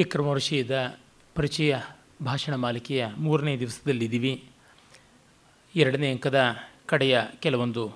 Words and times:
ವಿಕ್ರಮರ್ಷಿಯದ 0.00 0.98
ಪರಿಚಯ 1.34 1.76
ಭಾಷಣ 2.22 2.54
ಮಾಲಿಕೆಯ 2.54 3.06
ಮೂರನೇ 3.06 3.58
ದಿವಸದಲ್ಲಿದ್ದೀವಿ. 3.58 4.44
ಎರಡನೇ 5.76 6.10
ಅಂಕದ 6.10 6.56
ಕಡೆಯ 6.86 7.20
ಕೆಲವೊಂದು 7.40 7.92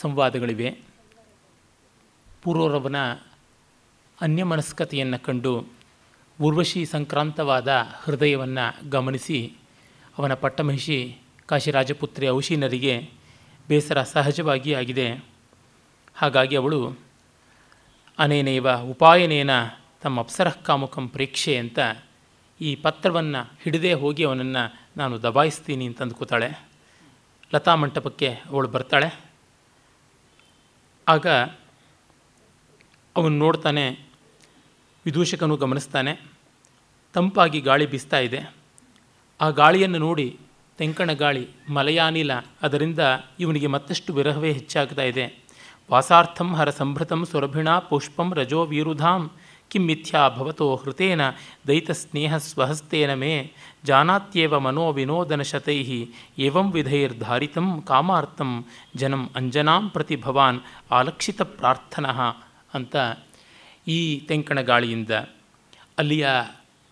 ಸಂವಾದಗಳಿವೆ. 0.00 0.78
ಪೂರ್ವರವನ 2.42 2.96
ಅನ್ಯಮನಸ್ಕತೆಯನ್ನು 4.20 5.18
ಕಂಡು 5.18 5.64
ಉರ್ವಶಿ 6.42 6.86
ಸಂಕ್ರಾಂತವಾದ 6.86 7.68
ಹೃದಯವನ್ನು 8.02 8.90
ಗಮನಿಸಿ 8.90 9.52
ಅವನ 10.18 10.34
ಪಟ್ಟಮಹಿಷಿ 10.34 11.18
ಕಾಶಿರಾಜಪುತ್ರಿ 11.46 12.28
ಔಶೀನರಿಗೆ 12.28 13.10
ಬೇಸರ 13.68 14.02
ಸಹಜವಾಗಿ 14.02 14.74
ಆಗಿದೆ. 14.74 15.24
ಹಾಗಾಗಿ 16.14 16.56
ಅವಳು 16.56 16.96
ಅನೇನೇವ 18.18 18.72
ಉಪಾಯನೇನ 18.72 19.50
ತಮ್ಮ 20.02 20.20
ಅಪ್ಸರಃ 20.20 20.56
ಕಾಮುಖಂ 20.66 21.08
ಪ್ರೇಕ್ಷೆ 21.08 21.56
ಅಂತ 21.56 21.78
ಈ 22.60 22.70
ಪತ್ರವನ್ನು 22.74 23.40
ಹಿಡದೇ 23.62 23.92
ಹೋಗಿ 23.92 24.24
ಅವನನ್ನು 24.24 24.62
ನಾನು 24.96 25.22
ದಬಾಯಿಸ್ತೀನಿ 25.22 25.84
ಅಂತ 25.86 26.02
ಅಂದ್ಕೋತಾಳೆ 26.02 26.50
ಲತಾ 27.54 27.74
ಮಂಟಪಕ್ಕೆ 27.74 28.28
ಅವಳು 28.50 28.68
ಬರ್ತಾಳೆ. 28.68 29.08
ಆಗ 31.08 31.26
ಅವನು 33.16 33.34
ನೋಡ್ತಾನೆ, 33.36 33.84
ವಿದೂಷಕನು 35.06 35.56
ಗಮನಿಸ್ತಾನೆ. 35.56 36.12
ತಂಪಾಗಿ 37.14 37.60
ಗಾಳಿ 37.60 37.86
ಬೀಸ್ತಾ 37.86 38.18
ಇದೆ. 38.18 38.40
ಆ 39.40 39.50
ಗಾಳಿಯನ್ನು 39.50 39.98
ನೋಡಿ 39.98 40.26
ತೆಂಕಣ 40.78 41.12
ಗಾಳಿ 41.12 41.44
ಮಲಯಾನಿಲ 41.70 42.32
ಅದರಿಂದ 42.62 42.98
ಇವನಿಗೆ 43.40 43.66
ಮತ್ತಷ್ಟು 43.66 44.14
ವಿರಹವೇ 44.14 44.50
ಹೆಚ್ಚಾಗ್ತಾ 44.52 45.02
ಇದೆ. 45.02 45.24
ವಾಸಾರ್ಥಂ 45.90 46.48
ಹರ 46.54 46.70
ಸಂಭೃತಂ 46.70 47.20
ಸುರಭಿಣಾ 47.26 47.78
ಪುಷ್ಪಂ 47.90 48.28
ರಜೋ 48.34 48.60
ವೀರುಧಾಂ 48.64 49.22
ಕಿಂ 49.70 49.82
ಮಿಥ್ಯಾ 49.86 50.28
ಭವತೋ 50.28 50.66
ಹೃತೇನ 50.74 51.22
ದೈತ 51.68 51.90
ಸ್ನೇಹ 51.90 52.36
ಸ್ವಹಸ್ತೇನ 52.36 53.14
ಮೇ 53.14 53.32
ಜಾನಾತ್ಯೇವ 53.84 54.58
ಮನೋ 54.58 54.92
ವಿನೋದನ 54.92 55.42
ಶತೈ 55.42 55.80
ಏವಂ 56.38 56.68
ವಿಧೈರ್ಧಾರಿತಂ 56.72 57.82
ಕಾಮಾರ್ಥಂ 57.82 58.52
ಜನಂ 58.96 59.22
ಅಂಜನಾಂ 59.36 59.88
ಪ್ರತಿ 59.88 60.16
ಭವಾನ್ 60.16 60.60
ಆಲಕ್ಷಿತ 60.90 61.40
ಪ್ರಾರ್ಥನಃ 61.58 62.20
ಅಂತ 62.74 62.96
ಈ 63.88 63.98
ತೆಂಕಣ 64.28 64.60
ಗಾಳಿಯಿಂದ 64.60 65.10
ಅಲ್ಲಿಯ 65.98 66.26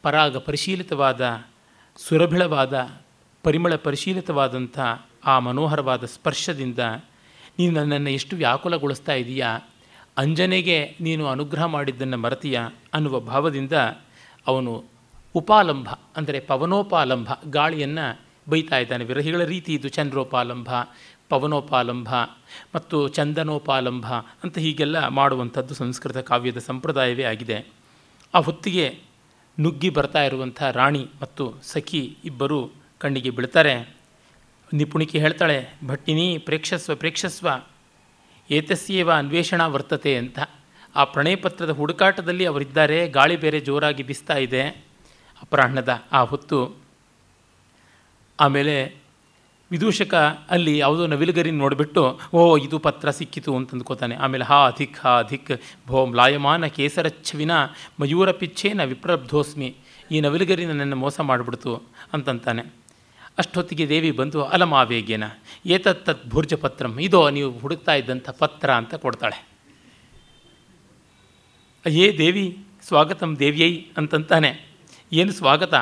ಪರಾಗ 0.03 0.37
ಪರಿಶೀಲಿತವಾದ, 0.37 1.23
ಸುರಭಿಳವಾದ, 1.97 2.75
ಪರಿಮಳ 3.45 3.75
ಪರಿಶೀಲಿತವಾದಂಥ 3.77 4.79
ಆ 5.25 5.39
ಮನೋಹರವಾದ 5.39 6.05
ಸ್ಪರ್ಶದಿಂದ 6.05 6.79
ನೀನು 7.59 7.73
ನನ್ನನ್ನು 7.73 8.11
ಎಷ್ಟು 8.11 8.35
ವ್ಯಾಕುಲಗೊಳಿಸ್ತಾ 8.37 9.13
ಇದೆಯಾ? 9.13 9.51
ಅಂಜನೆಗೆ 10.19 10.97
ನೀನು 11.01 11.25
ಅನುಗ್ರಹ 11.27 11.65
ಮಾಡಿದ್ದನ್ನು 11.65 12.17
ಮರತೀಯ 12.17 12.59
ಅನ್ನುವ 12.95 13.21
ಭಾವದಿಂದ 13.21 13.73
ಅವನು 14.47 14.73
ಉಪಾಲಂಭ, 15.35 15.89
ಅಂದರೆ 16.17 16.41
ಪವನೋಪಾಲಂಭ 16.41 17.29
ಗಾಳಿಯನ್ನು 17.51 18.07
ಬೈತಾ 18.51 18.77
ಇದ್ದಾನೆ. 18.79 19.05
ವಿರಹಿಗಳ 19.05 19.45
ರೀತಿ 19.45 19.75
ಇದು, 19.75 19.89
ಚಂದ್ರೋಪಾಲಂಭ, 19.89 20.69
ಪವನೋಪಾಲಂಭ 21.29 22.09
ಮತ್ತು 22.75 23.09
ಚಂದನೋಪಾಲಂಭ 23.09 24.07
ಅಂತ 24.45 24.59
ಹೀಗೆಲ್ಲ 24.59 25.09
ಮಾಡುವಂಥದ್ದು 25.09 25.75
ಸಂಸ್ಕೃತ 25.75 26.19
ಕಾವ್ಯದ 26.19 26.59
ಸಂಪ್ರದಾಯವೇ 26.59 27.23
ಆಗಿದೆ. 27.23 27.59
ಆ 28.35 28.39
ಹೊತ್ತಿಗೆ 28.39 28.87
ನುಗ್ಗಿ 29.61 29.91
ಬರ್ತಾ 29.91 30.23
ಇರುವಂಥ 30.23 30.63
ರಾಣಿ 30.63 31.05
ಮತ್ತು 31.23 31.45
ಸಖಿ 31.63 32.17
ಇಬ್ಬರು 32.25 32.59
ಕಣ್ಣಿಗೆ 32.99 33.31
ಬೀಳ್ತಾರೆ. 33.31 33.75
ನಿಪುಣಿಕೆ 34.73 35.19
ಹೇಳ್ತಾಳೆ, 35.19 35.59
ಭಟ್ಟಿನಿ, 35.87 36.39
ಪ್ರೇಕ್ಷಸ್ವ 36.39 36.95
ಪ್ರೇಕ್ಷಸ್ವ 36.95 37.49
ಏತಸ್ಯೇವ 38.51 39.13
ಅನ್ವೇಷಣ 39.13 39.67
ವರ್ತತೆ 39.67 40.17
ಅಂತ. 40.17 40.39
ಆ 40.97 41.05
ಪ್ರಣಯ 41.05 41.37
ಪತ್ರದ 41.37 41.71
ಹುಡುಕಾಟದಲ್ಲಿ 41.71 42.47
ಅವರಿದ್ದಾರೆ, 42.47 43.09
ಗಾಳಿ 43.09 43.37
ಬೇರೆ 43.37 43.61
ಜೋರಾಗಿ 43.61 44.03
ಬಿಸ್ತಾ 44.03 44.35
ಇದೆ. 44.35 44.63
ಅಪರಾಹ್ನದ 45.43 46.03
ಆ 46.13 46.23
ಹೊತ್ತು. 46.23 46.77
ಆಮೇಲೆ 48.41 48.97
ವಿದೂಷಕ 49.71 50.15
ಅಲ್ಲಿ 50.51 50.79
ಯಾವುದೋ 50.79 51.07
ನವಿಲುಗರಿ 51.07 51.51
ನೋಡಿಬಿಟ್ಟು, 51.51 52.21
ಓ, 52.35 52.57
ಇದು 52.57 52.79
ಪತ್ರ 52.79 53.11
ಸಿಕ್ಕಿತು 53.11 53.57
ಅಂತ 53.57 53.73
ಅಂದ್ಕೋತಾನೆ 53.73 54.15
ಆಮೇಲೆ 54.15 54.45
ಹಾ, 54.45 54.67
ಅಧಿಕ್ 54.67 54.99
ಹಾ, 54.99 55.19
ಅಧಿಕ್, 55.19 55.61
ಭೋ 55.87 56.07
ಮ್ಲಾಯಮಾನ 56.07 56.67
ಕೇಸರಚ್ಛವಿನ 56.67 57.51
ಮಯೂರ 58.01 58.31
ಪಿಚ್ಛೇನ 58.31 58.85
ವಿಪ್ರಬ್ಧೋಸ್ಮಿ. 58.85 59.77
ಈ 60.11 60.21
ನವಿಲುಗರಿನ 60.21 60.73
ನನ್ನ 60.73 60.95
ಮೋಸ 60.95 61.21
ಮಾಡಿಬಿಡ್ತು 61.21 61.77
ಅಂತಂತಾನೆ. 62.13 62.86
ಅಷ್ಟೊತ್ತಿಗೆ 63.39 63.89
ದೇವಿ 63.89 64.11
ಬಂದು, 64.11 64.45
ಅಲಮಾವೇಗೇನ, 64.45 65.25
ಏತತ್ತತ್ 65.67 66.27
ಭೂರ್ಜಪತ್ರಂ, 66.29 66.99
ಇದೋ 67.01 67.31
ನೀವು 67.31 67.59
ಹುಡುಕ್ತಾ 67.59 67.95
ಇದ್ದಂಥ 67.95 68.31
ಪತ್ರ 68.31 68.75
ಅಂತ 68.75 68.95
ಕೊಡ್ತಾಳೆ. 68.95 69.47
ಅಯ್ಯೇ 71.87 72.19
ದೇವಿ, 72.19 72.65
ಸ್ವಾಗತಂ 72.89 73.37
ದೇವಿಯೈ, 73.39 73.87
ಅಂತಂತಾನೆ. 73.97 74.67
ಏನು 75.13 75.33
ಸ್ವಾಗತ? 75.33 75.75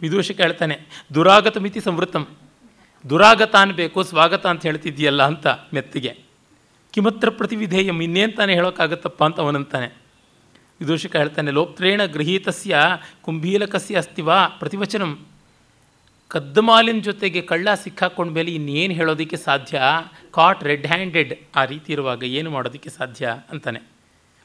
ವಿದೂಷಕ 0.00 0.40
ಹೇಳ್ತಾನೆ 0.40 0.78
ದುರಾಗತಮಿತಿ 1.14 1.80
ಸಂವೃತ್ತಂ. 1.80 2.26
ದುರಾಗತ 3.08 3.54
ಅನ್ಬೇಕು, 3.56 4.02
ಸ್ವಾಗತ 4.02 4.46
ಅಂತ 4.46 4.62
ಹೇಳ್ತಿದ್ದೀಯಲ್ಲ 4.62 5.22
ಅಂತ 5.22 5.46
ಮೆತ್ತಿಗೆ. 5.46 6.18
ಕಿಮತ್ರ 6.92 7.30
ಪ್ರತಿವಿಧೇಯಂ 7.30 8.02
ಇನ್ನೇನು 8.02 8.32
ತಾನೇ 8.32 8.54
ಹೇಳೋಕ್ಕಾಗತ್ತಪ್ಪ 8.54 9.24
ಅಂತ 9.24 9.40
ಅವನಂತಾನೆ. 9.40 9.86
ವಿದೂಷಕ 10.80 11.16
ಹೇಳ್ತಾನೆ 11.16 11.50
ಲೋಪತ್ರೇಣ 11.50 12.04
ಗೃಹೀತಸ್ಯ 12.04 12.76
ಕುಂಭೀಲಕಸ್ಯ 13.22 13.96
ಅಸ್ತಿವಾ 13.96 14.46
ಪ್ರತಿವಚನಂ. 14.46 15.26
ಕದ್ದಮಾಲಿನ 16.34 17.00
ಜೊತೆಗೆ 17.00 17.40
ಕಳ್ಳ 17.42 17.68
ಸಿಕ್ಕಾಕೊಂಡ 17.82 18.30
ಮೇಲೆ 18.30 18.50
ಇನ್ನೇನು 18.50 18.94
ಹೇಳೋದಕ್ಕೆ 18.94 19.38
ಸಾಧ್ಯ? 19.44 19.80
ಕಾಟ್ 20.30 20.62
ರೆಡ್ 20.64 20.86
ಹ್ಯಾಂಡೆಡ್ 20.86 21.34
ಆ 21.56 21.62
ರೀತಿ 21.64 21.90
ಇರುವಾಗ 21.92 22.22
ಏನು 22.38 22.48
ಮಾಡೋದಕ್ಕೆ 22.50 22.90
ಸಾಧ್ಯ 22.90 23.34
ಅಂತಾನೆ. 23.52 23.80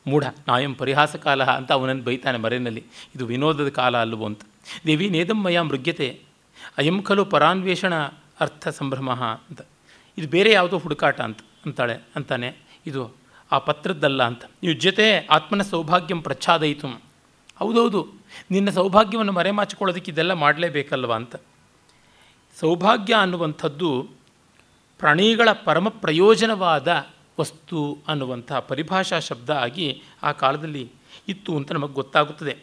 ಮೂಢ, 0.06 0.26
ನಾಯಂ 0.48 0.74
ಪರಿಹಾಸ 0.76 1.16
ಕಾಲ 1.26 1.44
ಅಂತ 1.56 1.70
ಅವನನ್ನು 1.72 2.04
ಬೈತಾನೆ 2.04 2.38
ಮರೆಯಲ್ಲಿ 2.38 2.84
ಇದು 3.16 3.24
ವಿನೋದದ 3.26 3.72
ಕಾಲ 3.80 3.96
ಅಲ್ಲವೋ 3.98 4.26
ಅಂತ. 4.26 4.42
ದೇವಿ 4.88 5.08
ನೇದಮ್ಮಯ 5.10 5.56
ಮಯ 5.56 5.68
ಮೃಗ್ಯತೆ. 5.70 6.10
ಅಯಂ 6.78 6.98
ಖಲು 7.02 7.24
ಪರಾನ್ವೇಷಣ 7.26 7.94
ಅರ್ಥ 8.44 8.68
ಸಂಭ್ರಮ 8.80 9.10
ಅಂತ. 9.50 9.62
ಇದು 10.18 10.28
ಬೇರೆ 10.28 10.52
ಯಾವುದೋ 10.52 10.78
ಹುಡುಕಾಟ 10.78 11.20
ಅಂತ, 11.22 11.40
ಅಂತಾಳೆ, 11.66 11.96
ಅಂತಾನೆ. 12.16 12.50
ಇದು 12.88 13.02
ಆ 13.52 13.58
ಪತ್ರದ್ದಲ್ಲ 13.68 14.22
ಅಂತ. 14.24 14.44
ಯುಜ್ಯತೆ 14.64 15.08
ಆತ್ಮನ 15.36 15.64
ಸೌಭಾಗ್ಯಂ 15.74 16.20
ಪ್ರಚ್ಛಾದಯಿತು. 16.22 16.88
ಹೌದೌದು, 17.60 18.02
ನಿನ್ನ 18.52 18.70
ಸೌಭಾಗ್ಯವನ್ನು 18.70 19.34
ಮರೆಮಾಚಿಕೊಳ್ಳೋದಕ್ಕೆ 19.34 20.12
ಇದೆಲ್ಲ 20.12 20.34
ಮಾಡಲೇಬೇಕಲ್ವ 20.44 21.14
ಅಂತ. 21.14 21.36
ಸೌಭಾಗ್ಯ 22.58 23.16
ಅನ್ನುವಂಥದ್ದು 23.16 24.08
ಪ್ರಾಣಿಗಳ 25.00 25.50
ಪರಮ 25.52 25.90
ಪ್ರಯೋಜನವಾದ 25.90 27.08
ವಸ್ತು 27.40 27.98
ಅನ್ನುವಂಥ 28.08 28.54
ಪರಿಭಾಷಾ 28.54 29.20
ಶಬ್ದ 29.20 29.50
ಆಗಿ 29.50 30.02
ಆ 30.24 30.32
ಕಾಲದಲ್ಲಿ 30.32 30.92
ಇತ್ತು 31.28 31.58
ಅಂತ 31.58 31.72
ನಮಗೆ 31.72 31.94
ಗೊತ್ತಾಗುತ್ತದೆ. 31.94 32.58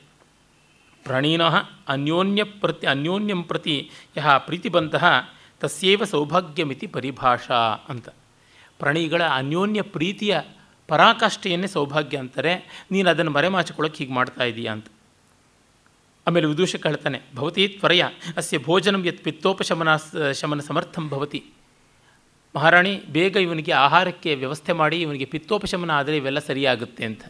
ಪ್ರಾಣೀನಃ 1.04 1.68
ಅನ್ಯೋನ್ಯ 1.88 2.44
ಪ್ರತಿ 2.44 2.86
ಅನ್ಯೋನ್ಯಂ 2.86 3.42
ಪ್ರತಿ 3.42 3.90
ಯಹ 4.16 4.36
ಪ್ರೀತಿಬಂತಹ 4.36 5.30
ತಸ್ಯೇವ 5.60 6.04
ಸೌಭಾಗ್ಯಮಿತಿ 6.04 6.86
ಪರಿಭಾಷಾ 6.86 7.86
ಅಂತ. 7.88 8.08
ಪ್ರಾಣಿಗಳ 8.78 9.22
ಅನ್ಯೋನ್ಯ 9.22 9.82
ಪ್ರೀತಿಯ 9.82 10.40
ಪರಾಕಾಷ್ಠೆಯನ್ನೇ 10.88 11.66
ಸೌಭಾಗ್ಯ 11.66 12.16
ಅಂತಾರೆ. 12.16 12.84
ನೀನು 12.90 13.10
ಅದನ್ನು 13.10 13.30
ಮರೆಮಾಚಿಕೊಳ್ಳೋಕೆ 13.30 13.98
ಹೀಗೆ 13.98 14.12
ಮಾಡ್ತಾ 14.12 14.42
ಅಂತ. 14.72 14.86
ಆಮೇಲೆ 16.26 16.46
ವಿದೂಷಕ 16.46 16.86
ಹೇಳ್ತಾನೆ 16.86 17.20
ಭವತಿ 17.34 17.68
ತ್ವರೆಯ, 17.68 18.04
ಅಸ್ಯ 18.36 18.58
ಭೋಜನಂ 18.58 19.06
ಯತ್ 19.06 19.20
ಪಿತ್ತೋಪಶಮನ, 19.24 19.90
ಶಮನ 20.32 20.60
ಸಮರ್ಥಂ 20.60 21.08
ಭವತಿ. 21.08 21.40
ಮಹಾರಾಣಿ, 22.54 22.92
ಬೇಗ 23.08 23.36
ಇವನಿಗೆ 23.36 23.72
ಆಹಾರಕ್ಕೆ 23.72 24.34
ವ್ಯವಸ್ಥೆ 24.34 24.72
ಮಾಡಿ, 24.72 25.00
ಇವನಿಗೆ 25.00 25.24
ಪಿತ್ತೋಪಶಮನ 25.24 25.90
ಆದರೆ 25.90 26.16
ಇವೆಲ್ಲ 26.16 26.38
ಸರಿಯಾಗುತ್ತೆ 26.38 27.04
ಅಂತ. 27.04 27.22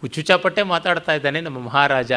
ಹುಚ್ಚುಚಾಪಟ್ಟೆ 0.00 0.62
ಮಾತಾಡ್ತಾ 0.62 1.14
ಇದ್ದಾನೆ, 1.14 1.40
ನಮ್ಮ 1.40 1.58
ಮಹಾರಾಜ. 1.58 2.12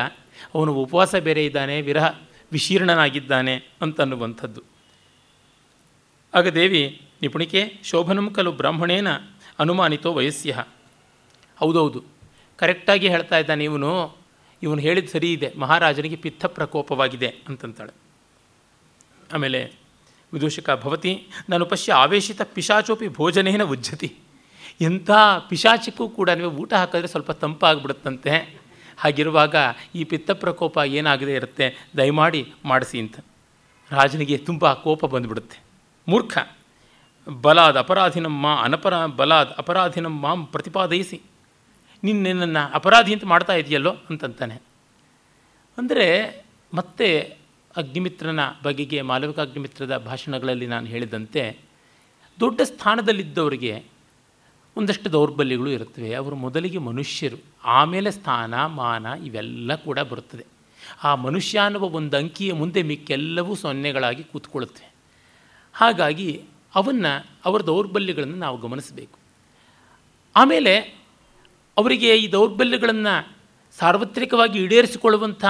ಅವನು 0.56 0.74
ಉಪವಾಸ 0.74 1.16
ಬೇರೆ 1.16 1.46
ಇದ್ದಾನೆ, 1.46 1.82
ವಿರಹ, 1.82 2.08
ವಿಶೀರ್ಣನಾಗಿದ್ದಾನೆ 2.52 3.56
ಅಂತನ್ನುವಂಥದ್ದು 3.82 4.64
ಆಗ 6.34 6.48
ದೇವಿ, 6.48 7.02
ನಿಪುಣಿಕೆ, 7.22 7.62
ಶೋಭನಂ 7.84 8.30
ಕಲು 8.30 8.52
ಬ್ರಾಹ್ಮಣೇನ 8.52 9.10
ಅನುಮಾನಿತೋ 9.60 10.14
ವಯಸ್ಸ್ಯ 10.14 10.64
ಹೌದೌದು. 11.58 12.04
ಕರೆಕ್ಟಾಗಿ 12.58 13.08
ಹೇಳ್ತಾ 13.10 13.38
ಇದ್ದಾನೆ 13.38 13.64
ಇವನು 13.64 14.23
ಇವನು 14.64 14.82
ಹೇಳಿದ 14.82 15.10
ಸರಿ 15.10 15.34
ಇದೆ. 15.34 15.54
ಮಹಾರಾಜನಿಗೆ 15.58 16.16
ಪಿತ್ತ 16.16 16.46
ಪ್ರಕೋಪವಾಗಿದೆ 16.46 17.28
ಅಂತಂತಾಳೆ. 17.28 17.94
ಆಮೇಲೆ 19.34 19.72
ವಿದೂಷಕ, 20.34 20.70
ಭವತಿ, 20.84 21.28
ನಾನು 21.50 21.66
ಪಶ್ಯ 21.66 21.94
ಆವೇಶಿತ 21.94 22.42
ಪಿಶಾಚೋಪಿ 22.42 23.08
ಭೋಜನೇನ 23.08 23.64
ಉಜ್ಜತಿ. 23.64 24.16
ಎಂಥ 24.82 25.12
ಪಿಶಾಚಿಕ್ಕೂ 25.50 26.10
ಕೂಡ 26.10 26.30
ನೀವು 26.30 26.52
ಊಟ 26.52 26.74
ಹಾಕಿದ್ರೆ 26.74 27.08
ಸ್ವಲ್ಪ 27.08 27.32
ತಂಪಾಗ್ಬಿಡುತ್ತಂತೆ. 27.32 28.64
ಹಾಗಿರುವಾಗ 28.98 29.56
ಈ 29.96 30.04
ಪಿತ್ತ 30.04 30.32
ಪ್ರಕೋಪ 30.32 30.78
ಏನಾಗದೇ 30.86 31.36
ಇರುತ್ತೆ, 31.36 31.88
ದಯಮಾಡಿ 31.98 32.54
ಮಾಡಿಸಿ 32.66 33.00
ಅಂತ. 33.00 33.20
ರಾಜನಿಗೆ 33.92 34.38
ತುಂಬ 34.38 34.74
ಕೋಪ 34.74 35.06
ಬಂದುಬಿಡುತ್ತೆ. 35.06 35.60
ಮೂರ್ಖ, 36.08 36.38
ಬಲಾದ್ 37.42 37.78
ಅಪರಾಧಿನಮ್ಮ 37.78 38.48
ಅನಪರ, 38.64 39.06
ಬಲಾದ್ 39.06 39.50
ಅಪರಾಧಿನಮ್ಮ 39.58 40.46
ಪ್ರತಿಪಾದಯಿಸಿ. 40.46 41.22
ನೀನು 42.04 42.22
ನಿನ್ನನ್ನು 42.22 42.72
ಅಪರಾಧಿ 42.74 43.14
ಅಂತ 43.14 43.26
ಮಾಡ್ತಾ 43.26 43.54
ಇದೆಯಲ್ಲೋ 43.54 43.96
ಅಂತಂತಾನೆ. 44.10 44.56
ಅಂದರೆ 45.78 46.42
ಮತ್ತೆ 46.74 47.38
ಅಗ್ನಿಮಿತ್ರನ 47.78 48.40
ಬಗೆಗೆ 48.64 49.02
ಮಾಲವಿಕ 49.02 49.40
ಅಗ್ನಿಮಿತ್ರದ 49.40 49.98
ಭಾಷಣಗಳಲ್ಲಿ 49.98 50.68
ನಾನು 50.68 50.88
ಹೇಳಿದಂತೆ 50.88 51.58
ದೊಡ್ಡ 52.40 52.62
ಸ್ಥಾನದಲ್ಲಿದ್ದವರಿಗೆ 52.62 53.84
ಒಂದಷ್ಟು 54.78 55.12
ದೌರ್ಬಲ್ಯಗಳು 55.12 55.70
ಇರುತ್ತವೆ. 55.70 56.14
ಅವರು 56.14 56.36
ಮೊದಲಿಗೆ 56.36 56.78
ಮನುಷ್ಯರು. 56.78 57.38
ಆಮೇಲೆ 57.64 58.12
ಸ್ಥಾನ, 58.12 58.66
ಮಾನ 58.66 59.06
ಇವೆಲ್ಲ 59.06 59.76
ಕೂಡ 59.76 60.00
ಬರುತ್ತದೆ. 60.00 60.46
ಆ 61.04 61.16
ಮನುಷ್ಯ 61.16 61.60
ಅನ್ನುವ 61.60 61.84
ಒಂದು 61.84 62.18
ಅಂಕಿಯ 62.18 62.54
ಮುಂದೆ 62.54 62.84
ಮಿಕ್ಕೆಲ್ಲವೂ 62.84 63.56
ಸೊನ್ನೆಗಳಾಗಿ 63.56 64.24
ಕೂತ್ಕೊಳ್ಳುತ್ತವೆ. 64.24 64.94
ಹಾಗಾಗಿ 65.74 66.44
ಅವನ್ನು, 66.76 67.26
ಅವರ 67.46 67.62
ದೌರ್ಬಲ್ಯಗಳನ್ನು 67.62 68.36
ನಾವು 68.36 68.58
ಗಮನಿಸಬೇಕು. 68.58 69.20
ಆಮೇಲೆ 70.36 71.03
ಅವರಿಗೆ 71.78 72.10
ಈ 72.18 72.26
ದೌರ್ಬಲ್ಯಗಳನ್ನು 72.32 73.16
ಸಾರ್ವತ್ರಿಕವಾಗಿ 73.78 74.58
ಈಡೇರಿಸಿಕೊಳ್ಳುವಂಥ 74.64 75.44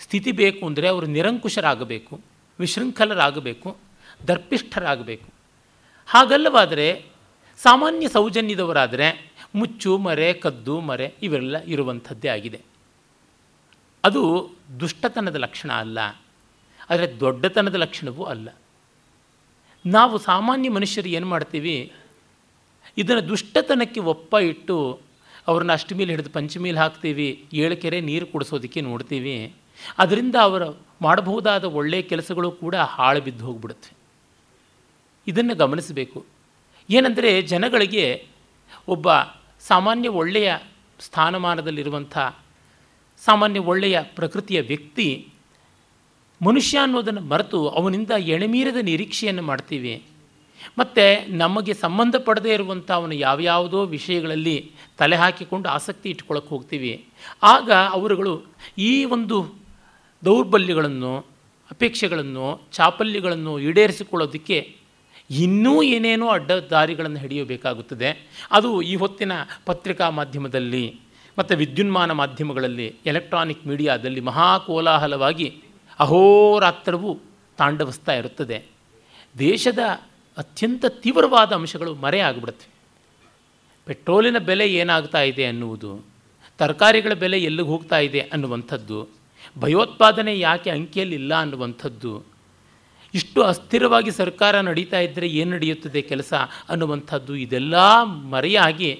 ಸ್ಥಿತಿ 0.00 0.32
ಬೇಕು 0.32 0.62
ಅಂದರೆ 0.66 0.86
ಅವರು 0.88 1.06
ನಿರಂಕುಶರಾಗಬೇಕು, 1.06 2.14
ವಿಶೃಂಖಲರಾಗಬೇಕು, 2.58 3.68
ದರ್ಪಿಷ್ಠರಾಗಬೇಕು. 4.28 5.28
ಹಾಗಲ್ಲವಾದರೆ 6.08 6.86
ಸಾಮಾನ್ಯ 7.60 8.06
ಸೌಜನ್ಯದವರಾದರೆ 8.08 9.08
ಮುಚ್ಚು, 9.54 9.92
ಮರೆ, 9.98 10.28
ಕದ್ದು, 10.34 10.74
ಮರೆ 10.80 11.06
ಇವೆಲ್ಲ 11.22 11.56
ಇರುವಂಥದ್ದೇ 11.64 12.28
ಆಗಿದೆ. 12.28 12.60
ಅದು 14.04 14.22
ದುಷ್ಟತನದ 14.80 15.36
ಲಕ್ಷಣ 15.36 15.70
ಅಲ್ಲ, 15.84 15.98
ಆದರೆ 16.90 17.06
ದೊಡ್ಡತನದ 17.20 17.76
ಲಕ್ಷಣವೂ 17.84 18.24
ಅಲ್ಲ. 18.24 18.48
ನಾವು 19.84 20.14
ಸಾಮಾನ್ಯ 20.18 20.70
ಮನುಷ್ಯರು 20.70 21.08
ಏನು 21.08 21.26
ಮಾಡ್ತೀವಿ? 21.26 21.76
ಇದನ್ನು 22.96 23.22
ದುಷ್ಟತನಕ್ಕೆ 23.28 24.00
ಒಪ್ಪ 24.12 24.34
ಇಟ್ಟು 24.50 24.76
ಅವ್ರನ್ನ 25.48 25.72
ಅಷ್ಟಮಿಲಿ 25.72 26.10
ಹಿಡಿದು 26.10 26.30
ಪಂಚಮೀಲಿ 26.30 26.78
ಹಾಕ್ತೀವಿ, 26.78 27.46
ಏಳು 27.52 27.76
ಕೆರೆ 27.76 28.00
ನೀರು 28.00 28.26
ಕುಡಿಸೋದಕ್ಕೆ 28.26 28.80
ನೋಡ್ತೀವಿ. 28.80 29.54
ಅದರಿಂದ 29.98 30.34
ಅವರು 30.40 30.78
ಮಾಡಬಹುದಾದ 31.02 31.64
ಒಳ್ಳೆಯ 31.64 32.02
ಕೆಲಸಗಳು 32.02 32.50
ಕೂಡ 32.50 32.74
ಹಾಳು 32.74 33.20
ಬಿದ್ದು 33.20 33.46
ಹೋಗ್ಬಿಡುತ್ತೆ. 33.46 33.96
ಇದನ್ನು 35.26 35.54
ಗಮನಿಸಬೇಕು. 35.54 36.24
ಏನಂದರೆ 36.90 37.42
ಜನಗಳಿಗೆ 37.42 38.26
ಒಬ್ಬ 38.88 39.08
ಸಾಮಾನ್ಯ 39.60 40.08
ಒಳ್ಳೆಯ 40.08 40.56
ಸ್ಥಾನಮಾನದಲ್ಲಿರುವಂಥ, 41.00 42.18
ಸಾಮಾನ್ಯ 43.24 43.60
ಒಳ್ಳೆಯ 43.60 44.02
ಪ್ರಕೃತಿಯ 44.02 44.60
ವ್ಯಕ್ತಿ 44.60 45.28
ಮನುಷ್ಯ 46.46 46.78
ಅನ್ನೋದನ್ನು 46.78 47.20
ಮರೆತು 47.20 47.68
ಅವನಿಂದ 47.68 48.10
ಎಣೆಮೀರದ 48.10 48.76
ನಿರೀಕ್ಷೆಯನ್ನು 48.82 49.42
ಮಾಡ್ತೀವಿ. 49.42 50.02
ಮತ್ತು 50.78 51.36
ನಮಗೆ 51.36 51.74
ಸಂಬಂಧಪಡದೇ 51.74 52.54
ಇರುವಂಥ 52.54 52.90
ಅವನು 52.90 53.14
ಯಾವ್ಯಾವುದೋ 53.14 53.84
ವಿಷಯಗಳಲ್ಲಿ 53.84 54.70
ತಲೆ 54.98 55.16
ಹಾಕಿಕೊಂಡು 55.16 55.68
ಆಸಕ್ತಿ 55.68 56.10
ಇಟ್ಕೊಳ್ಳೋಕೆ 56.10 56.48
ಹೋಗ್ತೀವಿ. 56.48 57.04
ಆಗ 57.42 57.70
ಅವರುಗಳು 57.90 58.42
ಈ 58.78 59.04
ಒಂದು 59.04 59.54
ದೌರ್ಬಲ್ಯಗಳನ್ನು, 60.24 61.18
ಅಪೇಕ್ಷೆಗಳನ್ನು, 61.70 62.60
ಚಾಪಲ್ಯಗಳನ್ನು 62.72 63.58
ಈಡೇರಿಸಿಕೊಳ್ಳೋದಕ್ಕೆ 63.58 64.76
ಇನ್ನೂ 65.30 65.82
ಏನೇನೋ 65.82 66.28
ಅಡ್ಡ 66.28 66.50
ದಾರಿಗಳನ್ನು 66.52 67.18
ಹಿಡಿಯಬೇಕಾಗುತ್ತದೆ. 67.18 68.28
ಅದು 68.50 68.82
ಈ 68.82 68.96
ಹೊತ್ತಿನ 68.96 69.32
ಪತ್ರಿಕಾ 69.66 70.10
ಮಾಧ್ಯಮದಲ್ಲಿ 70.10 71.00
ಮತ್ತು 71.38 71.56
ವಿದ್ಯುನ್ಮಾನ 71.56 72.12
ಮಾಧ್ಯಮಗಳಲ್ಲಿ, 72.12 72.94
ಎಲೆಕ್ಟ್ರಾನಿಕ್ 73.06 73.66
ಮೀಡಿಯಾದಲ್ಲಿ 73.66 74.20
ಮಹಾ 74.20 74.58
ಕೋಲಾಹಲವಾಗಿ 74.58 75.62
ಅಹೋರಾತ್ರವು 76.00 77.18
ತಾಂಡವಿಸ್ತಾ 77.58 78.12
ಇರುತ್ತದೆ. 78.12 78.62
ದೇಶದ 79.38 79.78
ಅತ್ಯಂತ 80.42 80.84
ತೀವ್ರವಾದ 81.04 81.50
ಅಂಶಗಳು 81.60 81.92
ಮರೆಯಾಗ್ಬಿಡುತ್ತೆ 82.04 82.66
ಪೆಟ್ರೋಲಿನ 83.86 84.38
ಬೆಲೆ 84.48 84.66
ಏನಾಗ್ತಾ 84.80 85.20
ಇದೆ 85.30 85.44
ಅನ್ನುವುದು, 85.52 85.90
ತರಕಾರಿಗಳ 86.60 87.12
ಬೆಲೆ 87.22 87.38
ಎಲ್ಲಿಗೆ 87.48 87.68
ಹೋಗ್ತಾ 87.68 87.98
ಇದೆ 88.08 88.20
ಅನ್ನುವಂಥದ್ದು, 88.34 88.98
ಭಯೋತ್ಪಾದನೆ 89.58 90.32
ಯಾಕೆ 90.38 90.70
ಅಂಕಿಯಲ್ಲಿ 90.70 91.16
ಇಲ್ಲ 91.22 91.32
ಅನ್ನುವಂಥದ್ದು, 91.44 92.12
ಇಷ್ಟು 93.14 93.40
ಅಸ್ಥಿರವಾಗಿ 93.42 94.10
ಸರ್ಕಾರ 94.10 94.54
ನಡೀತಾ 94.60 94.98
ಇದ್ದರೆ 95.00 95.28
ಏನು 95.40 95.50
ನಡೆಯುತ್ತದೆ 95.50 96.00
ಕೆಲಸ 96.10 96.32
ಅನ್ನುವಂಥದ್ದು, 96.68 97.34
ಇದೆಲ್ಲ 97.36 97.74
ಮರೆಯಾಗಿ 98.34 98.90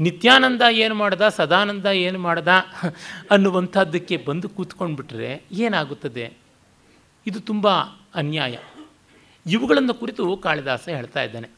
ನಿತ್ಯಾನಂದ 0.00 0.62
ಏನು 0.84 0.94
ಮಾಡ್ದ, 0.94 1.24
ಸದಾನಂದ 1.38 1.88
ಏನು 2.06 2.18
ಮಾಡ್ದ 2.18 2.48
ಅನ್ನುವಂಥದ್ದಕ್ಕೆ 3.30 4.16
ಬಂದು 4.28 4.48
ಕೂತ್ಕೊಂಡ್ಬಿಟ್ರೆ 4.48 5.32
ಏನಾಗುತ್ತದೆ? 5.64 6.26
ಇದು 7.26 7.40
ತುಂಬ 7.40 7.68
ಅನ್ಯಾಯ. 8.22 8.56
ಇವುಗಳನ್ನು 9.46 9.94
ಕುರಿತು 9.94 10.36
ಕಾಳಿದಾಸ 10.36 10.88
ಹೇಳ್ತಾ 10.88 11.22
ಇದ್ದಾನೆ. 11.22 11.48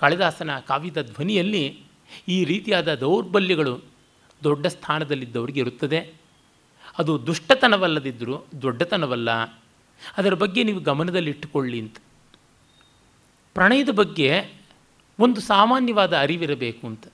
ಕಾಳಿದಾಸನ 0.00 0.58
ಕಾವ್ಯದ 0.58 1.02
ಧ್ವನಿಯಲ್ಲಿ 1.02 1.82
ಈ 2.28 2.44
ರೀತಿಯಾದ 2.44 2.94
ದೌರ್ಬಲ್ಯಗಳು 2.94 3.80
ದೊಡ್ಡ 4.44 4.66
ಸ್ಥಾನದಲ್ಲಿದ್ದವರಿಗೆ 4.66 5.60
ಇರುತ್ತದೆ. 5.60 6.12
ಅದು 6.98 7.26
ದುಷ್ಟತನವಲ್ಲದಿದ್ದರೂ 7.26 8.46
ದೊಡ್ಡತನವಲ್ಲ. 8.62 9.30
ಅದರ 10.16 10.34
ಬಗ್ಗೆ 10.34 10.62
ನೀವು 10.62 10.80
ಗಮನದಲ್ಲಿಟ್ಟುಕೊಳ್ಳಿ 10.80 11.80
ಅಂತ. 11.80 11.96
ಪ್ರಣಯದ 13.54 13.88
ಬಗ್ಗೆ 13.90 14.52
ಒಂದು 15.18 15.40
ಸಾಮಾನ್ಯವಾದ 15.40 16.16
ಅರಿವಿರಬೇಕು 16.16 16.86
ಅಂತ. 16.86 17.06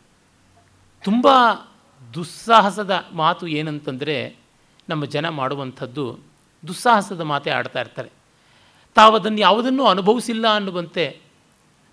ತುಂಬ 1.05 1.29
ದುಸ್ಸಾಹಸದ 2.15 3.05
ಮಾತು 3.13 3.47
ಏನಂತಂದರೆ 3.47 4.37
ನಮ್ಮ 4.89 5.05
ಜನ 5.05 5.29
ಮಾಡುವಂಥದ್ದು 5.29 6.19
ದುಸ್ಸಾಹಸದ 6.69 7.21
ಮಾತೇ 7.21 7.51
ಆಡ್ತಾ 7.51 7.81
ಇರ್ತಾರೆ. 7.81 8.11
ತಾವು 8.97 9.17
ಅದನ್ನು 9.17 9.39
ಯಾವುದನ್ನೂ 9.39 9.85
ಅನುಭವಿಸಿಲ್ಲ 9.85 10.57
ಅನ್ನುವಂತೆ, 10.57 11.19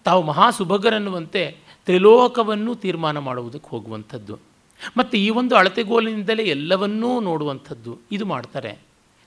ತಾವು 0.03 0.23
ಮಹಾಸುಭಗರನ್ನುವಂತೆ 0.23 1.57
ತ್ರಿಲೋಕವನ್ನು 1.85 2.75
ತೀರ್ಮಾನ 2.75 3.17
ಮಾಡುವುದಕ್ಕೆ 3.17 3.69
ಹೋಗುವಂಥದ್ದು. 3.69 4.39
ಮತ್ತು 4.97 5.17
ಈ 5.17 5.29
ಒಂದು 5.29 5.55
ಅಳತೆಗೋಲಿನಿಂದಲೇ 5.55 6.43
ಎಲ್ಲವನ್ನೂ 6.43 7.19
ನೋಡುವಂಥದ್ದು. 7.19 7.99
ಇದು 8.11 8.25
ಮಾಡ್ತಾರೆ. 8.25 8.77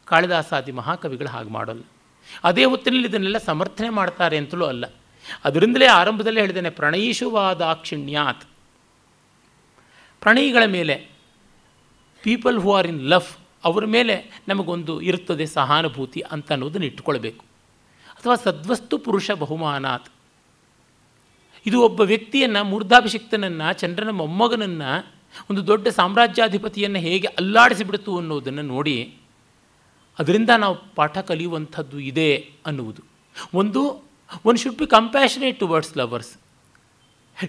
ಕಾಳಿದಾಸಾದಿ 0.05 0.73
ಮಹಾಕವಿಗಳು 0.73 1.29
ಹಾಗೆ 1.29 1.51
ಮಾಡಲ್ಲ. 1.51 1.83
ಅದೇ 2.45 2.65
ಹೊತ್ತಿನಲ್ಲಿ 2.65 3.09
ಇದನ್ನೆಲ್ಲ 3.09 3.39
ಸಮರ್ಥನೆ 3.39 3.89
ಮಾಡ್ತಾರೆ 3.89 4.37
ಅಂತಲೂ 4.37 4.65
ಅಲ್ಲ. 4.65 4.85
ಅದರಿಂದಲೇ 5.45 5.87
ಆರಂಭದಲ್ಲೇ 5.87 6.41
ಹೇಳಿದ್ದೇನೆ, 6.41 6.71
ಪ್ರಣಯೀಶುವಾದಾಕ್ಷಿಣ್ಯಾತ್. 6.71 8.45
ಪ್ರಣಯಿಗಳ 10.21 10.65
ಮೇಲೆ 10.67 11.11
people 12.23 12.59
who 12.59 12.75
are 12.75 12.87
in 12.87 13.03
love 13.03 13.37
ಅವರ 13.65 13.85
ಮೇಲೆ 13.85 14.41
ನಮಗೊಂದು 14.49 15.01
ಇರುತ್ತದೆ 15.01 15.47
ಸಹಾನುಭೂತಿ 15.47 16.21
ಅಂತ 16.21 16.53
ಅನ್ನೋದನ್ನು 16.53 16.87
ಇಟ್ಕೊಳ್ಬೇಕು 16.87 17.56
ಅಥವಾ 18.27 18.37
ಸದ್ವಸ್ತು 18.37 18.99
ಪುರುಷ 18.99 19.31
ಬಹುಮಾನಾತ್. 19.31 20.09
ಇದು 21.67 21.83
ಒಬ್ಬ 21.83 22.01
ವ್ಯಕ್ತಿಯನ್ನು, 22.01 22.65
ಮೂರ್ಧಾಭಿಷಿಕ್ತನನ್ನು, 22.65 23.73
ಚಂದ್ರನ 23.73 24.11
ಮೊಮ್ಮಗನನ್ನು, 24.11 25.15
ಒಂದು 25.51 25.67
ದೊಡ್ಡ 25.67 25.89
ಸಾಮ್ರಾಜ್ಯಾಧಿಪತಿಯನ್ನು 25.89 26.99
ಹೇಗೆ 26.99 27.27
ಅಲ್ಲಾಡಿಸಿಬಿಡ್ತು 27.27 28.19
ಅನ್ನೋದನ್ನು 28.19 28.63
ನೋಡಿ 28.63 29.15
ಅದರಿಂದ 30.19 30.51
ನಾವು 30.59 30.77
ಪಾಠ 30.95 31.19
ಕಲಿಯುವಂಥದ್ದು 31.19 32.01
ಇದೆ 32.01 32.51
ಅನ್ನುವುದು. 32.67 33.03
ಒಂದು 33.55 34.05
one 34.45 34.59
should 34.59 34.79
be 34.79 34.87
compassionate 34.87 35.61
towards 35.61 35.97
lovers 35.97 36.39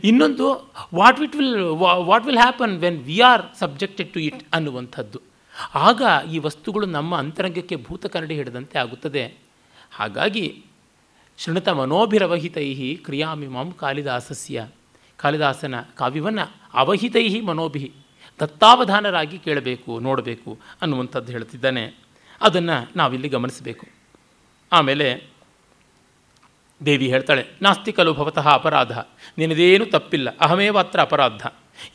ಇನ್ನೊಂದು 0.03 0.73
what 0.95 1.19
wit 1.19 1.35
will 1.35 1.57
what 2.05 2.25
will 2.25 2.37
happen 2.37 2.77
when 2.77 3.03
we 3.03 3.19
are 3.19 3.41
subjected 3.59 4.13
to 4.13 4.19
it 4.19 4.43
ಅನ್ನುವಂಥದ್ದು. 4.53 5.19
ಆಗ 5.75 6.01
ಈ 6.31 6.37
ವಸ್ತುಗಳು 6.37 6.85
ನಮ್ಮ 6.85 7.17
ಅಂತರಂಗಕ್ಕೆ 7.17 7.75
ಭೂತ 7.75 8.15
ಹಿಡಿದಂತೆ 8.15 8.79
ಆಗುತ್ತದೆ. 8.79 9.47
ಹಾಗಾಗಿ 9.91 10.65
ಶೃಣುತ 11.37 11.69
ಮನೋಭಿರವಹಿತೈ 11.69 12.95
ಕ್ರಿಯಾಮಿಮಾಂ 12.95 13.71
ಕಾಳಿದಾಸಸ್ಯ. 13.71 14.67
ಕಾಳಿದಾಸನ 15.17 15.75
ಕಾವ್ಯವನ್ನು 15.95 16.55
ಅವಹಿತೈ 16.73 17.41
ಮನೋಭಿ. 17.41 17.93
ದತ್ತಾವಧಾನರಾಗಿ 18.39 19.37
ಕೇಳಬೇಕು, 19.39 19.99
ನೋಡಬೇಕು 19.99 20.59
ಅನ್ನುವಂಥದ್ದು 20.81 21.31
ಹೇಳ್ತಿದ್ದಾನೆ. 21.31 21.99
ಅದನ್ನು 22.41 22.91
ನಾವಿಲ್ಲಿ 22.95 23.29
ಗಮನಿಸಬೇಕು. 23.29 23.87
ಆಮೇಲೆ 24.71 25.23
ದೇವಿ 26.85 27.07
ಹೇಳ್ತಾಳೆ 27.07 27.45
ನಾಸ್ತಿ 27.61 27.91
ಕಲು 27.91 28.13
ಭವತಃ 28.13 28.53
ಅಪರಾಧ. 28.53 28.97
ನಿನದೇನು 29.37 29.85
ತಪ್ಪಿಲ್ಲ, 29.85 30.37
ಅಹಮೇವಾತ್ರ 30.37 31.01
ಅಪರಾಧ. 31.01 31.41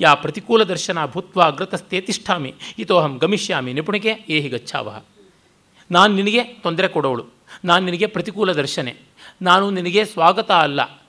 ಯಾ 0.00 0.14
ಪ್ರತಿಕೂಲ 0.14 0.62
ದರ್ಶನ 0.62 1.06
ಭೂತ್ವ 1.06 1.42
ಅಗ್ರತಸ್ಥೆ 1.42 2.00
ತಿಷ್ಠಾಮಿ, 2.00 2.54
ಇತೋಹಂ 2.78 3.18
ಗಮಿಷ್ಯಾಮಿ 3.18 3.72
ನಿಪುಣಿಗೆ 3.72 4.26
ಏಹಿ 4.28 4.48
ಗಚ್ಚಾವಹ 4.48 5.02
ನಾನು 5.90 6.14
ನಿನಗೆ 6.14 6.44
ತೊಂದರೆ 6.44 6.88
ಕೊಡೋಳು. 6.88 7.26
ನಾನು 7.64 7.84
ನಿನಗೆ 7.84 8.06
ಪ್ರತಿಕೂಲ 8.06 8.52
ದರ್ಶನೆ 8.52 8.96
ನಾನು 9.42 9.70
ನಿನಗೆ 9.70 10.04
ಸ್ವಾಗತ 10.04 10.50
ಅಲ್ಲ. 10.50 11.02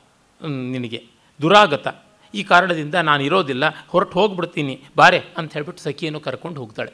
ನಿನಗೆ 0.48 1.06
ದುರಾಗತ. 1.42 2.04
ಈ 2.34 2.44
ಕಾರಣದಿಂದ 2.44 2.96
ನಾನು 2.96 3.24
ಇರೋದಿಲ್ಲ, 3.24 3.64
ಹೊರಟು 3.88 4.12
ಹೋಗ್ಬಿಡ್ತೀನಿ, 4.12 4.84
ಬಾರೆ 4.98 5.24
ಅಂತ 5.38 5.54
ಹೇಳ್ಬಿಟ್ಟು 5.54 5.84
ಸಖಿಯನ್ನು 5.84 6.20
ಕರ್ಕೊಂಡು 6.20 6.60
ಹೋಗ್ತಾಳೆ. 6.60 6.94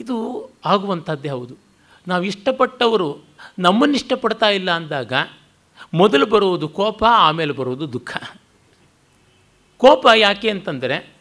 ಇದು 0.00 0.48
ಆಗುವಂಥದ್ದೇ 0.64 1.28
ಹೌದು. 1.28 1.56
ನಾವು 2.08 2.24
ಇಷ್ಟಪಟ್ಟವರು 2.24 3.24
ನಮ್ಮನ್ನು 3.58 3.94
ಇಷ್ಟಪಡ್ತಾ 3.94 4.48
ಇಲ್ಲ 4.48 4.70
ಅಂದಾಗ 4.70 5.12
ಮೊದಲು 5.94 6.26
ಬರುವುದು 6.26 6.68
ಕೋಪ, 6.68 7.04
ಆಮೇಲೆ 7.04 7.52
ಬರುವುದು 7.52 7.92
ದುಃಖ. 7.92 8.16
ಕೋಪ 9.76 10.06
ಯಾಕೆ 10.16 10.50
ಅಂತಂದರೆ 10.50 11.12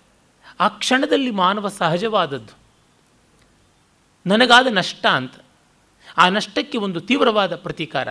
ಆ 0.60 0.68
ಕ್ಷಣದಲ್ಲಿ 0.68 1.32
ಮಾನವ 1.32 1.68
ಸಹಜವಾದದ್ದು. 1.68 2.58
ನನಗಾದ 4.28 4.68
ನಷ್ಟ 4.70 5.06
ಅಂತ. 5.06 5.34
ಆ 6.18 6.30
ನಷ್ಟಕ್ಕೆ 6.30 6.78
ಒಂದು 6.78 7.02
ತೀವ್ರವಾದ 7.02 7.56
ಪ್ರತೀಕಾರ. 7.56 8.08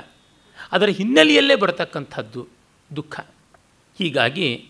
ಅದರ 0.72 0.86
ಹಿನ್ನೆಲೆಯಲ್ಲೇ 0.86 1.54
ಬರತಕ್ಕಂಥದ್ದು 1.54 2.46
ದುಃಖ. 2.96 3.20
ಹೀಗಾಗಿ 3.98 4.68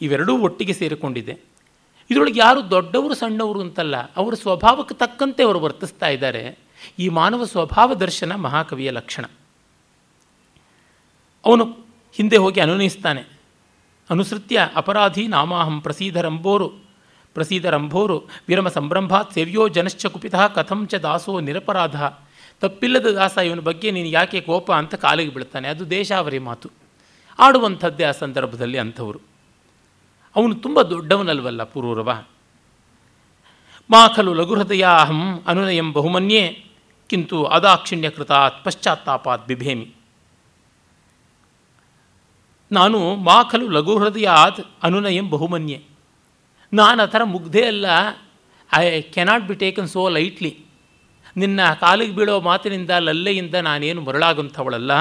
ಇವೆರಡೂ 0.00 0.38
ಒಟ್ಟಿಗೆ 0.38 0.72
ಸೇರಿಕೊಂಡಿದೆ. 0.72 1.38
ಇದರೊಳಗೆ 2.10 2.40
ಯಾರು 2.40 2.70
ದೊಡ್ಡವರು 2.70 3.14
ಸಣ್ಣವರು 3.14 3.60
ಅಂತಲ್ಲ, 3.60 3.96
ಅವರ 3.96 4.34
ಸ್ವಭಾವಕ್ಕೆ 4.34 4.94
ತಕ್ಕಂತೆ 4.94 5.42
ಅವರು 5.42 5.60
ವರ್ತಿಸ್ತಾ 5.60 6.08
ಇದ್ದಾರೆ. 6.08 6.58
ಈ 6.98 7.08
ಮಾನವ 7.08 7.44
ಸ್ವಭಾವ 7.44 7.94
ದರ್ಶನ 7.94 8.34
ಮಹಾಕವಿಯ 8.34 8.90
ಲಕ್ಷಣ. 8.90 9.24
ಅವನು 11.44 11.64
ಹಿಂದೆ 12.12 12.36
ಹೋಗಿ 12.36 12.60
ಅನುನಯಿಸ್ತಾನೆ. 12.60 13.24
ಅನುಸೃತ್ಯ 14.10 14.68
ಅಪರಾಧಿ 14.74 15.26
ನಾಮಾಹಂ 15.28 15.80
ಪ್ರಸೀಧರಂಬೋರು 15.80 16.68
ಪ್ರಸೀಧರಂಭೋರು, 17.34 18.18
ವಿರಮ 18.48 18.68
ಸಂಭ್ರಂಭಾತ್ 18.68 19.34
ಸೇವ್ಯೋ 19.34 19.68
ಜನಶ್ಚ 19.68 20.06
ಕುಪಿತಃ 20.06 20.46
ಕಥಂ 20.46 20.86
ಚ 20.86 20.94
ದಾಸೋ 20.94 21.40
ನಿರಪರಾಧ. 21.40 22.02
ತಪ್ಪಿಲ್ಲದ 22.60 23.06
ದಾಸ 23.06 23.38
ಇವನ 23.38 23.60
ಬಗ್ಗೆ 23.60 23.90
ನೀನು 23.90 24.08
ಯಾಕೆ 24.08 24.40
ಕೋಪ 24.40 24.72
ಅಂತ 24.72 24.94
ಕಾಲಿಗೆ 24.94 25.34
ಬೀಳ್ತಾನೆ 25.34 25.68
ಅದು 25.68 25.90
ದೇಶಾವರಿ 25.90 26.38
ಮಾತು. 26.38 26.70
ಆಡುವಂಥದ್ದೇ 27.38 28.04
ಆ 28.04 28.10
ಸಂದರ್ಭದಲ್ಲಿ 28.10 28.78
ಅಂಥವರು. 28.78 29.20
ಅವನು 30.36 30.54
ತುಂಬ 30.54 30.82
ದೊಡ್ಡವನಲ್ವಲ್ಲ 30.82 31.62
ಪೂರ್ವರವ? 31.62 32.22
ಮಾ 33.90 34.08
ಖಲು 34.08 34.34
ಲಘುಹೃದಯ 34.34 34.84
ಅಹಂ 34.84 35.42
ಅನುನಯಂ 35.46 35.92
ಬಹುಮನ್ಯೇ, 35.92 36.66
ಕಿಂತು 37.08 37.44
ಅದಾಕ್ಷಿಣ್ಯಕೃತಾತ್ 37.44 38.64
ಪಶ್ಚಾತ್ತಾಪಾತ್ 38.64 39.48
ಬಿಭೇಮಿ. 39.48 39.94
ನಾನು 42.72 43.14
ಮಾ 43.14 43.42
ಖಲು 43.42 43.68
ಲಘುಹೃದಯಾತ್ 43.68 44.60
ಅನುನಯಂ 44.82 45.30
ಬಹುಮನ್ಯೆ. 45.30 45.82
ನಾನು 46.72 47.02
ಆ 47.02 47.06
ಥರ 47.06 47.24
ಮುಗ್ಧೇ 47.24 47.62
ಅಲ್ಲ 47.62 47.86
I 48.74 49.02
cannot 49.02 49.44
be 49.44 49.54
taken 49.54 49.88
so 49.88 50.08
lightly 50.08 50.69
ನಿನ್ನ 51.36 51.60
ಕಾಲಿಗೆ 51.80 52.16
ಬೀಳೋ 52.16 52.40
ಮಾತಿನಿಂದ 52.40 52.90
ಲಲ್ಲೆಯಿಂದ 52.90 53.54
ನಾನೇನು 53.54 54.00
ಮರಳಾಗಂಥವಳಲ್ಲ. 54.00 54.92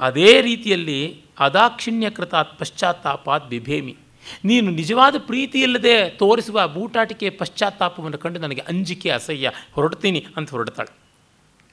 ಅದೇ 0.00 0.40
ರೀತಿಯಲ್ಲಿ 0.40 1.20
ಅದಾಕ್ಷಿಣ್ಯಕೃತಾತ್ 1.38 2.58
ಪಶ್ಚಾತ್ತಾಪಾತ್ 2.58 3.50
ಬಿಭೇಮಿ. 3.50 3.96
ನೀನು 4.44 4.70
ನಿಜವಾದ 4.70 5.14
ಪ್ರೀತಿಯಿಲ್ಲದೆ 5.18 6.10
ತೋರಿಸುವ 6.10 6.68
ಬೂಟಾಟಿಕೆ 6.68 7.30
ಪಶ್ಚಾತ್ತಾಪವನ್ನು 7.30 8.18
ಕಂಡು 8.18 8.40
ನನಗೆ 8.40 8.60
ಅಂಜಿಕೆ 8.60 9.10
ಅಸಹ್ಯ. 9.10 9.50
ಹೊರಡ್ತೀನಿ 9.72 10.26
ಅಂತ 10.36 10.50
ಹೊರಡ್ತಾಳೆ. 10.50 10.94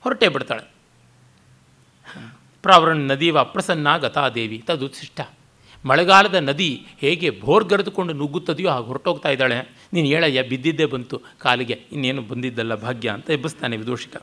ಹೊರಟೇ 0.01 0.27
ಬಿಡ್ತಾಳೆ. 0.27 0.71
ಪ್ರಾವರಣ 2.61 2.97
ನದೀವ 2.97 3.39
ಅಪ್ರಸನ್ನ 3.39 3.97
ಗತಾದೇವಿ 3.97 4.63
ತದುತ್ಸಿಷ್ಟ 4.67 5.21
ಮಳೆಗಾಲದ 5.87 6.35
ನದಿ 6.35 6.71
ಹೇಗೆ 6.97 7.29
ಭೋರ್ಗರೆದುಕೊಂಡು 7.39 8.13
ನುಗ್ಗುತ್ತದೆಯೋ 8.13 8.69
ಹಾಗೆ 8.69 8.85
ಹೊರಟೋಗ್ತಾ 8.85 9.29
ಇದ್ದಾಳೆ. 9.29 9.57
ನೀನು 9.93 10.07
ಹೇಳಯ್ಯ 10.07 10.41
ಬಿದ್ದಿದ್ದೇ 10.43 10.85
ಬಂತು. 10.85 11.21
ಕಾಲಿಗೆ 11.39 11.75
ಇನ್ನೇನು 11.91 12.21
ಬಂದಿದ್ದಲ್ಲ 12.21 12.75
ಭಾಗ್ಯ 12.75 13.09
ಅಂತ 13.09 13.29
ಎಬ್ಬಿಸ್ತಾನೆ 13.29 13.77
ವಿದೂಷಿಕ. 13.77 14.15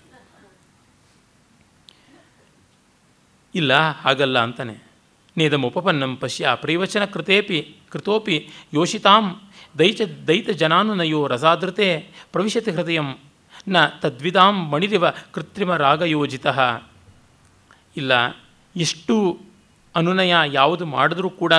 ಇಲ್ಲ, 3.55 3.73
ಹಾಗಲ್ಲ 3.91 4.39
ಅಂತಾನೆ. 4.39 4.77
ನೇದಮುಪಪನ್ನಂ 5.37 6.17
ಪಶ್ಯ 6.17 6.49
ಪ್ರಿವಚನ 6.55 7.05
ಕೃತೇಪಿ, 7.05 7.59
ಕೃತೋಪಿ 7.91 8.37
ಯೋಷಿತಾಂ 8.75 9.41
ದೈತ 9.79 10.01
ದೈತ 10.27 10.51
ಜನಾನುನಯೋ 10.51 11.27
ರಸಾದೃತೆ 11.27 11.89
ಪ್ರವಿಶತಿ 12.33 12.71
ಹೃದಯಂ 12.71 13.09
ನ 13.69 13.77
ತದ್ವಿಧಾಂ 13.87 14.55
ಮಣಿರಿವ 14.71 15.11
ಕೃತ್ರಿಮ 15.11 15.77
ರಾಗಯೋಜಿತ. 15.77 16.47
ಇಲ್ಲ, 17.97 18.13
ಎಷ್ಟು 18.77 19.17
ಅನುನಯ 19.95 20.35
ಯಾವುದು 20.47 20.87
ಮಾಡಿದ್ರೂ 20.87 21.31
ಕೂಡ 21.31 21.53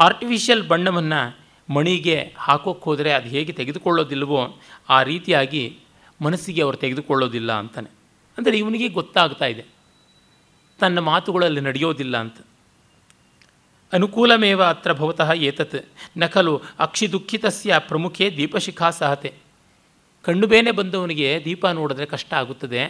ಆರ್ಟಿಫಿಷಿಯಲ್ 0.00 0.68
ಬಣ್ಣವನ್ನು 0.68 1.38
ಮಣಿಗೆ 1.72 2.34
ಹಾಕೋಕ್ಕೆ 2.36 2.84
ಹೋದರೆ 2.84 3.12
ಅದು 3.12 3.28
ಹೇಗೆ 3.28 3.52
ತೆಗೆದುಕೊಳ್ಳೋದಿಲ್ವೋ 3.52 4.58
ಆ 4.88 5.02
ರೀತಿಯಾಗಿ 5.02 5.78
ಮನಸ್ಸಿಗೆ 6.22 6.62
ಅವರು 6.62 6.76
ತೆಗೆದುಕೊಳ್ಳೋದಿಲ್ಲ 6.76 7.52
ಅಂತಾನೆ. 7.52 7.90
ಅಂದರೆ 8.38 8.58
ಇವನಿಗೆ 8.58 8.88
ಗೊತ್ತಾಗ್ತಾ 8.88 9.44
ಇದೆ. 9.44 9.64
ತನ್ನ 10.80 10.98
ಮಾತುಗಳಲ್ಲಿ 10.98 11.60
ನಡೆಯೋದಿಲ್ಲ 11.60 12.16
ಅಂತ. 12.16 12.36
ಅನುಕೂಲಮೇವ 13.92 14.64
ಅತ್ರ 14.64 14.92
ಭವತಃ 14.92 15.32
ಏತತ್. 15.32 15.88
ನ 16.18 16.22
ಅಕ್ಷಿ 16.78 17.12
ದುಃಖಿತಸ್ಯ 17.12 17.74
ಪ್ರಮುಖೆ 17.78 18.30
ದೀಪಶಿಖಾ 18.30 18.90
ಸಹತೆ 18.90 19.34
ಕಣ್ಣು 20.24 20.46
ಬೇನೆ 20.46 20.70
ಬಂದವನಿಗೆ 20.70 21.42
ದೀಪ 21.44 21.66
ನೋಡಿದ್ರೆ 21.66 22.06
ಕಷ್ಟ 22.06 22.34
ಆಗುತ್ತದೆ. 22.34 22.84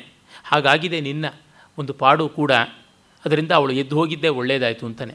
ಹಾಗಾಗಿದೆ 0.45 1.01
ನಿನ್ನ. 1.01 1.25
ಒಂದು 1.79 1.95
ಪಾಡು 1.95 2.29
ಕೂಡ 2.29 2.53
ಅದರಿಂದ 3.25 3.53
ಅವಳು 3.53 3.73
ಎದ್ದು 3.73 3.97
ಹೋಗಿದ್ದೇ 3.97 4.29
ಒಳ್ಳೆಯದಾಯಿತು 4.29 4.87
ಅಂತಾನೆ. 4.87 5.15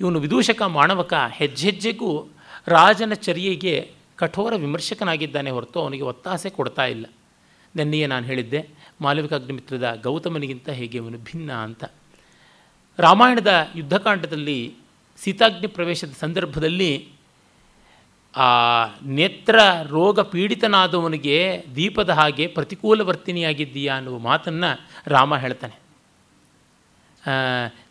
ಇವನು 0.00 0.20
ವಿದೂಷಕ 0.20 0.62
ಮಾಣವಕ 0.62 1.14
ಹೆಜ್ಜೆಜ್ಜೆಗೂ 1.32 2.26
ರಾಜನ 2.66 3.12
ಚರ್ಯೆಗೆ 3.12 3.90
ಕಠೋರ 4.16 4.54
ವಿಮರ್ಶಕನಾಗಿದ್ದಾನೆ 4.54 5.50
ಹೊರತು 5.50 5.80
ಅವನಿಗೆ 5.80 6.02
ಒತ್ತಾಸೆ 6.02 6.50
ಕೊಡ್ತಾ 6.50 6.84
ಇಲ್ಲ. 6.84 7.06
ನೆನ್ನೆಯೇ 7.76 8.06
ನಾನು 8.06 8.26
ಹೇಳಿದ್ದೆ 8.26 8.68
ಮಾಲವಿಕಾಗ್ನಿಮಿತ್ರದ 9.00 10.00
ಗೌತಮನಿಗಿಂತ 10.02 10.68
ಹೇಗೆ 10.68 10.98
ಅವನು 10.98 11.18
ಭಿನ್ನ 11.18 11.52
ಅಂತ. 11.52 11.84
ರಾಮಾಯಣದ 12.98 13.68
ಯುದ್ಧಕಾಂಡದಲ್ಲಿ 13.76 14.74
ಸೀತಾಗ್ನಿ 15.18 15.66
ಪ್ರವೇಶದ 15.66 16.12
ಸಂದರ್ಭದಲ್ಲಿ 16.20 17.08
ಆ 18.36 18.48
ನೇತ್ರ 19.02 19.60
ರೋಗ 19.88 20.20
ಪೀಡಿತನಾದವನಿಗೆ 20.20 21.64
ದೀಪದ 21.76 22.10
ಹಾಗೆ 22.10 22.46
ಪ್ರತಿಕೂಲ 22.46 23.00
ವರ್ತಿನಿಯಾಗಿದ್ದೀಯಾ 23.00 23.96
ಅನ್ನುವ 23.96 24.18
ಮಾತನ್ನು 24.18 24.80
ರಾಮ 25.06 25.36
ಹೇಳ್ತಾನೆ. 25.36 25.79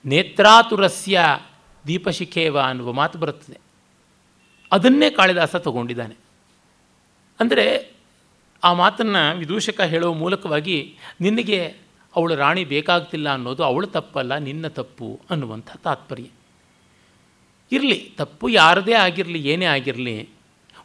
ನೇತ್ರಾತುರಸ್ಯ 0.05 1.39
ದೀಪಶಿಖೇವ 1.87 2.59
ಅನ್ನುವ 2.59 2.91
ಮಾತು 2.91 3.19
ಬರುತ್ತದೆ. 3.19 3.57
ಅದನ್ನೇ 4.71 5.09
ಕಾಳಿದಾಸ 5.09 5.55
ತಗೊಂಡಿದ್ದಾನೆ. 5.55 6.15
ಅಂದರೆ 7.39 7.91
ಆ 8.63 8.73
ಮಾತನ್ನು 8.73 9.37
ವಿದೂಷಕ 9.37 9.81
ಹೇಳುವ 9.81 10.13
ಮೂಲಕವಾಗಿ 10.13 10.97
ನಿನಗೆ 11.21 11.75
ಅವಳು 12.15 12.35
ರಾಣಿ 12.35 12.65
ಬೇಕಾಗ್ತಿಲ್ಲ 12.65 13.33
ಅನ್ನೋದು 13.33 13.63
ಅವಳು 13.63 13.87
ತಪ್ಪಲ್ಲ, 13.87 14.37
ನಿನ್ನ 14.37 14.67
ತಪ್ಪು 14.67 15.19
ಅನ್ನುವಂಥ 15.29 15.67
ತಾತ್ಪರ್ಯ. 15.83 16.23
ಇರಲಿ, 17.71 18.11
ತಪ್ಪು 18.17 18.49
ಯಾರದೇ 18.49 18.93
ಆಗಿರಲಿ, 18.93 19.49
ಏನೇ 19.49 19.65
ಆಗಿರಲಿ, 19.65 20.29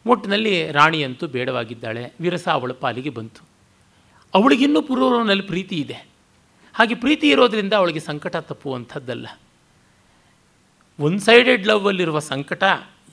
ಒಟ್ಟಿನಲ್ಲಿ 0.07 0.71
ರಾಣಿಯಂತೂ 0.71 1.27
ಬೇಡವಾಗಿದ್ದಾಳೆ. 1.27 2.13
ವಿರಸ 2.19 2.47
ಅವಳ 2.47 2.71
ಪಾಲಿಗೆ 2.71 3.09
ಬಂತು. 3.09 3.45
ಅವಳಿಗಿನ್ನೂ 4.33 4.81
ಪೂರ್ವನಲ್ಲಿ 4.81 5.43
ಪ್ರೀತಿ 5.43 5.75
ಇದೆ. 5.75 6.14
ಹಾಗೆ 6.75 6.95
ಪ್ರೀತಿ 6.95 7.29
ಇರೋದರಿಂದ 7.29 7.73
ಅವಳಿಗೆ 7.73 7.99
ಸಂಕಟ 7.99 8.35
ತಪ್ಪುವಂಥದ್ದಲ್ಲ. 8.35 9.27
ಒನ್ 10.99 11.19
ಸೈಡೆಡ್ 11.19 11.67
ಲವ್ವಲ್ಲಿರುವ 11.67 12.19
ಸಂಕಟ 12.19 12.63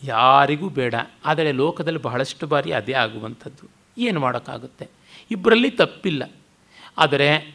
ಯಾರಿಗೂ 0.05 0.69
ಬೇಡ. 0.69 0.95
ಆದರೆ 1.25 1.53
ಲೋಕದಲ್ಲಿ 1.53 2.03
ಬಹಳಷ್ಟು 2.03 2.47
ಬಾರಿ 2.47 2.73
ಅದೇ 2.73 2.93
ಆಗುವಂಥದ್ದು. 2.93 3.71
ಏನು 3.99 4.21
ಮಾಡೋಕ್ಕಾಗುತ್ತೆ? 4.21 4.89
ಇಬ್ಬರಲ್ಲಿ 5.31 5.71
ತಪ್ಪಿಲ್ಲ. 5.71 6.31
ಆದರೆ 6.99 7.55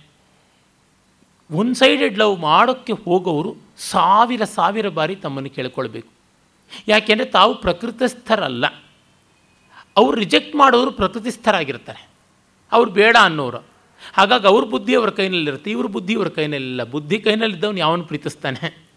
ಒನ್ 1.51 1.75
ಸೈಡೆಡ್ 1.75 2.17
ಲವ್ 2.17 2.39
ಮಾಡೋಕ್ಕೆ 2.39 2.93
ಹೋಗೋರು 2.93 3.55
ಸಾವಿರ 3.77 4.43
ಸಾವಿರ 4.43 4.89
ಬಾರಿ 4.89 5.15
ತಮ್ಮನ್ನು 5.15 5.49
ಕೇಳ್ಕೊಳ್ಬೇಕು. 5.49 6.07
ಯಾಕೆಂದರೆ 6.87 7.25
ತಾವು 7.25 7.55
ಪ್ರಕೃತಿಸ್ಥರಲ್ಲ. 7.55 8.65
ಅವರು 9.97 10.11
ರಿಜೆಕ್ಟ್ 10.11 10.55
ಮಾಡೋರು 10.55 10.91
ಪ್ರಕೃತಿಸ್ಥರಾಗಿರ್ತಾರೆ. 10.91 12.07
ಅವ್ರು 12.71 12.91
ಬೇಡ 12.91 13.17
ಅನ್ನೋರು. 13.21 13.76
ಹಾಗಾಗಿ 14.13 14.47
ಅವ್ರ 14.47 14.63
ಬುದ್ಧಿ 14.63 14.95
ಅವ್ರ 14.95 15.09
ಕೈನಲ್ಲಿರುತ್ತೆ, 15.09 15.71
ಇವ್ರ 15.71 15.85
ಬುದ್ಧಿ 15.85 16.13
ಇವ್ರ 16.13 16.29
ಕೈನಲ್ಲಿಲ್ಲ. 16.29 16.83
ಬುದ್ಧಿ 16.83 17.19
ಕೈನಲ್ಲಿದ್ದವನು 17.19 17.77
ಯಾವನು 17.77 18.03
ಪ್ರೀತಿಸ್ತಾನೆ? 18.03 18.87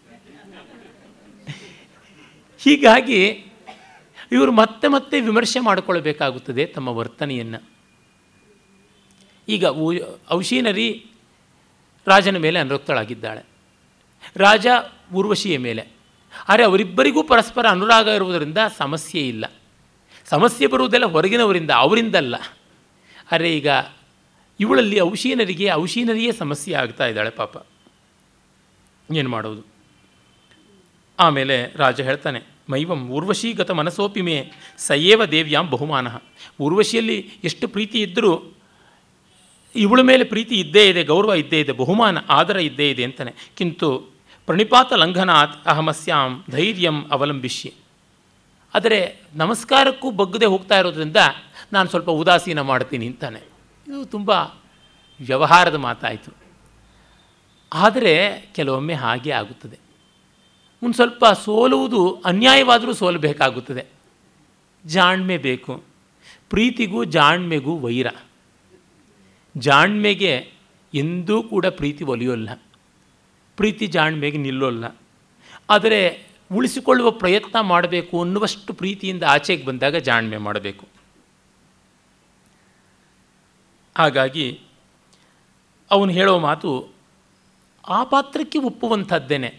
ಹೀಗಾಗಿ 2.57 3.21
ಇವರು 4.31 4.51
ಮತ್ತೆ 4.51 4.87
ಮತ್ತೆ 4.87 5.21
ವಿಮರ್ಶೆ 5.21 5.59
ಮಾಡಿಕೊಳ್ಬೇಕಾಗುತ್ತದೆ 5.59 6.65
ತಮ್ಮ 6.65 6.87
ವರ್ತನೆಯನ್ನು. 6.87 7.63
ಈಗ 9.49 9.65
ಔಷೀನರಿ 10.31 11.05
ರಾಜನ 12.07 12.37
ಮೇಲೆ 12.37 12.59
ಅನುರಕ್ತಳಾಗಿದ್ದಾಳೆ 12.59 13.45
ರಾಜ 14.37 14.67
ಊರ್ವಶಿಯ 15.13 15.57
ಮೇಲೆ. 15.57 15.87
ಆದರೆ 16.49 16.63
ಅವರಿಬ್ಬರಿಗೂ 16.63 17.23
ಪರಸ್ಪರ 17.23 17.65
ಅನುರಾಗ 17.67 18.07
ಇರುವುದರಿಂದ 18.07 18.57
ಸಮಸ್ಯೆ 18.77 19.27
ಇಲ್ಲ. 19.27 19.45
ಸಮಸ್ಯೆ 20.25 20.67
ಬರುವುದೆಲ್ಲ 20.67 21.05
ಹೊರಗಿನವರಿಂದ, 21.05 21.71
ಅವರಿಂದಲ್ಲ. 21.75 22.35
ಅರೆ 23.31 23.57
ಈಗ 23.57 23.67
ಇವಳಲ್ಲಿ 24.61 24.97
ಔಷೀನರಿಗೆ, 25.09 25.67
ಔಷೀನರಿಯೇ 25.71 26.31
ಸಮಸ್ಯೆ 26.31 26.73
ಆಗ್ತಾ 26.75 27.05
ಇದ್ದಾಳೆ 27.07 27.29
ಪಾಪ. 27.41 27.55
ಏನು 29.09 29.29
ಮಾಡೋದು? 29.29 29.61
ಆಮೇಲೆ 31.19 31.55
ರಾಜ 31.75 32.01
ಹೇಳ್ತಾನೆ, 32.01 32.39
ಮೈವಂ 32.69 33.01
ಊರ್ವಶೀಗತ 33.09 33.71
ಮನಸೋಪಿ 33.71 34.21
ಮೇ 34.21 34.35
ಸಯೇವ 34.77 35.25
ದೇವ್ಯಾಂ 35.25 35.65
ಬಹುಮಾನ. 35.69 36.07
ಊರ್ವಶಿಯಲ್ಲಿ 36.59 37.17
ಎಷ್ಟು 37.43 37.67
ಪ್ರೀತಿ 37.67 38.01
ಇದ್ದರೂ 38.01 38.33
ಇವಳ 39.75 39.99
ಮೇಲೆ 40.01 40.23
ಪ್ರೀತಿ 40.23 40.55
ಇದ್ದೇ 40.55 40.83
ಇದೆ, 40.89 41.03
ಗೌರವ 41.03 41.33
ಇದ್ದೇ 41.33 41.59
ಇದೆ, 41.59 41.71
ಬಹುಮಾನ, 41.71 42.17
ಆದರ 42.29 42.57
ಇದ್ದೇ 42.57 42.87
ಇದೆ 42.89 43.03
ಅಂತಾನೆ. 43.03 43.31
ಕಿಂತು 43.57 43.89
ಪ್ರಣಿಪಾತ 44.45 44.93
ಲಂಘನಾತ್ 44.93 45.55
ಅಹಮಸ್ಯಾಂ 45.67 46.31
ಧೈರ್ಯಂ 46.51 46.97
ಅವಲಂಬಿಷ್ಯ. 47.11 47.69
ಆದರೆ 48.73 48.99
ನಮಸ್ಕಾರಕ್ಕೂ 49.35 50.07
ಬಗ್ಗದೆ 50.11 50.45
ಹೋಗ್ತಾ 50.45 50.75
ಇರೋದ್ರಿಂದ 50.79 51.19
ನಾನು 51.73 51.89
ಸ್ವಲ್ಪ 51.89 52.09
ಉದಾಸೀನ 52.21 52.61
ಮಾಡ್ತೀನಿ 52.61 53.05
ಅಂತಾನೆ. 53.07 53.50
ಇದು 53.91 54.05
ತುಂಬ 54.05 54.29
ವ್ಯವಹಾರದ 55.25 55.75
ಮಾತಾಯಿತು. 55.75 56.31
ಆದರೆ 57.73 58.41
ಕೆಲವೊಮ್ಮೆ 58.55 58.93
ಹಾಗೆ 58.93 59.31
ಆಗುತ್ತದೆ. 59.31 59.79
ಒಂದು 60.83 60.95
ಸ್ವಲ್ಪ 60.95 61.25
ಸೋಲುವುದು 61.25 62.21
ಅನ್ಯಾಯವಾದರೂ 62.25 62.93
ಸೋಲಬೇಕಾಗುತ್ತದೆ. 62.93 63.85
ಜಾಣ್ಮೆ 64.85 65.37
ಬೇಕು. 65.37 65.83
ಪ್ರೀತಿಗೂ 66.49 67.03
ಜಾಣ್ಮೆಗೂ 67.03 67.77
ವೈರ. 67.77 68.07
ಜಾಣ್ಮೆಗೆ 69.57 70.51
ಎಂದೂ 70.93 71.43
ಕೂಡ 71.43 71.65
ಪ್ರೀತಿ 71.65 72.03
ಒಲಿಯೋಲ್ಲ. 72.03 72.49
ಪ್ರೀತಿ 73.57 73.87
ಜಾಣ್ಮೆಗೆ 73.87 74.37
ನಿಲ್ಲೋಲ್ಲ. 74.37 74.97
ಆದರೆ 75.69 76.27
ಉಳಿಸಿಕೊಳ್ಳುವ 76.53 77.11
ಪ್ರಯತ್ನ 77.11 77.59
ಮಾಡಬೇಕು 77.59 78.21
ಅನ್ನುವಷ್ಟು 78.21 78.73
ಪ್ರೀತಿಯಿಂದ 78.73 79.23
ಆಚೆಗೆ 79.23 79.65
ಬಂದಾಗ 79.65 79.95
ಜಾಣ್ಮೆ 79.95 80.37
ಮಾಡಬೇಕು. 80.37 80.90
ಹಾಗಾಗಿ 83.95 84.45
ಅವನು 85.91 86.11
ಹೇಳೋ 86.11 86.33
ಮಾತು, 86.39 86.69
ಆ 87.87 87.99
ಪಾತ್ರಕ್ಕೆ 88.03 88.59
ಒಪ್ಪುವಂಥದ್ದೇನೆ, 88.59 89.49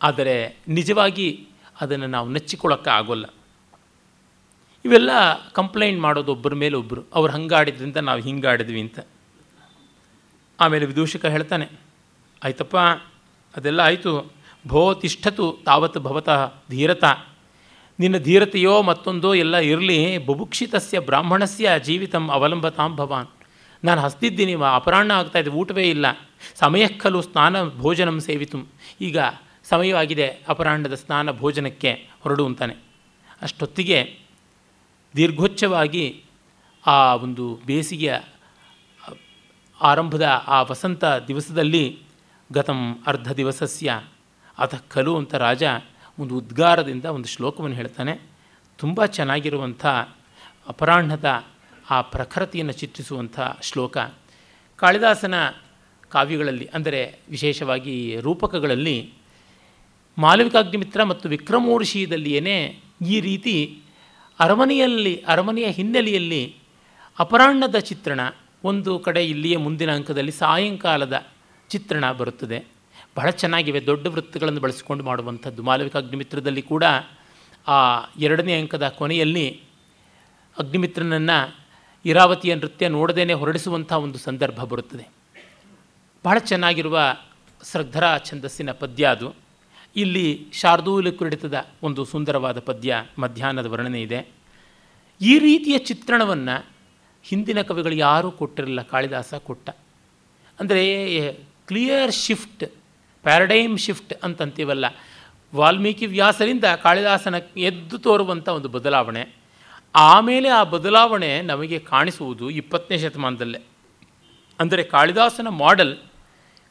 ಆದರೆ 0.00 0.36
ನಿಜವಾಗಿ 0.68 1.28
ಅದನ್ನು 1.80 2.06
ನಾವು 2.06 2.28
ನೆಚ್ಚಿಕೊಳ್ಳೋಕ್ಕೆ 2.30 2.90
ಆಗೋಲ್ಲ. 2.90 3.26
ಇವೆಲ್ಲ 4.84 5.10
ಕಂಪ್ಲೇಂಟ್ 5.50 6.00
ಮಾಡೋದು 6.00 6.32
ಒಬ್ಬರ 6.32 6.54
ಮೇಲೆ 6.54 6.76
ಒಬ್ಬರು 6.76 7.02
ಅವ್ರು 7.14 7.30
ಹಂಗಾಡಿದ್ರಿಂದ 7.32 7.96
ನಾವು 7.96 8.20
ಹಿಂಗಾಡಿದ್ವಿ 8.20 8.80
ಅಂತ. 8.80 8.98
ಆಮೇಲೆ 10.60 10.86
ವಿದೂಷಕ 10.86 11.24
ಹೇಳ್ತಾನೆ, 11.26 11.66
ಆಯ್ತಪ್ಪ, 12.42 12.76
ಅದೆಲ್ಲ 13.54 13.80
ಆಯಿತು. 13.80 14.12
ಭೋ 14.66 14.94
ತಿಷ್ಠತು 14.94 15.46
ತಾವತ್ 15.64 15.98
ಭವತಃ 15.98 16.40
ಧೀರತ. 16.70 17.04
ನಿನ್ನ 17.98 18.16
ಧೀರತೆಯೋ 18.18 18.74
ಮತ್ತೊಂದೋ 18.82 19.30
ಎಲ್ಲ 19.34 19.56
ಇರಲಿ, 19.56 19.98
ಬುಭುಕ್ಷಿತಸ್ಯ 20.18 20.98
ಬ್ರಾಹ್ಮಣಸ್ಯ 21.00 21.70
ಜೀವಿತಂ 21.80 22.24
ಅವಲಂಬತಾಂ 22.28 22.92
ಭವಾನ್. 22.96 23.30
ನಾನು 23.84 24.00
ಹಸ್ತಿದ್ದೀನಿ 24.00 24.54
ಅಪರಾಹ್ನ 24.54 25.10
ಆಗ್ತಾಯಿದೆ 25.10 25.50
ಊಟವೇ 25.50 25.90
ಇಲ್ಲ. 25.90 26.06
ಸಮಯಕ್ಕಲು 26.54 27.22
ಸ್ನಾನ 27.22 27.70
ಭೋಜನಂ 27.70 28.20
ಸೇವಿತು. 28.20 28.66
ಈಗ 29.00 29.18
ಸಮಯವಾಗಿದೆ 29.64 30.28
ಅಪರಾಹ್ನದ 30.48 30.94
ಸ್ನಾನ 30.94 31.32
ಭೋಜನಕ್ಕೆ 31.32 32.08
ಹೊರಡು 32.20 32.46
ಅಂತಾನೆ. 32.46 32.76
ಅಷ್ಟೊತ್ತಿಗೆ 33.42 34.18
ದೀರ್ಘೋಚ್ಚವಾಗಿ 35.16 36.24
ಆ 36.86 37.14
ಒಂದು 37.14 37.60
ಬೇಸಿಗೆಯ 37.66 38.18
ಆರಂಭದ 39.80 40.22
ಆ 40.46 40.62
ವಸಂತ 40.62 41.04
ದಿವಸದಲ್ಲಿ 41.04 41.98
ಗತಂ 42.52 42.98
ಅರ್ಧ 43.06 43.32
ದಿವಸಸ್ಯ 43.32 44.02
ಅಥ 44.58 44.74
ಖಲು 44.88 45.16
ಅಂತ 45.16 45.34
ರಾಜ 45.34 45.62
ಒಂದು 46.18 46.36
ಉದ್ಗಾರದಿಂದ 46.36 47.04
ಒಂದು 47.04 47.28
ಶ್ಲೋಕವನ್ನು 47.28 47.76
ಹೇಳ್ತಾನೆ. 47.76 48.20
ತುಂಬ 48.78 49.04
ಚೆನ್ನಾಗಿರುವಂಥ 49.04 49.86
ಅಪರಾಹ್ನದ 50.68 51.44
ಆ 51.90 52.00
ಪ್ರಖರತೆಯನ್ನು 52.00 52.72
ಚಿತ್ರಿಸುವಂಥ 52.72 53.40
ಶ್ಲೋಕ. 53.62 53.98
ಕಾಳಿದಾಸನ 54.76 55.34
ಕಾವ್ಯಗಳಲ್ಲಿ, 56.08 56.70
ಅಂದರೆ 56.74 57.18
ವಿಶೇಷವಾಗಿ 57.30 58.16
ರೂಪಕಗಳಲ್ಲಿ, 58.20 59.12
ಮಾಲವಿಕಾಗ್ನಿಮಿತ್ರ 60.18 61.02
ಮತ್ತು 61.02 61.28
ವಿಕ್ರಮೋರ್ಷಿಯದಲ್ಲಿಯೇ 61.28 62.80
ಈ 63.06 63.20
ರೀತಿ 63.20 63.82
ಅರಮನೆಯಲ್ಲಿ, 64.40 65.24
ಅರಮನೆಯ 65.26 65.66
ಹಿನ್ನೆಲೆಯಲ್ಲಿ 65.70 66.56
ಅಪರಾಹ್ನದ 67.18 67.78
ಚಿತ್ರಣ, 67.78 68.20
ಒಂದು 68.64 68.98
ಕಡೆ 68.98 69.26
ಇಲ್ಲಿಯೇ 69.26 69.56
ಮುಂದಿನ 69.56 69.92
ಅಂಕದಲ್ಲಿ 69.92 70.32
ಸಾಯಂಕಾಲದ 70.32 71.26
ಚಿತ್ರಣ 71.68 72.12
ಬರುತ್ತದೆ. 72.12 72.66
ಬಹಳ 73.16 73.30
ಚೆನ್ನಾಗಿವೆ, 73.30 73.86
ದೊಡ್ಡ 73.86 74.06
ವೃತ್ತಗಳನ್ನು 74.06 74.60
ಬಳಸಿಕೊಂಡು 74.60 75.04
ಮಾಡುವಂಥದ್ದು. 75.04 75.62
ಮಾಲವಿಕ 75.62 75.96
ಅಗ್ನಿಮಿತ್ರದಲ್ಲಿ 75.96 76.62
ಕೂಡ 76.62 76.84
ಆ 77.68 78.04
ಎರಡನೇ 78.18 78.60
ಅಂಕದ 78.60 78.88
ಕೊನೆಯಲ್ಲಿ 78.88 79.62
ಅಗ್ನಿಮಿತ್ರನನ್ನು 80.58 81.63
ಇರಾವತಿಯ 82.04 82.54
ನೃತ್ಯ 82.54 82.88
ನೋಡದೇನೆ 82.88 83.32
ಹೊರಡಿಸುವಂಥ 83.32 83.92
ಒಂದು 84.06 84.18
ಸಂದರ್ಭ 84.18 84.60
ಬರುತ್ತದೆ. 84.72 85.04
ಬಹಳ 86.24 86.38
ಚೆನ್ನಾಗಿರುವ 86.50 86.98
ಶ್ರದ್ಧರ 87.70 88.04
ಛಂದಸ್ಸಿನ 88.24 88.70
ಪದ್ಯ 88.72 89.04
ಅದು. 89.06 89.28
ಇಲ್ಲಿ 89.96 90.26
ಶಾರ್ದೂಲ 90.52 91.10
ಕುರಿಡಿತದ 91.10 91.56
ಒಂದು 91.82 92.04
ಸುಂದರವಾದ 92.04 92.58
ಪದ್ಯ 92.58 92.94
ಮಧ್ಯಾಹ್ನದ 93.18 93.66
ವರ್ಣನೆ 93.66 94.00
ಇದೆ. 94.02 94.20
ಈ 95.20 95.34
ರೀತಿಯ 95.38 95.76
ಚಿತ್ರಣವನ್ನು 95.90 96.56
ಹಿಂದಿನ 97.24 97.60
ಕವಿಗಳು 97.62 97.94
ಯಾರೂ 97.94 98.30
ಕೊಟ್ಟಿರಲಿಲ್ಲ, 98.30 98.82
ಕಾಳಿದಾಸ 98.82 99.34
ಕೊಟ್ಟ. 99.34 99.70
ಅಂದರೆ 100.60 100.82
ಕ್ಲಿಯರ್ 101.68 102.12
ಶಿಫ್ಟ್ 102.12 102.64
ಪ್ಯಾರಡೈಮ್ 103.24 103.76
ಶಿಫ್ಟ್ 103.78 104.14
ಅಂತಂತೀವಲ್ಲ, 104.24 104.84
ವಾಲ್ಮೀಕಿ 105.52 106.06
ವ್ಯಾಸರಿಂದ 106.06 106.64
ಕಾಳಿದಾಸನ 106.82 107.36
ಎದ್ದು 107.56 107.98
ತೋರುವಂಥ 107.98 108.48
ಒಂದು 108.48 108.68
ಬದಲಾವಣೆ. 108.68 109.22
ಆಮೇಲೆ 109.94 110.48
ಆ 110.48 110.62
ಬದಲಾವಣೆ 110.64 111.42
ನಮಗೆ 111.42 111.78
ಕಾಣಿಸುವುದು 111.78 112.50
ಇಪ್ಪತ್ತನೇ 112.50 112.98
ಶತಮಾನದಲ್ಲೇ. 112.98 113.60
ಅಂದರೆ 114.58 114.82
ಕಾಳಿದಾಸನ 114.82 115.48
ಮಾಡೆಲ್ 115.48 115.94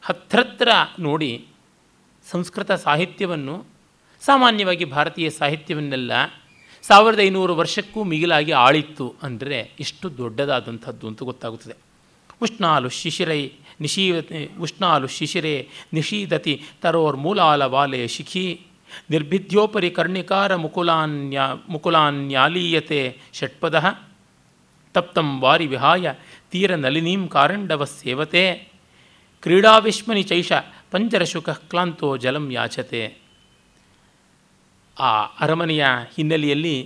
ಹತ್ರತ್ರ 0.02 0.68
ನೋಡಿ 0.98 1.46
ಸಂಸ್ಕೃತ 2.30 2.72
ಸಾಹಿತ್ಯವನ್ನು, 2.72 3.66
ಸಾಮಾನ್ಯವಾಗಿ 4.22 4.84
ಭಾರತೀಯ 4.84 5.30
ಸಾಹಿತ್ಯವನ್ನೆಲ್ಲ 5.30 6.12
ಸಾವಿರದ 6.82 7.20
ಐನೂರು 7.20 7.54
ವರ್ಷಕ್ಕೂ 7.54 8.04
ಮಿಗಿಲಾಗಿ 8.04 8.52
ಆಳಿತ್ತು 8.52 9.14
ಅಂದರೆ 9.22 9.58
ಎಷ್ಟು 9.80 10.06
ದೊಡ್ಡದಾದಂಥದ್ದು 10.18 11.04
ಅಂತ 11.08 11.22
ಗೊತ್ತಾಗುತ್ತದೆ. 11.22 11.76
ಉಷ್ಣಾಲು 12.42 12.88
ಶಿಶಿರೈ 12.88 13.42
ನಿಶೀವತೆ, 13.80 14.50
ಉಷ್ಣಾಲು 14.60 15.06
ಶಿಶಿರೇ 15.06 15.68
ನಿಶೀದತಿ 15.92 16.54
ತರೋರ್ 16.82 17.16
ಮೂಲಾಲ 17.16 17.62
ವಾಲೆ 17.64 18.08
ಶಿಖಿ 18.08 18.46
ನಿರ್ಭಿದ್ಯೋಪರಿ 19.10 19.90
ಕರ್ಣಿಕಾರ 19.90 20.50
ಮುಕುಲಾನ್ಯ, 20.56 21.40
ಮುಕುಲಾನ್ಯಾಲೀಯತೆ 21.68 23.00
ಷಟ್ಪದ. 23.38 23.76
ತಪ್ತಂ 24.94 25.28
ವಾರಿ 25.40 25.66
ವಿಹಾಯ 25.66 26.14
ತೀರ 26.50 26.74
ನಲಿನೀಂ 26.76 27.22
ಕಾರಂಡವ 27.28 27.84
ಸೇವತೆ. 27.92 28.44
ಕ್ರೀಡಾವಿಶ್ಮನಿ 29.42 30.22
ಚೈಷ 30.22 30.52
ಪಂಜರಶುಕ 30.92 31.50
ಕ್ಲಾಂತೋ 31.70 32.08
ಜಲಂ 32.16 32.44
ಯಾಚತೆ. 32.52 33.02
ಆ 34.96 35.10
ಅರಮನೆಯ 35.40 35.84
ಹಿನ್ನೆಲೆಯಲ್ಲಿ 36.16 36.76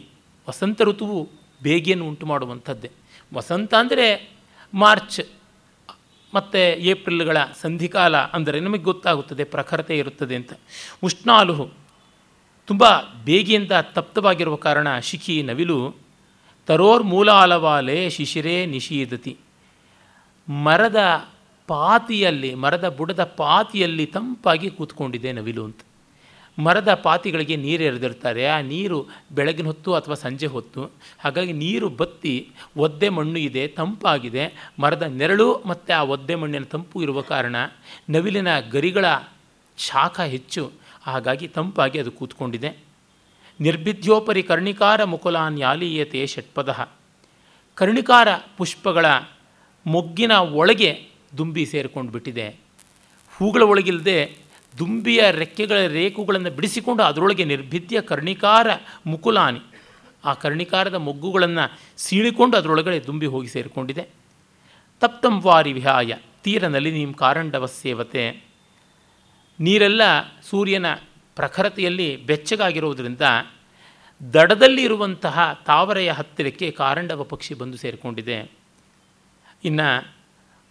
ವಸಂತ 0.48 0.80
ಋತುವು 0.82 1.18
ಬೇಗೆಯನ್ನು 1.62 2.04
ಉಂಟು 2.06 2.26
ಮಾಡುವಂಥದ್ದೇ 2.26 2.90
ವಸಂತ 3.32 3.72
ಅಂದರೆ 3.74 4.06
ಮಾರ್ಚ್, 4.72 5.20
ಮತ್ತು 6.32 6.62
ಏಪ್ರಿಲ್ಗಳ 6.90 7.38
ಸಂಧಿಕಾಲ 7.60 8.16
ಅಂದರೆ 8.36 8.58
ನಮಗೆ 8.60 8.84
ಗೊತ್ತಾಗುತ್ತದೆ, 8.90 9.44
ಪ್ರಖರತೆ 9.54 9.94
ಇರುತ್ತದೆ 9.98 10.34
ಅಂತ. 10.36 10.52
ಉಷ್ಣಾಲು 11.02 11.56
ತುಂಬ 12.68 12.84
ಬೇಗಿಯಿಂದ 13.24 13.72
ತಪ್ತವಾಗಿರುವ 13.72 14.56
ಕಾರಣ 14.56 14.98
ಶಿಖಿ 14.98 15.42
ನವಿಲು, 15.42 15.96
ತರೋರ್ 16.66 17.02
ಮೂಲ 17.02 17.30
ಅಲವಾಲೆ 17.30 18.10
ಶಿಶಿರೇ 18.10 18.66
ನಿಶೀದತಿ 18.66 19.36
ಮರದ 20.48 21.30
ಪಾತಿಯಲ್ಲಿ, 21.66 22.54
ಮರದ 22.54 22.88
ಬುಡದ 22.88 23.24
ಪಾತಿಯಲ್ಲಿ 23.24 24.06
ತಂಪಾಗಿ 24.06 24.70
ಕೂತ್ಕೊಂಡಿದೆ 24.70 25.32
ನವಿಲು 25.32 25.64
ಅಂತ. 25.64 25.80
ಮರದ 26.58 26.94
ಪಾತಿಗಳಿಗೆ 26.94 27.56
ನೀರು 27.56 27.82
ಎರೆದಿರ್ತಾರೆ. 27.82 28.46
ಆ 28.46 28.60
ನೀರು 28.60 29.06
ಬೆಳಗಿನ 29.32 29.66
ಹೊತ್ತು 29.66 29.94
ಅಥವಾ 29.94 30.14
ಸಂಜೆ 30.14 30.46
ಹೊತ್ತು, 30.46 30.90
ಹಾಗಾಗಿ 31.24 31.52
ನೀರು 31.52 31.88
ಬತ್ತಿ 31.88 32.34
ಒದ್ದೆ 32.76 33.08
ಮಣ್ಣು 33.08 33.38
ಇದೆ, 33.38 33.66
ತಂಪಾಗಿದೆ. 33.68 34.72
ಮರದ 34.80 35.02
ನೆರಳು 35.02 35.62
ಮತ್ತು 35.66 35.98
ಆ 35.98 36.02
ಒದ್ದೆ 36.02 36.34
ಮಣ್ಣಿನ 36.34 36.62
ತಂಪು 36.62 37.02
ಇರುವ 37.02 37.20
ಕಾರಣ 37.20 37.56
ನವಿಲಿನ 38.10 38.60
ಗರಿಗಳ 38.60 39.04
ಶಾಖ 39.78 40.20
ಹೆಚ್ಚು. 40.20 40.87
ಹಾಗಾಗಿ 41.08 41.48
ತಂಪಾಗಿ 41.48 41.98
ಅದು 41.98 42.12
ಕೂತ್ಕೊಂಡಿದೆ. 42.12 42.78
ನಿರ್ಭಿದ್ಯೋಪರಿ 43.60 44.42
ಕರ್ಣಿಕಾರ 44.42 45.04
ಮುಕುಲಾನ್ 45.04 45.58
ಯಾಲೀಯತೆ 45.58 46.26
ಷಟ್ಪದ. 46.26 46.88
ಕರ್ಣಿಕಾರ 47.74 48.28
ಪುಷ್ಪಗಳ 48.56 49.06
ಮೊಗ್ಗಿನ 49.86 50.32
ಒಳಗೆ 50.32 51.08
ದುಂಬಿ 51.38 51.66
ಸೇರಿಕೊಂಡು 51.66 52.12
ಬಿಟ್ಟಿದೆ. 52.12 52.48
ಹೂಗಳ 53.36 53.62
ಒಳಗಿಲ್ಲದೆ 53.62 54.36
ದುಂಬಿಯ 54.78 55.30
ರೆಕ್ಕೆಗಳ 55.30 55.86
ರೇಖುಗಳನ್ನು 55.86 56.50
ಬಿಡಿಸಿಕೊಂಡು 56.50 57.02
ಅದರೊಳಗೆ 57.02 57.44
ನಿರ್ಭಿದ್ಯ 57.44 58.00
ಕರ್ಣಿಕಾರ 58.00 58.66
ಮುಕುಲಾನಿ. 59.06 59.60
ಆ 60.24 60.32
ಕರ್ಣಿಕಾರದ 60.32 60.94
ಮೊಗ್ಗುಗಳನ್ನು 60.94 61.78
ಸೀಳಿಕೊಂಡು 61.96 62.56
ಅದರೊಳಗಡೆ 62.56 63.06
ದುಂಬಿ 63.06 63.26
ಹೋಗಿ 63.26 63.48
ಸೇರಿಕೊಂಡಿದೆ. 63.48 64.08
ತಪ್ತಂ 65.00 65.40
ವಾರಿ 65.40 65.72
ವಿಹಾಯ 65.72 66.14
ತೀರ 66.42 66.68
ನೀಂ 66.68 67.14
ಕಾರಂಡವ 67.14 67.66
ಸೇವತೆ 67.66 68.47
ನೀರೆಲ್ಲ 69.60 70.02
ಸೂರ್ಯನ 70.50 70.86
ಪ್ರಖರತೆಯಲ್ಲಿ 71.36 72.16
ಬೆಚ್ಚಗಾಗಿರುವುದರಿಂದ 72.16 73.22
ದಡದಲ್ಲಿರುವಂತಹ 74.32 75.62
ತಾವರೆಯ 75.66 76.10
ಹತ್ತಿರಕ್ಕೆ 76.10 76.70
ಕಾರಂಡವ 76.70 77.22
ಪಕ್ಷಿ 77.22 77.54
ಬಂದು 77.54 77.76
ಸೇರಿಕೊಂಡಿದೆ. 77.76 78.50
ಇನ್ನು 79.64 80.14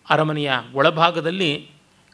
ಅರಮನೆಯ 0.09 0.51
ಒಳಭಾಗದಲ್ಲಿ 0.73 1.69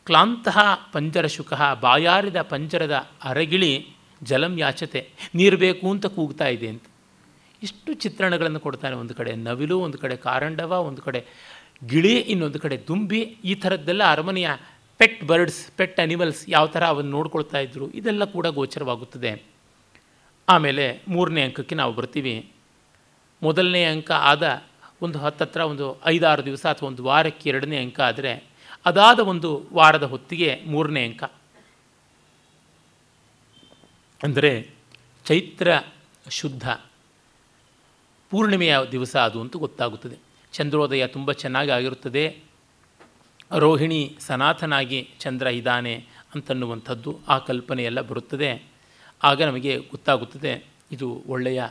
ಕ್ಲಾಂತಹ 0.05 0.89
ಪಂಜರಶುಕ 0.93 1.53
ಬಾಯಾರಿದ 1.81 2.41
ಪಂಜರದ 2.41 3.09
ಅರಗಿಳಿ 3.23 3.87
ಜಲಂ 4.23 4.57
ಯಾಚತೆ, 4.57 5.09
ನೀರು 5.35 5.57
ಬೇಕು 5.57 5.91
ಅಂತ 5.91 6.05
ಕೂಗ್ತಾ 6.05 6.47
ಇದೆ 6.47 6.67
ಅಂತ. 6.67 6.83
ಇಷ್ಟು 7.63 7.93
ಚಿತ್ರಣಗಳನ್ನು 7.93 8.59
ಕೊಡ್ತಾನೆ 8.59 8.95
ಒಂದು 8.95 9.15
ಕಡೆ 9.15 9.35
ನವಿಲು, 9.35 9.79
ಒಂದು 9.79 9.97
ಕಡೆ 9.97 10.15
ಕಾರಂಡವ, 10.15 10.71
ಒಂದು 10.71 11.01
ಕಡೆ 11.01 11.25
ಗಿಳಿ, 11.87 12.19
ಇನ್ನೊಂದು 12.19 12.59
ಕಡೆ 12.59 12.77
ದುಂಬಿ, 12.87 13.19
ಈ 13.19 13.55
ಥರದ್ದೆಲ್ಲ 13.55 14.11
ಅರಮನೆಯ 14.11 14.49
ಪೆಟ್ 14.97 15.23
ಬರ್ಡ್ಸ್ 15.23 15.71
ಪೆಟ್ 15.71 15.99
ಅನಿಮಲ್ಸ್ 15.99 16.49
ಯಾವ 16.49 16.67
ಥರ 16.67 16.85
ಅವನ್ನು 16.85 17.11
ನೋಡ್ಕೊಳ್ತಾ 17.11 17.59
ಇದ್ದರು 17.59 17.91
ಇದೆಲ್ಲ 17.91 18.25
ಕೂಡ 18.25 18.47
ಗೋಚರವಾಗುತ್ತದೆ. 18.47 19.43
ಆಮೇಲೆ 20.49 21.01
ಮೂರನೇ 21.07 21.41
ಅಂಕಕ್ಕೆ 21.41 21.75
ನಾವು 21.75 21.93
ಬರ್ತೀವಿ. 21.93 22.51
ಮೊದಲನೇ 23.43 23.83
ಅಂಕ 23.83 24.11
ಆದ 24.11 24.63
ಒಂದು 25.01 25.19
ಹತ್ತತ್ರ 25.19 25.61
ಒಂದು 25.61 26.01
ಐದಾರು 26.05 26.45
ದಿವಸ 26.45 26.65
ಅಥವಾ 26.65 26.87
ಒಂದು 26.89 27.03
ವಾರಕ್ಕೆ 27.03 27.49
ಎರಡನೇ 27.49 27.77
ಅಂಕ 27.77 27.99
ಆದರೆ, 27.99 28.43
ಅದಾದ 28.85 29.19
ಒಂದು 29.19 29.65
ವಾರದ 29.73 30.03
ಹೊತ್ತಿಗೆ 30.03 30.61
ಮೂರನೇ 30.67 31.05
ಅಂಕ. 31.05 31.23
ಅಂದರೆ 34.23 34.69
ಚೈತ್ರ 35.25 35.67
ಶುದ್ಧ 36.29 36.69
ಪೂರ್ಣಿಮೆಯ 38.29 38.77
ದಿವಸ 38.91 39.15
ಅದು 39.15 39.41
ಅಂತೂ 39.41 39.59
ಗೊತ್ತಾಗುತ್ತದೆ. 39.59 40.17
ಚಂದ್ರೋದಯ 40.53 41.07
ತುಂಬ 41.07 41.31
ಚೆನ್ನಾಗಿ 41.31 41.71
ಆಗಿರುತ್ತದೆ. 41.71 42.52
ರೋಹಿಣಿ 43.57 44.15
ಸನಾತನಾಗಿ 44.19 45.09
ಚಂದ್ರ 45.19 45.47
ಇದ್ದಾನೆ 45.47 46.05
ಅಂತನ್ನುವಂಥದ್ದು 46.35 47.19
ಆ 47.27 47.37
ಕಲ್ಪನೆಯೆಲ್ಲ 47.37 48.01
ಬರುತ್ತದೆ. 48.01 48.63
ಆಗ 49.23 49.43
ನಮಗೆ 49.43 49.77
ಗೊತ್ತಾಗುತ್ತದೆ, 49.77 50.65
ಇದು 50.91 51.23
ಒಳ್ಳೆಯ 51.27 51.63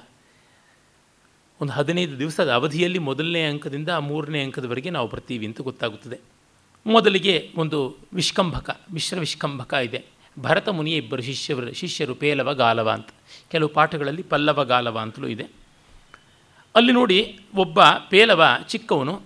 ಒಂದು 1.61 1.73
ಹದಿನೈದು 1.73 2.18
ದಿವಸದ 2.18 2.53
ಅವಧಿಯಲ್ಲಿ 2.53 2.99
ಮೊದಲನೇ 2.99 3.42
ಅಂಕದಿಂದ 3.42 3.88
ಮೂರನೇ 3.88 4.42
ಅಂಕದವರೆಗೆ 4.42 4.90
ನಾವು 4.90 5.09
ಬರ್ತೀವಿ 5.09 5.47
ಅಂತ 5.47 5.61
ಗೊತ್ತಾಗುತ್ತದೆ. 5.61 6.18
ಮೊದಲಿಗೆ 6.87 7.53
ಒಂದು 7.57 7.97
ವಿಷ್ಕಂಭಕ, 8.14 8.81
ಮಿಶ್ರ 8.92 9.18
ವಿಷ್ಕಂಭಕ 9.18 9.75
ಇದೆ. 9.75 10.05
ಭರತ 10.38 10.68
ಮುನಿಯ 10.68 10.97
ಇಬ್ಬರು 10.97 11.23
ಶಿಷ್ಯರು 11.23 11.73
ಶಿಷ್ಯರು 11.73 12.14
ಪೇಲವ 12.14 12.55
ಗಾಲವ 12.55 12.90
ಅಂತ. 12.90 13.09
ಕೆಲವು 13.51 13.68
ಪಾಠಗಳಲ್ಲಿ 13.68 14.23
ಪಲ್ಲವ 14.23 14.64
ಗಾಲವ 14.64 14.99
ಅಂತಲೂ 14.99 15.29
ಇದೆ. 15.29 15.47
ಅಲ್ಲಿ 16.75 16.92
ನೋಡಿ 16.92 17.38
ಒಬ್ಬ 17.55 17.83
ಪೇಲವ 18.09 18.45
ಚಿಕ್ಕವನು, 18.68 19.23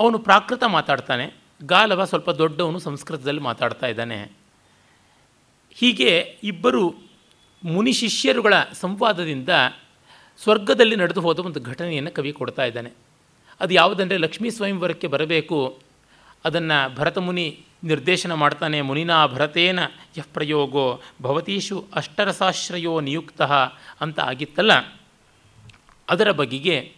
ಅವನು 0.00 0.18
ಪ್ರಾಕೃತ 0.18 0.62
ಮಾತಾಡ್ತಾನೆ. 0.66 1.45
ಗಾಲವ 1.62 2.04
ಸ್ವಲ್ಪ 2.04 2.30
ದೊಡ್ಡವನು 2.30 2.78
ಸಂಸ್ಕೃತದಲ್ಲಿ 2.78 3.40
ಮಾತಾಡ್ತಾ 3.40 3.86
ಇದ್ದಾನೆ. 3.86 4.32
ಹೀಗೆ 5.72 6.38
ಇಬ್ಬರು 6.42 6.94
ಮುನಿ 7.64 7.92
ಶಿಷ್ಯರುಗಳ 7.92 8.54
ಸಂವಾದದಿಂದ 8.72 9.48
ಸ್ವರ್ಗದಲ್ಲಿ 10.42 10.96
ನಡೆದು 10.96 11.20
ಹೋದ 11.20 11.38
ಒಂದು 11.38 11.60
ಘಟನೆಯನ್ನು 11.60 12.10
ಕವಿ 12.10 12.32
ಕೊಡ್ತಾ 12.32 12.64
ಇದ್ದಾನೆ. 12.64 12.90
ಅದು 13.60 13.74
ಯಾವುದಂದರೆ 13.74 14.18
ಲಕ್ಷ್ಮೀ 14.18 14.50
ಸ್ವಯಂವರಕ್ಕೆ 14.50 15.06
ಬರಬೇಕು, 15.06 15.78
ಅದನ್ನು 16.44 16.96
ಭರತಮುನಿ 16.96 17.60
ನಿರ್ದೇಶನ 17.84 18.34
ಮಾಡ್ತಾನೆ, 18.34 18.80
ಮುನಿನಾ 18.80 19.26
ಭರತೇನ 19.26 19.78
ಯಃ 20.18 20.24
ಪ್ರಯೋಗೋ 20.34 21.00
ಭವತೀಶು 21.22 21.86
ಅಷ್ಟರಸಾಶ್ರಯೋ 21.94 23.00
ನಿಯುಕ್ತ 23.00 23.42
ಅಂತ 24.00 24.20
ಆಗಿತ್ತಲ್ಲ. 24.20 25.00
ಅದರ 26.10 26.30
ಬಗೆಗೆ 26.30 26.92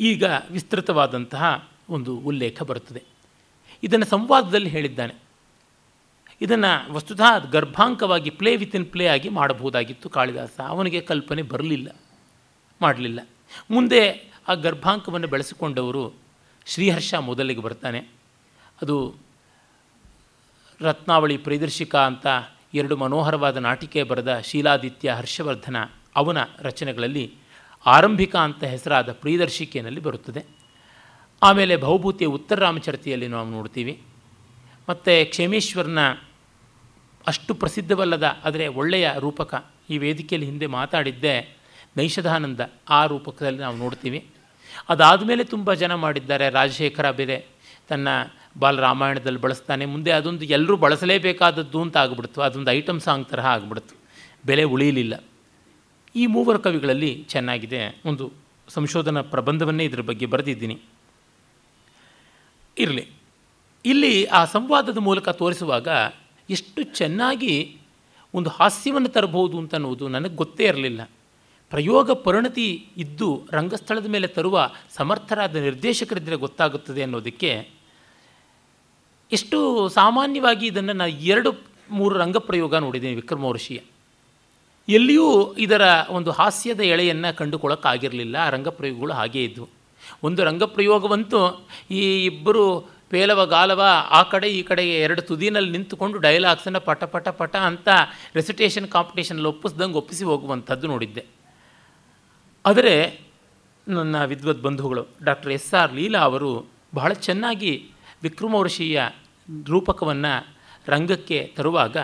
ಈಗ 0.00 0.24
ವಿಸ್ತೃತವಾದಂತಹ 0.50 1.68
ಒಂದು 1.90 2.16
ಉಲ್ಲೇಖ 2.16 2.62
ಬರುತ್ತದೆ. 2.62 3.17
ಇದನ್ನು 3.82 4.06
ಸಂವಾದದಲ್ಲಿ 4.06 4.68
ಹೇಳಿದ್ದಾನೆ. 4.68 5.14
ಇದನ್ನು 6.40 6.92
ವಸ್ತುತಃ 6.92 7.50
ಗರ್ಭಾಂಕವಾಗಿ 7.50 8.30
ಪ್ಲೇ 8.30 8.56
ವಿತ್ 8.56 8.76
ಇನ್ 8.76 8.86
ಪ್ಲೇ 8.86 9.06
ಆಗಿ 9.06 9.28
ಮಾಡಬಹುದಾಗಿತ್ತು 9.28 10.08
ಕಾಳಿದಾಸ. 10.08 10.60
ಅವನಿಗೆ 10.66 11.00
ಕಲ್ಪನೆ 11.00 11.42
ಬರಲಿಲ್ಲ, 11.42 11.96
ಮಾಡಲಿಲ್ಲ. 12.82 13.20
ಮುಂದೆ 13.70 14.30
ಆ 14.48 14.54
ಗರ್ಭಾಂಕವನ್ನು 14.54 15.26
ಬೆಳೆಸಿಕೊಂಡವರು 15.26 16.14
ಶ್ರೀಹರ್ಷ 16.66 17.14
ಮೊದಲಿಗೆ 17.14 17.60
ಬರ್ತಾನೆ. 17.60 17.98
ಅದು 18.82 19.14
ರತ್ನಾವಳಿ 20.80 21.36
ಪ್ರಿದರ್ಶಿಕ 21.36 21.96
ಅಂತ 21.96 22.26
ಎರಡು 22.74 22.96
ಮನೋಹರವಾದ 22.96 23.56
ನಾಟಿಕೆ 23.56 24.02
ಬರೆದ 24.02 24.40
ಶೀಲಾದಿತ್ಯ 24.40 25.12
ಹರ್ಷವರ್ಧನ 25.12 25.76
ಅವನ 26.16 26.38
ರಚನೆಗಳಲ್ಲಿ 26.58 27.34
ಆರಂಭಿಕ 27.86 28.36
ಅಂತ 28.36 28.64
ಹೆಸರಾದ 28.64 29.12
ಪ್ರಿಯದರ್ಶಿಕೆಯಲ್ಲಿ 29.12 30.00
ಬರುತ್ತದೆ. 30.00 30.57
ಆಮೇಲೆ 31.42 31.76
ಭೌಭೂತಿಯ 31.76 32.26
ಉತ್ತರ 32.26 32.60
ರಾಮಚರಿತೆಯಲ್ಲಿ 32.60 33.28
ನಾವು 33.28 33.50
ನೋಡ್ತೀವಿ. 33.50 34.02
ಮತ್ತು 34.88 35.30
ಕ್ಷೇಮೇಶ್ವರನ 35.30 35.98
ಅಷ್ಟು 37.26 37.54
ಪ್ರಸಿದ್ಧವಲ್ಲದ, 37.54 38.36
ಆದರೆ 38.44 38.66
ಒಳ್ಳೆಯ 38.66 39.10
ರೂಪಕ 39.18 39.64
ಈ 39.90 39.98
ವೇದಿಕೆಯಲ್ಲಿ 39.98 40.50
ಹಿಂದೆ 40.50 40.66
ಮಾತಾಡಿದ್ದೆ 40.66 41.56
ನೈಷಧಾನಂದ, 41.96 42.60
ಆ 42.88 43.06
ರೂಪಕದಲ್ಲಿ 43.06 43.58
ನಾವು 43.58 43.76
ನೋಡ್ತೀವಿ. 43.76 44.26
ಅದಾದ 44.88 45.24
ಮೇಲೆ 45.24 45.44
ತುಂಬ 45.44 45.74
ಜನ 45.74 45.94
ಮಾಡಿದ್ದಾರೆ, 45.94 46.50
ರಾಜಶೇಖರ 46.50 47.10
ಬೇರೆ 47.10 47.46
ತನ್ನ 47.88 48.08
ಬಾಲರಾಮಾಯಣದಲ್ಲಿ 48.58 49.40
ಬಳಸ್ತಾನೆ. 49.40 49.84
ಮುಂದೆ 49.84 50.10
ಅದೊಂದು 50.10 50.44
ಎಲ್ಲರೂ 50.44 50.76
ಬಳಸಲೇಬೇಕಾದದ್ದು 50.76 51.82
ಅಂತ 51.82 51.96
ಆಗ್ಬಿಡ್ತು. 51.96 52.40
ಅದೊಂದು 52.40 52.70
ಐಟಮ್ 52.70 53.00
ಸಾಂಗ್ 53.00 53.28
ತರಹ 53.28 53.46
ಆಗ್ಬಿಡ್ತು. 53.46 53.96
ಬೆಲೆ 54.46 54.62
ಉಳಿಯಲಿಲ್ಲ. 54.62 55.24
ಈ 56.16 56.26
ಮೂವರು 56.26 56.58
ಕವಿಗಳಲ್ಲಿ 56.58 57.24
ಚೆನ್ನಾಗಿದೆ. 57.28 58.00
ಒಂದು 58.04 58.32
ಸಂಶೋಧನಾ 58.68 59.22
ಪ್ರಬಂಧವನ್ನೇ 59.22 59.84
ಇದರ 59.84 60.00
ಬಗ್ಗೆ 60.00 60.26
ಬರೆದಿದ್ದೀನಿ. 60.26 60.78
ಇರಲಿ. 62.78 63.06
ಇಲ್ಲಿ 63.84 64.24
ಆ 64.24 64.44
ಸಂವಾದದ 64.44 64.98
ಮೂಲಕ 64.98 65.28
ತೋರಿಸುವಾಗ 65.28 65.88
ಎಷ್ಟು 66.50 66.82
ಚೆನ್ನಾಗಿ 66.82 67.76
ಒಂದು 68.34 68.50
ಹಾಸ್ಯವನ್ನು 68.50 69.08
ತರಬಹುದು 69.08 69.58
ಅಂತ 69.58 69.74
ಅನ್ನೋದು 69.74 70.08
ನನಗೆ 70.08 70.34
ಗೊತ್ತೇ 70.34 70.64
ಇರಲಿಲ್ಲ. 70.64 71.10
ಪ್ರಯೋಗ 71.70 72.10
ಪರಿಣತಿ 72.10 72.88
ಇದ್ದು 72.96 73.46
ರಂಗಸ್ಥಳದ 73.52 74.06
ಮೇಲೆ 74.06 74.26
ತರುವ 74.26 74.70
ಸಮರ್ಥರಾದ 74.96 75.56
ನಿರ್ದೇಶಕರಿದ್ದರೆ 75.56 76.36
ಗೊತ್ತಾಗುತ್ತದೆ 76.36 77.02
ಅನ್ನೋದಕ್ಕೆ 77.02 77.68
ಎಷ್ಟು 79.32 79.88
ಸಾಮಾನ್ಯವಾಗಿ 79.88 80.66
ಇದನ್ನು 80.66 80.92
ನಾನು 80.92 81.12
ಎರಡು, 81.12 81.54
ಮೂರು 81.90 82.14
ರಂಗಪ್ರಯೋಗ 82.18 82.74
ನೋಡಿದ್ದೀನಿ 82.76 83.14
ವಿಕ್ರಮ 83.14 83.52
ಋಷಿಯ 83.52 83.78
ಎಲ್ಲಿಯೂ 84.88 85.54
ಇದರ 85.58 85.82
ಒಂದು 86.08 86.30
ಹಾಸ್ಯದ 86.30 86.80
ಎಳೆಯನ್ನು 86.80 87.36
ಕಂಡುಕೊಳ್ಳೋಕ್ಕಾಗಿರಲಿಲ್ಲ. 87.36 88.36
ಆ 88.36 88.48
ರಂಗಪ್ರಯೋಗಗಳು 88.48 89.12
ಹಾಗೇ 89.12 89.44
ಇದ್ದವು 89.44 89.77
ಒಂದು 90.24 90.44
ರಂಗಪ್ರಯೋಗವಂತೂ 90.44 91.66
ಈ 91.90 92.24
ಇಬ್ಬರು 92.26 92.98
ಪೇಲವ 93.10 93.46
ಗಾಲವ 93.46 93.82
ಆ 94.10 94.22
ಕಡೆ 94.22 94.48
ಈ 94.48 94.62
ಕಡೆಗೆ 94.62 95.00
ಎರಡು 95.00 95.22
ತುದಿನಲ್ಲಿ 95.22 95.70
ನಿಂತುಕೊಂಡು 95.70 96.18
ಡೈಲಾಗ್ಸನ್ನು 96.18 96.80
ಪಟ 96.80 97.04
ಪಟ 97.04 97.28
ಪಟ 97.28 97.56
ಅಂತ 97.56 97.88
ರೆಸಿಟೇಷನ್ 98.34 98.88
ಕಾಂಪಿಟೇಷನಲ್ಲಿ 98.88 99.48
ಒಪ್ಪಿಸ್ದಂಗೆ 99.48 99.96
ಒಪ್ಪಿಸಿ 99.96 100.24
ಹೋಗುವಂಥದ್ದು 100.24 100.86
ನೋಡಿದ್ದೆ. 100.86 101.26
ಆದರೆ 102.66 103.20
ನನ್ನ 103.88 104.24
ವಿದ್ವತ್ 104.24 104.62
ಬಂಧುಗಳು 104.62 105.06
ಡಾಕ್ಟರ್ 105.22 105.52
ಎಸ್ 105.52 105.74
ಆರ್ 105.74 105.94
ಲೀಲಾ 105.94 106.18
ಅವರು 106.18 106.66
ಬಹಳ 106.94 107.12
ಚೆನ್ನಾಗಿ 107.12 107.90
ವಿಕ್ರಮವರ್ಷೀಯ 108.22 109.00
ರೂಪಕವನ್ನು 109.66 110.56
ರಂಗಕ್ಕೆ 110.88 111.52
ತರುವಾಗ 111.56 111.96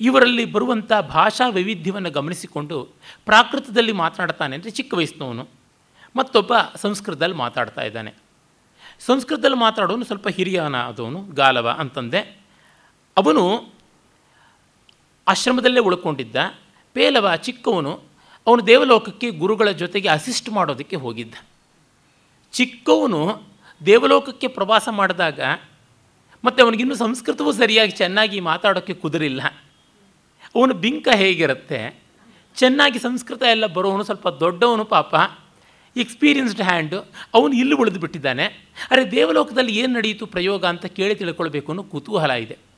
ಇವರಲ್ಲಿ 0.00 0.44
ಬರುವಂಥ 0.44 0.92
ಭಾಷಾ 0.92 1.48
ವೈವಿಧ್ಯವನ್ನು 1.48 2.10
ಗಮನಿಸಿಕೊಂಡು 2.10 2.96
ಪ್ರಾಕೃತದಲ್ಲಿ 3.24 3.92
ಮಾತನಾಡ್ತಾನೆ 3.92 4.56
ಅಂದರೆ 4.56 4.70
ಚಿಕ್ಕ 4.70 4.94
ವಯಸ್ಸಿನವನು. 4.94 5.57
ಮತ್ತೊಬ್ಬ 6.18 6.52
ಸಂಸ್ಕೃತದಲ್ಲಿ 6.76 7.34
ಮಾತಾಡ್ತಾ 7.34 7.82
ಇದ್ದಾನೆ. 7.82 8.14
ಸಂಸ್ಕೃತದಲ್ಲಿ 9.06 9.56
ಮಾತಾಡೋನು 9.56 10.04
ಸ್ವಲ್ಪ 10.04 10.28
ಹಿರಿಯನ 10.28 10.76
ಅದವನು 10.76 11.22
ಗಾಲವ 11.22 11.68
ಅಂತಂದೆ. 11.68 12.18
ಅವನು 13.16 13.72
ಆಶ್ರಮದಲ್ಲೇ 15.28 15.80
ಉಳ್ಕೊಂಡಿದ್ದ. 15.80 16.36
ಪೇಲವ 16.92 17.36
ಚಿಕ್ಕವನು, 17.36 18.02
ಅವನು 18.46 18.66
ದೇವಲೋಕಕ್ಕೆ 18.66 19.30
ಗುರುಗಳ 19.30 19.70
ಜೊತೆಗೆ 19.70 20.08
ಅಸಿಸ್ಟ್ 20.08 20.48
ಮಾಡೋದಕ್ಕೆ 20.50 20.96
ಹೋಗಿದ್ದ. 20.96 21.34
ಚಿಕ್ಕವನು 22.52 23.42
ದೇವಲೋಕಕ್ಕೆ 23.86 24.48
ಪ್ರವಾಸ 24.48 24.88
ಮಾಡಿದಾಗ 24.90 25.40
ಮತ್ತು 26.44 26.64
ಅವನಿಗಿನ್ನೂ 26.64 26.94
ಸಂಸ್ಕೃತವೂ 26.94 27.52
ಸರಿಯಾಗಿ 27.52 27.90
ಚೆನ್ನಾಗಿ 27.90 28.40
ಮಾತಾಡೋಕ್ಕೆ 28.40 28.94
ಕುದುರಿಲ್ಲ. 28.94 29.42
ಅವನು 30.54 30.74
ಬಿಂಕ 30.74 31.08
ಹೇಗಿರುತ್ತೆ? 31.14 32.02
ಚೆನ್ನಾಗಿ 32.56 32.98
ಸಂಸ್ಕೃತ 32.98 33.42
ಎಲ್ಲ 33.42 33.66
ಬರೋವನು 33.66 34.04
ಸ್ವಲ್ಪ 34.04 34.28
ದೊಡ್ಡವನು 34.28 34.84
ಪಾಪ. 34.84 35.14
ಎಕ್ಸ್ಪೀರಿಯನ್ಸ್ಡ್ 35.96 36.62
ಹ್ಯಾಂಡು 36.62 36.98
ಅವನು 37.34 37.52
ಇಲ್ಲಿ 37.52 37.74
ಉಳಿದು 37.74 38.00
ಬಿಟ್ಟಿದ್ದಾನೆ. 38.00 38.44
ಅರೆ, 38.90 39.10
ದೇವಲೋಕದಲ್ಲಿ 39.10 39.78
ಏನು 39.78 39.94
ನಡೆಯಿತು 39.94 40.26
ಪ್ರಯೋಗ 40.26 40.64
ಅಂತ 40.64 40.86
ಕೇಳಿ 40.86 41.14
ತಿಳ್ಕೊಳ್ಬೇಕು 41.14 41.72
ಅನ್ನೋ 41.72 41.82
ಕುತೂಹಲ 41.82 42.30
ಇದೆ. 42.30 42.68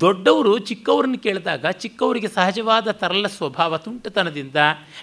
ದೊಡ್ಡವರು 0.00 0.58
ಚಿಕ್ಕವ್ರನ್ನ 0.58 1.14
ಕೇಳಿದಾಗ 1.14 1.66
ಚಿಕ್ಕವರಿಗೆ 1.66 2.28
ಸಹಜವಾದ 2.28 2.90
ತರಲ 2.90 3.26
ಸ್ವಭಾವ 3.26 3.76
ತುಂಟತನದಿಂದ, 3.76 4.56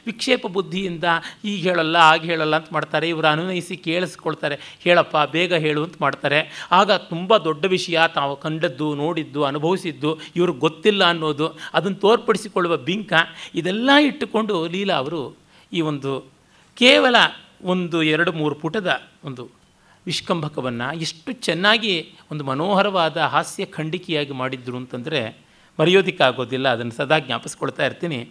ವಿಕ್ಷೇಪ 0.06 0.48
ಬುದ್ಧಿಯಿಂದ 0.48 1.04
ಈಗ 1.46 1.68
ಹೇಳಲ್ಲ, 1.68 1.96
ಆಗ 1.96 2.22
ಹೇಳಲ್ಲ 2.22 2.56
ಅಂತ 2.56 2.68
ಮಾಡ್ತಾರೆ. 2.72 3.10
ಇವರು 3.10 3.28
ಅನುನಯಿಸಿ 3.28 3.78
ಕೇಳಿಸ್ಕೊಳ್ತಾರೆ. 3.78 4.78
ಹೇಳಪ್ಪ, 4.80 5.18
ಬೇಗ 5.32 5.54
ಹೇಳು 5.54 5.84
ಅಂತ 5.84 5.94
ಮಾಡ್ತಾರೆ. 6.02 6.68
ಆಗ 6.72 6.92
ತುಂಬ 6.92 7.38
ದೊಡ್ಡ 7.38 7.66
ವಿಷಯ, 7.66 8.00
ತಾವು 8.14 8.36
ಕಂಡದ್ದು, 8.36 8.96
ನೋಡಿದ್ದು, 8.96 9.44
ಅನುಭವಿಸಿದ್ದು, 9.44 10.20
ಇವ್ರಿಗೆ 10.36 10.60
ಗೊತ್ತಿಲ್ಲ 10.60 11.04
ಅನ್ನೋದು, 11.04 11.58
ಅದನ್ನು 11.74 11.98
ತೋರ್ಪಡಿಸಿಕೊಳ್ಳುವ 11.98 12.78
ಬಿಂಕ, 12.78 13.14
ಇದೆಲ್ಲ 13.56 13.90
ಇಟ್ಟುಕೊಂಡು 14.02 14.68
ಲೀಲಾ 14.68 14.94
ಅವರು 14.94 15.38
ಈ 15.74 15.82
ಒಂದು 15.82 16.37
ಕೇವಲ 16.78 17.16
ಒಂದು 17.64 18.04
ಎರಡು 18.04 18.32
ಮೂರು 18.32 18.56
ಪುಟದ 18.56 19.02
ಒಂದು 19.24 19.50
ವಿಷ್ಕಂಭಕವನ್ನು 20.06 20.96
ಎಷ್ಟು 20.96 21.32
ಚೆನ್ನಾಗಿ 21.32 22.16
ಒಂದು 22.32 22.44
ಮನೋಹರವಾದ 22.44 23.18
ಹಾಸ್ಯ 23.18 23.66
ಖಂಡಿಕೆಯಾಗಿ 23.66 24.32
ಮಾಡಿದ್ರು 24.32 24.78
ಅಂತಂದರೆ 24.78 25.38
ಮರೆಯೋದಕ್ಕಾಗೋದಿಲ್ಲ 25.80 26.68
ಅದನ್ನು 26.68 26.92
ಸದಾ 26.92 27.20
ಜ್ಞಾಪಿಸ್ಕೊಳ್ತಾ 27.20 27.86
ಇರ್ತೀನಿ. 27.86 28.30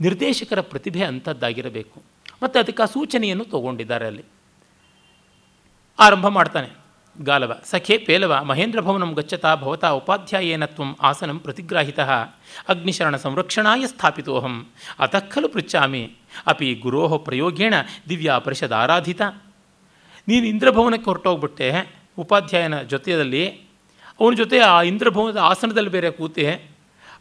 ನಿರ್ದೇಶಕರ 0.00 0.60
ಪ್ರತಿಭೆ 0.60 1.04
ಅಂಥದ್ದಾಗಿರಬೇಕು. 1.04 2.02
ಮತ್ತು 2.42 2.58
ಅದಕ್ಕೆ 2.58 2.82
ಆ 2.82 2.86
ಸೂಚನೆಯನ್ನು 2.86 3.44
ತಗೊಂಡಿದ್ದಾರೆ 3.44 4.06
ಅಲ್ಲಿ. 4.06 4.24
ಆರಂಭ 5.98 6.26
ಮಾಡ್ತಾನೆ. 6.26 6.81
ಗಾಲವ. 7.20 7.60
ಸಖೇ 7.64 7.98
ಪೇಲವ 7.98 8.44
ಮಹೇಂದ್ರ 8.44 8.80
ಭವನಂ 8.80 9.12
ಗಚ್ಚತಾ 9.12 9.54
ಭವತಾ 9.54 9.88
ಉಪಾಧ್ಯಾಯೇನ 9.88 10.64
ತ್ವಂ 10.64 10.96
ಆಸನಂ 11.00 11.38
ಪ್ರತಿಗ್ರಾಹಿತ. 11.38 12.00
ಅಗ್ನಿಶರಣ 12.68 13.16
ಸಂರಕ್ಷಣಾಯ 13.16 13.86
ಸ್ಥಾಪಿತೋಹಂ 13.86 14.66
ಅತಃ 14.98 15.18
ಖಲು 15.18 15.48
ಪೃಚ್ಛಾಮಿ. 15.48 16.12
ಅಪಿ 16.46 16.74
ಗುರೋ 16.74 17.18
ಪ್ರಯೋಗೇಣ 17.18 17.74
ದಿವ್ಯಾ 18.08 18.38
ಪರಿಷದ 18.38 18.72
ಆರಾಧಿತ. 18.72 19.22
ನೀನು 20.28 20.46
ಇಂದ್ರಭವನಕ್ಕೆ 20.46 21.04
ಹೊರಟೋಗ್ಬಿಟ್ಟೆ. 21.04 21.96
ಉಪಾಧ್ಯಾಯನ 22.18 22.82
ಜೊತೆಯಲ್ಲಿ 22.82 23.48
ಅವನ 24.20 24.34
ಜೊತೆ 24.34 24.58
ಆ 24.58 24.82
ಇಂದ್ರಭವನದ 24.82 25.36
ಆಸನದಲ್ಲಿ 25.36 25.90
ಬೇರೆ 25.90 26.10
ಕೂತೆ. 26.10 26.72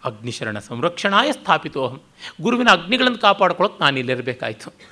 ಅಗ್ನಿಶರಣ 0.06 0.60
ಸಂರಕ್ಷಣಾಯ 0.60 1.32
ಸ್ಥಾಪಿತೋಹಂ 1.32 2.02
ಗುರುವಿನ 2.42 2.70
ಅಗ್ನಿಗಳನ್ನು 2.72 3.18
ಕಾಪಾಡ್ಕೊಳ್ಳೋಕೆ 3.18 3.84
ನಾನು 3.84 4.00
ಇಲ್ಲಿರಬೇಕಾಯ್ತು 4.00 4.91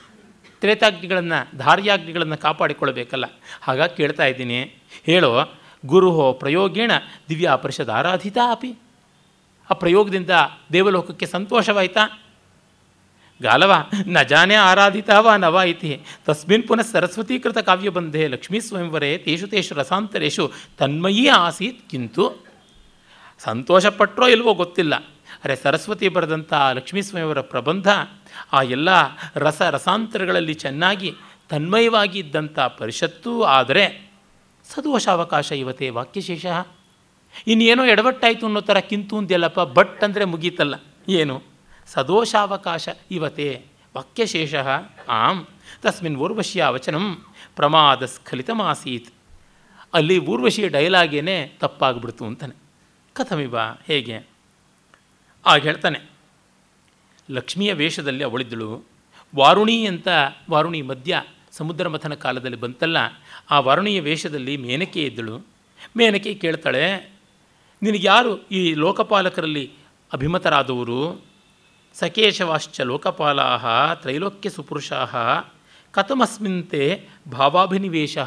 ತ್ರೇತಾಗ್ನಿಗಳನ್ನು 0.62 1.58
ಧಾರ್ಯಾಗ್ನಿಗಳನ್ನು 1.58 2.38
ಕಾಪಾಡಿಕೊಳ್ಳಬೇಕಲ್ಲ. 2.38 3.26
ಹಾಗಾಗಿ 3.62 3.98
ಕೇಳ್ತಾ 3.98 4.26
ಇದ್ದೀನಿ. 4.26 4.62
ಹೇಳೋ, 5.06 5.54
ಗುರುಹೋ 5.86 6.34
ಪ್ರಯೋಗೇಣ 6.34 6.91
ದಿವ್ಯಾ 7.30 7.56
ಪರಿಷದ 7.56 7.89
ಆರಾಧಿತ 7.89 8.38
ಅಪಿ 8.52 8.74
ಆ 9.72 9.74
ಪ್ರಯೋಗದಿಂದ 9.74 10.30
ದೇವಲೋಕಕ್ಕೆ 10.74 11.26
ಸಂತೋಷವಾಯಿತಾ? 11.26 12.24
ಗಾಲವ, 13.41 13.74
ನ 14.08 14.22
ಜಾನೇ 14.22 14.56
ಆರಾಧಿತ 14.56 15.10
ವಾ 15.19 15.38
ನವ 15.38 15.62
ಇತಿ 15.67 16.02
ತಸ್ಮಿನ್ 16.26 16.67
ಪುನಃ 16.67 16.82
ಸರಸ್ವತೀಕೃತ 16.82 17.58
ಕಾವ್ಯಬಂಧೆ 17.58 18.28
ಲಕ್ಷ್ಮೀ 18.28 18.60
ಸ್ವಯಂವರೇ 18.60 19.17
ತೇಷು 19.17 19.48
ತೇಷು 19.48 19.76
ರಸಾಂತರೇಷು 19.76 20.52
ತನ್ಮಯೀ 20.78 21.28
ಆಸೀತ್ 21.28 21.89
ಕಿಂತು. 21.89 22.45
ಸಂತೋಷಪಟ್ಟರೋ 23.39 24.28
ಇಲ್ವೋ 24.28 24.54
ಗೊತ್ತಿಲ್ಲ. 24.54 24.95
ಅರೆ 25.43 25.56
ಸರಸ್ವತಿ 25.56 26.08
ಬರೆದಂಥ 26.08 26.54
ಲಕ್ಷ್ಮೀ 26.74 27.02
ಸ್ವಯಂವರ 27.02 27.41
ಪ್ರಬಂಧ 27.41 27.88
ಆ 28.54 28.62
ಎಲ್ಲ 28.62 28.89
ರಸ 29.36 29.62
ರಸಾಂತರಗಳಲ್ಲಿ 29.62 30.54
ಚೆನ್ನಾಗಿ 30.54 31.15
ತನ್ಮಯವಾಗಿ 31.49 32.19
ಇದ್ದಂಥ 32.19 32.60
ಪರಿಷತ್ತು 32.60 33.43
ಆದರೆ 33.43 34.12
ಸದೋಷಾವಕಾಶ 34.75 35.52
ಇವತ್ತೇ 35.52 35.89
ವಾಕ್ಯಶೇಷ. 35.89 36.45
ಇನ್ನೇನೋ 37.47 37.86
ಎಡವಟ್ಟಾಯಿತು 37.86 38.45
ಅನ್ನೋ 38.45 38.62
ಥರ 38.62 38.78
ಕಿಂತು 38.78 39.17
ಅಂದ್ಯಲ್ಲಪ್ಪ 39.17 39.60
ಬಟ್ 39.60 40.04
ಅಂದರೆ 40.04 40.25
ಮುಗೀತಲ್ಲ. 40.25 40.75
ಏನು? 41.10 41.41
ಸದೋಷಾವಕಾಶ 41.88 42.89
ಇವತೆ 43.12 43.65
ವಾಕ್ಯಶೇಷ. 43.95 44.56
ಆಂ. 45.10 45.47
ತಸ್ಮಿನ್ 45.82 46.17
ಊರ್ವಶಿಯ 46.17 46.65
ವಚನಂ 46.65 47.25
ಪ್ರಮಾದ 47.56 48.06
ಸ್ಖಲಿತಮಾಸೀತ್ 48.06 49.13
ಅಲ್ಲಿ 49.93 50.17
ಊರ್ವಶಿಯ 50.17 50.67
ಡೈಲಾಗೇನೆ 50.67 51.54
ತಪ್ಪಾಗ್ಬಿಡ್ತು 51.60 52.25
ಅಂತಾನೆ. 52.25 52.56
ಕಥಮಿವ 53.13 53.60
ಹೇಗೆ? 53.88 54.28
ಆಗ 55.45 55.62
ಹೇಳ್ತಾನೆ 55.62 56.18
ಲಕ್ಷ್ಮಿಯ 57.30 57.72
ವೇಷದಲ್ಲಿ 57.74 58.24
ಅವಳಿದ್ದಳು. 58.24 58.72
ವಾರುಣಿ 59.34 59.78
ಅಂತ 59.86 60.08
ವಾರುಣಿ 60.50 60.82
ಮಧ್ಯ 60.82 61.22
ಸಮುದ್ರ 61.52 61.88
ಮಥನ 61.88 62.13
ಕಾಲದಲ್ಲಿ 62.13 62.60
ಬಂತಲ್ಲ, 62.60 62.98
ಆ 63.52 63.60
ವಾರುಣಿಯ 63.60 64.00
ವೇಷದಲ್ಲಿ 64.00 64.54
ಮೇನಕೆ 64.58 65.02
ಇದ್ದಳು. 65.04 65.36
ಮೇನಕೆ 65.98 66.34
ಕೇಳ್ತಾಳೆ, 66.34 66.86
ನಿನಗೆ 67.82 68.06
ಯಾರು 68.08 68.32
ಈ 68.50 68.62
ಲೋಕಪಾಲಕರಲ್ಲಿ 68.74 69.65
ಅಭಿಮತರಾದವರು? 70.12 71.02
ಸಕೇಶವಾಶ್ಚ 71.96 72.82
ಲೋಕಪಾಲಾಹ 72.82 73.65
ತ್ರೈಲೋಕ್ಯ 73.94 74.50
ಸುಪುರುಷಾಹ 74.50 75.15
ಕಥಮಸ್ಮಿಂತೆ 75.94 76.84
ಭಾವಾಭಿನಿವೇಶ, 77.32 78.18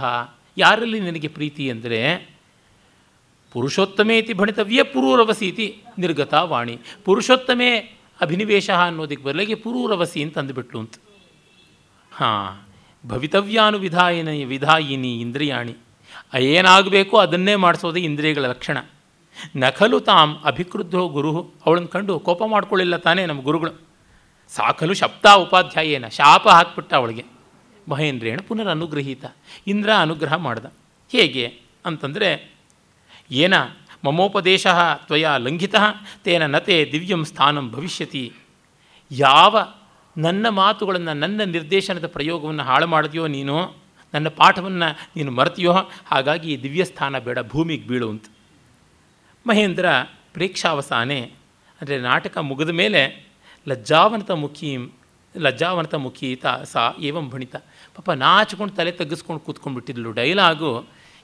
ಯಾರಲ್ಲಿ 0.56 1.00
ನಿನಗೆ 1.00 1.28
ಪ್ರೀತಿ 1.28 1.64
ಅಂದರೆ? 1.70 2.00
ಪುರುಷೋತ್ತಮೇತಿ 3.54 4.32
ಭಣಿತವ್ಯ 4.32 4.80
ಪುರೂರವಸೀತಿ 4.82 5.66
ನಿರ್ಗತ 5.98 6.34
ವಾಣಿ 6.42 6.76
ಪುರುಷೋತ್ತಮೇ 7.04 7.72
ಅಭಿನಿವೇಶ 8.22 8.70
ಅನ್ನೋದಕ್ಕೆ 8.70 9.24
ಬರಲಿಗೆ 9.24 9.54
ಪುರೂರವಸಿ 9.54 10.22
ಅಂತ 10.22 10.38
ಅಂದುಬಿಟ್ಲು 10.38 10.80
ಅಂತ. 10.80 10.94
ಹಾಂ 12.12 12.62
ಭವಿತವ್ಯಾನುವಿಧಾಯಿನ 13.08 14.28
ವಿಧಾಯಿನಿ 14.44 15.20
ಇಂದ್ರಿಯಾಣಿ. 15.20 15.76
ಏನಾಗಬೇಕೋ 16.38 17.16
ಅದನ್ನೇ 17.16 17.54
ಮಾಡಿಸೋದೇ 17.54 18.00
ಇಂದ್ರಿಯಗಳ 18.00 18.44
ಲಕ್ಷಣ. 18.44 18.78
ನಖಲು 19.56 20.00
ತಾಮ್ 20.00 20.36
ಅಭಿಕೃದ್ಧೋ 20.44 21.08
ಗುರು 21.08 21.54
ಅವಳನ್ನು 21.66 21.88
ಕಂಡು 21.88 22.20
ಕೋಪ 22.20 22.42
ಮಾಡ್ಕೊಳ್ಳಿಲ್ಲ 22.46 22.96
ತಾನೇ 22.96 23.26
ನಮ್ಮ 23.26 23.42
ಗುರುಗಳು. 23.42 23.72
ಸಾಕಲು 24.48 24.94
ಶಬ್ದ 24.94 25.24
ಉಪಾಧ್ಯಾಯೇನ 25.34 26.08
ಶಾಪ 26.08 26.48
ಹಾಕ್ಬಿಟ್ಟ 26.48 26.94
ಅವಳಿಗೆ. 26.94 27.24
ಮಹೇಂದ್ರೇಣ 27.88 28.40
ಪುನರ್ 28.48 28.68
ಅನುಗ್ರಹೀತ, 28.68 29.24
ಇಂದ್ರ 29.66 29.90
ಅನುಗ್ರಹ 30.00 30.34
ಮಾಡ್ದ. 30.34 30.66
ಹೇಗೆ 31.12 31.60
ಅಂತಂದರೆ, 31.86 32.54
ಏನ 33.30 33.54
ಮಮೋಪದೇಶ 34.04 34.66
ತ್ವಯ 35.08 35.26
ಲಂಘಿತ 35.46 35.76
ತೇನ 36.24 36.46
ನತೆ 36.54 36.76
ದಿವ್ಯಂ 36.92 37.22
ಸ್ಥಾನಂ 37.30 37.66
ಭವಿಷ್ಯತಿ 37.74 38.24
ಯಾವ 39.10 39.56
ನನ್ನ 40.16 40.46
ಮಾತುಗಳನ್ನು, 40.62 41.12
ನನ್ನ 41.20 41.40
ನಿರ್ದೇಶನದ 41.56 42.06
ಪ್ರಯೋಗವನ್ನು 42.16 42.64
ಹಾಳು 42.70 42.86
ಮಾಡಿದೆಯೋ 42.94 43.26
ನೀನು, 43.36 43.56
ನನ್ನ 44.14 44.28
ಪಾಠವನ್ನು 44.40 44.88
ನೀನು 45.16 45.30
ಮರೆತಿಯೋ, 45.38 45.74
ಹಾಗಾಗಿ 46.10 46.48
ಈ 46.54 46.56
ಬೇಡ, 47.26 47.38
ಭೂಮಿಗೆ 47.52 47.86
ಬೀಳು 47.90 48.08
ಅಂತ. 48.14 48.26
ಮಹೇಂದ್ರ 49.46 49.86
ಪ್ರೇಕ್ಷಾವಸಾನೆ, 50.34 51.20
ಅಂದರೆ 51.80 51.96
ನಾಟಕ 52.08 52.34
ಮುಗಿದ 52.50 52.72
ಮೇಲೆ 52.82 53.02
ಲಜ್ಜಾವನತ 53.66 54.30
ಮುಖೀಂ, 54.42 54.82
ಲಜ್ಜಾವನತ 55.34 55.94
ಮುಖೀತ 56.06 56.44
ಸಾ 56.72 56.82
ಏವಂ 57.08 57.26
ಭಣಿತ. 57.32 57.54
ಪಾಪ 57.96 58.10
ನಾಚಿಕೊಂಡು 58.24 58.74
ತಲೆ 58.78 58.92
ತಗ್ಗಿಸ್ಕೊಂಡು 58.98 59.40
ಕೂತ್ಕೊಂಡ್ಬಿಟ್ಟಿದ್ಲು, 59.46 60.10
ಡೈಲಾಗು 60.18 60.72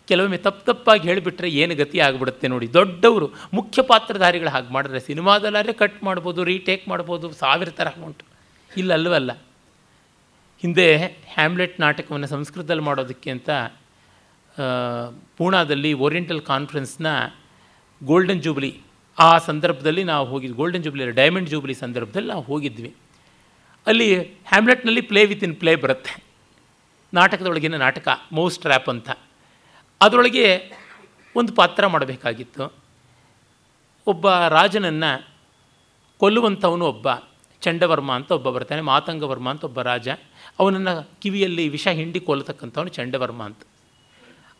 ಕೆಲವೊಮ್ಮೆ 0.08 0.38
ತಪ್ಪು 0.46 0.62
ತಪ್ಪಾಗಿ 0.68 1.04
ಹೇಳಿಬಿಟ್ರೆ 1.08 1.48
ಏನು 1.62 1.74
ಗತಿ 1.80 1.98
ಆಗಿಬಿಡುತ್ತೆ 2.06 2.46
ನೋಡಿ. 2.52 2.66
ದೊಡ್ಡವರು 2.78 3.26
ಮುಖ್ಯ 3.58 3.82
ಪಾತ್ರಧಾರಿಗಳು 3.90 4.50
ಹಾಗೆ 4.54 4.70
ಮಾಡಿದ್ರೆ 4.76 5.00
ಸಿನಿಮಾದಲ್ಲಾದರೆ 5.08 5.74
ಕಟ್ 5.82 5.98
ಮಾಡ್ಬೋದು 6.08 6.40
ರೀಟೇಕ್ 6.52 6.84
ಮಾಡ್ಬೋದು, 6.92 7.26
ಸಾವಿರ 7.42 7.70
ಥರ 7.80 7.88
ಉಂಟು. 8.06 8.24
ಇಲ್ಲ 8.70 8.92
ಅಲ್ವಲ್ಲ 8.98 9.32
ಹಿಂದೆ 10.62 10.86
ಹ್ಯಾಮ್ಲೆಟ್ 11.34 11.74
ನಾಟಕವನ್ನು 11.86 12.28
ಸಂಸ್ಕೃತದಲ್ಲಿ 12.34 12.84
ಮಾಡೋದಕ್ಕೆ 12.88 13.30
ಅಂತ 13.36 13.50
ಪೂಣಾದಲ್ಲಿ 15.38 15.90
ಓರಿಯೆಂಟಲ್ 16.04 16.40
ಕಾನ್ಫರೆನ್ಸ್ನ 16.52 17.08
ಗೋಲ್ಡನ್ 18.00 18.42
ಜೂಬ್ಲಿ 18.46 18.70
ಆ 19.18 19.30
ಸಂದರ್ಭದಲ್ಲಿ 19.48 20.02
ನಾವು 20.10 20.24
ಹೋಗಿದ್ವಿ. 20.32 20.56
ಗೋಲ್ಡನ್ 20.60 20.84
ಜೂಬ್ಲಿ 20.86 21.04
ಡೈಮಂಡ್ 21.20 21.48
ಜೂಬ್ಲಿ 21.52 21.74
ಸಂದರ್ಭದಲ್ಲಿ 21.84 22.28
ನಾವು 22.34 22.44
ಹೋಗಿದ್ವಿ. 22.50 22.90
ಅಲ್ಲಿ 23.86 24.08
ಹ್ಯಾಮ್ಲೆಟ್ನಲ್ಲಿ 24.50 25.02
ಪ್ಲೇ 25.10 25.22
ವಿತ್ 25.30 25.44
ಇನ್ 25.46 25.56
ಪ್ಲೇ 25.62 25.72
ಬರುತ್ತೆ. 25.84 26.12
ನಾಟಕದೊಳಗಿನ 27.12 27.76
ನಾಟಕ 27.86 28.08
ಮೌಸ್ 28.38 28.58
ಟ್ರ್ಯಾಪ್ 28.64 28.88
ಅಂತ. 28.94 29.08
ಅದರೊಳಗೆ 30.00 30.72
ಒಂದು 31.36 31.52
ಪಾತ್ರ 31.52 31.86
ಮಾಡಬೇಕಾಗಿತ್ತು. 31.86 32.72
ಒಬ್ಬ 34.06 34.30
ರಾಜನನ್ನು 34.30 35.28
ಕೊಲ್ಲುವಂಥವನು 36.18 36.86
ಒಬ್ಬ, 36.86 37.08
ಚಂಡವರ್ಮ 37.60 38.12
ಅಂತ 38.12 38.32
ಒಬ್ಬ 38.32 38.50
ಬರ್ತಾನೆ, 38.50 38.80
ಮಾತಂಗವರ್ಮ 38.80 39.50
ಅಂತ 39.50 39.64
ಒಬ್ಬ 39.64 39.82
ರಾಜ. 39.82 40.08
ಅವನನ್ನು 40.58 41.10
ಕಿವಿಯಲ್ಲಿ 41.20 41.68
ವಿಷ 41.68 41.88
ಹಿಂಡಿ 41.88 42.20
ಕೊಲ್ಲತಕ್ಕಂಥವನು 42.20 42.88
ಚಂಡವರ್ಮ 42.88 43.42
ಅಂತ. 43.42 43.58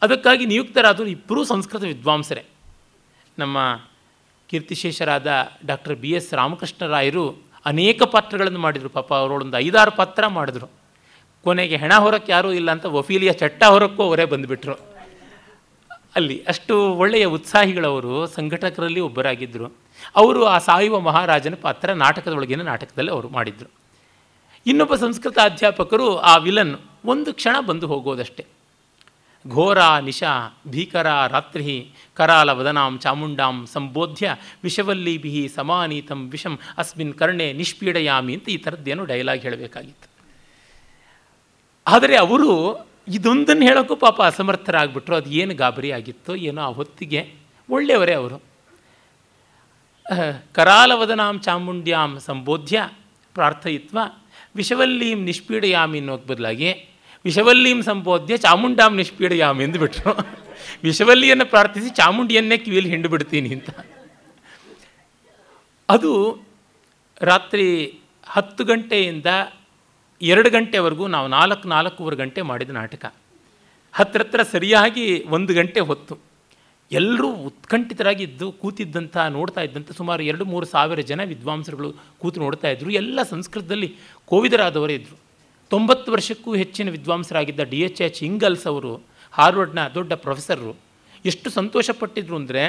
ಅದಕ್ಕಾಗಿ 0.03 0.46
ನಿಯುಕ್ತರಾದರು 0.46 1.07
ಇಬ್ಬರೂ 1.07 1.44
ಸಂಸ್ಕೃತ 1.44 1.83
ವಿದ್ವಾಂಸರೇ. 1.83 2.44
ನಮ್ಮ 3.38 3.81
ಕೀರ್ತಿಶೇಷರಾದ 4.48 5.33
ಡಾಕ್ಟರ್ 5.66 5.94
ಬಿ 5.94 6.11
ಎಸ್ 6.11 6.35
ರಾಮಕೃಷ್ಣರಾಯರು 6.35 7.42
ಅನೇಕ 7.64 8.03
ಪಾತ್ರಗಳನ್ನು 8.03 8.59
ಮಾಡಿದರು. 8.59 8.88
ಪಾಪ 8.88 9.14
ಅವರೊಳೊಂದು 9.14 9.59
ಐದಾರು 9.59 9.90
ಪಾತ್ರ 9.90 10.27
ಮಾಡಿದ್ರು. 10.27 10.66
ಕೊನೆಗೆ 11.44 11.77
ಹೆಣ 11.77 11.94
ಹೊರಕ್ಕೆ 11.94 12.33
ಯಾರೂ 12.33 12.53
ಇಲ್ಲ 12.53 12.70
ಅಂತ 12.70 12.87
ವಫೀಲಿಯ 12.87 13.33
ಚಟ್ಟ 13.33 13.64
ಹೊರಕ್ಕೂ 13.64 14.03
ಅವರೇ 14.03 14.24
ಬಂದುಬಿಟ್ರು. 14.24 14.98
ಅಲ್ಲಿ 16.19 16.37
ಅಷ್ಟು 16.49 16.75
ಒಳ್ಳೆಯ 17.03 17.25
ಉತ್ಸಾಹಿಗಳವರು 17.37 18.15
ಸಂಘಟಕರಲ್ಲಿ 18.27 19.01
ಒಬ್ಬರಾಗಿದ್ದರು 19.01 19.67
ಅವರು 20.17 20.41
ಆ 20.45 20.59
ಸಾಯುವ 20.59 21.01
ಮಹಾರಾಜನ 21.01 21.55
ಪಾತ್ರ 21.63 21.93
ನಾಟಕದೊಳಗಿನ 22.05 22.63
ನಾಟಕದಲ್ಲಿ 22.63 23.11
ಅವರು 23.11 23.29
ಮಾಡಿದರು. 23.29 23.71
ಇನ್ನೊಬ್ಬ 24.67 24.95
ಸಂಸ್ಕೃತ 24.95 25.39
ಅಧ್ಯಾಪಕರು 25.45 26.09
ಆ 26.31 26.37
ವಿಲನ್ 26.37 26.75
ಒಂದು 27.05 27.31
ಕ್ಷಣ 27.35 27.57
ಬಂದು 27.67 27.87
ಹೋಗೋದಷ್ಟೇ. 27.87 28.45
ಘೋರ 29.49 29.79
ನಿಶಾ 30.05 30.33
ಭೀಕರ, 30.69 31.09
ರಾತ್ರಿ, 31.29 31.75
ಕರಾಲ, 32.15 32.51
ವದನಾಂ, 32.51 32.95
ಚಾಮುಂಡಾಂ, 32.99 33.67
ಸಂಬೋಧ್ಯ 33.73 34.35
ವಿಷವಲ್ಲೀಭಿ 34.63 35.49
ಸಮಾನೀತಂ, 35.55 36.21
ವಿಷಂ, 36.31 36.55
ಅಸ್ಮಿನ್ 36.79 37.15
ಕರ್ಣೆ, 37.15 37.47
ನಿಷ್ಪೀಡಯಾಮಿ 37.53 38.33
ಅಂತ 38.35 38.49
ಈ 38.49 38.57
ಥರದ್ದೇನು 38.57 39.05
ಡೈಲಾಗ್ 39.05 39.43
ಹೇಳಬೇಕಾಗಿತ್ತು. 39.43 40.09
ಆದರೆ 41.87 42.17
ಅವರು 42.17 42.53
ಇದೊಂದನ್ನು 43.09 43.64
ಹೇಳೋಕ್ಕೂ 43.66 43.97
ಪಾಪ 43.97 44.23
ಅಸಮರ್ಥರಾಗ್ಬಿಟ್ರು. 44.23 45.14
ಅದು 45.16 45.31
ಏನು 45.31 45.55
ಗಾಬರಿ 45.55 45.90
ಆಗಿತ್ತೋ 45.92 46.35
ಏನೋ 46.49 46.62
ಆ 46.62 46.73
ಹೊತ್ತಿಗೆ 46.73 47.21
ಒಳ್ಳೆಯವರೇ 47.71 48.14
ಅವರು. 48.14 48.38
ಕರಾಲವದನಾಂ 50.53 51.38
ಚಾಮುಂಡ್ಯಾಂ 51.38 52.18
ಸಂಬೋಧ್ಯ 52.18 52.88
ಪ್ರಾರ್ಥಯಿತ್ವ 53.35 53.99
ವಿಷವಲ್ಲೀಂ 54.57 55.25
ನಿಷ್ಪೀಡಯಾಮಿ 55.25 55.99
ಅನ್ನೋಕ್ಕೆ 55.99 56.29
ಬದಲಾಗಿ 56.29 56.71
ವಿಷವಲ್ಲೀಂ 57.25 57.83
ಸಂಬೋಧ್ಯ 57.83 58.37
ಚಾಮುಂಡಾಂ 58.37 58.97
ನಿಷ್ಪೀಡಯಾಮಿ 58.97 59.64
ಎಂದುಬಿಟ್ರು. 59.64 60.12
ವಿಷವಲ್ಲಿಯನ್ನು 60.83 61.47
ಪ್ರಾರ್ಥಿಸಿ 61.47 61.90
ಚಾಮುಂಡಿಯನ್ನೇ 61.90 62.57
ಕಿವಿಯಲ್ಲಿ 62.59 62.90
ಹಿಂಡು 62.90 63.09
ಬಿಡ್ತೀನಿ 63.09 63.51
ಅಂತ. 63.55 63.71
ಅದು 65.88 66.12
ರಾತ್ರಿ 67.21 67.66
ಹತ್ತು 68.27 68.64
ಗಂಟೆಯಿಂದ 68.64 69.27
ಎರಡು 70.21 70.51
ಗಂಟೆವರೆಗೂ 70.57 71.05
ನಾವು 71.15 71.27
ನಾಲ್ಕು 71.37 71.67
ನಾಲ್ಕೂವರೆ 71.75 72.17
ಗಂಟೆ 72.23 72.41
ಮಾಡಿದ 72.51 72.73
ನಾಟಕ. 72.79 73.05
ಹತ್ರ 73.95 74.43
ಸರಿಯಾಗಿ 74.55 75.05
ಒಂದು 75.37 75.53
ಗಂಟೆ 75.59 75.81
ಹೊತ್ತು. 75.91 76.15
ಎಲ್ಲರೂ 76.91 77.29
ಉತ್ಕಂಠಿತರಾಗಿದ್ದು, 77.49 78.47
ಕೂತಿದ್ದಂಥ, 78.61 79.17
ನೋಡ್ತಾ 79.37 79.61
ಇದ್ದಂಥ 79.67 79.91
ಸುಮಾರು 80.01 80.23
ಎರಡು 80.31 80.45
ಮೂರು 80.53 80.67
ಸಾವಿರ 80.75 81.01
ಜನ 81.11 81.21
ವಿದ್ವಾಂಸರುಗಳು 81.33 81.91
ಕೂತು 82.23 82.39
ನೋಡ್ತಾ 82.45 82.69
ಇದ್ದರು 82.75 82.91
ಎಲ್ಲ 83.01 83.19
ಸಂಸ್ಕೃತದಲ್ಲಿ 83.33 83.89
ಕೋವಿದರಾದವರೇ 84.31 84.95
ಇದ್ದರು 85.01 85.17
ತೊಂಬತ್ತು 85.71 86.09
ವರ್ಷಕ್ಕೂ 86.15 86.51
ಹೆಚ್ಚಿನ 86.63 86.91
ವಿದ್ವಾಂಸರಾಗಿದ್ದ 86.97 87.65
ಡಿ 87.73 87.81
ಎಚ್ 87.87 88.01
ಎಚ್ 88.07 88.21
ಇಂಗಲ್ಸ್ 88.29 88.67
ಅವರು, 88.73 88.93
ಹಾರ್ವರ್ಡ್ನ 89.35 89.81
ದೊಡ್ಡ 89.97 90.13
ಪ್ರೊಫೆಸರು 90.25 90.73
ಎಷ್ಟು 91.25 91.49
ಸಂತೋಷಪಟ್ಟಿದ್ರು 91.51 92.37
ಅಂದರೆ 92.41 92.63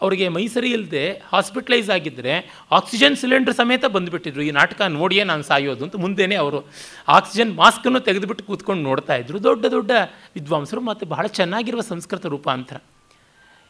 ಅವರಿಗೆ 0.00 0.28
ಮೈಸರಿ 0.28 0.70
ಇಲ್ಲದೆ 0.70 1.22
ಹಾಸ್ಪಿಟಲೈಸ್ 1.32 1.90
ಆಗಿದ್ದರೆ 1.90 2.64
ಆಕ್ಸಿಜನ್ 2.70 3.16
ಸಿಲಿಂಡರ್ 3.16 3.54
ಸಮೇತ 3.54 3.84
ಬಂದುಬಿಟ್ಟಿದ್ರು. 3.84 4.42
ಈ 4.42 4.50
ನಾಟಕ 4.50 4.80
ನೋಡಿಯೇ 4.80 5.24
ನಾನು 5.24 5.42
ಸಾಯೋದು 5.42 5.84
ಅಂತ 5.84 5.96
ಮುಂದೆನೇ 5.96 6.34
ಅವರು 6.34 6.68
ಆಕ್ಸಿಜನ್ 7.08 7.54
ಮಾಸ್ಕನ್ನು 7.54 8.00
ತೆಗೆದುಬಿಟ್ಟು 8.00 8.44
ಕೂತ್ಕೊಂಡು 8.44 8.82
ನೋಡ್ತಾ 8.82 9.16
ಇದ್ರು. 9.16 9.42
ದೊಡ್ಡ 9.42 9.66
ದೊಡ್ಡ 9.66 9.90
ವಿದ್ವಾಂಸರು 10.34 10.80
ಮತ್ತು 10.80 11.06
ಬಹಳ 11.06 11.26
ಚೆನ್ನಾಗಿರುವ 11.26 11.80
ಸಂಸ್ಕೃತ 11.80 12.26
ರೂಪಾಂತರ. 12.26 12.76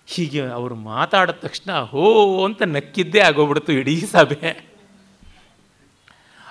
ಹೀಗೆ 0.07 0.40
ಅವರು 0.40 0.75
ಮಾತಾಡಿದ 0.75 1.35
ತಕ್ಷಣ 1.35 1.73
ಹೋ 1.73 2.45
ಅಂತ 2.45 2.62
ನಕ್ಕಿದ್ದೇ 2.62 3.21
ಆಗೋಗ್ಬಿಡ್ತು 3.21 3.73
ಇಡೀ 3.73 4.01
ಸಭೆ. 4.01 4.71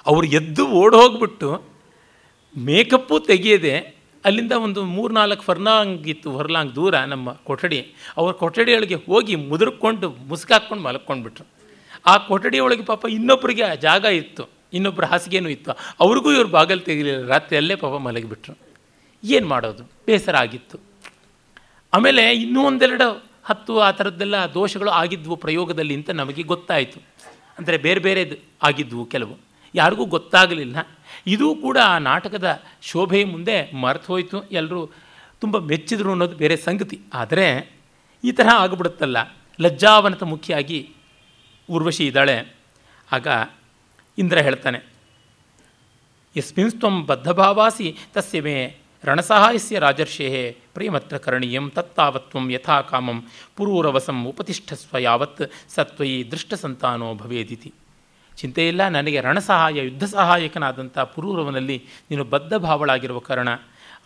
ಅವರು 0.05 0.27
ಎದ್ದು 0.27 0.67
ಓಡ್ 0.67 0.95
ಹೋಗ್ಬಿಟ್ಟು 0.95 1.61
ಮೇಕಪ್ಪು 2.57 3.19
ತೆಗೆಯದೆ 3.19 3.98
ಅಲ್ಲಿಂದ 4.25 4.51
ಒಂದು 4.51 4.83
ಮೂರು 4.83 5.13
ನಾಲ್ಕು 5.13 5.43
ಫರ್ಲಾಂಗ್ 5.43 6.07
ಇತ್ತು 6.07 6.37
ಫರ್ಲಾಂಗ್ 6.37 6.75
ದೂರ 6.75 6.99
ನಮ್ಮ 6.99 7.33
ಕೊಠಡಿ. 7.33 7.93
ಅವ್ರ 8.17 8.31
ಕೊಠಡಿಯೊಳಗೆ 8.31 8.95
ಹೋಗಿ 8.95 9.35
ಮುದುರ್ಕೊಂಡು 9.35 10.09
ಮುಸುಕಾಕ್ಕೊಂಡು 10.09 10.83
ಮಲಕ್ಕೊಂಡ್ಬಿಟ್ರು 10.83 11.45
ಆ 12.05 12.17
ಕೊಠಡಿಯೊಳಗೆ 12.17 12.83
ಪಾಪ 12.83 13.05
ಇನ್ನೊಬ್ಬರಿಗೆ 13.09 13.63
ಆ 13.63 13.73
ಜಾಗ 13.73 14.05
ಇತ್ತು. 14.05 14.49
ಇನ್ನೊಬ್ಬರ 14.73 15.05
ಹಾಸಿಗೆನೂ 15.05 15.49
ಇತ್ತು. 15.49 15.71
ಅವ್ರಿಗೂ 15.99 16.31
ಇವ್ರು 16.31 16.47
ಬಾಗಲು 16.47 16.79
ತೆಗಿಲಿಲ್ಲ. 16.79 17.25
ರಾತ್ರಿ 17.25 17.57
ಅಲ್ಲೇ 17.57 17.75
ಪಾಪ 17.75 17.99
ಮಲಗಿಬಿಟ್ರು. 17.99 18.57
ಏನು 19.23 19.47
ಮಾಡೋದು? 19.47 19.83
ಬೇಸರ 20.05 20.35
ಆಗಿತ್ತು. 20.35 20.79
ಆಮೇಲೆ 21.93 22.33
ಇನ್ನೂ 22.33 22.63
ಒಂದೆರಡು 22.63 23.23
ಹತ್ತು 23.43 23.79
ಆ 23.79 23.91
ಥರದ್ದೆಲ್ಲ 23.91 24.35
ದೋಷಗಳು 24.53 24.89
ಆಗಿದ್ವು 24.89 25.35
ಪ್ರಯೋಗದಲ್ಲಿ 25.35 25.93
ಅಂತ 25.93 26.09
ನಮಗೆ 26.09 26.43
ಗೊತ್ತಾಯಿತು. 26.43 27.03
ಅಂದರೆ 27.57 27.77
ಬೇರೆ 27.77 27.99
ಬೇರೆದು 27.99 28.35
ಆಗಿದ್ವು 28.63 29.05
ಕೆಲವು. 29.05 29.37
ಯಾರಿಗೂ 29.75 30.05
ಗೊತ್ತಾಗಲಿಲ್ಲ. 30.05 30.87
ಇದೂ 31.27 31.55
ಕೂಡ 31.55 31.77
ಆ 31.85 31.97
ನಾಟಕದ 31.97 32.61
ಶೋಭೆಯ 32.81 33.25
ಮುಂದೆ 33.25 33.75
ಮರೆತು 33.75 34.05
ಹೋಯಿತು. 34.05 34.43
ಎಲ್ಲರೂ 34.43 34.89
ತುಂಬ 35.39 35.57
ಮೆಚ್ಚಿದ್ರು 35.57 36.09
ಅನ್ನೋದು 36.09 36.35
ಬೇರೆ 36.35 36.57
ಸಂಗತಿ. 36.57 36.99
ಆದರೆ 37.13 37.75
ಈ 38.23 38.31
ತರಹ 38.31 38.55
ಆಗಿಬಿಡುತ್ತಲ್ಲ. 38.55 39.17
ಲಜ್ಜಾವನತ 39.61 40.23
ಮುಖಿಯಾಗಿ 40.23 40.89
ಉರ್ವಶಿ 41.69 42.07
ಇದ್ದಾಳೆ. 42.07 42.55
ಆಗ 43.11 43.27
ಇಂದ್ರ 44.17 44.37
ಹೇಳ್ತಾನೆ 44.37 44.79
ಯಸ್ಮಿನ್ಸ್ತ್ವಂ 46.37 47.05
ಬದ್ಧಭಾವಾಸಿ 47.05 47.97
ತಸ್ಯ 48.13 48.41
ಮೇ 48.41 48.77
ರಣಸಹಾಯಸ್ಯ 49.05 49.79
ರಾಜರ್ಷೇ 49.79 50.57
ಪ್ರೇಮತ್ರ 50.73 51.17
ಕರಣೀಯಂ 51.17 51.69
ತತ್ತಾವತ್ವಂ 51.69 52.51
ಯಥಾ 52.51 52.81
ಕಾಮಂ 52.81 53.27
ಪುರೂರವಸಂ 53.55 54.25
ಉಪತಿಷ್ಠಸ್ವ 54.25 54.97
ಯಾವತ್ 54.97 55.41
ಸತ್ವಯಿ 55.69 56.31
ದೃಷ್ಟಸಂತಾನೋ 56.31 57.13
ಭವೇದಿತಿ. 57.13 57.73
ಚಿಂತೆಯಿಲ್ಲ, 58.39 58.81
ನನಗೆ 58.97 59.19
ರಣಸಹಾಯ 59.21 59.79
ಯುದ್ಧ 59.87 60.05
ಸಹಾಯಕನಾದಂಥ 60.15 60.97
ಪುರೂರವನಲ್ಲಿ 61.13 61.77
ನೀನು 62.09 62.23
ಬದ್ಧ 62.33 62.53
ಭಾವಳಾಗಿರುವ 62.65 63.19
ಕಾರಣ 63.29 63.49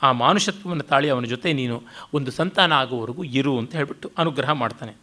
ಆ 0.04 0.10
ಮಾನುಷತ್ವವನ್ನು 0.22 0.86
ತಾಳಿ 0.91 1.08
ಅವನ 1.10 1.26
ಜೊತೆ 1.34 1.50
ನೀನು 1.54 1.76
ಒಂದು 2.13 2.30
ಸಂತಾನ 2.32 2.72
ಆಗುವವರೆಗೂ 2.74 3.24
ಇರು 3.39 3.54
ಅಂತ 3.60 3.72
ಹೇಳಿಬಿಟ್ಟು 3.76 4.08
ಅನುಗ್ರಹ 4.17 4.52
ಮಾಡ್ತಾನೆ. 4.62 4.93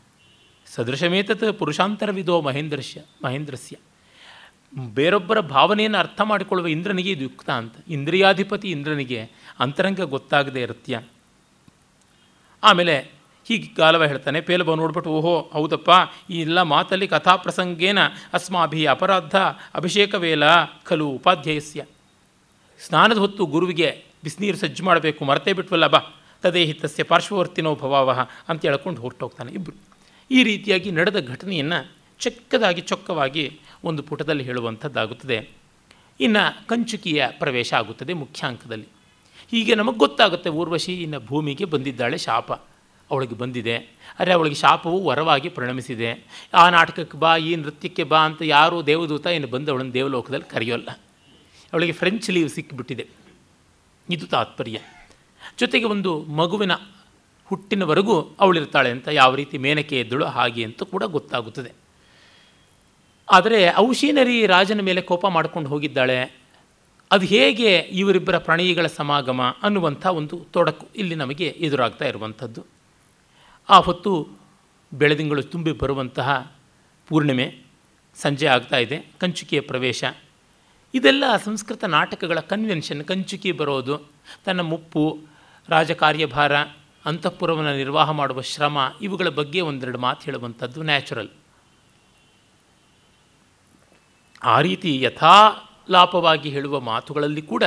ಸದೃಶಮೇತತ್ 0.67 1.45
ಪುರುಷಾಂತರವಿದೋ 1.59 2.35
ಮಹೇಂದ್ರಸ್ಯ 2.49 2.99
ಮಹೇಂದ್ರಸ್ಯ. 3.25 3.77
ಬೇರೊಬ್ಬರ 4.97 5.39
ಭಾವನೆಯನ್ನು 5.55 5.99
ಅರ್ಥ 5.99 6.21
ಮಾಡಿಕೊಳ್ಳುವ 6.31 6.69
ಇಂದ್ರನಿಗೆ 6.69 7.11
ಇದು 7.11 7.25
ಯುಕ್ತ 7.29 7.49
ಅಂತ. 7.61 7.75
ಇಂದ್ರಿಯಾಧಿಪತಿ 7.89 8.69
ಇಂದ್ರನಿಗೆ 8.71 9.21
ಅಂತರಂಗ 9.61 10.03
ಗೊತ್ತಾಗದೇ 10.15 10.61
ಇರುತ್ತೆ 10.63 10.99
ಆಮೇಲೆ 12.63 12.95
ಹೀಗೆ 13.51 13.69
ಗಾಲವ 13.77 14.05
ಹೇಳ್ತಾನೆ 14.05 14.41
ಪೇಲಬ 14.41 14.75
ನೋಡ್ಬಿಟ್ಟು, 14.75 15.11
ಓಹೋ, 15.11 15.51
ಹೌದಪ್ಪ, 15.53 15.91
ಈ 16.31 16.41
ಎಲ್ಲ 16.41 16.63
ಮಾತಲ್ಲಿ 16.63 17.09
ಕಥಾಪ್ರಸಂಗೇನ 17.09 17.99
ಅಸ್ಮಾಭಿ 18.33 18.87
ಅಪರಾಧ, 18.87 19.37
ಅಭಿಷೇಕ 19.75 20.15
ವೇಲ 20.15 20.43
ಖಲು 20.85 21.09
ಉಪಾಧ್ಯಾಯಸ್ಯ. 21.09 21.85
ಸ್ನಾನದ 22.81 23.17
ಹೊತ್ತು 23.17 23.47
ಗುರುವಿಗೆ 23.47 24.05
ಬಿಸಿನೀರು 24.25 24.57
ಸಜ್ಜು 24.57 24.85
ಮಾಡಬೇಕು, 24.85 25.25
ಮರತೇ 25.25 25.53
ಬಿಟ್ವಲ್ಲ, 25.53 25.87
ಬಾ, 25.87 25.99
ತದೇ 26.43 26.73
ತಸ್ಯ 26.73 27.03
ಪಾರ್ಶ್ವವರ್ತಿನೋ 27.03 27.75
ಭವಾವಹ 27.75 28.21
ಅಂತ 28.49 28.63
ಹೇಳ್ಕೊಂಡು 28.63 29.01
ಹೊರಟೋಗ್ತಾನೆ 29.01 29.53
ಇಬ್ಬರು 29.53 29.77
ಈ 30.31 30.43
ರೀತಿಯಾಗಿ 30.43 30.91
ನಡೆದ 30.91 31.27
ಘಟನೆಯನ್ನು 31.29 31.93
ಚಕ್ಕದಾಗಿ 32.19 32.81
ಚೊಕ್ಕವಾಗಿ 32.81 33.61
ಒಂದು 33.85 34.03
ಪುಟದಲ್ಲಿ 34.03 34.45
ಹೇಳುವಂಥದ್ದಾಗುತ್ತದೆ. 34.45 35.49
ಇನ್ನು 36.21 36.69
ಕಂಚುಕಿಯ 36.69 37.27
ಪ್ರವೇಶ 37.31 37.75
ಆಗುತ್ತದೆ 37.75 38.13
ಮುಖ್ಯಾಂಕದಲ್ಲಿ. 38.13 38.89
ಹೀಗೆ 39.51 39.75
ನಮಗೆ 39.75 39.99
ಗೊತ್ತಾಗುತ್ತೆ, 39.99 40.51
ಊರ್ವಶಿ 40.51 41.03
ಇನ್ನು 41.03 41.21
ಭೂಮಿಗೆ 41.21 41.65
ಬಂದಿದ್ದಾಳೆ 41.65 42.19
ಶಾಪ. 42.19 42.53
ಅವಳಿಗೆ 43.11 43.35
ಬಂದಿದೆ. 43.35 43.77
ಆದರೆ 44.21 44.33
ಅವಳಿಗೆ 44.33 44.57
ಶಾಪವು 44.57 45.05
ವರವಾಗಿ 45.05 45.49
ಪರಿಣಮಿಸಿದೆ. 45.49 46.25
ಆ 46.55 46.71
ನಾಟಕಕ್ಕೆ 46.71 47.19
ಬಾ, 47.19 47.37
ಈ 47.37 47.57
ನೃತ್ಯಕ್ಕೆ 47.57 48.05
ಬಾ 48.05 48.19
ಅಂತ 48.19 48.43
ಯಾರೂ 48.43 48.83
ದೇವದೂತ 48.83 49.27
ಏನು 49.27 49.47
ಬಂದು 49.47 49.71
ಅವಳನ್ನು 49.71 49.95
ದೇವಲೋಕದಲ್ಲಿ 49.95 50.51
ಕರೆಯೋಲ್ಲ. 50.51 50.89
ಅವಳಿಗೆ 51.73 51.93
ಫ್ರೆಂಚ್ 51.93 52.31
ಲೀವ್ 52.31 52.49
ಸಿಕ್ಕಿಬಿಟ್ಟಿದೆ 52.49 53.07
ಇದು 54.11 54.27
ತಾತ್ಪರ್ಯ. 54.27 54.79
ಜೊತೆಗೆ 55.59 55.85
ಒಂದು 55.85 56.21
ಮಗುವಿನ 56.23 56.73
ಹುಟ್ಟಿನವರೆಗೂ 57.45 58.37
ಅವಳಿರ್ತಾಳೆ 58.41 58.91
ಅಂತ 58.91 59.09
ಯಾವ 59.09 59.35
ರೀತಿ 59.35 59.59
ಮೇನಕೆ 59.59 60.01
ಎದ್ದಳು, 60.01 60.25
ಹಾಗೆ 60.25 60.65
ಅಂತ 60.65 60.83
ಕೂಡ 60.83 61.05
ಗೊತ್ತಾಗುತ್ತದೆ. 61.05 61.73
ಆದರೆ 63.31 63.77
ಔಷೀನರಿ 63.77 64.47
ರಾಜನ 64.47 64.81
ಮೇಲೆ 64.81 65.01
ಕೋಪ 65.01 65.27
ಮಾಡ್ಕೊಂಡು 65.27 65.69
ಹೋಗಿದ್ದಾಳೆ. 65.69 66.41
ಅದು 67.13 67.27
ಹೇಗೆ 67.27 67.79
ಇವರಿಬ್ಬರ 67.79 68.39
ಪ್ರಣಯಿಗಳ 68.39 68.87
ಸಮಾಗಮ 68.87 69.57
ಅನ್ನುವಂಥ 69.63 70.07
ಒಂದು 70.07 70.47
ತೊಡಕು 70.53 70.89
ಇಲ್ಲಿ 70.97 71.15
ನಮಗೆ 71.15 71.47
ಎದುರಾಗ್ತಾ 71.47 72.05
ಇರುವಂಥದ್ದು. 72.05 72.80
ಆ 73.71 73.79
ಹೊತ್ತು 73.79 74.29
ಬೆಳದಿಂಗಳು 74.93 75.43
ತುಂಬಿ 75.43 75.73
ಬರುವಂತಹ 75.73 76.53
ಪೂರ್ಣಿಮೆ, 77.09 77.63
ಸಂಜೆ 78.17 78.47
ಆಗ್ತಾ 78.47 78.77
ಇದೆ, 78.77 79.07
ಕಂಚುಕಿಯ 79.21 79.61
ಪ್ರವೇಶ. 79.61 80.05
ಇದೆಲ್ಲ 80.95 81.25
ಸಂಸ್ಕೃತ 81.45 81.85
ನಾಟಕಗಳ 81.85 82.41
ಕನ್ವೆನ್ಷನ್ 82.41 83.05
ಕಂಚುಕಿ 83.05 83.53
ಬರೋದು, 83.53 84.11
ತನ್ನ 84.45 84.61
ಮುಪ್ಪು, 84.61 85.21
ರಾಜಕಾರ್ಯಭಾರ, 85.69 86.61
ಅಂತಃಪುರವನ್ನು 87.05 87.77
ನಿರ್ವಾಹ 87.77 88.11
ಮಾಡುವ 88.11 88.41
ಶ್ರಮ, 88.41 88.79
ಇವುಗಳ 89.03 89.29
ಬಗ್ಗೆ 89.29 89.61
ಒಂದೆರಡು 89.61 89.99
ಮಾತು 89.99 90.25
ಹೇಳುವಂಥದ್ದು 90.25 90.83
ನ್ಯಾಚುರಲ್ 90.83 91.29
ಆ 94.45 94.61
ರೀತಿ 94.61 95.03
ಯಥಾಲಾಪವಾಗಿ 95.03 96.51
ಹೇಳುವ 96.51 96.81
ಮಾತುಗಳಲ್ಲಿ 96.81 97.43
ಕೂಡ 97.43 97.65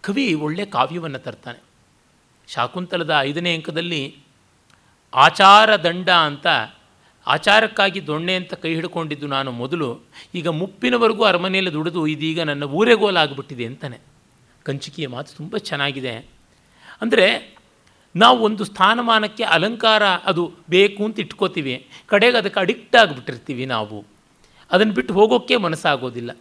ಕವಿ 0.00 0.34
ಒಳ್ಳೆಯ 0.34 0.66
ಕಾವ್ಯವನ್ನು 0.66 1.18
ತರ್ತಾನೆ. 1.18 1.62
ಶಾಕುಂತಲದ 2.48 3.14
ಐದನೇ 3.20 3.54
ಅಂಕದಲ್ಲಿ 3.54 4.25
ಆಚಾರ 5.14 5.76
ದಂಡ 5.76 6.08
ಅಂತ, 6.08 6.46
ಆಚಾರಕ್ಕಾಗಿ 7.26 8.06
ದೊಣ್ಣೆ 8.06 8.34
ಅಂತ 8.34 8.54
ಕೈ 8.54 8.74
ಹಿಡ್ಕೊಂಡಿದ್ದು 8.74 9.26
ನಾನು 9.26 9.50
ಮೊದಲು, 9.52 10.00
ಈಗ 10.34 10.48
ಮುಪ್ಪಿನವರೆಗೂ 10.48 11.24
ಅರಮನೆಯಲ್ಲಿ 11.24 11.72
ದುಡಿದು 11.72 12.06
ಇದೀಗ 12.06 12.40
ನನ್ನ 12.40 12.64
ಊರೆಗೋಲಾಗ್ಬಿಟ್ಟಿದೆ 12.64 13.66
ಅಂತಾನೆ. 13.66 14.00
ಕಂಚಿಕೆಯ 14.62 15.08
ಮಾತು 15.08 15.36
ತುಂಬ 15.36 15.56
ಚೆನ್ನಾಗಿದೆ. 15.56 16.16
ಅಂದರೆ 17.00 17.56
ನಾವು 18.16 18.38
ಒಂದು 18.38 18.64
ಸ್ಥಾನಮಾನಕ್ಕೆ 18.64 19.44
ಅಲಂಕಾರ 19.44 20.06
ಅದು 20.08 20.52
ಬೇಕು 20.70 21.04
ಅಂತ 21.04 21.20
ಇಟ್ಕೋತೀವಿ, 21.20 21.88
ಕಡೆಗೆ 22.06 22.38
ಅದಕ್ಕೆ 22.38 22.60
ಅಡಿಕ್ಟ್ 22.60 22.96
ಆಗಿಬಿಟ್ಟಿರ್ತೀವಿ 22.96 23.66
ನಾವು. 23.66 24.06
ಅದನ್ನು 24.70 24.92
ಬಿಟ್ಟು 24.92 25.14
ಹೋಗೋಕ್ಕೆ 25.14 25.56
ಮನಸ್ಸಾಗೋದಿಲ್ಲ. 25.56 26.36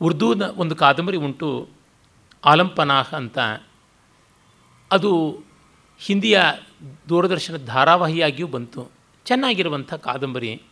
ಉರ್ದುನ 0.00 0.42
ಒಂದು 0.42 0.76
ಕಾದಂಬರಿ 0.76 1.16
ಉಂಟು, 1.16 1.68
ಆಲಂಪನಾಹ್ 2.44 3.14
ಅಂತ. 3.14 3.38
ಅದು 4.92 5.42
ಹಿಂದಿಯ 6.06 6.36
ದೂರದರ್ಶನ 7.08 7.56
ಧಾರಾವಾಹಿಯಾಗಿಯೂ 7.66 8.48
ಬಂತು. 8.48 8.90
ಚೆನ್ನಾಗಿರುವಂಥ 9.26 9.94
ಕಾದಂಬರಿ. 9.94 10.62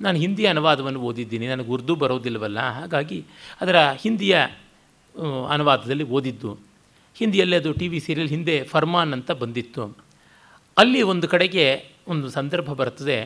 ನಾನು 0.00 0.18
ಹಿಂದಿ 0.18 0.44
ಅನುವಾದವನ್ನು 0.46 1.00
ಓದಿದ್ದೀನಿ. 1.00 1.46
ನನಗೆ 1.46 1.68
ಉರ್ದು 1.68 1.94
ಬರೋದಿಲ್ಲವಲ್ಲ 1.94 2.60
ಹಾಗಾಗಿ 2.70 3.24
ಅದರ 3.60 3.78
ಹಿಂದಿಯ 3.92 4.36
ಅನುವಾದದಲ್ಲಿ 5.50 6.04
ಓದಿದ್ದು. 6.04 6.58
ಹಿಂದಿಯಲ್ಲಿ 7.16 7.56
ಅದು 7.56 7.72
ಟಿ 7.72 7.88
ವಿ 7.88 8.00
ಸೀರಿಯಲ್ 8.00 8.28
ಹಿಂದೆ 8.28 8.62
ಫರ್ಮಾನ್ 8.64 9.12
ಅಂತ 9.12 9.30
ಬಂದಿತ್ತು. 9.30 9.84
ಅಲ್ಲಿ 10.78 11.02
ಒಂದು 11.02 11.28
ಕಡೆಗೆ 11.28 11.64
ಒಂದು 12.08 12.30
ಸಂದರ್ಭ 12.30 12.72
ಬರ್ತದೆ. 12.72 13.18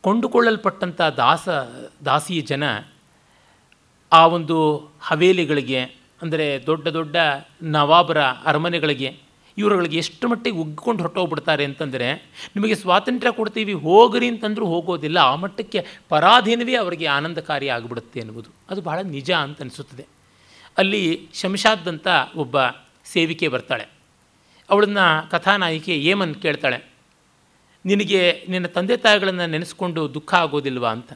ಕೊಂಡುಕೊಳ್ಳಲ್ಪಟ್ಟಂಥ 0.00 1.00
ದಾಸ, 1.16 1.48
ದಾಸಿಯ 2.04 2.40
ಜನ 2.40 2.64
ಆ 4.12 4.26
ಒಂದು 4.26 4.56
ಹವೇಲಿಗಳಿಗೆ, 5.00 5.80
ಅಂದರೆ 6.22 6.46
ದೊಡ್ಡ 6.66 6.88
ದೊಡ್ಡ 6.88 7.16
ನವಾಬರ 7.62 8.20
ಅರಮನೆಗಳಿಗೆ 8.20 9.29
ಇವರುಗಳಿಗೆ 9.60 9.98
ಎಷ್ಟು 9.98 10.28
ಮಟ್ಟಿಗೆ 10.28 10.58
ಉಗ್ಕೊಂಡು 10.58 11.00
ಹೊರಟೋಗ್ಬಿಡ್ತಾರೆ 11.02 11.64
ಅಂತಂದರೆ, 11.64 12.08
ನಿಮಗೆ 12.56 12.74
ಸ್ವಾತಂತ್ರ್ಯ 12.74 13.32
ಕೊಡ್ತೀವಿ, 13.32 13.74
ಹೋಗ್ರಿ 13.86 14.28
ಅಂತಂದರೂ 14.28 14.66
ಹೋಗೋದಿಲ್ಲ. 14.66 15.18
ಆ 15.30 15.34
ಮಟ್ಟಕ್ಕೆ 15.34 15.80
ಪರಾಧೀನವೇ 16.08 16.74
ಅವರಿಗೆ 16.74 17.06
ಆನಂದಕಾರಿ 17.16 17.68
ಆಗಿಬಿಡುತ್ತೆ 17.68 18.20
ಅನ್ನುವುದು 18.20 18.50
ಅದು 18.70 18.80
ಬಹಳ 18.80 18.98
ನಿಜ 19.16 19.30
ಅಂತ 19.44 19.60
ಅನಿಸುತ್ತದೆ. 19.60 20.06
ಅಲ್ಲಿ 20.78 21.02
ಶಂಶಾದ್ದಂತ 21.34 22.08
ಒಬ್ಬ 22.36 22.56
ಸೇವಿಕೆ 23.04 23.48
ಬರ್ತಾಳೆ. 23.48 23.86
ಅವಳನ್ನು 24.70 25.06
ಕಥಾನಾಯಿಕೆ 25.30 25.94
ಏಮನ್ 26.10 26.34
ಕೇಳ್ತಾಳೆ, 26.34 26.78
ನಿನಗೆ 27.84 28.20
ನಿನ್ನ 28.48 28.66
ತಂದೆ 28.66 28.96
ತಾಯಿಗಳನ್ನು 28.96 29.46
ನೆನೆಸ್ಕೊಂಡು 29.46 30.00
ದುಃಖ 30.14 30.30
ಆಗೋದಿಲ್ವಾ 30.34 30.90
ಅಂತ. 30.90 31.12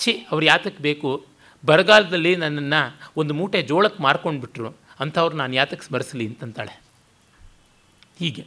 ಛಿ, 0.00 0.12
ಅವ್ರು 0.30 0.44
ಯಾತಕ್ಕೆ 0.46 0.82
ಬೇಕು? 0.82 1.10
ಬರಗಾಲದಲ್ಲಿ 1.64 2.32
ನನ್ನನ್ನು 2.36 2.80
ಒಂದು 3.16 3.32
ಮೂಟೆ 3.34 3.58
ಜೋಳಕ್ಕೆ 3.62 4.00
ಮಾರ್ಕೊಂಡ್ಬಿಟ್ರು 4.02 4.70
ಅಂಥವ್ರು 5.00 5.34
ನಾನು 5.36 5.52
ಯಾತಕ್ಕೆ 5.54 5.86
ಸ್ಮರಿಸಲಿ 5.86 6.26
ಅಂತಂತಾಳೆ. 6.26 6.74
ಹೀಗೆ. 8.18 8.46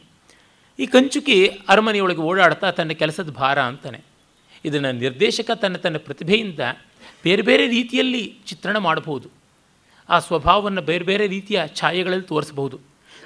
ಈ 0.78 0.86
ಕಂಚುಕಿ 0.86 1.46
ಅರಮನೆಯೊಳಗೆ 1.46 2.18
ಓಡಾಡ್ತಾ 2.18 2.70
ತನ್ನ 2.70 2.90
ಕೆಲಸದ 2.90 3.30
ಭಾರ 3.30 3.62
ಅಂತಾನೆ. 3.62 4.00
ಇದನ್ನು 4.64 4.92
ನಿರ್ದೇಶಕ 4.92 5.50
ತನ್ನ 5.50 5.76
ತನ್ನ 5.76 5.96
ಪ್ರತಿಭೆಯಿಂದ 5.96 6.60
ಬೇರೆ 7.24 7.42
ಬೇರೆ 7.42 7.68
ರೀತಿಯಲ್ಲಿ 7.68 8.36
ಚಿತ್ರಣ 8.46 8.76
ಮಾಡಬಹುದು. 8.78 9.28
ಆ 10.08 10.18
ಸ್ವಭಾವವನ್ನು 10.18 10.82
ಬೇರೆ 10.82 11.04
ಬೇರೆ 11.04 11.26
ರೀತಿಯ 11.26 11.62
ಛಾಯೆಗಳಲ್ಲಿ 11.74 12.26
ತೋರಿಸಬಹುದು. 12.26 12.80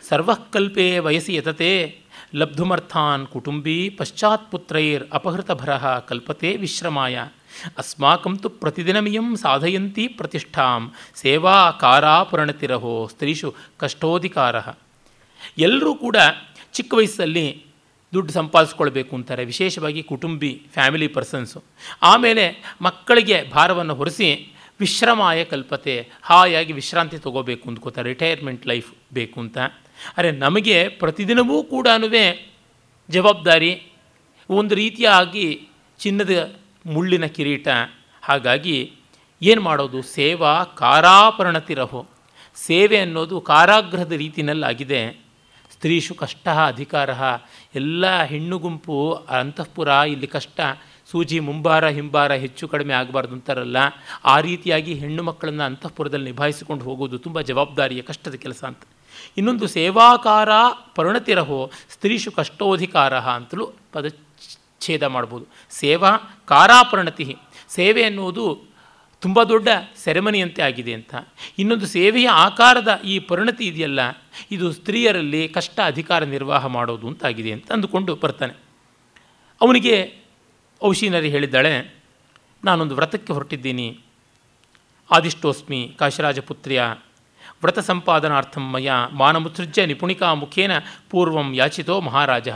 ಸರ್ವಕಲ್ಪೆ 0.08 0.98
ವಯಸ್ಸಿ 0.98 1.34
ಯತತೆ 1.34 1.98
ಲಬ್ಧುಮರ್ಥಾನ್ 2.34 3.26
ಕುಟುಂಬಿ 3.26 3.90
ಪಶ್ಚಾತ್ 3.90 4.50
ಪುತ್ರೈರ್ 4.50 5.04
ಅಪಹೃತಭರಃ 5.12 5.98
ಕಲ್ಪತೆ 5.98 6.56
ವಿಶ್ರಮಾಯ. 6.56 7.26
ಅಸ್ಮಾಕಂ 7.78 8.36
ತು 8.36 8.48
ಪ್ರತಿದಿನಮಿಯಂ 8.48 9.36
ಸಾಧಯಂತಿ 9.36 10.08
ಪ್ರತಿಷ್ಠಾಂ 10.08 10.92
ಸೇವಾ 11.14 11.70
ಕಾರಾಪುರಣತಿರಹೋ 11.70 13.06
ಸ್ತ್ರೀಷು 13.06 13.54
ಕಷ್ಟೋಧಿಕಾರ. 13.78 14.56
ಎಲ್ಲರೂ 15.58 15.94
ಕೂಡ 15.94 16.16
ಚಿಕ್ಕ 16.72 16.94
ವಯಸ್ಸಲ್ಲಿ 16.94 17.62
ದುಡ್ಡು 18.14 18.32
ಸಂಪಾದಿಸ್ಕೊಳ್ಬೇಕು 18.32 19.16
ಅಂತಾರೆ, 19.16 19.44
ವಿಶೇಷವಾಗಿ 19.44 20.02
ಕುಟುಂಬಿ 20.02 20.62
ಫ್ಯಾಮಿಲಿ 20.72 21.06
ಪರ್ಸನ್ಸು 21.06 21.62
ಆಮೇಲೆ 22.02 22.76
ಮಕ್ಕಳಿಗೆ 22.82 23.50
ಭಾರವನ್ನು 23.50 23.94
ಹೊರಿಸಿ 23.94 24.54
ವಿಶ್ರಮಾಯ 24.80 25.44
ಕಲ್ಪತೆ, 25.44 26.08
ಹಾಯಾಗಿ 26.22 26.72
ವಿಶ್ರಾಂತಿ 26.72 27.18
ತಗೋಬೇಕು 27.18 27.68
ಅಂದ್ಕೋತಾರೆ 27.68 28.08
ರಿಟೈರ್ಮೆಂಟ್ 28.08 28.66
ಲೈಫ್ 28.66 28.92
ಬೇಕು 29.14 29.40
ಅಂತ. 29.40 29.58
ಅರೆ, 30.16 30.30
ನಮಗೆ 30.30 30.88
ಪ್ರತಿದಿನವೂ 30.88 31.62
ಕೂಡ 31.62 31.88
ಜವಾಬ್ದಾರಿ, 33.10 33.92
ಒಂದು 34.50 34.74
ರೀತಿಯಾಗಿ 34.74 35.68
ಚಿನ್ನದ 35.98 36.54
ಮುಳ್ಳಿನ 36.86 37.26
ಕಿರೀಟ. 37.26 37.68
ಹಾಗಾಗಿ 38.22 38.92
ಏನು 39.42 39.60
ಮಾಡೋದು? 39.60 40.02
ಸೇವಾ 40.02 40.64
ಕಾರಾಪರಣತಿರಹು 40.64 42.06
ಸೇವೆ 42.56 42.98
ಅನ್ನೋದು 42.98 43.40
ಕಾರಾಗೃಹದ 43.40 44.12
ರೀತಿಯಲ್ಲಾಗಿದೆ 44.12 45.21
ಸ್ತ್ರೀಷು 45.82 46.14
ಕಷ್ಟ 46.14 46.48
ಅಧಿಕಾರ. 46.48 47.10
ಎಲ್ಲ 47.74 48.22
ಹೆಣ್ಣು 48.22 48.58
ಗುಂಪು 48.58 49.14
ಅಂತಃಪುರ 49.14 49.88
ಇಲ್ಲಿ 49.88 50.26
ಕಷ್ಟ. 50.26 50.60
ಸೂಜಿ 51.10 51.40
ಮುಂಬಾರ 51.40 51.88
ಹಿಂಬಾರ 51.88 52.32
ಹೆಚ್ಚು 52.32 52.68
ಕಡಿಮೆ 52.68 52.94
ಆಗಬಾರ್ದು 52.94 53.32
ಅಂತಾರಲ್ಲ. 53.32 53.76
ಆ 54.24 54.40
ರೀತಿಯಾಗಿ 54.40 54.94
ಹೆಣ್ಣು 54.94 55.22
ಮಕ್ಕಳನ್ನು 55.22 55.62
ಅಂತಃಪುರದಲ್ಲಿ 55.62 56.24
ನಿಭಾಯಿಸಿಕೊಂಡು 56.24 56.84
ಹೋಗೋದು 56.84 57.18
ತುಂಬ 57.18 57.40
ಜವಾಬ್ದಾರಿಯ 57.40 58.02
ಕಷ್ಟದ 58.02 58.34
ಕೆಲಸ 58.34 58.64
ಅಂತ. 58.64 58.78
ಇನ್ನೊಂದು 59.36 59.66
ಸೇವಾಕಾರ 59.66 60.48
ಪರಿಣತಿರಹೋ 60.94 61.70
ಸ್ತ್ರೀಷು 61.90 62.32
ಕಷ್ಟೋಧಿಕಾರ 62.32 63.18
ಅಂತಲೂ 63.18 63.70
ಪದಚ್ಛೇದ 63.92 65.02
ಮಾಡ್ಬೋದು. 65.02 65.46
ಸೇವಾ, 65.70 66.16
ಕಾರಾಪರಿಣತಿ. 66.46 67.36
ಸೇವೆ 67.68 68.02
ಎನ್ನುವುದು 68.02 68.71
ತುಂಬ 69.22 69.42
ದೊಡ್ಡ 69.42 69.68
ಸೆರೆಮನಿಯಂತೆ 70.04 70.60
ಆಗಿದೆ 70.62 70.92
ಅಂತ. 70.94 71.14
ಇನ್ನೊಂದು 71.58 71.86
ಸೇವೆಯ 71.86 72.28
ಆಕಾರದ 72.46 72.92
ಈ 73.04 73.14
ಪರಿಣತಿ 73.30 73.64
ಇದೆಯಲ್ಲ, 73.66 74.00
ಇದು 74.50 74.66
ಸ್ತ್ರೀಯರಲ್ಲಿ 74.72 75.42
ಕಷ್ಟ 75.48 75.76
ಅಧಿಕಾರ 75.86 76.24
ನಿರ್ವಾಹ 76.24 76.66
ಮಾಡೋದು 76.76 77.06
ಅಂತಾಗಿದೆ 77.08 77.52
ಅಂತ 77.52 77.72
ಅಂದುಕೊಂಡು 77.72 78.14
ಬರ್ತಾನೆ. 78.14 78.54
ಅವನಿಗೆ 79.60 79.96
ಔಷಿನರಿ 80.84 81.28
ಹೇಳಿದ್ದಾಳೆ, 81.28 81.74
ನಾನೊಂದು 82.64 82.94
ವ್ರತಕ್ಕೆ 82.94 83.32
ಹೊರಟಿದ್ದೀನಿ. 83.32 83.88
ಆದಿಷ್ಟೋಸ್ಮಿ 85.10 85.80
ಕಾಶಿರಾಜಪುತ್ರಿಯ 85.98 86.82
ವ್ರತ 87.62 87.78
ಸಂಪಾದನಾರ್ಥಂ 87.78 88.64
ಮಯ 88.72 88.90
ಮಾನಮುತ್ಸೃಜ್ಯ 89.12 89.86
ನಿಪುಣಿಕಾ 89.86 90.28
ಮುಖೇನ 90.34 90.72
ಪೂರ್ವಂ 91.10 91.48
ಯಾಚಿತೋ 91.54 91.96
ಮಹಾರಾಜ. 92.00 92.48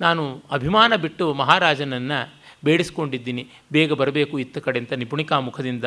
ನಾನು 0.00 0.22
ಅಭಿಮಾನ 0.52 0.96
ಬಿಟ್ಟು 0.96 1.26
ಮಹಾರಾಜನನ್ನು 1.34 2.18
ಬೇಡಿಸ್ಕೊಂಡಿದ್ದೀನಿ. 2.64 3.42
ಬೇಗ 3.72 3.92
ಬರಬೇಕು 3.92 4.38
ಇತ್ತ 4.38 4.58
ಕಡೆ 4.58 4.78
ಅಂತ 4.78 4.92
ನಿಪುಣಿಕಾ 4.92 5.40
ಮುಖದಿಂದ 5.40 5.84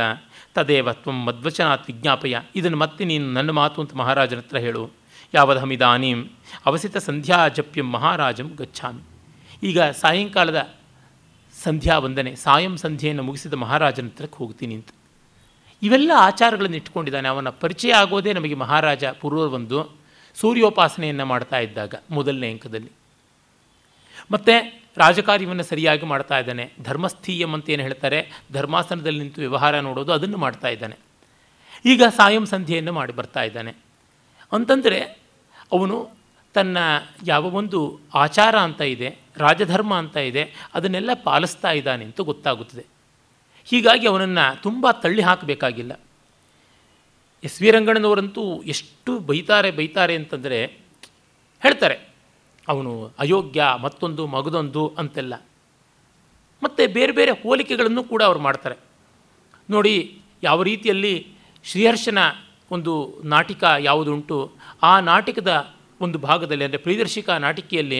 ತದೇವ 0.55 0.93
ತ್ವಂ 0.93 1.26
ಮದ್ವಚನಾತ್ 1.26 1.88
ವಿಜ್ಞಾಪಯ. 1.88 2.39
ಇದನ್ನು 2.55 2.78
ಮತ್ತೆ 2.78 3.05
ನೀನು 3.05 3.32
ನನ್ನ 3.32 3.51
ಮಾತು 3.51 3.82
ಅಂತ 3.82 3.95
ಮಹಾರಾಜನ 3.95 4.38
ಹತ್ರ 4.38 4.57
ಹೇಳು. 4.57 4.91
ಯಾವದಹಮಿದಾನೀಂ 5.34 6.30
ಅವಸಿತ 6.65 6.97
ಸಂಧ್ಯಾ 6.97 7.47
ಜಪ್ಯಂ 7.47 7.91
ಮಹಾರಾಜಂ 7.91 8.55
ಗಚ್ಚಾಮಿ 8.57 9.01
ಈಗ 9.63 9.82
ಸಾಯಂಕಾಲದ 9.82 10.69
ಸಂಧ್ಯಾ 11.63 11.97
ವಂದನೆ, 11.97 12.36
ಸಾಯಂ 12.36 12.78
ಸಂಧ್ಯೆಯನ್ನು 12.78 13.24
ಮುಗಿಸಿದ 13.24 13.53
ಮಹಾರಾಜನ 13.53 14.05
ಹತ್ರಕ್ಕೆ 14.05 14.38
ಹೋಗ್ತೀನಿ 14.38 14.76
ಅಂತ. 14.76 14.89
ಇವೆಲ್ಲ 15.82 16.11
ಆಚಾರಗಳನ್ನು 16.15 16.78
ಇಟ್ಕೊಂಡಿದ್ದಾನೆ 16.78 17.28
ಅವನ 17.28 17.49
ಪರಿಚಯ 17.49 17.91
ಆಗೋದೇ 17.91 18.34
ನಮಗೆ 18.34 18.55
ಮಹಾರಾಜ 18.55 19.05
ಪೂರ್ವವೊಂದು 19.05 19.80
ಸೂರ್ಯೋಪಾಸನೆಯನ್ನು 20.36 21.26
ಮಾಡ್ತಾ 21.26 21.59
ಇದ್ದಾಗ, 21.59 21.95
ಮೊದಲನೇ 22.11 22.51
ಅಂಕದಲ್ಲಿ. 22.51 22.91
ಮತ್ತು 24.32 24.83
ರಾಜಕಾರ್ಯವನ್ನು 24.98 25.64
ಸರಿಯಾಗಿ 25.64 26.06
ಮಾಡ್ತಾ 26.06 26.39
ಇದ್ದಾನೆ. 26.39 26.72
ಧರ್ಮಸ್ಥೀಯಂ 26.82 27.54
ಅಂತ 27.54 27.70
ಏನು 27.70 27.84
ಹೇಳ್ತಾರೆ? 27.84 28.32
ಧರ್ಮಾಸನದಲ್ಲಿ 28.54 29.20
ನಿಂತು 29.20 29.41
ವ್ಯವಹಾರ 29.41 29.80
ನೋಡೋದು 29.80 30.14
ಅದನ್ನು 30.14 30.38
ಮಾಡ್ತಾ 30.38 30.68
ಇದ್ದಾನೆ. 30.68 30.96
ಈಗ 31.86 32.04
ಸಾಯಂ 32.04 32.46
ಸಂಧಿಯನ್ನು 32.46 32.94
ಮಾಡಿ 32.94 33.14
ಬರ್ತಾ 33.14 33.44
ಇದ್ದಾನೆ. 33.44 33.74
ಅಂತಂದರೆ 34.52 35.00
ಅವನು 35.72 36.10
ತನ್ನ 36.54 36.78
ಯಾವ 37.26 37.46
ಒಂದು 37.46 38.00
ಆಚಾರ 38.14 38.60
ಅಂತ 38.60 38.82
ಇದೆ, 38.82 39.18
ರಾಜಧರ್ಮ 39.38 39.94
ಅಂತ 39.94 40.18
ಇದೆ, 40.18 40.54
ಅದನ್ನೆಲ್ಲ 40.74 41.10
ಪಾಲಿಸ್ತಾ 41.24 41.72
ಇದ್ದಾನೆ 41.72 42.06
ಅಂತ 42.06 42.22
ಗೊತ್ತಾಗುತ್ತದೆ. 42.22 42.86
ಹೀಗಾಗಿ 43.66 44.08
ಅವನನ್ನು 44.08 44.62
ತುಂಬ 44.62 44.91
ತಳ್ಳಿ 44.91 45.22
ಹಾಕಬೇಕಾಗಿಲ್ಲ. 45.22 46.00
ಎಸ್ 47.44 47.62
ವಿ 47.62 47.72
ರಂಗಣ್ಣನವರಂತೂ 47.72 48.62
ಎಷ್ಟು 48.62 49.20
ಬೈತಾರೆ 49.20 49.72
ಬೈತಾರೆ 49.72 50.16
ಅಂತಂದರೆ 50.16 50.66
ಹೇಳ್ತಾರೆ. 51.62 52.12
ಅವನು 52.68 52.91
ಅಯೋಗ್ಯ, 53.20 53.64
ಮತ್ತೊಂದು 53.82 54.28
ಮಗದೊಂದು 54.28 54.84
ಅಂತೆಲ್ಲ. 54.97 55.36
ಮತ್ತು 56.64 56.93
ಬೇರೆ 56.93 57.11
ಬೇರೆ 57.11 57.32
ಹೋಲಿಕೆಗಳನ್ನು 57.32 58.03
ಕೂಡ 58.03 58.22
ಅವ್ರು 58.24 58.39
ಮಾಡ್ತಾರೆ. 58.39 58.76
ನೋಡಿ, 59.70 60.18
ಯಾವ 60.43 60.64
ರೀತಿಯಲ್ಲಿ 60.64 61.28
ಶ್ರೀಹರ್ಷನ 61.66 62.20
ಒಂದು 62.72 62.93
ನಾಟಿಕ 63.24 63.64
ಯಾವುದುಂಟು, 63.80 64.38
ಆ 64.84 64.99
ನಾಟಕದ 64.99 65.51
ಒಂದು 66.01 66.20
ಭಾಗದಲ್ಲಿ, 66.20 66.64
ಅಂದರೆ 66.64 66.78
ಪ್ರಿಯದರ್ಶಿಕ 66.78 67.30
ನಾಟಿಕೆಯಲ್ಲಿ 67.30 67.99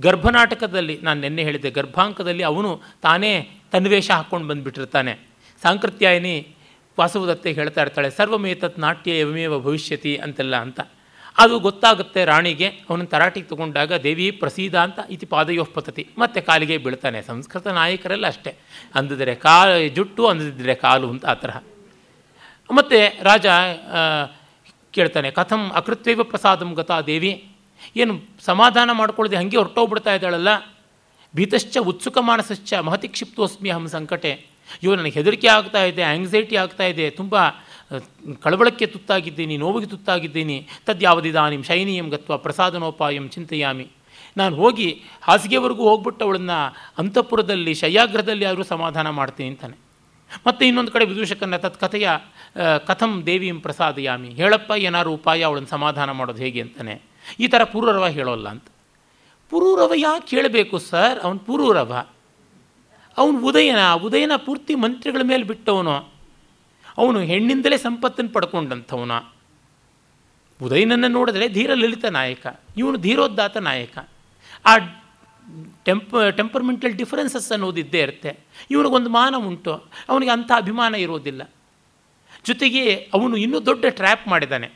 ಗರ್ಭನಾಟಕದಲ್ಲಿ, 0.00 0.98
ನಾನು 1.02 1.20
ನಿನ್ನೆ 1.20 1.42
ಹೇಳಿದ್ದೆ, 1.42 1.70
ಗರ್ಭಾಂಕದಲ್ಲಿ 1.70 2.42
ಅವನು 2.42 2.70
ತಾನೇ 3.02 3.32
ತನ್ವೇಷ 3.72 4.10
ಹಾಕ್ಕೊಂಡು 4.10 4.48
ಬಂದುಬಿಟ್ಟಿರ್ತಾನೆ. 4.48 5.12
ಸಾಂಕೃತ್ಯಾಯಿನಿ 5.62 6.34
ವಾಸವದತ್ತೆ 6.98 7.52
ಹೇಳ್ತಾ 7.52 7.82
ಇರ್ತಾಳೆ, 7.82 8.10
ಸರ್ವಮೇತತ್ 8.10 8.78
ನಾಟ್ಯ 8.78 9.18
ಎವಮೇವ 9.18 9.58
ಭವಿಷ್ಯತಿ 9.60 10.16
ಅಂತೆಲ್ಲ 10.16 10.56
ಅಂತ. 10.56 10.80
ಅದು 11.40 11.58
ಗೊತ್ತಾಗುತ್ತೆ 11.58 12.24
ರಾಣಿಗೆ 12.24 12.66
ಅವನ 12.90 13.04
ತರಾಟಿಗೆ 13.04 13.46
ತಗೊಂಡಾಗ 13.46 13.92
ದೇವಿ 14.06 14.26
ಪ್ರಸೀದ 14.30 14.74
ಅಂತ 14.74 14.98
ಇತಿ 15.10 15.26
ಪಾದಯೋಃ 15.26 15.68
ಪತತಿ 15.74 16.04
ಮತ್ತೆ 16.18 16.40
ಕಾಲಿಗೆ 16.40 16.76
ಬೀಳ್ತಾನೆ. 16.78 17.22
ಸಂಸ್ಕೃತ 17.22 17.66
ನಾಯಕರೆಲ್ಲ 17.66 18.26
ಅಷ್ಟೇ. 18.26 18.52
ಅಂದಿದ್ರೆ 18.94 19.34
ಕಾ 19.34 19.56
ಜುಟ್ಟು 19.96 20.22
ಅಂದಿದ್ರೆ 20.26 20.74
ಕಾಲು 20.74 21.08
ಅಂತ 21.10 21.26
ಆ 21.26 21.34
ತರಹ. 21.34 21.58
ಮತ್ತು 22.70 22.98
ರಾಜ 23.24 23.46
ಕೇಳ್ತಾನೆ, 24.92 25.30
ಕಥಂ 25.30 25.62
ಅಕೃತ್ವೈವ 25.70 26.22
ಪ್ರಸಾದಂ 26.22 26.70
ಗತಾ 26.74 27.00
ದೇವಿ. 27.00 27.32
ಏನು 27.96 28.14
ಸಮಾಧಾನ 28.40 28.90
ಮಾಡ್ಕೊಳ್ಳದೆ 28.92 29.36
ಹಾಗೆ 29.36 29.56
ಹೊರಟೋಗ್ಬಿಡ್ತಾ 29.56 30.14
ಇದ್ದಾಳಲ್ಲ. 30.14 30.48
ಭೀತಶ್ಚ 31.36 31.78
ಉತ್ಸುಕ 31.78 32.18
ಮಾನಸಶ್ಚ 32.18 32.74
ಮಹತಿ 32.74 33.08
ಕ್ಷಿಪ್ತೋಸ್ಮಿ 33.08 33.70
ಅಹಂ 33.70 33.86
ಸಂಕಟೆ. 33.88 34.32
ಇವು 34.82 34.94
ನನಗೆ 34.94 35.12
ಹೆದರಿಕೆ 35.12 35.48
ಆಗ್ತಾ 35.48 35.82
ಇದೆ 35.84 36.02
ಆಂಗ್ಸೈಟಿ 36.02 36.56
ಆಗ್ತಾ 36.56 36.84
ತುಂಬ 37.16 37.34
ಕಳವಳಕ್ಕೆ 38.42 38.86
ತುತ್ತಾಗಿದ್ದೀನಿ, 38.86 39.56
ನೋವಿಗೆ 39.56 39.88
ತುತ್ತಾಗಿದ್ದೀನಿ. 39.94 40.56
ತದ್ಯಾವದಿದಾನಿಂ 40.86 41.62
ಶೈನೀಯಂ 41.70 42.08
ಗತ್ವ 42.14 42.36
ಪ್ರಸಾದನೋಪಾಯಂ 42.44 43.26
ಚಿಂತೆಯಾಮಿ. 43.34 43.86
ನಾನು 44.36 44.54
ಹೋಗಿ 44.56 44.88
ಹಾಸಿಗೆವರೆಗೂ 45.26 45.84
ಹೋಗ್ಬಿಟ್ಟು 45.90 46.22
ಅವಳನ್ನು 46.24 46.58
ಅಂತಃಪುರದಲ್ಲಿ 47.02 47.72
ಶಯ್ಯಾಗ್ರಹದಲ್ಲಿ 47.74 48.44
ಆದರೂ 48.44 48.64
ಸಮಾಧಾನ 48.74 49.10
ಮಾಡ್ತೀನಿ 49.20 49.48
ಅಂತಾನೆ. 49.48 49.76
ಮತ್ತು 50.46 50.62
ಇನ್ನೊಂದು 50.64 50.92
ಕಡೆ 50.94 51.04
ವಿದೂಷಕನ 51.12 51.56
ತತ್ಕಥೆಯ 51.56 52.08
ಕಥಂ 52.88 53.12
ದೇವಿಯಂ 53.26 53.58
ಪ್ರಸಾದಯಾಮಿ. 53.60 54.28
ಹೇಳಪ್ಪ 54.40 54.70
ಏನಾರು 54.88 55.10
ಉಪಾಯ 55.18 55.40
ಅವಳನ್ನು 55.48 55.70
ಸಮಾಧಾನ 55.76 56.10
ಮಾಡೋದು 56.18 56.40
ಹೇಗೆ 56.44 56.60
ಅಂತಾನೆ. 56.66 56.94
ಈ 57.40 57.46
ಥರ 57.52 57.64
ಪೂರ್ವರವ 57.72 58.06
ಹೇಳೋಲ್ಲ 58.18 58.46
ಅಂತ. 58.54 58.66
ಪುರೂರವ 59.50 59.92
ಯಾಕೆ 59.96 60.26
ಕೇಳಬೇಕು 60.30 60.76
ಸರ್? 60.90 61.18
ಅವನು 61.24 61.40
ಪುರೂರವ 61.48 61.92
ಅವನು 63.18 63.36
ಉದಯನ 63.48 63.82
ಉದಯನ 64.06 64.34
ಪೂರ್ತಿ 64.46 64.74
ಮಂತ್ರಿಗಳ 64.74 65.22
ಮೇಲೆ 65.30 65.44
ಬಿಟ್ಟವನು. 65.50 65.96
ಅವನು 66.98 67.18
ಹೆಣ್ಣಿಂದಲೇ 67.30 67.78
ಸಂಪತ್ತನ್ನು 67.78 68.32
ಪಡ್ಕೊಂಡಂಥವನ. 68.36 69.12
ಉದಯನನ್ನು 70.60 71.08
ನೋಡಿದ್ರೆ 71.08 71.48
ಧೀರ 71.48 71.70
ಲಲಿತ 71.74 72.06
ನಾಯಕ, 72.18 72.46
ಇವನು 72.76 72.98
ಧೀರೋದ್ದಾತ 72.98 73.56
ನಾಯಕ. 73.56 73.98
ಆ 74.64 74.72
ಟೆಂಪ, 75.84 76.10
ಟೆಂಪರ್ಮೆಂಟಲ್ 76.36 76.92
ಡಿಫರೆನ್ಸಸ್ 76.92 77.52
ಅನ್ನೋದಿದ್ದೇ 77.52 78.00
ಇರುತ್ತೆ. 78.02 78.32
ಇವನಿಗೊಂದು 78.70 79.10
ಮಾನ 79.10 79.34
ಉಂಟು, 79.50 79.72
ಅವನಿಗೆ 80.08 80.30
ಅಂಥ 80.30 80.50
ಅಭಿಮಾನ 80.56 80.94
ಇರೋದಿಲ್ಲ. 80.94 81.42
ಜೊತೆಗೆ 82.44 82.84
ಅವನು 83.14 83.36
ಇನ್ನೂ 83.36 83.58
ದೊಡ್ಡ 83.66 83.84
ಟ್ರ್ಯಾಪ್ 83.88 84.28
ಮಾಡಿದ್ದಾನೆ 84.28 84.68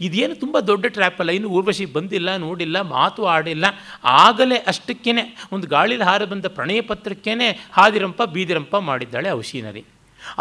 ಇದೇನು 0.00 0.34
ತುಂಬ 0.34 0.56
ದೊಡ್ಡ 0.58 0.86
ಟ್ರ್ಯಾಪ್ 0.86 1.20
ಅಲ್ಲ, 1.20 1.30
ಇನ್ನು 1.30 1.48
ಊರ್ವಶಿ 1.48 1.84
ಬಂದಿಲ್ಲ, 1.86 2.36
ನೋಡಿಲ್ಲ, 2.36 2.80
ಮಾತು 2.80 3.26
ಆಡಿಲ್ಲ. 3.26 3.66
ಆಗಲೇ 4.04 4.56
ಅಷ್ಟಕ್ಕೇ 4.56 5.12
ಒಂದು 5.52 5.66
ಗಾಳಿಲಿ 5.66 6.04
ಹಾರ 6.04 6.24
ಬಂದ 6.24 6.46
ಪ್ರಣಯ 6.46 6.80
ಪತ್ರಕ್ಕೇ 6.80 7.34
ಹಾದಿರಂಪ, 7.72 8.22
ಬೀದಿರಂಪ 8.22 8.76
ಮಾಡಿದ್ದಾಳೆ 8.76 9.30
ಔಶೀನರಿ. 9.30 9.84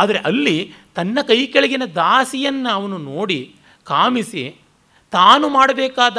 ಆದರೆ 0.02 0.20
ಅಲ್ಲಿ 0.20 0.58
ತನ್ನ 0.96 1.18
ಕೈ 1.22 1.40
ಕೆಳಗಿನ 1.46 1.86
ದಾಸಿಯನ್ನು 1.96 2.70
ಅವನು 2.70 2.98
ನೋಡಿ 3.12 3.40
ಕಾಮಿಸಿ 3.86 4.44
ತಾನು 5.14 5.50
ಮಾಡಬೇಕಾದ 5.50 6.18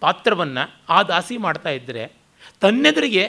ಪಾತ್ರವನ್ನು 0.00 0.64
ಆ 0.88 0.98
ದಾಸಿ 1.02 1.36
ಮಾಡ್ತಾ 1.36 1.70
ಇದ್ದರೆ 1.70 2.02
ತನ್ನೆದುರಿಗೆ, 2.62 3.24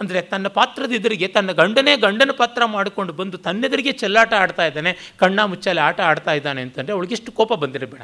ಅಂದರೆ 0.00 0.20
ತನ್ನ 0.22 0.46
ಪಾತ್ರದ 0.48 0.92
ಎದುರಿಗೆ, 0.92 1.26
ತನ್ನ 1.28 1.50
ಗಂಡನೇ 1.52 1.96
ಗಂಡನ 1.96 2.32
ಪಾತ್ರ 2.32 2.64
ಮಾಡಿಕೊಂಡು 2.64 3.12
ಬಂದು 3.12 3.36
ತನ್ನೆದುರಿಗೆ 3.38 3.92
ಚೆಲ್ಲಾಟ 3.92 4.32
ಆಡ್ತಾ 4.42 4.64
ಇದ್ದಾನೆ, 4.66 4.92
ಕಣ್ಣ 5.16 5.40
ಮುಚ್ಚಾಲೆ 5.44 5.80
ಆಟ 5.80 6.00
ಆಡ್ತಾ 6.00 6.32
ಇದ್ದಾನೆ 6.32 6.62
ಅಂತಂದರೆ 6.62 6.92
ಅವಳಿಗೆಷ್ಟು 6.92 7.32
ಕೋಪ 7.32 7.52
ಬಂದಿರಬೇಡ. 7.52 8.02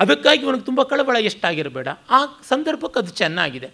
ಅದಕ್ಕಾಗಿ 0.00 0.42
ಅವನಿಗೆ 0.46 0.64
ತುಂಬ 0.64 0.82
ಕಳವಳ 0.82 1.16
ಎಷ್ಟಾಗಿರಬೇಡ. 1.30 1.88
ಆ 2.10 2.18
ಸಂದರ್ಭಕ್ಕೆ 2.48 2.98
ಅದು 2.98 3.12
ಚೆನ್ನಾಗಿದೆ. 3.22 3.68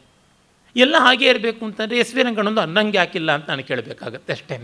ಎಲ್ಲ 0.76 0.96
ಹಾಗೇ 0.98 1.26
ಇರಬೇಕು 1.30 1.62
ಅಂತಂದರೆ 1.66 1.98
ಎಸ್ 1.98 2.14
ವಿ 2.14 2.22
ರಂಗಣ್ಣೊಂದು 2.22 2.60
ಅನ್ನಂಗೆ 2.60 2.98
ಹಾಕಿಲ್ಲ 2.98 3.30
ಅಂತ 3.32 3.48
ನಾನು 3.50 3.64
ಕೇಳಬೇಕಾಗತ್ತೆ 3.70 4.32
ಅಷ್ಟೇ 4.32 4.56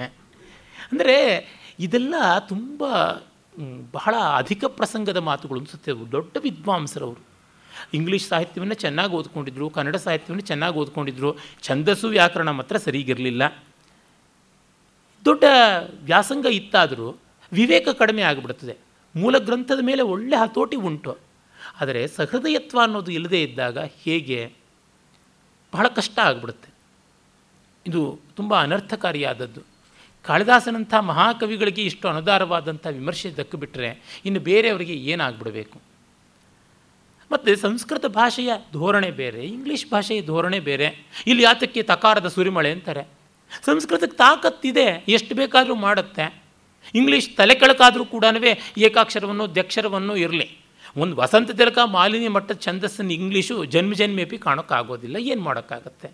ಅಂದರೆ 0.92 1.16
ಇದೆಲ್ಲ 1.80 2.38
ತುಂಬ 2.38 2.84
ಬಹಳ 3.92 4.14
ಅಧಿಕ 4.36 4.64
ಪ್ರಸಂಗದ 4.64 5.16
ಮಾತುಗಳು 5.16 5.58
ಅನಿಸುತ್ತೆ. 5.58 5.92
ದೊಡ್ಡ 6.12 6.36
ವಿದ್ವಾಂಸರವರು. 6.40 7.22
ಇಂಗ್ಲೀಷ್ 7.94 8.28
ಸಾಹಿತ್ಯವನ್ನು 8.28 8.74
ಚೆನ್ನಾಗಿ 8.74 9.12
ಓದ್ಕೊಂಡಿದ್ರು, 9.12 9.70
ಕನ್ನಡ 9.70 9.96
ಸಾಹಿತ್ಯವನ್ನು 9.96 10.46
ಚೆನ್ನಾಗಿ 10.46 10.76
ಓದ್ಕೊಂಡಿದ್ರು, 10.78 11.36
ಛಂದಸ್ಸು 11.62 12.08
ವ್ಯಾಕರಣ 12.08 12.50
ಮಾತ್ರ 12.50 12.76
ಸರಿಗಿರಲಿಲ್ಲ. 12.76 13.62
ದೊಡ್ಡ 15.24 15.44
ವ್ಯಾಸಂಗ 16.02 16.46
ಇತ್ತಾದರೂ 16.46 17.16
ವಿವೇಕ 17.52 17.88
ಕಡಿಮೆ 17.88 18.22
ಆಗಿಬಿಡುತ್ತದೆ 18.22 18.76
ಮೂಲ 19.16 19.38
ಗ್ರಂಥದ 19.38 19.78
ಮೇಲೆ 19.82 20.02
ಒಳ್ಳೆ 20.02 20.36
ಹತೋಟಿ 20.36 20.76
ಉಂಟು. 20.76 21.18
ಆದರೆ 21.80 22.06
ಸಹೃದಯತ್ವ 22.06 22.80
ಅನ್ನೋದು 22.80 23.12
ಇಲ್ಲದೇ 23.12 23.42
ಇದ್ದಾಗ 23.42 23.78
ಹೇಗೆ? 23.78 24.52
ಬಹಳ 25.72 25.88
ಕಷ್ಟ 25.88 26.18
ಆಗಿಬಿಡುತ್ತೆ. 26.18 26.68
ಇದು 27.86 28.20
ತುಂಬ 28.36 28.62
ಅನರ್ಥಕಾರಿಯಾದದ್ದು. 28.62 29.60
ಕಾಳಿದಾಸನಂಥ 30.28 30.94
ಮಹಾಕವಿಗಳಿಗೆ 30.94 31.82
ಇಷ್ಟು 31.82 32.08
ಅನುದಾರವಾದಂಥ 32.08 32.86
ವಿಮರ್ಶೆ 32.86 33.28
ದಕ್ಕಿಬಿಟ್ರೆ 33.30 34.20
ಇನ್ನು 34.24 34.40
ಬೇರೆಯವರಿಗೆ 34.40 34.94
ಏನಾಗ್ಬಿಡಬೇಕು? 35.12 35.78
ಮತ್ತು 37.32 37.56
ಸಂಸ್ಕೃತ 37.56 38.06
ಭಾಷೆಯ 38.06 38.50
ಧೋರಣೆ 38.72 39.10
ಬೇರೆ, 39.10 39.40
ಇಂಗ್ಲೀಷ್ 39.46 39.86
ಭಾಷೆಯ 39.90 40.20
ಧೋರಣೆ 40.22 40.60
ಬೇರೆ. 40.60 40.86
ಇಲ್ಲಿ 41.26 41.42
ಯಾತಕ್ಕೆ 41.42 41.82
ತಕಾರದ 41.82 42.28
ಸುರಿಮಳೆ 42.28 42.70
ಅಂತಾರೆ. 42.72 43.02
ಸಂಸ್ಕೃತಕ್ಕೆ 43.66 44.16
ತಾಕತ್ತಿದೆ, 44.16 44.86
ಎಷ್ಟು 45.08 45.34
ಬೇಕಾದರೂ 45.34 45.74
ಮಾಡುತ್ತೆ. 45.74 46.24
ಇಂಗ್ಲೀಷ್ 46.94 47.28
ತಲೆ 47.36 47.54
ಕೆಳಕಾದರೂ 47.54 48.04
ಕೂಡ 48.04 48.24
ಏಕಾಕ್ಷರವನ್ನು 48.78 49.54
ದ್ಯಕ್ಷರವನ್ನು 49.54 50.16
ಇರಲಿ. 50.16 50.48
ಒಂದು 50.96 51.16
ವಸಂತ 51.16 51.50
ತಿಲಕ 51.50 51.78
ಮಾಲಿನ್ಯ 51.84 52.28
ಮಟ್ಟದ 52.28 52.54
ಛಂದಸ್ಸನ್ನು 52.54 53.12
ಇಂಗ್ಲೀಷು 53.12 53.64
ಜನ್ಮ 53.64 53.92
ಜನ್ಮೇಪಿ 53.94 54.38
ಕಾಣೋಕ್ಕಾಗೋದಿಲ್ಲ, 54.38 55.16
ಏನು 55.16 55.40
ಮಾಡೋಕ್ಕಾಗತ್ತೆ? 55.40 56.08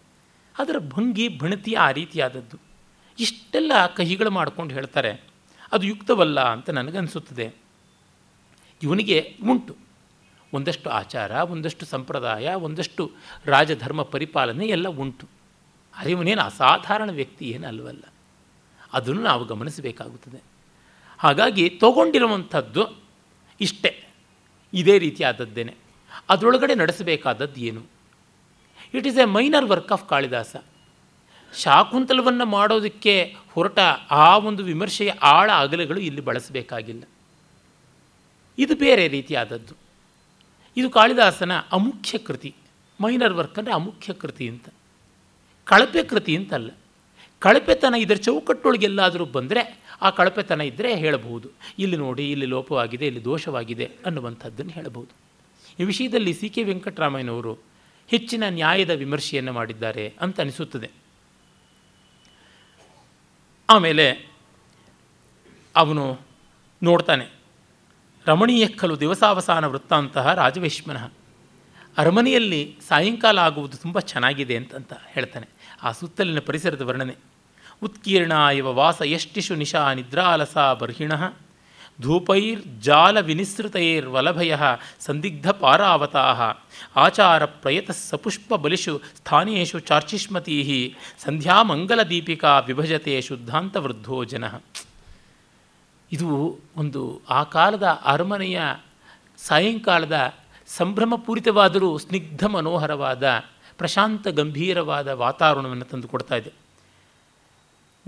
ಅದರ 0.59 0.79
ಭಂಗಿ, 0.79 1.27
ಭಣತಿ 1.39 1.75
ಆ 1.75 1.91
ರೀತಿಯಾದದ್ದು. 1.91 2.74
ಇಷ್ಟೆಲ್ಲ 3.19 3.73
ಕಹಿಗಳು 3.97 4.31
ಮಾಡ್ಕೊಂಡು 4.31 4.75
ಹೇಳ್ತಾರೆ, 4.75 5.23
ಅದು 5.73 5.87
ಯುಕ್ತವಲ್ಲ 5.87 6.41
ಅಂತ 6.41 6.71
ನನಗನ್ನಿಸುತ್ತದೆ 6.71 7.55
ಇವನಿಗೆ 8.83 9.37
ಉಂಟು. 9.45 9.77
ಒಂದಷ್ಟು 10.53 10.91
ಆಚಾರ, 10.91 11.31
ಒಂದಷ್ಟು 11.31 11.87
ಸಂಪ್ರದಾಯ, 11.87 12.55
ಒಂದಷ್ಟು 12.55 13.13
ರಾಜಧರ್ಮ 13.45 14.03
ಪರಿಪಾಲನೆ 14.03 14.67
ಎಲ್ಲ 14.67 14.89
ಉಂಟು. 14.89 15.27
ಆದರೆ 15.97 16.11
ಇವನೇನು 16.11 16.43
ಅಸಾಧಾರಣ 16.43 17.11
ವ್ಯಕ್ತಿ 17.11 17.45
ಏನಲ್ವಲ್ಲ. 17.49 18.03
ಅದನ್ನು 18.93 19.23
ನಾವು 19.23 19.45
ಗಮನಿಸಬೇಕಾಗುತ್ತದೆ. 19.45 20.43
ಹಾಗಾಗಿ 21.19 21.71
ತಗೊಂಡಿರುವಂಥದ್ದು 21.71 22.97
ಇಷ್ಟೇ. 23.61 24.09
ಇದೇ 24.75 24.99
ರೀತಿಯಾದದ್ದೇನೆ. 24.99 25.75
ಅದರೊಳಗಡೆ 26.29 26.75
ನಡೆಸಬೇಕಾದದ್ದು 26.75 27.61
ಏನು? 27.61 27.83
It 28.95 29.07
is 29.07 29.17
a 29.17 29.25
minor 29.25 29.65
work 29.65 29.93
of 29.93 30.09
Kalidasa 30.09 30.57
ಶಾಕುಂತಲವನ್ನು 31.55 32.47
ಮಾಡೋದಕ್ಕೆ 32.47 33.37
ಹೊರಟ 33.53 33.79
ಆ 34.11 34.39
ಒಂದು 34.39 34.65
ವಿಮರ್ಶೆಯ 34.65 35.11
ಆಳ 35.11 35.51
ಅಗಲಗಳು 35.53 36.01
ಇಲ್ಲಿ 36.01 36.21
ಬಳಸಬೇಕಾಗಿಲ್ಲ. 36.21 37.03
ಇದು 38.59 38.77
ಬೇರೆ 38.77 39.09
ರೀತಿಯಾದದ್ದು. 39.09 39.75
ಇದು 40.77 40.91
ಕಾಳಿದಾಸನ 40.91 41.53
ಅಮುಖ್ಯ 41.73 42.19
ಕೃತಿ, 42.19 42.55
ಮೈನರ್ 43.01 43.33
ವರ್ಕ್ 43.33 43.59
ಅಂದರೆ 43.59 43.75
ಅಮುಖ್ಯ 43.75 44.13
ಕೃತಿ 44.13 44.49
ಅಂತ. 44.49 44.69
ಕಳಪೆ 45.65 46.03
ಕೃತಿ 46.03 46.37
ಅಂತಲ್ಲ. 46.37 46.71
ಕಳಪೆತನ 47.39 47.95
ಇದರ 47.99 48.15
ಚೌಕಟ್ಟೊಳಗೆಲ್ಲಾದರೂ 48.15 49.25
ಬಂದರೆ 49.25 49.81
ಆ 50.03 50.11
ಕಳಪೆತನ 50.11 50.61
ಇದ್ದರೆ 50.61 50.97
ಹೇಳಬಹುದು. 50.97 51.49
ಇಲ್ಲಿ 51.79 51.97
ನೋಡಿ, 51.97 52.31
ಇಲ್ಲಿ 52.31 52.47
ಲೋಪವಾಗಿದೆ, 52.47 53.07
ಇಲ್ಲಿ 53.07 53.25
ದೋಷವಾಗಿದೆ 53.25 53.91
ಅನ್ನುವಂಥದ್ದನ್ನು 54.07 54.73
ಹೇಳಬಹುದು. 54.73 55.25
ಈ 55.81 55.85
ವಿಷಯದಲ್ಲಿ 55.85 56.35
ಸಿ 56.35 56.49
ಕೆ 56.49 56.63
ವೆಂಕಟರಾಮಯ್ಯನವರು 56.63 57.59
ಹೆಚ್ಚಿನ 58.09 58.45
ನ್ಯಾಯದ 58.49 58.91
ವಿಮರ್ಶೆಯನ್ನು 58.91 59.53
ಮಾಡಿದ್ದಾರೆ 59.53 60.13
ಅಂತ 60.21 60.41
ಅನಿಸುತ್ತದೆ. 60.41 61.04
ಆಮೇಲೆ 63.69 64.07
ಅವನು 65.77 66.05
ನೋಡ್ತಾನೆ, 66.83 67.27
ರಮಣೀಯ 68.27 68.65
ಖಲು 68.69 68.95
ದಿವಸಾವಸಾನ 69.01 69.65
ವೃತ್ತಾಂತಹ 69.67 70.33
ರಾಜವೇಶ್ಮನಃ. 70.35 71.05
ಅರಮನೆಯಲ್ಲಿ 71.99 72.61
ಸಾಯಂಕಾಲ 72.89 73.39
ಆಗುವುದು 73.39 73.77
ತುಂಬ 73.77 74.01
ಚೆನ್ನಾಗಿದೆ 74.01 74.57
ಅಂತಂತ 74.57 74.93
ಹೇಳ್ತಾನೆ, 75.07 75.49
ಆ 75.83 75.93
ಸುತ್ತಲಿನ 75.93 76.41
ಪರಿಸರದ 76.41 76.83
ವರ್ಣನೆ. 76.83 77.15
ಉತ್ಕೀರ್ಣ 77.83 78.33
ಇವ 78.33 78.69
ವಾಸ 78.75 79.01
ಎಷ್ಟಿಷು 79.03 79.55
ನಿಶಾ 79.55 79.81
ನಿದ್ರಾಲಸ 79.95 80.57
ಬರ್ಹಿಣ. 80.81 81.13
ಧೂಪೈರ್ 82.01 82.81
ಜಾಲ 82.81 83.21
ವಿನಿಸೃತೈರ್ವಲಭಯ 83.21 84.57
ಸಂದಿಗ್ಧ 85.01 85.51
ಪಾರಾವತಾ 85.51 86.55
ಆಚಾರ 86.97 87.45
ಪ್ರಯತ 87.45 87.91
ಸಪುಷ್ಪ 87.91 88.55
ಬಲಿಷು 88.55 89.01
ಸ್ಥಾನೇಶು 89.17 89.79
ಚಾರ್ಚಿಷ್ಮತೀ 89.79 90.95
ದೀಪಿಕಾ 92.11 92.59
ವಿಭಜತೆ 92.59 93.21
ಶುದ್ಧಾಂತ 93.21 93.77
ವೃದ್ಧೋ 93.77 94.25
ಜನ. 94.25 94.45
ಇದು 96.13 96.61
ಒಂದು 96.77 97.21
ಆ 97.29 97.43
ಕಾಲದ 97.43 97.83
ಅರಮನೆಯ 97.83 98.61
ಸಾಯಂಕಾಲದ 99.39 100.35
ಸಂಭ್ರಮಪೂರಿತವಾದರೂ 100.67 101.99
ಸ್ನಿಗ್ಧ 101.99 102.45
ಮನೋಹರವಾದ 102.45 103.43
ಪ್ರಶಾಂತ 103.79 104.29
ಗಂಭೀರವಾದ 104.29 105.09
ವಾತಾವರಣವನ್ನು 105.09 105.85
ತಂದು 105.85 106.09
ಕೊಡ್ತಾ 106.09 106.37
ಇದೆ. 106.37 106.53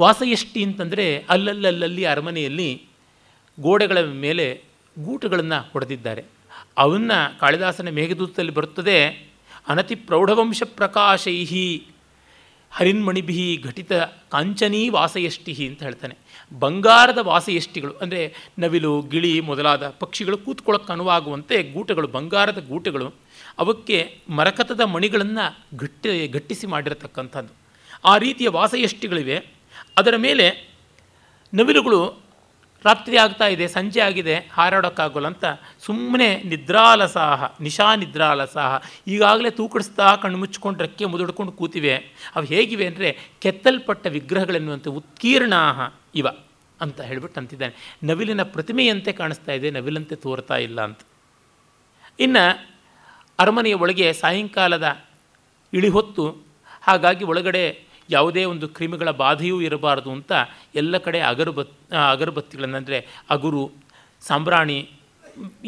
ವಾಸಯಷ್ಟಿ 0.00 0.64
ಅಂತಂದರೆ 0.64 1.26
ಅಲ್ಲಲ್ಲಲ್ಲಿ 1.28 2.04
ಅರಮನೆಯಲ್ಲಿ 2.04 2.82
ಗೋಡೆಗಳ 3.60 4.00
ಮೇಲೆ 4.00 4.62
ಗೂಟುಗಳನ್ನು 5.04 5.70
ಹೊಡೆದಿದ್ದಾರೆ. 5.72 6.24
ಅವನ್ನ 6.78 7.12
ಕಾಳಿದಾಸನ 7.40 7.88
ಮೇಘದೂತದಲ್ಲಿ 7.88 8.52
ಬರುತ್ತದೆ, 8.52 9.06
ಅನತಿ 9.68 9.94
ಪ್ರೌಢವಂಶ 9.94 10.62
ಪ್ರಕಾಶೈಹಿ, 10.66 11.86
ಹರಿನ್ಮಣಿಭಿ 12.70 13.62
ಘಟಿತ 13.64 13.92
ಕಾಂಚನೀ 14.28 14.88
ವಾಸಯಷ್ಟಿ 14.88 15.66
ಅಂತ 15.68 15.82
ಹೇಳ್ತಾನೆ. 15.82 16.16
ಬಂಗಾರದ 16.58 17.18
ವಾಸಯಷ್ಟಿಗಳು, 17.18 17.94
ಅಂದರೆ 17.94 18.34
ನವಿಲು, 18.58 19.02
ಗಿಳಿ 19.02 19.40
ಮೊದಲಾದ 19.40 19.88
ಪಕ್ಷಿಗಳು 19.88 20.38
ಕೂತ್ಕೊಳ್ಳೋಕ್ಕೆ 20.38 20.92
ಅನುವಾಗುವಂತೆ 20.92 21.62
ಗೂಟಗಳು, 21.62 22.08
ಬಂಗಾರದ 22.08 22.66
ಗೂಟಗಳು, 22.68 23.14
ಅವಕ್ಕೆ 23.58 24.18
ಮರಕತದ 24.28 24.80
ಮಣಿಗಳನ್ನು 24.80 25.76
ಗಟ್ಟಿ 25.76 26.26
ಗಟ್ಟಿಸಿ 26.26 26.66
ಮಾಡಿರತಕ್ಕಂಥದ್ದು. 26.66 27.54
ಆ 28.04 28.16
ರೀತಿಯ 28.16 28.48
ವಾಸಯಷ್ಟಿಗಳಿವೆ. 28.48 29.46
ಅದರ 29.96 30.14
ಮೇಲೆ 30.16 30.70
ನವಿಲುಗಳು 31.54 32.25
ರಾತ್ರಿ 32.84 33.16
ಆಗ್ತಾ 33.16 33.46
ಇದೆ, 33.54 33.66
ಸಂಜೆ 33.68 34.00
ಆಗಿದೆ, 34.00 34.34
ಹಾರಾಡೋಕ್ಕಾಗೋಲ್ಲ 34.52 35.26
ಅಂತ 35.26 35.44
ಸುಮ್ಮನೆ 35.86 36.28
ನಿದ್ರಾಲಸಾಹ, 36.50 37.44
ನಿಶಾ 37.60 37.88
ನಿದ್ರಾಲಸಾಹ. 37.94 38.72
ಈಗಾಗಲೇ 39.08 39.50
ತೂಕಡಿಸ್ತಾ 39.50 40.08
ಕಣ್ಣು 40.22 40.38
ಮುಚ್ಕೊಂಡು 40.38 40.82
ರೆಕ್ಕೆ 40.84 41.04
ಮುದುಡ್ಕೊಂಡು 41.04 41.52
ಕೂತಿವೆ. 41.52 41.94
ಅವು 42.36 42.44
ಹೇಗಿವೆ 42.44 42.86
ಅಂದರೆ 42.86 43.10
ಕೆತ್ತಲ್ಪಟ್ಟ 43.40 44.06
ವಿಗ್ರಹಗಳೆನ್ನುವಂತೆ 44.06 44.90
ಉತ್ಕೀರ್ಣಾಹ 44.90 45.88
ಇವ 46.14 46.28
ಅಂತ 46.80 47.00
ಹೇಳ್ಬಿಟ್ಟು 47.00 47.40
ಅಂತಿದ್ದಾನೆ. 47.40 47.74
ನವಿಲಿನ 48.04 48.42
ಪ್ರತಿಮೆಯಂತೆ 48.54 49.12
ಕಾಣಿಸ್ತಾ 49.12 49.52
ಇದೆ, 49.52 49.70
ನವಿಲಂತೆ 49.70 50.16
ತೋರ್ತಾ 50.24 50.56
ಇಲ್ಲ 50.56 50.80
ಅಂತ. 50.80 51.00
ಇನ್ನು 52.20 52.44
ಅರಮನೆಯ 53.38 53.74
ಒಳಗೆ 53.74 54.06
ಸಾಯಂಕಾಲದ 54.12 54.88
ಇಳಿಹೊತ್ತು, 55.72 56.26
ಹಾಗಾಗಿ 56.82 57.24
ಒಳಗಡೆ 57.24 57.64
ಯಾವುದೇ 58.14 58.42
ಒಂದು 58.52 58.66
ಕ್ರಿಮಿಗಳ 58.76 59.10
ಬಾಧೆಯೂ 59.22 59.56
ಇರಬಾರದು 59.68 60.10
ಅಂತ 60.16 60.32
ಎಲ್ಲ 60.80 60.98
ಕಡೆ 61.06 61.20
ಅಗರಬತ್ 61.30 61.74
ಅಗರಬತ್ತಿಗಳನ್ನು 62.12 62.78
ಅಂದರೆ 62.80 62.98
ಅಗುರು, 63.34 63.64
ಸಾಂಬ್ರಾಣಿ, 64.22 64.78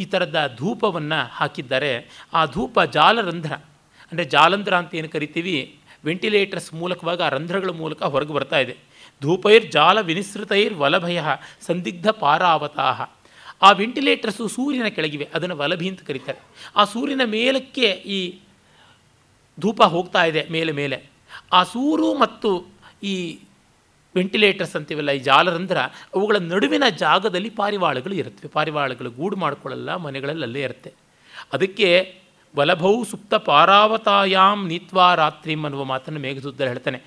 ಈ 0.03 0.05
ಥರದ 0.13 0.41
ಧೂಪವನ್ನು 0.61 1.21
ಹಾಕಿದ್ದಾರೆ. 1.39 1.93
ಆ 2.39 2.43
ಧೂಪ 2.57 2.79
ಜಾಲರಂಧ್ರ, 2.97 3.53
ಅಂದರೆ 4.11 4.27
ಜಾಲಂಧ್ರ 4.35 4.75
ಅಂತ 4.83 4.93
ಏನು 5.01 5.11
ಕರಿತೀವಿ? 5.17 5.57
ವೆಂಟಿಲೇಟರ್ಸ್ 6.09 6.71
ಮೂಲಕವಾಗಿ 6.81 7.23
ಆ 7.27 7.29
ರಂಧ್ರಗಳ 7.37 7.73
ಮೂಲಕ 7.83 8.01
ಹೊರಗೆ 8.15 8.35
ಬರ್ತಾ 8.37 8.59
ಇದೆ. 8.65 8.75
ಧೂಪೈರ್ 9.23 9.65
ಜಾಲ 9.77 9.99
ವಿನಿಸೃತೈರ್ 10.11 10.75
ವಲಭಯ 10.83 11.21
ಸಂದಿಗ್ಧ 11.69 12.09
ಪಾರಾವತಾಹ 12.23 13.01
ಆ 13.67 13.69
ವೆಂಟಿಲೇಟರ್ಸು 13.81 14.45
ಸೂರ್ಯನ 14.57 14.89
ಕೆಳಗಿವೆ, 14.97 15.27
ಅದನ್ನು 15.37 15.57
ವಲಭಿ 15.63 15.87
ಅಂತ 15.93 16.03
ಕರೀತಾರೆ. 16.09 16.41
ಆ 16.79 16.83
ಸೂರ್ಯನ 16.93 17.25
ಮೇಲಕ್ಕೆ 17.37 17.89
ಈ 18.17 18.19
ಧೂಪ 19.59 19.81
ಹೋಗ್ತಾ 19.95 20.23
ಇದೆ, 20.31 20.43
ಮೇಲೆ 20.57 20.73
ಮೇಲೆ. 20.81 20.99
ಆ 21.53 21.61
ಸೂರು 21.63 22.09
ಮತ್ತು 22.15 22.51
ಈ 23.03 23.15
ವೆಂಟಿಲೇಟರ್ಸ್ 24.15 24.77
ಅಂತೀವಲ್ಲ, 24.77 25.11
ಈ 25.11 25.19
ಜಾಲರಂಧ್ರ 25.19 25.79
ಅವುಗಳ 26.15 26.37
ನಡುವಿನ 26.37 26.85
ಜಾಗದಲ್ಲಿ 26.99 27.51
ಪಾರಿವಾಳಗಳು 27.51 28.15
ಇರುತ್ತವೆ. 28.15 28.49
ಪಾರಿವಾಳಗಳು 28.49 29.11
ಗೂಡು 29.11 29.37
ಮಾಡಿಕೊಳ್ಳಲ್ಲ, 29.37 29.97
ಮನೆಗಳಲ್ಲಿ 29.97 30.43
ಅಲ್ಲೇ 30.43 30.63
ಇರುತ್ತೆ. 30.63 30.93
ಅದಕ್ಕೆ 31.53 31.89
ಬಲಭೌ 32.57 33.05
ಸುಪ್ತ 33.05 33.35
ಪಾರಾವತಾಯಾಮ್ 33.35 34.69
ನೀತ್ವಾ 34.69 35.15
ರಾತ್ರಿಂ 35.15 35.65
ಅನ್ನುವ 35.65 35.85
ಮಾತನ್ನು 35.85 36.21
ಮೇಘದೂತದಲ್ಲಿ 36.21 36.73
ಹೇಳ್ತಾನೆ. 36.73 36.99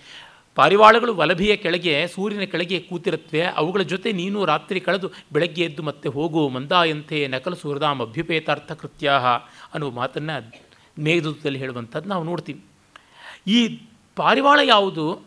ಪಾರಿವಾಳಗಳು 0.55 1.15
ವಲಭಿಯ 1.15 1.55
ಕೆಳಗೆ, 1.55 2.07
ಸೂರ್ಯನ 2.07 2.43
ಕೆಳಗೆ 2.43 2.79
ಕೂತಿರುತ್ತವೆ. 2.79 3.41
ಅವುಗಳ 3.41 3.81
ಜೊತೆ 3.81 4.11
ನೀನು 4.11 4.45
ರಾತ್ರಿ 4.45 4.79
ಕಳೆದು 4.79 5.07
ಬೆಳಗ್ಗೆ 5.33 5.63
ಎದ್ದು 5.63 5.83
ಮತ್ತೆ 5.83 6.09
ಹೋಗು, 6.09 6.49
ಮಂದಾಯಂತೆ 6.49 7.27
ನಕಲು 7.27 7.55
ಸುಹೃದಾಮ್ 7.55 8.01
ಅಭ್ಯುಪೇತಾರ್ಥ 8.01 8.71
ಕೃತ್ಯ 8.71 9.11
ಅನ್ನುವ 9.73 9.91
ಮಾತನ್ನು 9.91 10.35
ಮೇಘದೂತದಲ್ಲಿ 11.03 11.59
ಹೇಳುವಂಥದ್ದು 11.59 12.09
ನಾವು 12.09 12.23
ನೋಡ್ತೀವಿ. 12.23 12.61
ಈ 13.47 13.59
ಪಾರಿವಾಳ 14.16 14.59
ಯಾವುದು? 14.64 15.22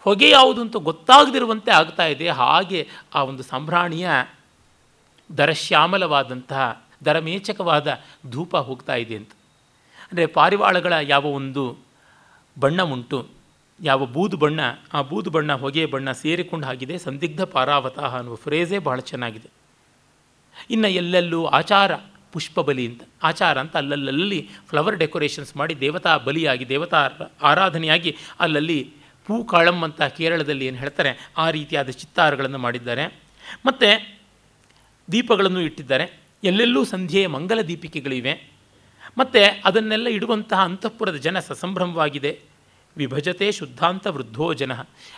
ಹೊಗೆ 0.00 0.30
ಯಾವುದು 0.30 0.60
ಅಂತ 0.60 0.76
ಗೊತ್ತಾಗದಿರುವಂತೆ 0.76 1.70
ಆಗ್ತಾ 1.70 2.06
ಇದೆ. 2.06 2.28
ಹಾಗೆ 2.28 2.88
ಆ 3.14 3.22
ಒಂದು 3.22 3.42
ಸಂಭ್ರಾಣಿಯ 3.42 4.08
ದರಶ್ಯಾಮಲವಾದಂತಹ, 5.38 6.84
ದರಮೇಚಕವಾದ 7.04 8.00
ಧೂಪ 8.30 8.56
ಹೋಗ್ತಾ 8.56 8.94
ಇದೆ 8.94 9.16
ಅಂತ. 9.16 9.30
ಅಂದರೆ 9.98 10.26
ಪಾರಿವಾಳಗಳ 10.26 10.92
ಯಾವ 10.92 11.26
ಒಂದು 11.26 11.76
ಬಣ್ಣ 12.60 12.82
ಉಂಟು, 12.82 13.26
ಯಾವ 13.80 14.06
ಬೂದು 14.06 14.36
ಬಣ್ಣ, 14.36 14.60
ಆ 14.92 15.02
ಬೂದು 15.02 15.30
ಬಣ್ಣ 15.30 15.52
ಹೊಗೆ 15.52 15.86
ಬಣ್ಣ 15.86 16.12
ಸೇರಿಕೊಂಡು 16.12 16.66
ಆಗಿದೆ. 16.66 16.98
ಸಂದಿಗ್ಧ 16.98 17.42
ಪಾರಾವತಃ 17.42 18.16
ಅನ್ನುವ 18.16 18.34
ಫ್ರೇಜೇ 18.34 18.78
ಬಹಳ 18.78 19.00
ಚೆನ್ನಾಗಿದೆ. 19.00 19.48
ಇನ್ನು 20.70 20.88
ಎಲ್ಲೆಲ್ಲೂ 20.88 21.46
ಆಚಾರ 21.46 21.94
ಪುಷ್ಪ 22.34 22.60
ಬಲಿ 22.60 22.86
ಅಂತ, 22.86 23.02
ಆಚಾರ 23.22 23.60
ಅಂತ 23.60 23.76
ಅಲ್ಲಲ್ಲಿ 23.76 24.40
ಫ್ಲವರ್ 24.68 24.96
ಡೆಕೋರೇಷನ್ಸ್ 24.96 25.56
ಮಾಡಿ 25.56 25.80
ದೇವತಾ 25.80 26.16
ಬಲಿಯಾಗಿ, 26.16 26.68
ದೇವತಾ 26.68 27.10
ಆರಾಧನೆಯಾಗಿ 27.42 28.16
ಅಲ್ಲಲ್ಲಿ 28.40 28.80
ಪೂ 29.26 29.44
ಕಾಳಂ 29.44 29.78
ಅಂತ 29.82 30.02
ಕೇರಳದಲ್ಲಿ 30.02 30.66
ಏನು 30.66 30.76
ಹೇಳ್ತಾರೆ, 30.76 31.30
ಆ 31.36 31.50
ರೀತಿಯಾದ 31.50 31.90
ಚಿತ್ತಾರಗಳನ್ನು 31.90 32.58
ಮಾಡಿದ್ದಾರೆ. 32.58 33.06
ಮತ್ತು 33.66 33.88
ದೀಪಗಳನ್ನು 35.12 35.60
ಇಟ್ಟಿದ್ದಾರೆ. 35.60 36.06
ಎಲ್ಲೆಲ್ಲೂ 36.44 36.84
ಸಂಧ್ಯೆಯ 36.84 37.26
ಮಂಗಲ 37.26 37.60
ದೀಪಿಕೆಗಳಿವೆ. 37.60 38.34
ಮತ್ತು 39.18 39.62
ಅದನ್ನೆಲ್ಲ 39.64 40.06
ಇಡುವಂತಹ 40.06 40.60
ಅಂತಃಪುರದ 40.60 41.16
ಜನ 41.16 41.38
ಸಸಂಭ್ರಮವಾಗಿದೆ. 41.38 42.40
ವಿಭಜತೆ 42.96 43.52
ಶುದ್ಧಾಂತ 43.52 44.06
ವೃದ್ಧೋ 44.06 44.54
ಜನ. 44.54 44.72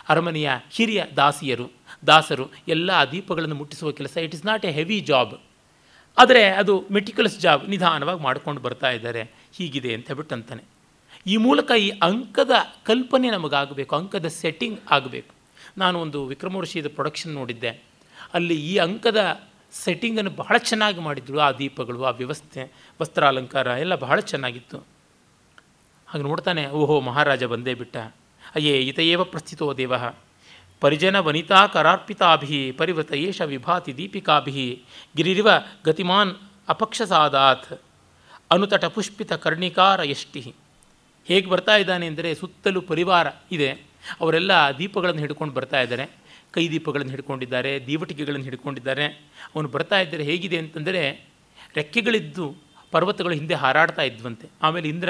ಅರಮನೆಯ 0.09 0.49
ಹಿರಿಯ 0.71 1.03
ದಾಸಿಯರು, 1.17 1.67
ದಾಸರು 2.07 2.45
ಎಲ್ಲ 2.67 2.89
ಆ 2.91 3.05
ದೀಪಗಳನ್ನು 3.05 3.55
ಮುಟ್ಟಿಸುವ 3.55 3.91
ಕೆಲಸ 3.91 4.17
it 4.17 4.35
is 4.35 4.45
not 4.45 4.65
a 4.65 4.71
heavy 4.71 4.99
job 4.99 5.33
ಆದರೆ 6.17 6.49
ಅದು 6.49 6.85
ಮೆಟಿಕ್ಯುಲಸ್ 6.91 7.39
ಜಾಬ್ 7.39 7.69
ನಿಧಾನವಾಗಿ 7.69 8.21
ಮಾಡ್ಕೊಂಡು 8.21 8.61
ಬರ್ತಾ 8.61 8.89
ಇದ್ದಾರೆ. 8.89 9.21
ಹೀಗಿದೆ 9.53 9.93
ಅಂತ 9.93 10.07
ಹೇಳ್ಬಿಟ್ಟು 10.07 10.35
ಅಂತಾನೆ. 10.35 10.63
ಈ 11.27 11.37
ಮೂಲಕ 11.37 11.71
ಈ 11.79 11.89
ಅಂಕದ 11.89 12.51
ಕಲ್ಪನೆ 12.83 13.29
ನಮಗಾಗಬೇಕು, 13.29 13.95
ಅಂಕದ 13.95 14.27
ಸೆಟ್ಟಿಂಗ್ 14.27 14.79
ಆಗಬೇಕು. 14.91 15.35
ನಾನು 15.77 15.99
ಒಂದು 15.99 16.25
ವಿಕ್ರಮೋರ್ಷಿದ 16.25 16.85
ಪ್ರೊಡಕ್ಷನ್ 16.87 17.33
ನೋಡಿದ್ದೆ. 17.33 17.83
ಅಲ್ಲಿ 18.33 18.55
ಈ 18.55 18.77
ಅಂಕದ 18.77 19.41
ಸೆಟ್ಟಿಂಗನ್ನು 19.71 20.29
ಬಹಳ 20.29 20.57
ಚೆನ್ನಾಗಿ 20.57 20.99
ಮಾಡಿದ್ರು. 20.99 21.39
ಆ 21.39 21.51
ದೀಪಗಳು, 21.51 22.03
ಆ 22.03 22.09
ವ್ಯವಸ್ಥೆ, 22.09 22.71
ವಸ್ತ್ರಾಲಂಕಾರ 23.01 23.67
ಎಲ್ಲ 23.67 23.95
ಬಹಳ 23.95 24.19
ಚೆನ್ನಾಗಿತ್ತು. 24.19 24.77
ಹಾಗೆ 26.07 26.23
ನೋಡ್ತಾನೆ, 26.23 26.67
ಓಹೋ 26.67 26.99
ಮಹಾರಾಜ 26.99 27.43
ಬಂದೇ 27.43 27.73
ಬಿಟ್ಟ. 27.73 27.97
ಅಯ್ಯೇ, 28.55 28.79
ಇತಯೇವ 28.79 29.23
ಪ್ರಸ್ಥಿತೋ 29.23 29.73
ದೇವ. 29.73 29.93
ಪರಿಜನ 30.79 31.19
ವನಿತಾ 31.19 31.67
ಕರಾರ್ಪಿತಾಭಿ 31.67 32.71
ಪರಿವೃತ 32.71 33.13
ಏಷ 33.13 33.41
ವಿಭಾತಿ 33.41 33.97
ದೀಪಿಕಾಭಿ 33.97 34.83
ಗಿರಿರಿವ 35.15 35.49
ಗತಿಮಾನ್ 35.85 36.35
ಅಪಕ್ಷಸಾದಾತ್ 36.69 37.81
ಅನುತಟ 38.51 38.85
ಪುಷ್ಪಿತ 38.85 39.33
ಕರ್ಣಿಕಾರ 39.33 40.03
ಯಷ್ಟಿ. 40.03 40.53
ಹೇಗೆ 41.27 41.49
ಬರ್ತಾ 41.49 41.77
ಇದ್ದಾನೆ 41.77 42.05
ಅಂದರೆ 42.07 42.35
ಸುತ್ತಲೂ 42.35 42.81
ಪರಿವಾರ 42.81 43.27
ಇದೆ. 43.51 43.69
ಅವರೆಲ್ಲ 44.21 44.51
ದೀಪಗಳನ್ನು 44.77 45.21
ಹಿಡ್ಕೊಂಡು 45.21 45.53
ಬರ್ತಾ 45.53 45.81
ಇದ್ದಾರೆ. 45.81 46.05
ಕೈ 46.51 46.69
ದೀಪಗಳನ್ನು 46.69 47.11
ಹಿಡ್ಕೊಂಡಿದ್ದಾರೆ, 47.11 47.85
ದೀವಟಿಕೆಗಳನ್ನು 47.85 48.43
ಹಿಡ್ಕೊಂಡಿದ್ದಾರೆ. 48.43 49.05
ಅವನು 49.55 49.67
ಬರ್ತಾ 49.67 49.99
ಇದ್ದರೆ 49.99 50.23
ಹೇಗಿದೆ 50.23 50.57
ಅಂತಂದರೆ 50.57 51.27
ರೆಕ್ಕೆಗಳಿದ್ದು 51.75 52.55
ಪರ್ವತಗಳು 52.91 53.33
ಹಿಂದೆ 53.33 53.53
ಹಾರಾಡ್ತಾ 53.53 54.01
ಇದ್ವಂತೆ. 54.01 54.49
ಆಮೇಲೆ 54.63 54.89
ಇಂದ್ರ 54.89 55.09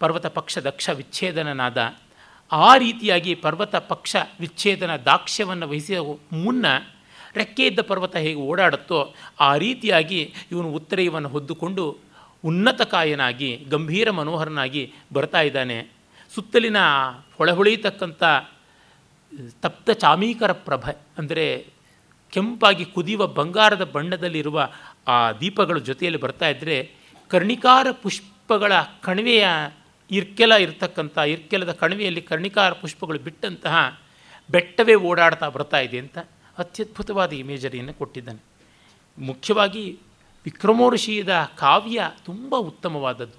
ಪರ್ವತ 0.00 0.26
ಪಕ್ಷ 0.26 0.58
ದಕ್ಷ 0.58 0.88
ವಿಚ್ಛೇದನನಾದ 0.88 1.94
ಆ 2.52 2.76
ರೀತಿಯಾಗಿ 2.76 3.34
ಪರ್ವತ 3.34 3.76
ಪಕ್ಷ 3.76 4.16
ವಿಚ್ಛೇದನ 4.40 4.96
ದಾಕ್ಷ್ಯವನ್ನು 4.96 5.68
ವಹಿಸಿದ 5.68 5.98
ಮುನ್ನ 6.32 6.66
ರೆಕ್ಕೆ 7.34 7.66
ಇದ್ದ 7.66 7.80
ಪರ್ವತ 7.80 8.16
ಹೇಗೆ 8.16 8.40
ಓಡಾಡುತ್ತೋ 8.40 9.14
ಆ 9.40 9.56
ರೀತಿಯಾಗಿ 9.56 10.34
ಇವನು 10.52 10.68
ಉತ್ತರೆಯವನ್ನು 10.68 11.28
ಹೊದ್ದುಕೊಂಡು 11.28 11.96
ಉನ್ನತಕಾಯನಾಗಿ, 12.44 13.56
ಗಂಭೀರ 13.56 14.10
ಮನೋಹರನಾಗಿ 14.10 14.92
ಬರ್ತಾ 15.12 15.40
ಇದ್ದಾನೆ. 15.40 15.90
ಸುತ್ತಲಿನ 16.34 16.76
ಹೊಳಹೊಳೆಯತಕ್ಕಂಥ 17.38 18.22
ತಪ್ತ 19.62 19.90
ಚಾಮೀಕರ 19.90 20.52
ಪ್ರಭ 20.52 20.90
ಅಂದರೆ 21.18 21.66
ಕೆಂಪಾಗಿ 22.30 22.84
ಕುದಿಯುವ 22.84 23.26
ಬಂಗಾರದ 23.26 23.84
ಬಣ್ಣದಲ್ಲಿರುವ 23.84 24.68
ಆ 25.08 25.32
ದೀಪಗಳ 25.32 25.78
ಜೊತೆಯಲ್ಲಿ 25.78 26.20
ಬರ್ತಾ 26.20 26.48
ಇದ್ದರೆ 26.48 26.94
ಕರ್ಣಿಕಾರ 27.28 27.86
ಪುಷ್ಪಗಳ 28.02 28.72
ಕಣಿವೆಯ 29.02 29.48
ಇರ್ಕೆಲ 30.14 30.52
ಇರ್ತಕ್ಕಂಥ, 30.52 31.16
ಇರ್ಕೆಲದ 31.18 31.72
ಕಣಿವೆಯಲ್ಲಿ 31.72 32.22
ಕರ್ಣಿಕಾರ 32.22 32.72
ಪುಷ್ಪಗಳು 32.72 33.18
ಬಿಟ್ಟಂತಹ 33.18 33.76
ಬೆಟ್ಟವೇ 34.50 34.94
ಓಡಾಡ್ತಾ 34.94 35.48
ಬರ್ತಾ 35.48 35.78
ಇದೆ 35.86 35.98
ಅಂತ 35.98 36.18
ಅತ್ಯದ್ಭುತವಾದ 36.58 37.32
ಇಮೇಜರಿಯನ್ನು 37.32 37.94
ಕೊಟ್ಟಿದ್ದಾನೆ. 37.94 38.40
ಮುಖ್ಯವಾಗಿ 39.18 39.84
ವಿಕ್ರಮೋರ್ಷಿಯದ 40.44 41.34
ಕಾವ್ಯ 41.56 42.00
ತುಂಬ 42.24 42.56
ಉತ್ತಮವಾದದ್ದು. 42.56 43.38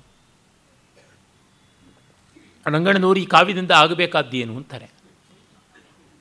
ರಂಗಣ್ಣನವರು 2.65 3.19
ಈ 3.19 3.25
ಕಾವ್ಯದಿಂದ 3.25 3.71
ಆಗಬೇಕಾದ್ದೇನು 3.71 4.53
ಅಂತಾರೆ? 4.57 4.87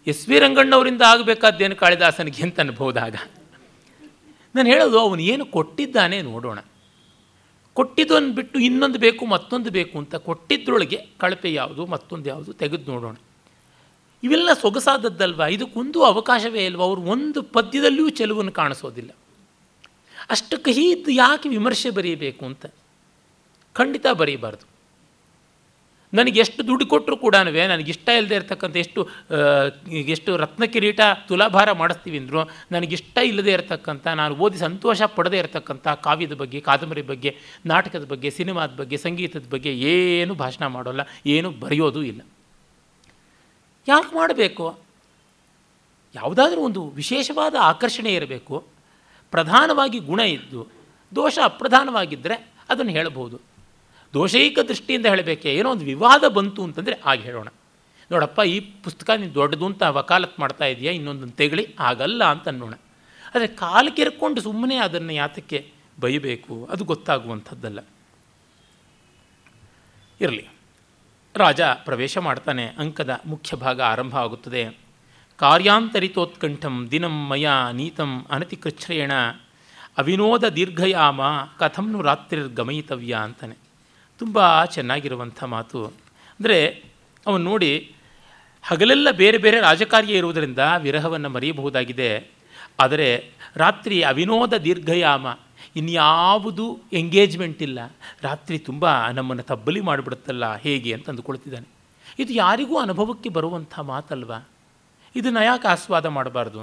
ಎಸ್ 0.06 0.28
ವಿ 0.28 0.38
ರಂಗಣ್ಣವರಿಂದ 0.38 1.02
ಆಗಬೇಕಾದ್ದೇನು, 1.06 1.76
ಕಾಳಿದಾಸನಿಗೆ 1.76 2.42
ಅಂತ 2.42 2.60
ಅನ್ಬೋದಾಗ 2.60 3.14
ನಾನು 4.54 4.68
ಹೇಳೋದು, 4.68 4.98
ಅವನು 4.98 5.22
ಏನು 5.22 5.44
ಕೊಟ್ಟಿದ್ದಾನೆ 5.46 6.22
ನೋಡೋಣ. 6.22 6.58
ಕೊಟ್ಟಿದ್ದನ್ನು 7.74 8.32
ಬಿಟ್ಟು 8.32 8.58
ಇನ್ನೊಂದು 8.58 8.98
ಬೇಕು, 8.98 9.26
ಮತ್ತೊಂದು 9.26 9.70
ಬೇಕು 9.70 9.98
ಅಂತ 9.98 10.14
ಕೊಟ್ಟಿದ್ದರೊಳಗೆ 10.14 11.06
ಕಳಪೆ 11.18 11.52
ಯಾವುದು, 11.52 11.86
ಮತ್ತೊಂದು 11.86 12.28
ಯಾವುದು 12.28 12.52
ತೆಗೆದು 12.52 12.90
ನೋಡೋಣ. 12.90 13.16
ಇವೆಲ್ಲ 14.22 14.52
ಸೊಗಸಾದದ್ದಲ್ವ? 14.52 15.42
ಇದಕ್ಕೊಂದು 15.50 16.02
ಅವಕಾಶವೇ 16.02 16.64
ಇಲ್ವ? 16.66 16.82
ಅವರು 16.82 17.00
ಒಂದು 17.00 17.42
ಪದ್ಯದಲ್ಲಿಯೂ 17.42 18.08
ಚೆಲುವನ್ನು 18.08 18.52
ಕಾಣಿಸೋದಿಲ್ಲ. 18.52 19.10
ಅಷ್ಟು 20.30 20.58
ಕಹಿ 20.58 20.90
ಇದ್ದು 20.90 21.10
ಯಾಕೆ 21.10 21.48
ವಿಮರ್ಶೆ 21.48 21.90
ಬರೀಬೇಕು 21.90 22.46
ಅಂತ? 22.46 22.66
ಖಂಡಿತ 23.72 24.06
ಬರೀಬಾರ್ದು. 24.06 24.73
ನನಗೆ 26.18 26.38
ಎಷ್ಟು 26.44 26.60
ದುಡ್ಡು 26.68 26.84
ಕೊಟ್ಟರು 26.92 27.16
ಕೂಡ 27.24 27.36
ನನಗೆ 27.44 27.90
ಇಷ್ಟ 27.94 28.08
ಇಲ್ಲದೆ 28.18 28.36
ಇರತಕ್ಕಂಥ 28.40 28.76
ಎಷ್ಟು 28.84 29.00
ಎಷ್ಟು 30.14 30.30
ರತ್ನ 30.42 30.64
ಕಿರೀಟ 30.74 31.00
ತುಲಾಭಾರ 31.28 31.68
ಮಾಡಿಸ್ತೀವಿ 31.82 32.18
ಅಂದರು, 32.22 32.42
ನನಗಿಷ್ಟ 32.74 33.16
ಇಲ್ಲದೆ 33.30 33.52
ಇರತಕ್ಕಂಥ, 33.52 34.06
ನಾನು 34.20 34.34
ಓದಿ 34.44 34.58
ಸಂತೋಷ 34.58 35.02
ಪಡದೇ 35.16 35.38
ಇರತಕ್ಕಂಥ 35.42 35.86
ಕಾವ್ಯದ 36.06 36.36
ಬಗ್ಗೆ, 36.42 36.60
ಕಾದಂಬರಿ 36.60 37.02
ಬಗ್ಗೆ, 37.02 37.30
ನಾಟಕದ 37.72 38.04
ಬಗ್ಗೆ, 38.12 38.30
ಸಿನಿಮಾದ 38.30 38.70
ಬಗ್ಗೆ, 38.80 38.96
ಸಂಗೀತದ 38.96 39.46
ಬಗ್ಗೆ 39.54 39.72
ಏನು 39.94 40.34
ಭಾಷಣ 40.34 40.66
ಮಾಡೋಲ್ಲ, 40.76 41.04
ಏನು 41.36 41.50
ಬರೆಯೋದು 41.64 42.02
ಇಲ್ಲ. 42.10 42.20
ಯಾಕೆ 43.88 44.12
ಮಾಡಬೇಕು? 44.16 44.66
ಯಾವುದಾದ್ರೂ 46.14 46.60
ಒಂದು 46.60 46.82
ವಿಶೇಷವಾದ 47.00 47.54
ಆಕರ್ಷಣೆ 47.70 48.12
ಇರಬೇಕು, 48.14 48.56
ಪ್ರಧಾನವಾಗಿ 49.32 49.98
ಗುಣ 50.10 50.20
ಇದ್ದು, 50.36 50.60
ದೋಷ 51.12 51.38
ಅಪ್ರಧಾನವಾಗಿದ್ದರೆ 51.44 52.36
ಅದನ್ನು 52.70 52.92
ಹೇಳಬಹುದು. 52.92 53.36
ದೋಷೈಕ 54.14 54.58
ದೃಷ್ಟಿಯಿಂದ 54.68 55.06
ಹೇಳಬೇಕೆ? 55.06 55.54
ಏನೋ 55.54 55.70
ಒಂದು 55.70 55.84
ವಿವಾದ 55.84 56.28
ಬಂತು 56.28 56.64
ಅಂತಂದರೆ 56.64 57.00
ಆಗ 57.04 57.18
ಹೇಳೋಣ. 57.18 57.48
ನೋಡಪ್ಪ, 58.12 58.40
ಈ 58.40 58.60
ಪುಸ್ತಕ 58.60 59.10
ನೀನು 59.10 59.34
ದೊಡ್ಡದು 59.34 59.66
ಅಂತ 59.66 59.82
ವಕಾಲತ್ 59.82 60.40
ಮಾಡ್ತಾ 60.40 60.64
ಇದೆಯಾ? 60.64 60.92
ಇನ್ನೊಂದನ್ನು 60.92 61.36
ತೆಗಳಿ, 61.36 61.74
ಆಗಲ್ಲ 61.80 62.24
ಅಂತ 62.24 62.48
ಅನ್ನೋಣ. 62.48 62.74
ಆದರೆ 63.34 63.46
ಕಾಲು 63.46 63.96
ಕೆರ್ಕೊಂಡು 63.96 64.40
ಸುಮ್ಮನೆ 64.40 64.76
ಅದನ್ನು 64.76 65.12
ಯಾತಕ್ಕೆ 65.12 65.72
ಬೈಬೇಕು? 66.00 66.68
ಅದು 66.70 66.84
ಗೊತ್ತಾಗುವಂಥದ್ದಲ್ಲ. 66.84 67.78
ಇರಲಿ. 70.20 70.48
ರಾಜ 71.36 71.60
ಪ್ರವೇಶ 71.60 72.18
ಮಾಡ್ತಾನೆ. 72.18 72.66
ಅಂಕದ 72.66 73.20
ಮುಖ್ಯ 73.26 73.56
ಭಾಗ 73.56 73.80
ಆರಂಭ 73.80 74.16
ಆಗುತ್ತದೆ. 74.16 74.78
ಕಾರ್ಯಾಂತರಿತೋತ್ಕಂಠಂ 75.36 76.88
ದಿನಂ 76.90 77.28
ಮಯ 77.28 77.48
ನೀತಂ 77.72 78.26
ಅನತಿಕೃಚ್ಛ್ರೇಣ 78.30 79.12
ಅವಿನೋದ 79.98 80.48
ದೀರ್ಘಯಾಮ 80.48 81.20
ಕಥಂನು 81.58 82.02
ರಾತ್ರಿರ್ಗಮಯಿತವ್ಯ 82.02 83.14
ಅಂತಾನೆ. 83.14 83.63
ತುಂಬ 84.18 84.64
ಚೆನ್ನಾಗಿರುವಂಥ 84.64 85.38
ಮಾತು. 85.44 85.80
ಅಂದರೆ 86.40 86.58
ಅವನು 87.26 87.42
ನೋಡಿ, 87.44 87.72
ಹಗಲೆಲ್ಲ 88.64 89.08
ಬೇರೆ 89.10 89.38
ಬೇರೆ 89.38 89.58
ರಾಜಕಾರ್ಯ 89.60 90.20
ಇರುವುದರಿಂದ 90.20 90.58
ವಿರಹವನ್ನು 90.78 91.28
ಮರೆಯಬಹುದಾಗಿದೆ. 91.28 92.10
ಆದರೆ 92.80 93.08
ರಾತ್ರಿ 93.56 93.96
ಅವಿನೋದ 94.02 94.54
ದೀರ್ಘಯಾಮ, 94.56 95.26
ಇನ್ಯಾವುದು 95.76 96.66
ಎಂಗೇಜ್ಮೆಂಟ್ 96.92 97.62
ಇಲ್ಲ. 97.62 97.78
ರಾತ್ರಿ 98.22 98.58
ತುಂಬ 98.58 98.84
ನಮ್ಮನ್ನು 99.10 99.42
ತಬ್ಬಲಿ 99.42 99.80
ಮಾಡಿಬಿಡುತ್ತಲ್ಲ, 99.80 100.44
ಹೇಗೆ 100.56 100.90
ಅಂತ 100.94 101.08
ಅಂದುಕೊಳ್ತಿದ್ದಾನೆ. 101.08 101.68
ಇದು 102.18 102.32
ಯಾರಿಗೂ 102.32 102.74
ಅನುಭವಕ್ಕೆ 102.78 103.28
ಬರುವಂಥ 103.28 103.74
ಮಾತಲ್ವ? 103.92 104.32
ಇದನ್ನು 105.16 105.42
ಯಾಕೆ 105.44 105.66
ಆಸ್ವಾದ 105.68 106.06
ಮಾಡಬಾರ್ದು? 106.06 106.60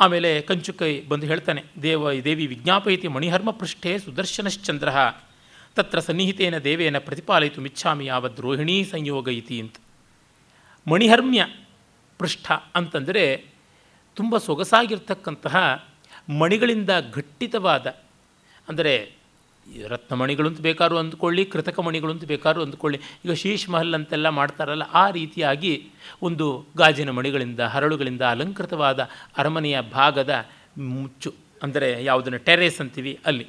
ಆಮೇಲೆ 0.00 0.30
ಕಂಚುಕೈ 0.40 0.92
ಬಂದು 1.08 1.26
ಹೇಳ್ತಾನೆ, 1.26 1.62
ದೇವ 1.82 2.12
ದೇವಿ 2.12 2.44
ವಿಜ್ಞಾಪಯತಿ 2.46 3.08
ಮಣಿಹರ್ಮ 3.08 3.50
ಪೃಷ್ಠೆ 3.50 3.92
ಸುದರ್ಶನಶ್ಚಂದ್ರ. 3.98 4.88
ತತ್ರ 5.78 5.98
ಸನ್ನಿಹಿತೇನ 6.06 6.56
ದೇವೇನ 6.66 6.98
ಪ್ರತಿಪಾಲಯಿತು 7.08 7.60
ಮಿಚ್ಛಾಮಿ 7.66 8.04
ಯಾವ 8.12 8.28
ದ್ರೋಹಿಣೀ 8.38 8.76
ಸಂಯೋಗ 8.92 9.28
ಇತಿ 9.40 9.56
ಅಂತ. 9.64 9.76
ಮಣಿಹರ್ಮ್ಯ 10.86 11.42
ಪೃಷ್ಠ 12.20 12.46
ಅಂತಂದರೆ 12.78 13.24
ತುಂಬ 14.16 14.36
ಸೊಗಸಾಗಿರ್ತಕ್ಕಂತಹ 14.46 15.56
ಮಣಿಗಳಿಂದ 16.40 16.92
ಘಟ್ಟಿತವಾದ, 17.16 17.86
ಅಂದರೆ 18.68 18.94
ರತ್ನಮಣಿಗಳು 19.92 20.46
ಅಂತ 20.50 20.60
ಬೇಕಾದ್ರು 20.66 20.96
ಅಂದ್ಕೊಳ್ಳಿ, 21.02 21.42
ಕೃತಕ 21.44 21.78
ಮಣಿಗಳು 21.86 22.12
ಅಂತ 22.14 22.24
ಬೇಕಾದ್ರೂ 22.32 22.62
ಅಂದ್ಕೊಳ್ಳಿ, 22.66 22.98
ಈಗ 23.24 23.32
ಶೀಶ್ 23.42 23.66
ಮಹಲ್ 23.72 23.96
ಅಂತೆಲ್ಲ 23.98 24.28
ಮಾಡ್ತಾರಲ್ಲ, 24.38 24.84
ಆ 25.02 25.04
ರೀತಿಯಾಗಿ 25.10 25.72
ಒಂದು 26.28 26.46
ಗಾಜಿನ 26.76 27.12
ಮಣಿಗಳಿಂದ, 27.18 27.60
ಹರಳುಗಳಿಂದ 27.74 28.24
ಅಲಂಕೃತವಾದ 28.34 29.08
ಅರಮನೆಯ 29.36 29.78
ಭಾಗದ 29.98 30.32
ಮುಚ್ಚು, 30.94 31.32
ಅಂದರೆ 31.62 31.90
ಯಾವುದನ್ನು 32.04 32.40
ಟೆರೇಸ್ 32.48 32.80
ಅಂತೀವಿ 32.84 33.14
ಅಲ್ಲಿ. 33.26 33.46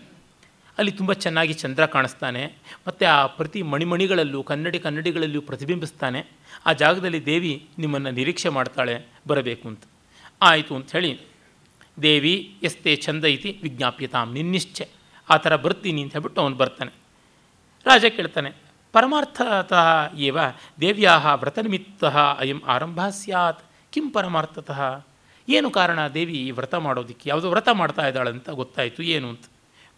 ಅಲ್ಲಿ 0.80 0.94
ತುಂಬ 1.00 1.12
ಚೆನ್ನಾಗಿ 1.24 1.54
ಚಂದ್ರ 1.62 1.84
ಕಾಣಿಸ್ತಾನೆ, 1.96 2.44
ಮತ್ತು 2.88 3.06
ಆ 3.14 3.18
ಪ್ರತಿ 3.38 3.62
ಮಣಿಮಣಿಗಳಲ್ಲೂ, 3.72 4.40
ಕನ್ನಡಿ 4.50 4.80
ಕನ್ನಡಿಗಳಲ್ಲೂ 4.86 5.42
ಪ್ರತಿಬಿಂಬಿಸ್ತಾನೆ. 5.50 6.22
ಆ 6.68 6.74
ಜಾಗದಲ್ಲಿ 6.82 7.22
ದೇವಿ 7.26 7.54
ನಿಮ್ಮನ್ನು 7.82 8.12
ನಿರೀಕ್ಷೆ 8.20 8.50
ಮಾಡ್ತಾಳೆ, 8.58 8.96
ಬರಬೇಕು 9.30 9.66
ಅಂತ. 9.72 9.84
ಆಯಿತು 10.42 10.74
ಅಂತ 10.78 10.92
ಹೇಳಿ, 10.98 11.12
ದೇವಿ 11.98 12.34
ಎಸ್ತೆ 12.64 12.92
ಚಂದ 13.06 13.26
ಐತಿ 13.34 13.52
ವಿಜ್ಞಾಪ್ಯತಾಂ 13.64 14.28
ನಿನ್ನಿಶ್ಚೆ. 14.38 14.88
ಆ 15.28 15.38
ಥರ 15.44 15.54
ಬರ್ತೀನಿ 15.66 16.02
ಅಂತ 16.04 16.14
ಹೇಳ್ಬಿಟ್ಟು 16.18 16.42
ಅವನು 16.44 16.58
ಬರ್ತಾನೆ. 16.62 16.92
ರಾಜ 17.86 18.06
ಕೇಳ್ತಾನೆ, 18.18 18.52
ಪರಮಾರ್ಥತಃ 18.94 19.88
ಏವ 20.28 20.38
ದೇವ್ಯಾ 20.82 21.14
ವ್ರತನಿಮಿತ್ತ 21.42 22.04
ಅಯಂ 22.44 22.60
ಆರಂಭ 22.76 23.00
ಸ್ಯಾತ್. 23.20 23.62
ಕಿಂ 23.94 24.06
ಪರಮಾರ್ಥತಃ? 24.16 24.80
ಏನು 25.48 25.68
ಕಾರಣ 25.78 26.00
ದೇವಿ 26.16 26.40
ವ್ರತ 26.58 26.76
ಮಾಡೋದಕ್ಕೆ? 26.88 27.26
ಯಾವುದೋ 27.30 27.48
ವ್ರತ 27.54 27.70
ಮಾಡ್ತಾ 27.82 28.04
ಇದ್ದಾಳಂತ 28.08 28.50
ಗೊತ್ತಾಯಿತು, 28.62 29.02
ಏನು 29.16 29.28
ಅಂತ? 29.34 29.46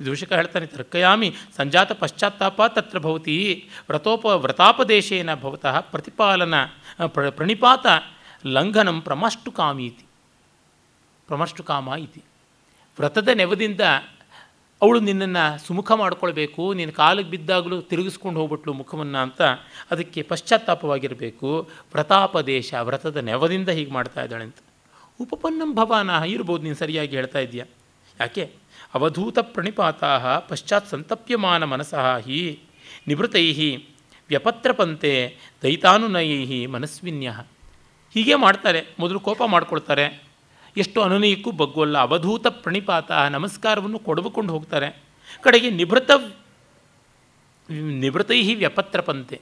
ವಿದೂಷಕ 0.02 0.34
ಹೇಳ್ತಾನೆ, 0.34 0.66
ತರ್ಕಯಾಮಿ 0.66 1.36
ಸಂಜಾತ 1.58 1.92
ಪಶ್ಚಾತ್ತಾಪ 1.92 2.62
ತತ್ರ 2.68 3.00
ಭವತಿ, 3.00 3.70
ವ್ರತೋಪ, 3.90 4.26
ವ್ರತಾಪದೇಶೇನ 4.26 5.36
ಭವತಃ 5.36 5.80
ಪ್ರತಿಪಾಲನ 5.80 6.54
ಪ್ರ, 7.08 7.30
ಪ್ರಣಿಪಾತ 7.30 7.86
ಲಂಘನಂ 8.46 9.02
ಪ್ರಮಷ್ಟುಕಾಮೀತಿ. 9.02 10.06
ಪ್ರಮಷ್ಟುಕಾಮ 11.28 11.94
ಇತಿ. 12.00 12.24
ವ್ರತದ 13.00 13.28
ನೆವದಿಂದ 13.28 13.82
ಅವಳು 14.82 15.00
ನಿನ್ನನ್ನು 15.00 15.68
ಸುಮುಖ 15.68 15.92
ಮಾಡಿಕೊಳ್ಬೇಕು, 15.92 16.74
ನಿನ್ನ 16.74 16.92
ಕಾಲಿಗೆ 16.92 17.30
ಬಿದ್ದಾಗಲೂ 17.30 17.82
ತಿರುಗಿಸ್ಕೊಂಡು 17.82 18.40
ಹೋಗ್ಬಿಟ್ಲು 18.40 18.74
ಮುಖವನ್ನು 18.74 19.18
ಅಂತ 19.18 19.42
ಅದಕ್ಕೆ 19.92 20.22
ಪಶ್ಚಾತ್ತಾಪವಾಗಿರಬೇಕು. 20.22 21.70
ವ್ರತಾಪದೇಶ, 21.94 22.74
ವ್ರತದ 22.74 23.18
ನೆವದಿಂದ 23.18 23.70
ಹೀಗೆ 23.70 23.92
ಮಾಡ್ತಾ 23.92 24.24
ಇದ್ದಾಳೆ 24.24 24.44
ಅಂತ. 24.44 24.56
ಉಪಪನ್ನಂ 25.22 25.76
ಭವಾನ, 25.76 26.10
ಇರ್ಬೋದು 26.10 26.64
ನೀನು 26.64 26.76
ಸರಿಯಾಗಿ 26.76 27.16
ಹೇಳ್ತಾ 27.16 27.40
ಇದೆಯಾ 27.40 27.66
ಯಾಕೆ? 28.20 28.61
ಅವಧೂತ 28.94 29.40
ಪ್ರಣಿಪಾತಾ 29.42 30.40
ಪಶ್ಚಾತ್ 30.40 30.90
ಸಂತಪ್ಯಮಾನ 30.90 31.64
ಮನಸಃ 31.64 32.18
ಹಿ 32.18 32.60
ನಿವೃತ್ತೈ 33.08 33.76
ವ್ಯಪತ್ರಪಂತೆ 34.28 35.38
ದೈತಾನುನಯೈ 35.64 36.66
ಮನಸ್ವಿನ್ಯ. 36.66 37.38
ಹೀಗೆ 38.14 38.36
ಮಾಡ್ತಾರೆ, 38.36 38.86
ಮೊದಲು 39.00 39.20
ಕೋಪ 39.20 39.42
ಮಾಡಿಕೊಳ್ತಾರೆ. 39.46 40.24
ಎಷ್ಟು 40.78 41.02
ಅನುನಯಕ್ಕೂ 41.02 41.52
ಬಗ್ಗೋಲ್ಲ 41.52 41.98
ಅವಧೂತ 41.98 42.48
ಪ್ರಣಿಪಾತ 42.48 43.12
ನಮಸ್ಕಾರವನ್ನು 43.12 44.00
ಕೊಡಬಕೊಂಡು 44.00 44.54
ಹೋಗ್ತಾರೆ. 44.54 45.04
ಕಡೆಗೆ 45.42 45.70
ನಿಭೃತ 45.70 46.12
ನಿವೃತ್ತೈ 47.70 48.56
ವ್ಯಪತ್ರಪಂತೆ. 48.56 49.42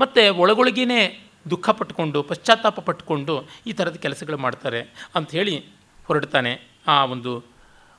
ಮತ್ತು 0.00 0.34
ಒಳಗೊಳಗೇನೆ 0.34 1.26
ದುಃಖ 1.50 1.70
ಪಟ್ಟುಕೊಂಡು 1.70 2.22
ಪಶ್ಚಾತ್ತಾಪ 2.22 2.80
ಪಟ್ಟುಕೊಂಡು 2.80 3.48
ಈ 3.66 3.72
ಥರದ 3.72 3.96
ಕೆಲಸಗಳು 3.96 4.38
ಮಾಡ್ತಾರೆ 4.38 4.80
ಅಂಥೇಳಿ 5.14 5.64
ಹೊರಡ್ತಾನೆ 6.06 6.60
ಆ 6.86 7.04
ಒಂದು 7.04 7.55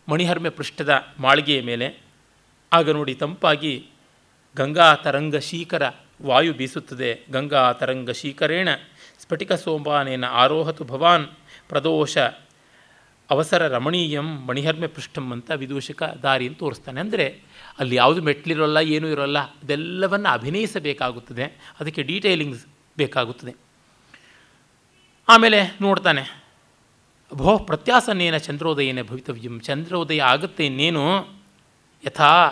ಮಣಿಹರ್ಮೆ 0.09 0.49
ಪೃಷ್ಠದ 0.49 1.07
ಮಾಳಿಗೆಯ 1.19 1.61
ಮೇಲೆ 1.61 1.99
ಆಗ 2.73 2.89
ನೋಡಿ 2.89 3.15
ತಂಪಾಗಿ 3.15 3.85
ಗಂಗಾ 4.55 4.95
ತರಂಗ 4.95 5.35
ಶೀಕರ 5.35 5.91
ವಾಯು 6.23 6.53
ಬೀಸುತ್ತದೆ. 6.53 7.21
ಗಂಗಾ 7.31 7.73
ತರಂಗ 7.73 8.11
ಶೀಕರೇಣ 8.11 8.69
ಸ್ಫಟಿಕ 9.19 9.53
ಸೋಮಾನೇನ 9.53 10.25
ಆರೋಹತು 10.25 10.83
ಭವಾನ್ 10.83 11.27
ಪ್ರದೋಷ 11.69 12.17
ಅವಸರ 13.29 13.67
ರಮಣೀಯಂ 13.67 14.45
ಮಣಿಹರ್ಮೆ 14.45 14.87
ಪೃಷ್ಠಂ 14.87 15.31
ಅಂತ 15.31 15.51
ವಿದೂಷಕ 15.51 16.03
ದಾರಿಯನ್ನು 16.03 16.59
ತೋರಿಸ್ತಾನೆ. 16.59 16.99
ಅಂದರೆ 16.99 17.41
ಅಲ್ಲಿ 17.79 17.95
ಯಾವುದು 17.95 18.21
ಮೆಟ್ಲಿರೋಲ್ಲ, 18.21 18.77
ಏನೂ 18.77 19.07
ಇರೋಲ್ಲ 19.07 19.39
ಅದೆಲ್ಲವನ್ನು 19.39 20.29
ಅಭಿನಯಿಸಬೇಕಾಗುತ್ತದೆ. 20.29 21.43
ಅದಕ್ಕೆ 21.79 22.03
ಡೀಟೇಲಿಂಗ್ಸ್ 22.03 22.65
ಬೇಕಾಗುತ್ತದೆ. 22.97 23.55
ಆಮೇಲೆ 25.29 25.77
ನೋಡ್ತಾನೆ 25.81 26.46
ಭೋ 27.33 27.57
ಪ್ರತ್ಯಾಸನೇನ 27.57 28.37
ಚಂದ್ರೋದಯನೇ 28.37 29.01
ಭವಿತವ್ಯಂ. 29.01 29.59
ಚಂದ್ರೋದಯ 29.59 30.21
ಆಗುತ್ತೆ 30.21 30.65
ಇನ್ನೇನು? 30.65 31.27
ಯಥಾ 32.05 32.49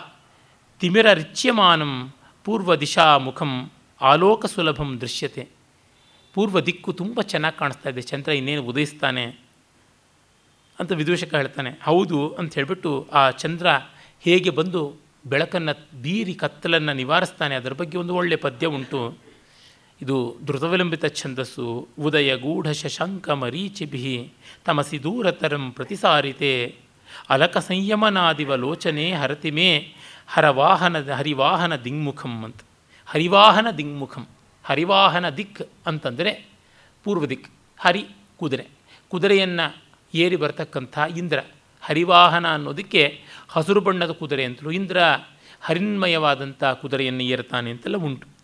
ತಿಮಿರ 0.80 1.13
ರಿಚ್ಯಮಾನಂ 1.13 2.13
ಪೂರ್ವ 2.43 2.76
ದಿಶಾ 2.76 3.17
ಮುಖಂ 3.17 3.71
ಆಲೋಕ 4.01 4.45
ಸುಲಭಂ 4.45 5.01
ದೃಶ್ಯತೆ. 5.01 5.47
ಪೂರ್ವ 6.34 6.59
ದಿಕ್ಕು 6.59 6.93
ತುಂಬ 6.93 7.21
ಚೆನ್ನಾಗಿ 7.21 7.59
ಕಾಣಿಸ್ತಾ 7.59 7.89
ಇದೆ. 7.89 8.01
ಚಂದ್ರ 8.01 8.32
ಇನ್ನೇನು 8.32 8.63
ಉದಯಿಸ್ತಾನೆ 8.63 9.26
ಅಂತ 10.80 10.91
ವಿದೂಷಕ 10.91 11.36
ಹೇಳ್ತಾನೆ. 11.36 11.80
ಹೌದು 11.84 12.30
ಅಂತ 12.30 12.55
ಹೇಳಿಬಿಟ್ಟು 12.55 13.07
ಆ 13.11 13.30
ಚಂದ್ರ 13.30 13.67
ಹೇಗೆ 14.21 14.49
ಬಂದು 14.49 14.93
ಬೆಳಕನ್ನು 15.26 16.01
ಬೀರಿ 16.01 16.34
ಕತ್ತಲನ್ನು 16.34 16.93
ನಿವಾರಿಸ್ತಾನೆ. 16.93 17.55
ಅದರ 17.55 17.73
ಬಗ್ಗೆ 17.73 17.97
ಒಂದು 17.97 18.15
ಒಳ್ಳೆಯ 18.15 18.38
ಪದ್ಯ 18.38 18.67
ಉಂಟು. 18.67 19.24
ಇದು 20.01 20.37
ಧೃತವಿಲಂಬಿತ 20.45 21.05
ಛಂದಸ್ಸು, 21.05 21.87
ಉದಯ 21.99 22.37
ಗೂಢ 22.37 22.69
ಶಶಾಂಕ 22.71 23.29
ಮರೀಚಿಭಿ 23.29 24.31
ತಮಸಿ 24.65 25.03
ದೂರತರಂ 25.03 25.71
ಪ್ರತಿಸಾರಿತೆ, 25.71 26.75
ಅಲಕ 27.29 27.57
ಸಂಯಮನಾದಿವ 27.57 28.55
ಲೋಚನೆ 28.55 29.11
ಹರತಿಮೇ 29.11 29.93
ಹರವಾಹನ 30.27 31.11
ಹರಿವಾಹನ 31.11 31.75
ದಿಗ್ಮುಖಂ 31.75 32.43
ಅಂತ. 32.43 32.59
ಹರಿವಾಹನ 33.05 33.67
ದಿಗ್ಮುಖಂ, 33.71 34.27
ಹರಿವಾಹನ 34.63 35.29
ದಿಕ್ 35.29 35.61
ಅಂತಂದರೆ 35.87 36.45
ಪೂರ್ವ 37.03 37.25
ದಿಕ್, 37.25 37.49
ಹರಿ 37.79 38.03
ಕುದುರೆ. 38.37 38.67
ಕುದುರೆಯನ್ನು 39.07 39.81
ಏರಿ 40.13 40.35
ಬರತಕ್ಕಂಥ 40.35 40.97
ಇಂದ್ರ, 41.17 41.39
ಹರಿವಾಹನ 41.81 42.53
ಅನ್ನೋದಕ್ಕೆ 42.53 43.19
ಹಸಿರು 43.47 43.81
ಬಣ್ಣದ 43.81 44.11
ಕುದುರೆ 44.11 44.43
ಅಂತಲೂ 44.43 44.71
ಇಂದ್ರ 44.71 44.97
ಹರಿನ್ಮಯವಾದಂಥ 45.61 46.63
ಕುದುರೆಯನ್ನು 46.63 47.23
ಏರ್ತಾನೆ 47.23 47.71
ಅಂತೆಲ್ಲ 47.71 47.97
ಉಂಟು. 47.97 48.34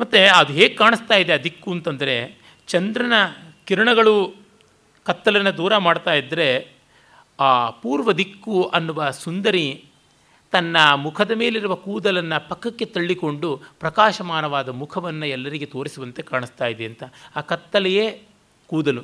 ಮತ್ತು 0.00 0.36
ಅದು 0.36 0.52
ಹೇಗೆ 0.52 0.74
ಕಾಣಿಸ್ತಾ 0.74 1.14
ಇದೆ 1.14 1.32
ಆ 1.32 1.36
ದಿಕ್ಕು 1.36 1.70
ಅಂತಂದರೆ 1.70 2.38
ಚಂದ್ರನ 2.66 3.12
ಕಿರಣಗಳು 3.64 4.36
ಕತ್ತಲನ್ನು 5.04 5.56
ದೂರ 5.56 5.76
ಮಾಡ್ತಾ 5.76 6.14
ಇದ್ದರೆ 6.14 6.76
ಆ 7.40 7.70
ಪೂರ್ವ 7.70 8.12
ದಿಕ್ಕು 8.12 8.62
ಅನ್ನುವ 8.62 9.10
ಸುಂದರಿ 9.10 9.84
ತನ್ನ 10.52 10.76
ಮುಖದ 10.94 11.30
ಮೇಲಿರುವ 11.30 11.74
ಕೂದಲನ್ನು 11.74 12.48
ಪಕ್ಕಕ್ಕೆ 12.48 12.84
ತಳ್ಳಿಕೊಂಡು 12.84 13.62
ಪ್ರಕಾಶಮಾನವಾದ 13.80 14.68
ಮುಖವನ್ನು 14.68 15.26
ಎಲ್ಲರಿಗೆ 15.26 15.66
ತೋರಿಸುವಂತೆ 15.66 16.22
ಕಾಣಿಸ್ತಾ 16.22 16.66
ಇದೆ 16.66 16.84
ಅಂತ. 16.84 17.02
ಆ 17.36 17.40
ಕತ್ತಲೆಯೇ 17.40 18.22
ಕೂದಲು. 18.66 19.02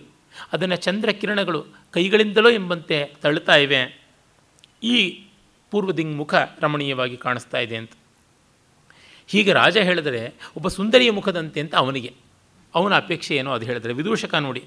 ಅದನ್ನು 0.53 0.77
ಚಂದ್ರ 0.77 1.11
ಕಿರಣಗಳು 1.11 1.65
ಕೈಗಳಿಂದಲೋ 1.91 2.51
ಎಂಬಂತೆ 2.51 3.15
ತಳ್ಳುತ್ತಾ 3.23 3.57
ಇವೆ. 3.57 4.03
ಈ 4.83 5.25
ಪೂರ್ವ 5.71 5.93
ದಿಂಗ್ 5.93 6.17
ಮುಖ 6.17 6.35
ರಮಣೀಯವಾಗಿ 6.61 7.17
ಕಾಣಿಸ್ತಾ 7.17 7.59
ಇದೆ 7.59 7.77
ಅಂತ. 7.77 7.91
ಹೀಗೆ 9.33 9.53
ರಾಜ 9.53 9.77
ಹೇಳಿದರೆ 9.79 10.35
ಒಬ್ಬ 10.57 10.69
ಸುಂದರಿಯ 10.69 11.11
ಮುಖದಂತೆ 11.11 11.61
ಅಂತ 11.61 11.75
ಅವನಿಗೆ. 11.75 12.15
ಅವನ 12.75 12.97
ಅಪೇಕ್ಷೆ 12.97 13.37
ಏನೋ 13.37 13.53
ಅದು 13.53 13.67
ಹೇಳಿದರೆ, 13.67 13.93
ವಿದೂಷಕ 13.93 14.35
ನೋಡಿ. 14.35 14.65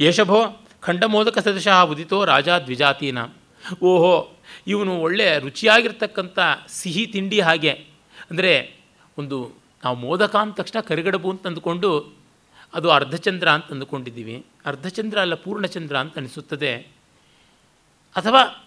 ಯಶಭೋ, 0.00 0.62
ಖಂಡಮೋದಕ 0.80 1.38
ಸದೃಶಃ 1.38 1.82
ಉದಿತೋ 1.82 2.24
ರಾಜ 2.24 2.48
ದ್ವಿಜಾತೀನ. 2.48 3.18
ಓಹೋ, 3.82 4.36
ಇವನು 4.66 5.00
ಒಳ್ಳೆಯ 5.00 5.38
ರುಚಿಯಾಗಿರ್ತಕ್ಕಂಥ 5.38 6.38
ಸಿಹಿ 6.68 7.06
ತಿಂಡಿ 7.06 7.40
ಹಾಗೆ. 7.40 7.70
ಅಂದರೆ 8.30 8.76
ಒಂದು 9.18 9.52
ನಾವು 9.84 9.96
ಮೋದಕ 9.96 10.36
ಅಂದ 10.36 10.52
ತಕ್ಷಣ 10.52 10.80
ಕರಿಗಡಬು 10.80 11.30
ಅಂತ 11.30 11.46
ಅಂದುಕೊಂಡು 11.46 12.16
ಅದು 12.74 12.90
ಅರ್ಧಚಂದ್ರ 12.90 13.48
ಅಂತ 13.48 13.66
ಅಂದುಕೊಂಡಿದ್ದೀವಿ. 13.70 14.46
ಅರ್ಧಚಂದ್ರ 14.66 15.20
ಅಲ್ಲ, 15.20 15.34
ಪೂರ್ಣಚಂದ್ರ 15.34 15.96
ಅಂತ 15.96 16.18
ಅನಿಸುತ್ತದೆ. 16.18 16.74
ಅಥವಾ 18.16 18.66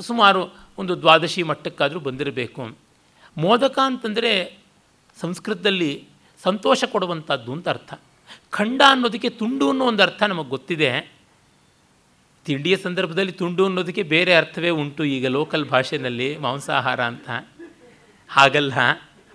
ಸುಮಾರು 0.00 0.54
ಒಂದು 0.78 1.00
ದ್ವಾದಶಿ 1.00 1.42
ಮಟ್ಟಕ್ಕಾದರೂ 1.42 2.00
ಬಂದಿರಬೇಕು. 2.00 2.87
ಮೋದಕ 3.38 3.78
ಅಂತಂದರೆ 3.84 4.58
ಸಂಸ್ಕೃತದಲ್ಲಿ 5.20 6.04
ಸಂತೋಷ 6.42 6.84
ಕೊಡುವಂಥದ್ದು 6.84 7.52
ಅಂತ 7.52 7.68
ಅರ್ಥ. 7.68 7.94
ಖಂಡ 8.50 8.82
ಅನ್ನೋದಕ್ಕೆ 8.88 9.30
ತುಂಡು 9.30 9.70
ಅನ್ನೋ 9.70 9.84
ಒಂದು 9.84 10.02
ಅರ್ಥ 10.02 10.22
ನಮಗೆ 10.22 10.48
ಗೊತ್ತಿದೆ. 10.48 11.12
ತಿಂಡಿಯ 12.44 12.76
ಸಂದರ್ಭದಲ್ಲಿ 12.76 13.32
ತುಂಡು 13.32 13.64
ಅನ್ನೋದಕ್ಕೆ 13.64 14.02
ಬೇರೆ 14.02 14.34
ಅರ್ಥವೇ 14.34 14.70
ಉಂಟು. 14.70 15.04
ಈಗ 15.04 15.26
ಲೋಕಲ್ 15.26 15.64
ಭಾಷೆಯಲ್ಲಿ 15.64 16.38
ಮಾಂಸಾಹಾರ 16.38 17.02
ಅಂತ. 17.04 17.30
ಹಾಗಲ್ಲ. 18.28 18.72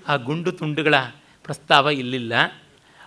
ಆ 0.08 0.16
ಗುಂಡು 0.16 0.52
ತುಂಡುಗಳ 0.52 0.96
ಪ್ರಸ್ತಾವ 1.44 1.90
ಇಲ್ಲಿಲ್ಲ. 1.90 2.34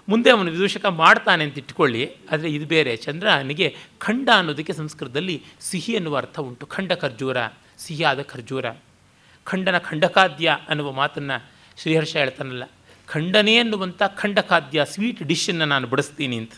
ಮುಂದೆ 0.09 0.31
ಅವನು 0.31 0.51
ವಿದೂಷಕ 0.51 0.87
ಮಾಡ್ತಾನೆ 0.87 1.45
ಅಂತ 1.45 1.59
ಇಟ್ಕೊಳ್ಳಿ. 1.59 2.15
ಆದರೆ 2.31 2.51
ಇದು 2.51 2.67
ಬೇರೆ. 2.67 2.97
ಚಂದ್ರನಿಗೆ 2.97 3.77
ಖಂಡ 3.99 4.29
ಅನ್ನೋದಕ್ಕೆ 4.37 4.73
ಸಂಸ್ಕೃತದಲ್ಲಿ 4.73 5.43
ಸಿಹಿ 5.61 5.93
ಎನ್ನುವ 5.93 6.17
ಅರ್ಥ 6.17 6.39
ಉಂಟು. 6.39 6.67
ಖಂಡ 6.67 6.93
ಖರ್ಜೂರ, 6.93 7.37
ಸಿಹಿಯಾದ 7.79 8.23
ಖರ್ಜೂರ. 8.23 8.65
ಖಂಡನ 9.47 9.79
ಖಂಡಕಾದ್ಯ 9.79 10.59
ಅನ್ನುವ 10.69 10.93
ಮಾತನ್ನು 10.93 11.37
ಶ್ರೀಹರ್ಷ 11.81 12.17
ಹೇಳ್ತಾನಲ್ಲ. 12.17 12.65
ಖಂಡನೆ 13.07 13.57
ಅನ್ನುವಂಥ 13.57 14.03
ಖಂಡಖಾದ್ಯ 14.17 14.85
ಸ್ವೀಟ್ 14.85 15.23
ಡಿಶನ್ನು 15.23 15.65
ನಾನು 15.65 15.87
ಬಡಿಸ್ತೀನಿ 15.87 16.37
ಅಂತ. 16.37 16.53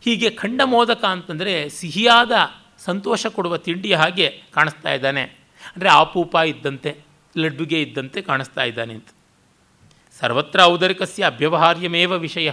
ಹೀಗೆ 0.00 0.30
ಖಂಡ 0.30 0.60
ಮೋದಕ 0.64 1.04
ಅಂತಂದರೆ 1.04 1.68
ಸಿಹಿಯಾದ 1.68 2.32
ಸಂತೋಷ 2.78 3.26
ಕೊಡುವ 3.26 3.56
ತಿಂಡಿಯ 3.56 3.96
ಹಾಗೆ 3.96 4.42
ಕಾಣಿಸ್ತಾ 4.54 4.92
ಇದ್ದಾನೆ. 4.92 5.22
ಅಂದರೆ 5.22 5.88
ಆಪೂಪ 5.88 6.34
ಇದ್ದಂತೆ, 6.34 6.96
ಲಡ್ಡುಗೆ 7.38 7.82
ಇದ್ದಂತೆ 7.82 8.22
ಕಾಣಿಸ್ತಾ 8.22 8.64
ಇದ್ದಾನೆ 8.64 8.94
ಅಂತ. 8.94 9.08
ಸರ್ವತ್ರ 10.20 10.60
ಔದರಿಕಸ್ಯ 10.62 11.24
ಅಭ್ಯವಹಾರ್ಯಮೇವ 11.24 12.12
ವಿಷಯ. 12.12 12.52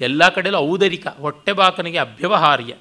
ಎಲ್ಲ 0.00 0.28
ಕಡೆಯಲ್ಲೂ 0.28 0.60
ಔದರಿಕ, 0.60 1.06
ಹೊಟ್ಟೆಬಾಕನಿಗೆ 1.06 1.98
ಅಭ್ಯವಹಾರ್ಯ. 1.98 2.74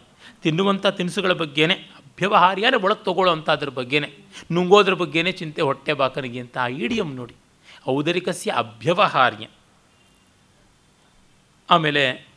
ತಿನ್ನುವಂಥ 0.43 0.87
ತಿನಿಸುಗಳ 0.87 1.31
ಬಗ್ಗೆನೇ 1.31 1.89
ಅಭ್ಯವಹಾರ್ಯನೇ 2.13 2.77
ಒಳಗೆ 2.77 3.03
ತಗೊಳ್ಳೋವಂಥ 3.03 3.49
ಅದ್ರ 3.49 3.69
ಬಗ್ಗೆನೇ, 3.69 4.09
ನುಂಗೋದ್ರ 4.51 4.93
ಬಗ್ಗೆನೇ 4.93 5.31
ಚಿಂತೆ 5.31 5.61
ಹೊಟ್ಟೆ 5.61 5.93
ಬಾಕನಿಗೆ 5.93 6.39
ಅಂತ 6.39 6.57
ಆ 6.57 6.67
ಇಡಿಯಂ 6.67 7.15
ನೋಡಿ. 7.15 7.35
ಔದರಿಕಸ್ಯ 7.89 8.51
ಅಭ್ಯವಹಾರ್ಯ. 8.51 9.47
ಆಮೇಲೆ 11.69 12.27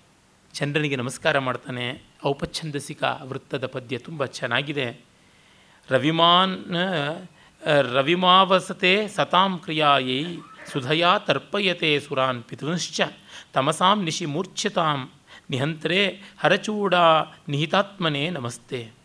ಚಂದ್ರನಿಗೆ 0.54 0.96
ನಮಸ್ಕಾರ 0.96 1.38
ಮಾಡ್ತಾನೆ 1.38 2.02
ಔಪಛಂದಸಿಕ 2.24 3.04
ವೃತ್ತದ 3.22 3.66
ಪದ್ಯ 3.66 3.98
ತುಂಬ 3.98 4.24
ಚೆನ್ನಾಗಿದೆ. 4.24 5.00
ರವಿಮಾನ್ 5.90 6.76
ರವಿಮಾವಸತೆ 7.92 9.08
ಸತಾಂ 9.08 9.58
ಕ್ರಿಯಾಯೈ, 9.58 10.36
ಸುಧಯಾ 10.72 11.18
ತರ್ಪಯತೆ 11.18 12.00
ಸುರಾನ್ 12.00 12.42
ಪಿತೃಂಶ್ಚ 12.42 13.00
ತಮಸಾಂ 13.52 14.04
ನಿಶಿ 14.04 14.26
ಮೂರ್ಛತಾಂ 14.26 15.10
ನಿಹಂತ್ರೇ 15.50 16.22
ಹರಚೂಡ 16.38 16.94
ನಿಹಿತಾತ್ಮನೇ 17.48 18.30
ನಮಸ್ತೆ. 18.30 18.95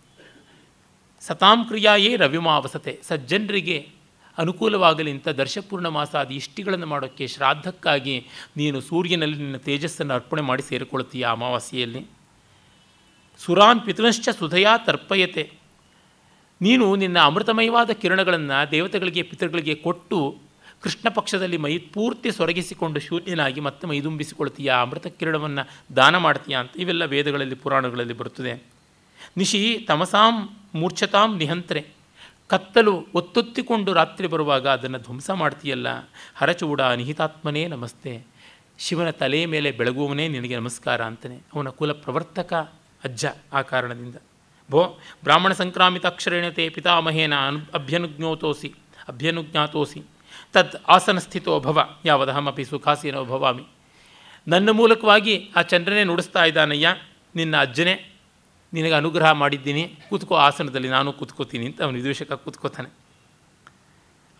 ಸತಾಂ 1.22 1.66
ಕ್ರಿಯಾಯೇ 1.66 2.16
ರವಿಮಾವಸತೆ. 2.16 3.00
ಸಜ್ಜನರಿಗೆ 3.04 3.90
ಅನುಕೂಲವಾಗಲಿ 4.38 5.12
ಅಂತ 5.12 5.28
ದರ್ಶಪೂರ್ಣ 5.28 5.88
ಮಾಸಾದಿ 5.88 6.36
ಇಷ್ಟಿಗಳನ್ನು 6.36 6.86
ಮಾಡೋಕ್ಕೆ 6.86 7.28
ಶ್ರಾದ್ದಕ್ಕಾಗಿ 7.28 8.28
ನೀನು 8.58 8.82
ಸೂರ್ಯನಲ್ಲಿ 8.82 9.38
ನಿನ್ನ 9.38 9.58
ತೇಜಸ್ಸನ್ನು 9.58 10.14
ಅರ್ಪಣೆ 10.14 10.42
ಮಾಡಿ 10.42 10.62
ಸೇರಿಕೊಳ್ತೀಯ 10.62 11.26
ಅಮಾವಾಸ್ಯೆಯಲ್ಲಿ? 11.30 12.08
ಸುರಾನ್ 13.38 13.82
ಪಿತೃಶ್ಚ 13.82 14.30
ಸುಧಯಾ 14.40 14.78
ತರ್ಪಯತೆ. 14.78 15.52
ನೀನು 16.62 16.96
ನಿನ್ನ 16.96 17.20
ಅಮೃತಮಯವಾದ 17.20 17.90
ಕಿರಣಗಳನ್ನು 17.90 18.72
ದೇವತೆಗಳಿಗೆ, 18.72 19.22
ಪಿತೃಗಳಿಗೆ 19.22 19.76
ಕೊಟ್ಟು 19.76 20.38
ಕೃಷ್ಣ 20.82 21.10
ಪಕ್ಷದಲ್ಲಿ 21.10 21.58
ಮೈ 21.58 21.78
ಪೂರ್ತಿ 21.78 22.32
ಸೊರಗಿಸಿಕೊಂಡು 22.32 23.00
ಶೂನ್ಯನಾಗಿ 23.00 23.60
ಮತ್ತೆ 23.60 23.88
ಮೈದುಂಬಿಸಿಕೊಳ್ತೀಯ 23.88 24.74
ಅಮೃತ 24.82 25.08
ಕಿರಣವನ್ನು 25.08 25.96
ದಾನ 25.96 26.18
ಮಾಡ್ತೀಯಾ 26.18 26.60
ಅಂತ 26.60 26.72
ಇವೆಲ್ಲ 26.78 27.06
ವೇದಗಳಲ್ಲಿ, 27.06 27.56
ಪುರಾಣಗಳಲ್ಲಿ 27.56 28.14
ಬರುತ್ತದೆ. 28.14 28.71
ನಿಶಿ 29.38 29.86
ತಮಸಾಂ 29.88 30.50
ಮೂರ್ಛತಾಂ 30.76 31.38
ನಿಹಂತ್ರೆ. 31.38 31.86
ಕತ್ತಲು 32.48 33.08
ಒತ್ತೊತ್ತಿಕೊಂಡು 33.14 33.94
ರಾತ್ರಿ 33.94 34.28
ಬರುವಾಗ 34.28 34.68
ಅದನ್ನು 34.68 34.98
ಧ್ವಂಸ 34.98 35.30
ಮಾಡ್ತೀಯಲ್ಲ? 35.30 35.88
ಹರಚೂಡ 36.36 36.82
ನಿಹಿತಾತ್ಮನೇ 36.82 37.68
ನಮಸ್ತೆ. 37.68 38.24
ಶಿವನ 38.80 39.10
ತಲೆ 39.10 39.46
ಮೇಲೆ 39.46 39.72
ಬೆಳಗುವವನೇ 39.72 40.28
ನಿನಗೆ 40.28 40.56
ನಮಸ್ಕಾರ 40.56 41.04
ಅಂತಾನೆ. 41.04 41.40
ಅವನ 41.54 41.70
ಕುಲ 41.70 41.92
ಪ್ರವರ್ತಕ 41.92 42.54
ಅಜ್ಜ 43.04 43.26
ಆ 43.54 43.62
ಕಾರಣದಿಂದ. 43.62 44.16
ಭೋ, 44.72 45.00
ಬ್ರಾಹ್ಮಣ 45.24 45.54
ಸಂಕ್ರಾಮಿತ 45.54 46.06
ಅಕ್ಷರೇಣತೆ 46.06 46.70
ಪಿತಾಮಹೇನ 46.70 47.34
ಅನು 47.36 47.60
ಅಭ್ಯನುಜ್ಞೋತೋಸಿ, 47.74 48.74
ಅಭ್ಯನುಜ್ಞಾತೋಸಿ. 49.10 50.02
ತದ್ 50.54 50.76
ಆಸನಸ್ಥಿತೋ 50.88 51.60
ಭವ 51.60 51.90
ಯಾವದಹಮಪಿ 52.06 52.66
ಸುಖಾಸೀನೋ 52.66 53.26
ಭವಾಮಿ. 53.26 53.64
ನನ್ನ 54.48 54.70
ಮೂಲಕವಾಗಿ 54.70 55.50
ಆ 55.56 55.62
ಚಂದ್ರನೇ 55.62 56.04
ನುಡಿಸ್ತಾ 56.04 56.46
ಇದ್ದಾನಯ್ಯ, 56.46 56.96
ನಿನ್ನ 57.36 57.62
ಅಜ್ಜನೇ. 57.62 58.14
ನಿನಗೆ 58.74 58.94
ಅನುಗ್ರಹ 58.94 59.32
ಮಾಡಿದ್ದೀನಿ. 59.32 59.84
ಕೂತ್ಕೋ 60.10 60.36
ಆಸನದಲ್ಲಿ 60.36 60.90
ನಾನು 60.90 61.14
ಕೂತ್ಕೋತೀನಿ 61.14 61.66
ಅಂತ 61.66 61.82
ಅವನು 61.82 61.96
ವಿದೂಷಕ 61.96 62.34
ಕೂತ್ಕೋತಾನೆ. 62.34 62.90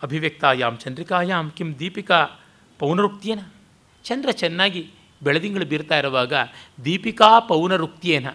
ಅಭಿವ್ಯಕ್ತಾಯಾಮ್ 0.02 0.78
ಚಂದ್ರಿಕಾಯಾಮ್ 0.78 1.50
ಕಿಂ 1.50 1.78
ದೀಪಿಕಾ 1.78 2.18
ಪೌನರುಕ್ತಿಯೇನ 2.78 3.42
ಚಂದ್ರ 4.04 4.30
ಚೆನ್ನಾಗಿ 4.30 4.90
ಬೆಳದಿಂಗಳು 5.22 5.66
ಬೀರ್ತಾ 5.66 5.98
ಇರುವಾಗ 5.98 6.34
ದೀಪಿಕಾ 6.84 7.38
ಪೌನರುಕ್ತಿಯೇನ 7.40 8.26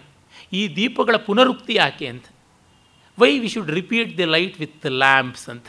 ಈ 0.52 0.76
ದೀಪಗಳ 0.76 1.16
ಪುನರುಕ್ತಿ 1.16 1.74
ಯಾಕೆ 1.74 2.06
ಅಂತ. 2.06 2.24
Why 3.18 3.38
we 3.38 3.48
should 3.48 3.70
repeat 3.70 4.18
the 4.18 4.24
light 4.24 4.60
with 4.60 4.86
lamps 4.86 5.48
ಅಂತ. 5.48 5.68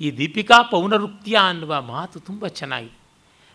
ಈ 0.00 0.10
ದೀಪಿಕಾ 0.10 0.62
ಪೌನರುಕ್ತಿಯ 0.62 1.36
ಅನ್ನುವ 1.42 1.82
ಮಾತು 1.82 2.20
ತುಂಬ 2.20 2.46
ಚೆನ್ನಾಗಿದೆ 2.46 2.96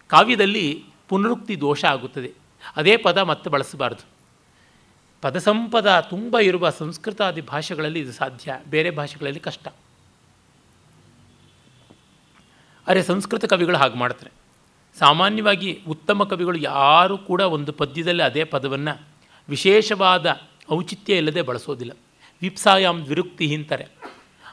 ಕಾವ್ಯದಲ್ಲಿ 0.08 0.84
ಪುನರುಕ್ತಿ 1.10 1.62
ದೋಷ 1.62 1.86
ಆಗುತ್ತದೆ. 1.86 2.32
ಅದೇ 2.76 2.98
ಪದ 2.98 3.18
ಮತ್ತೆ 3.18 3.50
ಬಳಸಬಾರ್ದು. 3.50 4.19
ಪದಸಂಪದ 5.22 6.08
ತುಂಬ 6.10 6.40
ಇರುವ 6.40 6.70
ಸಂಸ್ಕೃತಾದಿ 6.70 7.42
ಭಾಷೆಗಳಲ್ಲಿ 7.42 8.00
ಇದು 8.00 8.12
ಸಾಧ್ಯ. 8.12 8.60
ಬೇರೆ 8.70 8.92
ಭಾಷೆಗಳಲ್ಲಿ 8.92 9.40
ಕಷ್ಟ. 9.40 9.68
ಅರೆ 12.88 13.04
ಸಂಸ್ಕೃತ 13.04 13.46
ಕವಿಗಳು 13.46 13.78
ಹಾಗೆ 13.78 13.96
ಮಾಡ್ತಾರೆ. 13.96 14.32
ಸಾಮಾನ್ಯವಾಗಿ 15.00 15.82
ಉತ್ತಮ 15.88 16.24
ಕವಿಗಳು 16.24 16.58
ಯಾರೂ 16.58 17.18
ಕೂಡ 17.18 17.42
ಒಂದು 17.42 17.74
ಪದ್ಯದಲ್ಲಿ 17.74 18.24
ಅದೇ 18.24 18.44
ಪದವನ್ನು 18.44 19.02
ವಿಶೇಷವಾದ 19.50 20.40
ಔಚಿತ್ಯ 20.72 21.18
ಇಲ್ಲದೆ 21.18 21.42
ಬಳಸೋದಿಲ್ಲ. 21.42 21.92
ವಿಪ್ಸಾಯಾಮ್ 22.42 23.02
ವಿರುಕ್ತಿ 23.02 23.56
ಅಂತಾರೆ 23.56 23.88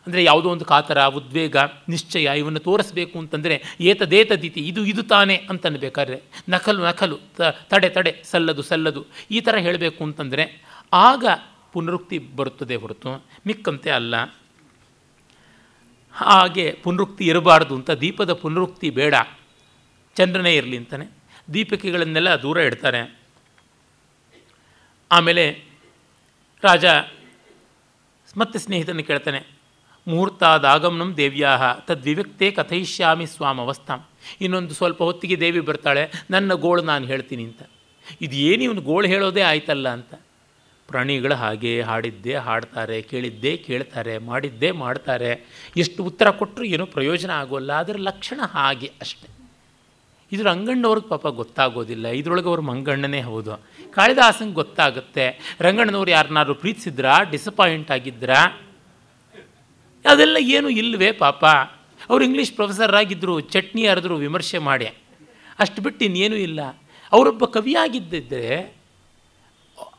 ಅಂದರೆ 0.07 0.25
ಯಾವುದೋ 0.25 0.49
ಒಂದು 0.51 0.65
ಕಾತರ, 0.65 1.05
ಉದ್ವೇಗ, 1.05 1.57
ನಿಶ್ಚಯ 1.89 2.31
ಇವನ್ನು 2.37 2.61
ತೋರಿಸಬೇಕು 2.61 3.19
ಅಂತಂದರೆ 3.19 3.63
ಏತದೇತದಿತಿ 3.81 4.61
ಇದು 4.61 4.87
ಇದು 4.87 5.03
ತಾನೇ 5.03 5.37
ಅಂತನ್ಬೇಕಾದ್ರೆ. 5.51 6.23
ನಕಲು 6.49 6.85
ನಕಲು 6.85 7.19
ತಡೆ 7.69 7.89
ತಡೆ, 7.89 8.23
ಸಲ್ಲದು 8.25 8.63
ಸಲ್ಲದು, 8.63 9.07
ಈ 9.31 9.41
ಥರ 9.41 9.57
ಹೇಳಬೇಕು 9.57 10.05
ಅಂತಂದರೆ 10.05 10.63
ಆಗ 10.93 11.25
ಪುನರುಕ್ತಿ 11.73 12.19
ಬರುತ್ತದೆ 12.19 12.77
ಹೊರತು 12.77 13.25
ಮಿಕ್ಕಂತೆ 13.47 13.91
ಅಲ್ಲ. 13.91 14.15
ಹಾಗೆ 16.13 16.79
ಪುನರುಕ್ತಿ 16.83 17.25
ಇರಬಾರ್ದು 17.25 17.75
ಅಂತ 17.75 17.91
ದೀಪದ 17.91 18.33
ಪುನರುಕ್ತಿ 18.33 18.91
ಬೇಡ. 18.91 19.15
ಚಂದ್ರನೇ 20.17 20.57
ಇರಲಿ 20.57 20.77
ಅಂತಾನೆ. 20.77 21.07
ದೀಪಿಕೆಗಳನ್ನೆಲ್ಲ 21.55 22.31
ದೂರ 22.43 22.59
ಇಡ್ತಾರೆ. 22.59 23.19
ಆಮೇಲೆ 25.13 25.65
ರಾಜ 26.63 26.85
ಮತ್ತೆ 28.37 28.59
ಸ್ನೇಹಿತನ 28.59 28.99
ಕೇಳ್ತಾನೆ 28.99 29.56
ಮುಹೂರ್ತಾದಾಗಮನಂ 30.07 31.11
ದೇವ್ಯಾಹ. 31.17 31.63
ತದ್ವಿವ್ಯಕ್ತೇ 31.89 32.49
ಕಥಯಿಷ್ಯಾಮಿ 32.51 33.27
ಸ್ವಾಮ 33.27 33.61
ಅವಸ್ಥಾಂ 33.61 34.01
ಇನ್ನೊಂದು 34.45 34.75
ಸ್ವಲ್ಪ 34.75 35.01
ಹೊತ್ತಿಗೆ 35.03 35.37
ದೇವಿ 35.41 35.61
ಬರ್ತಾಳೆ, 35.61 36.05
ನನ್ನ 36.31 36.53
ಗೋಳು 36.65 36.83
ನಾನು 36.83 37.05
ಹೇಳ್ತೀನಿ 37.07 37.45
ಅಂತ. 37.45 37.63
ಇದು 38.25 38.37
ಏನು 38.51 38.63
ಇವನು 38.63 38.83
ಗೋಳು 38.91 39.07
ಹೇಳೋದೇ 39.13 39.43
ಆಯ್ತಲ್ಲ 39.51 39.89
ಅಂತ. 39.89 40.13
ಪ್ರಾಣಿಗಳು 40.89 41.35
ಹಾಗೆ 41.35 41.73
ಹಾಡಿದ್ದೇ 41.81 42.35
ಹಾಡ್ತಾರೆ, 42.47 42.97
ಕೇಳಿದ್ದೇ 43.03 43.53
ಕೇಳ್ತಾರೆ, 43.57 44.19
ಮಾಡಿದ್ದೇ 44.19 44.71
ಮಾಡ್ತಾರೆ. 44.83 45.31
ಎಷ್ಟು 45.77 46.01
ಉತ್ತರ 46.05 46.31
ಕೊಟ್ಟರು 46.41 46.65
ಏನೂ 46.75 46.85
ಪ್ರಯೋಜನ 46.87 47.31
ಆಗೋಲ್ಲ 47.43 47.73
ಅದರ 47.85 47.97
ಲಕ್ಷಣ 48.11 48.41
ಹಾಗೆ 48.57 48.91
ಅಷ್ಟೆ. 49.01 49.29
ಇದ್ರ 50.33 50.45
ರಂಗಣ್ಣವ್ರಿಗೆ 50.53 51.09
ಪಾಪ 51.09 51.27
ಗೊತ್ತಾಗೋದಿಲ್ಲ, 51.41 52.07
ಇದರೊಳಗೆ 52.21 52.49
ಅವ್ರ 52.53 52.63
ಮಂಗಣ್ಣನೇ 52.71 53.21
ಹೌದು. 53.21 53.57
ಕಾಳಿದಾಸಂಗೆ 53.97 54.57
ಗೊತ್ತಾಗುತ್ತೆ. 54.63 55.27
ರಂಗಣ್ಣನವ್ರು 55.61 56.11
ಯಾರನ್ನಾರು 56.11 56.55
ಪ್ರೀತಿಸಿದ್ರಾ 56.63 57.15
ಡಿಸಪಾಯಿಂಟ್ 57.35 57.91
ಆಗಿದ್ರಾ? 57.91 58.41
ಅದೆಲ್ಲ 60.09 60.37
ಏನು 60.41 60.69
ಇಲ್ಲವೇ 60.69 61.13
ಪಾಪ. 61.13 61.45
ಅವರು 62.11 62.25
ಇಂಗ್ಲೀಷ್ 62.25 62.53
ಪ್ರೊಫೆಸರ್ 62.53 62.95
ಆಗಿದ್ದರು 62.95 63.41
ಚಟ್ನಿ 63.41 63.87
ಅರೆದ್ರು 63.87 64.17
ವಿಮರ್ಶೆ 64.17 64.59
ಮಾಡಿ 64.59 64.87
ಅಷ್ಟು 65.59 65.83
ಬಿಟ್ಟು 65.83 66.05
ಇನ್ನೇನೂ 66.05 66.37
ಇಲ್ಲ. 66.37 66.61
ಅವರೊಬ್ಬ 67.13 67.45
ಕವಿಯಾಗಿದ್ದಿದ್ದರೆ 67.45 68.77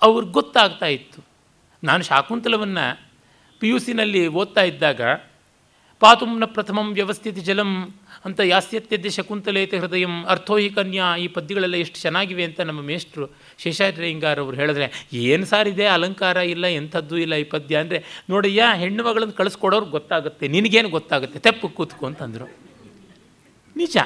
ಅವ್ರಿಗೆ 0.02 0.32
ಗೊತ್ತಾಗ್ತಾ 0.32 0.86
ಇತ್ತು. 0.86 1.26
ನಾನು 1.84 2.04
ಶಾಕುಂತಲವನ್ನು 2.04 2.86
ಪಿ 3.60 3.68
ಯು 3.68 3.80
ಸಿನಲ್ಲಿ 3.80 4.28
ಓದ್ತಾ 4.28 4.62
ಇದ್ದಾಗ, 4.62 5.02
ಪಾತುಮ್ನ 6.00 6.46
ಪ್ರಥಮಂ 6.46 6.94
ವ್ಯವಸ್ಥಿತ 6.94 7.36
ಜಲಂ 7.36 7.96
ಅಂತ 8.26 8.40
ಯಾಸ್ಯತ್ಯದ್ಯ 8.54 9.10
ಶಕುಂತಲೇತೆ 9.18 9.78
ಹೃದಯಂ 9.84 10.14
ಅರ್ಥೋಹಿ 10.34 10.70
ಕನ್ಯಾ, 10.78 11.08
ಈ 11.24 11.26
ಪದ್ಯಗಳೆಲ್ಲ 11.36 11.78
ಎಷ್ಟು 11.84 11.98
ಚೆನ್ನಾಗಿವೆ 12.06 12.44
ಅಂತ 12.50 12.60
ನಮ್ಮ 12.70 12.82
ಮೇಷ್ಟ್ರು 12.92 13.26
ಶೇಷಾದ್ರಯ್ಯಂಗಾರ್ 13.64 14.40
ಅವರು 14.44 14.56
ಹೇಳಿದ್ರೆ, 14.62 14.88
ಏನು 15.32 15.46
ಸಾರಿದೆ 15.52 15.86
ಅಲಂಕಾರ 15.96 16.38
ಇಲ್ಲ, 16.54 16.66
ಎಂಥದ್ದು 16.80 17.18
ಇಲ್ಲ 17.24 17.36
ಈ 17.44 17.46
ಪದ್ಯ 17.56 17.82
ಅಂದರೆ 17.84 18.00
ನೋಡಯ್ಯ 18.30 18.70
ಹೆಣ್ಣು 18.84 19.04
ಮಗಳನ್ನು 19.08 19.36
ಕಳಿಸ್ಕೊಡೋರು 19.42 19.88
ಗೊತ್ತಾಗುತ್ತೆ, 19.98 20.48
ನಿನಗೇನು 20.56 20.90
ಗೊತ್ತಾಗುತ್ತೆ, 20.98 21.40
ತೆಪ್ಪು 21.40 21.70
ಕೂತ್ಕೊ 21.80 22.06
ಅಂತಂದರು. 22.12 22.48
ನಿಜ, 23.76 23.98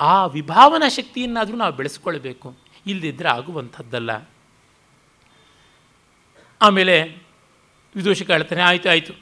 ಆ 0.00 0.14
ವಿಭಾವನಾ 0.36 0.88
ಶಕ್ತಿಯನ್ನಾದರೂ 0.98 1.56
ನಾವು 1.56 1.74
ಬೆಳೆಸ್ಕೊಳ್ಬೇಕು 1.80 2.48
ಇಲ್ಲದಿದ್ದರೆ 2.86 3.28
ಆಗುವಂಥದ್ದಲ್ಲ. 3.28 4.10
ಆಮೇಲೆ 6.60 6.96
ವಿದೂಷಕ 7.94 8.30
ಹೇಳ್ತಾನೆ, 8.30 8.62
ಆಯಿತು 8.62 8.88
ಆಯಿತು 8.88 9.14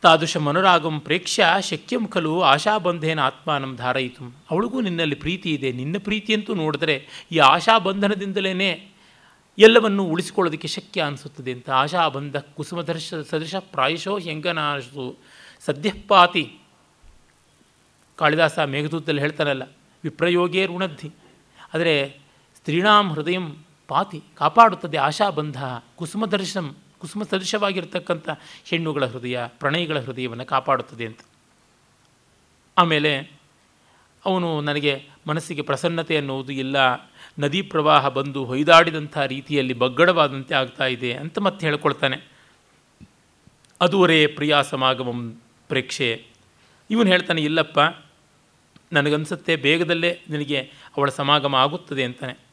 ತಾದೃಶ 0.00 0.36
ಮನುರಾಗಂ 0.36 1.00
ಪ್ರೇಕ್ಷ್ಯ 1.00 1.46
ಶಕ್ಯಂ 1.62 2.06
ಖಲು 2.06 2.42
ಆಶಾಬಂಧೇನ 2.42 3.20
ಆತ್ಮಾನಂ 3.20 3.76
ಧಾರಯಿತು. 3.76 4.34
ಅವಳಿಗೂ 4.50 4.80
ನಿನ್ನಲ್ಲಿ 4.80 5.14
ಪ್ರೀತಿ 5.14 5.54
ಇದೆ. 5.54 5.72
ನಿನ್ನ 5.72 5.96
ಪ್ರೀತಿಯಂತೂ 5.98 6.54
ನೋಡಿದ್ರೆ 6.54 7.06
ಈ 7.32 7.38
ಆಶಾಬಂಧನದಿಂದಲೇ 7.38 8.88
ಎಲ್ಲವನ್ನು 9.58 10.04
ಉಳಿಸಿಕೊಳ್ಳೋದಕ್ಕೆ 10.04 10.68
ಶಕ್ಯ 10.68 11.02
ಅನಿಸುತ್ತದೆ 11.02 11.52
ಅಂತ. 11.52 11.70
ಆಶಾಬಂಧ 11.70 12.36
ಕುಸುಮದರ್ಶ 12.36 13.14
ಸದೃಶ, 13.14 13.54
ಪ್ರಾಯಶೋ, 13.54 14.18
ಹೆಂಗನಾಶು, 14.18 15.16
ಸದ್ಯಪಾತಿ. 15.60 16.58
ಕಾಳಿದಾಸ 18.16 18.58
ಮೇಘದೂತದಲ್ಲಿ 18.58 19.20
ಹೇಳ್ತಾರಲ್ಲ 19.20 19.62
ವಿಪ್ರಯೋಗೇ 20.04 20.66
ಋಣದ್ಧಿ. 20.66 21.10
ಆದರೆ 21.74 22.20
ಸ್ತ್ರೀಣಾಂ 22.56 23.12
ಹೃದಯಂ 23.12 23.56
ಪಾತಿ, 23.88 24.22
ಕಾಪಾಡುತ್ತದೆ 24.34 24.96
ಆಶಾಬಂಧ 24.96 25.64
ಕುಸುಮದರ್ಶಂ 25.96 26.76
ಕುಸುಮ 27.00 27.22
ಸದೃಶವಾಗಿರ್ತಕ್ಕಂಥ 27.22 28.28
ಹೆಣ್ಣುಗಳ 28.64 29.06
ಹೃದಯ, 29.06 29.46
ಪ್ರಣಯಗಳ 29.58 30.00
ಹೃದಯವನ್ನು 30.00 30.44
ಕಾಪಾಡುತ್ತದೆ 30.44 31.06
ಅಂತ. 31.06 31.18
ಆಮೇಲೆ 32.78 33.32
ಅವನು 34.24 34.60
ನನಗೆ 34.60 35.08
ಮನಸ್ಸಿಗೆ 35.28 35.62
ಪ್ರಸನ್ನತೆ 35.62 36.16
ಅನ್ನುವುದು 36.16 36.52
ಇಲ್ಲ, 36.52 36.76
ನದಿ 37.38 37.62
ಪ್ರವಾಹ 37.62 38.08
ಬಂದು 38.08 38.44
ಹೊಯ್ದಾಡಿದಂಥ 38.44 39.18
ರೀತಿಯಲ್ಲಿ 39.18 39.72
ಬಗ್ಗಡವಾದಂತೆ 39.72 40.54
ಆಗ್ತಾ 40.54 40.86
ಇದೆ 40.86 41.12
ಅಂತ 41.12 41.38
ಮತ್ತೆ 41.38 41.66
ಹೇಳ್ಕೊಳ್ತಾನೆ. 41.66 42.16
ಅದುವರೇ 43.80 44.26
ಪ್ರಿಯಾ 44.26 44.62
ಸಮಾಗಮಂ 44.62 45.40
ಪ್ರೇಕ್ಷೆ. 45.68 46.24
ಇವನು 46.90 47.10
ಹೇಳ್ತಾನೆ, 47.10 47.42
ಇಲ್ಲಪ್ಪ, 47.42 47.78
ನನಗನ್ಸುತ್ತೆ, 48.92 49.56
ಬೇಗದಲ್ಲೇ 49.56 50.20
ನಿನಗೆ 50.30 50.60
ಅವಳ 50.96 51.10
ಸಮಾಗಮ 51.10 51.54
ಆಗುತ್ತದೆ 51.54 52.04
ಅಂತಾನೆ. 52.04 52.49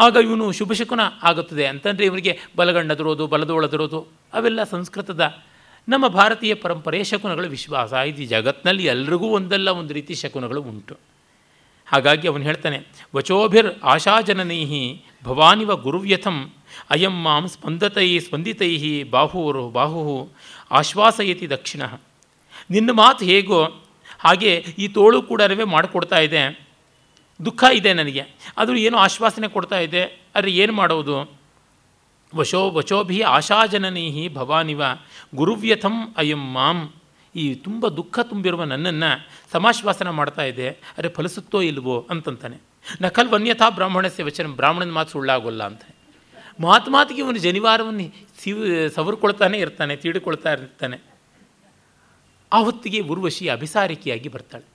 ಆಗ 0.00 0.16
ಇವನು 0.22 0.52
ಶುಭಶಕುನ 0.52 1.00
ಆಗುತ್ತದೆ. 1.22 1.66
ಅಂತಂದರೆ 1.66 2.04
ಇವರಿಗೆ 2.04 2.38
ಬಲಗಣ್ಣದಿರೋದು 2.56 3.26
ಬಲದೋಳದಿರೋದು 3.26 4.08
ಅವೆಲ್ಲ 4.32 4.64
ಸಂಸ್ಕೃತದ 4.64 5.34
ನಮ್ಮ 5.88 6.08
ಭಾರತೀಯ 6.08 6.54
ಪರಂಪರೆಯ 6.54 7.04
ಶಕುನಗಳ 7.04 7.46
ವಿಶ್ವಾಸ. 7.46 7.92
ಇದು 7.92 8.24
ಜಗತ್ತಿನಲ್ಲಿ 8.24 8.84
ಎಲ್ರಿಗೂ 8.84 9.26
ಒಂದಲ್ಲ, 9.26 9.68
ಒಂದು 9.68 9.94
ರೀತಿ 9.94 10.14
ಶಕುನಗಳು 10.14 10.62
ಉಂಟು. 10.62 10.96
ಹಾಗಾಗಿ 11.86 12.28
ಅವನು 12.28 12.42
ಹೇಳ್ತಾನೆ, 12.42 12.82
ವಚೋಭಿರ್ 13.16 13.66
ಆಶಾಜನನೈಹಿ 13.82 15.04
ಭವಾನಿವ 15.24 15.76
ಗುರುವ್ಯಥಂ, 15.76 16.52
ಅಯಂ 16.90 17.22
ಮಾಂ 17.22 17.48
ಸ್ಪಂದತೈ 17.48 18.18
ಸ್ಪಂದಿತೈ 18.18 19.02
ಬಾಹುರು 19.02 19.70
ಬಾಹು 19.70 20.30
ಆಶ್ವಾಸಯತಿ 20.70 21.50
ದಕ್ಷಿಣ. 21.50 21.82
ನಿನ್ನ 22.70 22.90
ಮಾತು 22.90 23.24
ಹೇಗೋ 23.24 23.64
ಹಾಗೆ 24.18 24.64
ಈ 24.78 24.88
ತೋಳು 24.88 25.22
ಕೂಡ 25.22 25.42
ಮಾಡಿಕೊಡ್ತಾ 25.64 26.18
ಇದೆ. 26.18 26.63
ದುಃಖ 27.44 27.64
ಇದೆ 27.74 27.92
ನನಗೆ. 27.92 28.22
ಆದರೂ 28.58 28.76
ಏನೋ 28.76 28.98
ಆಶ್ವಾಸನೆ 28.98 29.48
ಕೊಡ್ತಾ 29.48 29.78
ಇದೆ. 29.78 30.20
ಆದರೆ 30.36 30.50
ಏನು 30.50 30.72
ಮಾಡೋದು? 30.72 31.32
ವಶೋ, 32.34 32.70
ವಶೋಭಿ 32.70 33.20
ಆಶಾಜನನೀಹಿ 33.20 34.28
ಭವಾನಿವ 34.28 34.82
ಗುರುವ್ಯಥಂ 35.34 36.14
ಅಯಂ 36.16 36.52
ಮಾಂ. 36.52 36.92
ಈ 37.36 37.54
ತುಂಬ 37.54 37.88
ದುಃಖ 37.88 38.18
ತುಂಬಿರುವ 38.18 38.64
ನನ್ನನ್ನು 38.64 39.28
ಸಮಾಶ್ವಾಸನ 39.52 40.10
ಮಾಡ್ತಾ 40.10 40.42
ಇದೆ. 40.42 40.68
ಅರೆ 40.70 41.08
ಫಲಿಸುತ್ತೋ 41.08 41.60
ಇಲ್ವೋ 41.60 42.06
ಅಂತಂತಾನೆ. 42.10 42.56
ನಕಲ್ 43.00 43.28
ವನ್ಯಥಾ 43.28 43.70
ಬ್ರಾಹ್ಮಣಸ್ಯ 43.70 44.24
ವಚನ, 44.24 44.46
ಬ್ರಾಹ್ಮಣನ 44.46 44.90
ಮಾತು 44.90 45.10
ಸುಳ್ಳಾಗೋಲ್ಲ 45.10 45.64
ಅಂತಾನೆ. 45.64 45.94
ಮಾತು 46.60 46.90
ಮಾತಿಗೆ 46.90 47.20
ಇವನು 47.20 47.38
ಜನಿವಾರವನ್ನು 47.38 48.12
ಸಿವ್, 48.38 48.90
ಸವರ್ಕೊಳ್ತಾನೆ 48.94 49.58
ಇರ್ತಾನೆ, 49.58 49.96
ತೀಡಿಕೊಳ್ತಾ 49.96 50.52
ಇರ್ತಾನೆ. 50.52 51.00
ಆ 52.52 52.58
ಹೊತ್ತಿಗೆ 52.58 53.00
ಉರ್ವಶಿ 53.00 53.48
ಅಭಿಸಾರಿಕೆಯಾಗಿ 53.48 54.28
ಬರ್ತಾಳೆ. 54.28 54.73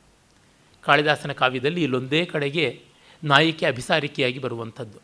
ಕಾಳಿದಾಸನ 0.90 1.32
ಕಾವ್ಯದಲ್ಲಿ 1.32 1.82
ಇಲ್ಲೊಂದೇ 1.84 2.22
ಕಡೆಗೆ 2.26 2.66
ನಾಯಕಿ 3.24 3.66
ಅಭಿಸಾರಿಕೆಯಾಗಿ 3.66 4.40
ಬರುವಂಥದ್ದು. 4.40 5.00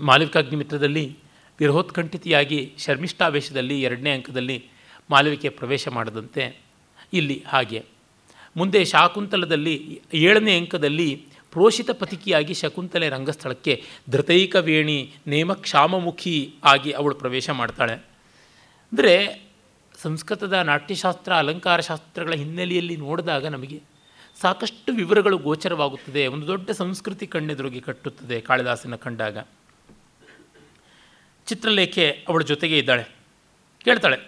ಮಾಲವಿಕಾಗ್ನಿಮಿತ್ರದಲ್ಲಿ 0.00 1.04
ವಿರಹೋತ್ಕಂಠಿತಿಯಾಗಿ 1.58 2.58
ಶರ್ಮಿಷ್ಠಾವೇಶದಲ್ಲಿ 2.78 3.76
ಎರಡನೇ 3.82 4.10
ಅಂಕದಲ್ಲಿ 4.10 4.56
ಮಾಲವಿಕೆ 5.10 5.48
ಪ್ರವೇಶ 5.58 5.88
ಮಾಡದಂತೆ 5.88 6.44
ಇಲ್ಲಿ 7.12 7.38
ಹಾಗೆ. 7.48 7.80
ಮುಂದೆ 8.56 8.80
ಶಾಕುಂತಲದಲ್ಲಿ 8.84 9.76
ಏಳನೇ 10.14 10.54
ಅಂಕದಲ್ಲಿ 10.60 11.08
ಪ್ರೋಷಿತ 11.52 11.90
ಪತಿಕಿಯಾಗಿ 12.00 12.54
ಶಕುಂತಲೆ 12.54 13.06
ರಂಗಸ್ಥಳಕ್ಕೆ 13.08 13.74
ಧೃತೈಕ 14.10 14.54
ವೇಣಿ 14.68 14.98
ನೇಮಕ್ಷಾಮಮುಖಿ 15.26 16.36
ಆಗಿ 16.64 16.90
ಅವಳು 17.00 17.14
ಪ್ರವೇಶ 17.14 17.50
ಮಾಡ್ತಾಳೆ. 17.60 17.94
ಅಂದರೆ 18.92 19.14
ಸಂಸ್ಕೃತದ 20.02 20.52
ನಾಟ್ಯಶಾಸ್ತ್ರ, 20.52 21.32
ಅಲಂಕಾರ 21.32 21.80
ಶಾಸ್ತ್ರಗಳ 21.80 22.32
ಹಿನ್ನೆಲೆಯಲ್ಲಿ 22.32 22.96
ನೋಡಿದಾಗ 22.96 23.46
ನಮಗೆ 23.46 23.78
ಸಾಕಷ್ಟು 24.40 24.92
ವಿವರಗಳು 24.92 25.36
ಗೋಚರವಾಗುತ್ತದೆ. 25.38 26.26
ಒಂದು 26.26 26.46
ದೊಡ್ಡ 26.46 26.70
ಸಂಸ್ಕೃತಿ 26.70 27.26
ಕಣ್ಣೆದುರುಗಿ 27.26 27.80
ಕಟ್ಟುತ್ತದೆ 27.80 28.40
ಕಾಳಿದಾಸನ 28.40 28.94
ಕಂಡಾಗ. 28.94 29.38
ಚಿತ್ರಲೇಖೆ 31.46 32.06
ಅವಳ 32.28 32.42
ಜೊತೆಗೆ 32.42 32.78
ಇದ್ದಾಳೆ. 32.78 33.04
ಕೇಳ್ತಾಳೆ, 33.84 34.18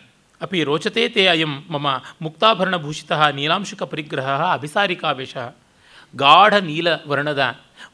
ಅಪಿ 0.41 0.65
ರೋಚತೆ 0.65 1.09
ತೇ 1.09 1.27
ಅಯಂ 1.27 1.53
ಮಮ 1.71 1.89
ಮುಕ್ತಾಭರಣಭೂಷಿತ 2.23 3.13
ನೀಲಾಂಶುಕ 3.13 3.83
ಪರಿಗ್ರಹ 3.83 4.29
ಅಭಿಸಾರಿಕಾವೇಶ. 4.53 5.37
ಗಾಢ 6.17 6.55
ನೀಲ 6.55 6.89
ವರ್ಣದ 7.09 7.43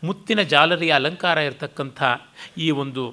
ಮುತ್ತಿನ 0.05 0.41
ಜಾಲರಿಯ 0.43 0.93
ಅಲಂಕಾರ 0.93 1.39
ಇರತಕ್ಕಂಥ 1.39 2.03
ಈ 2.59 2.71
ಒಂದು 2.71 3.05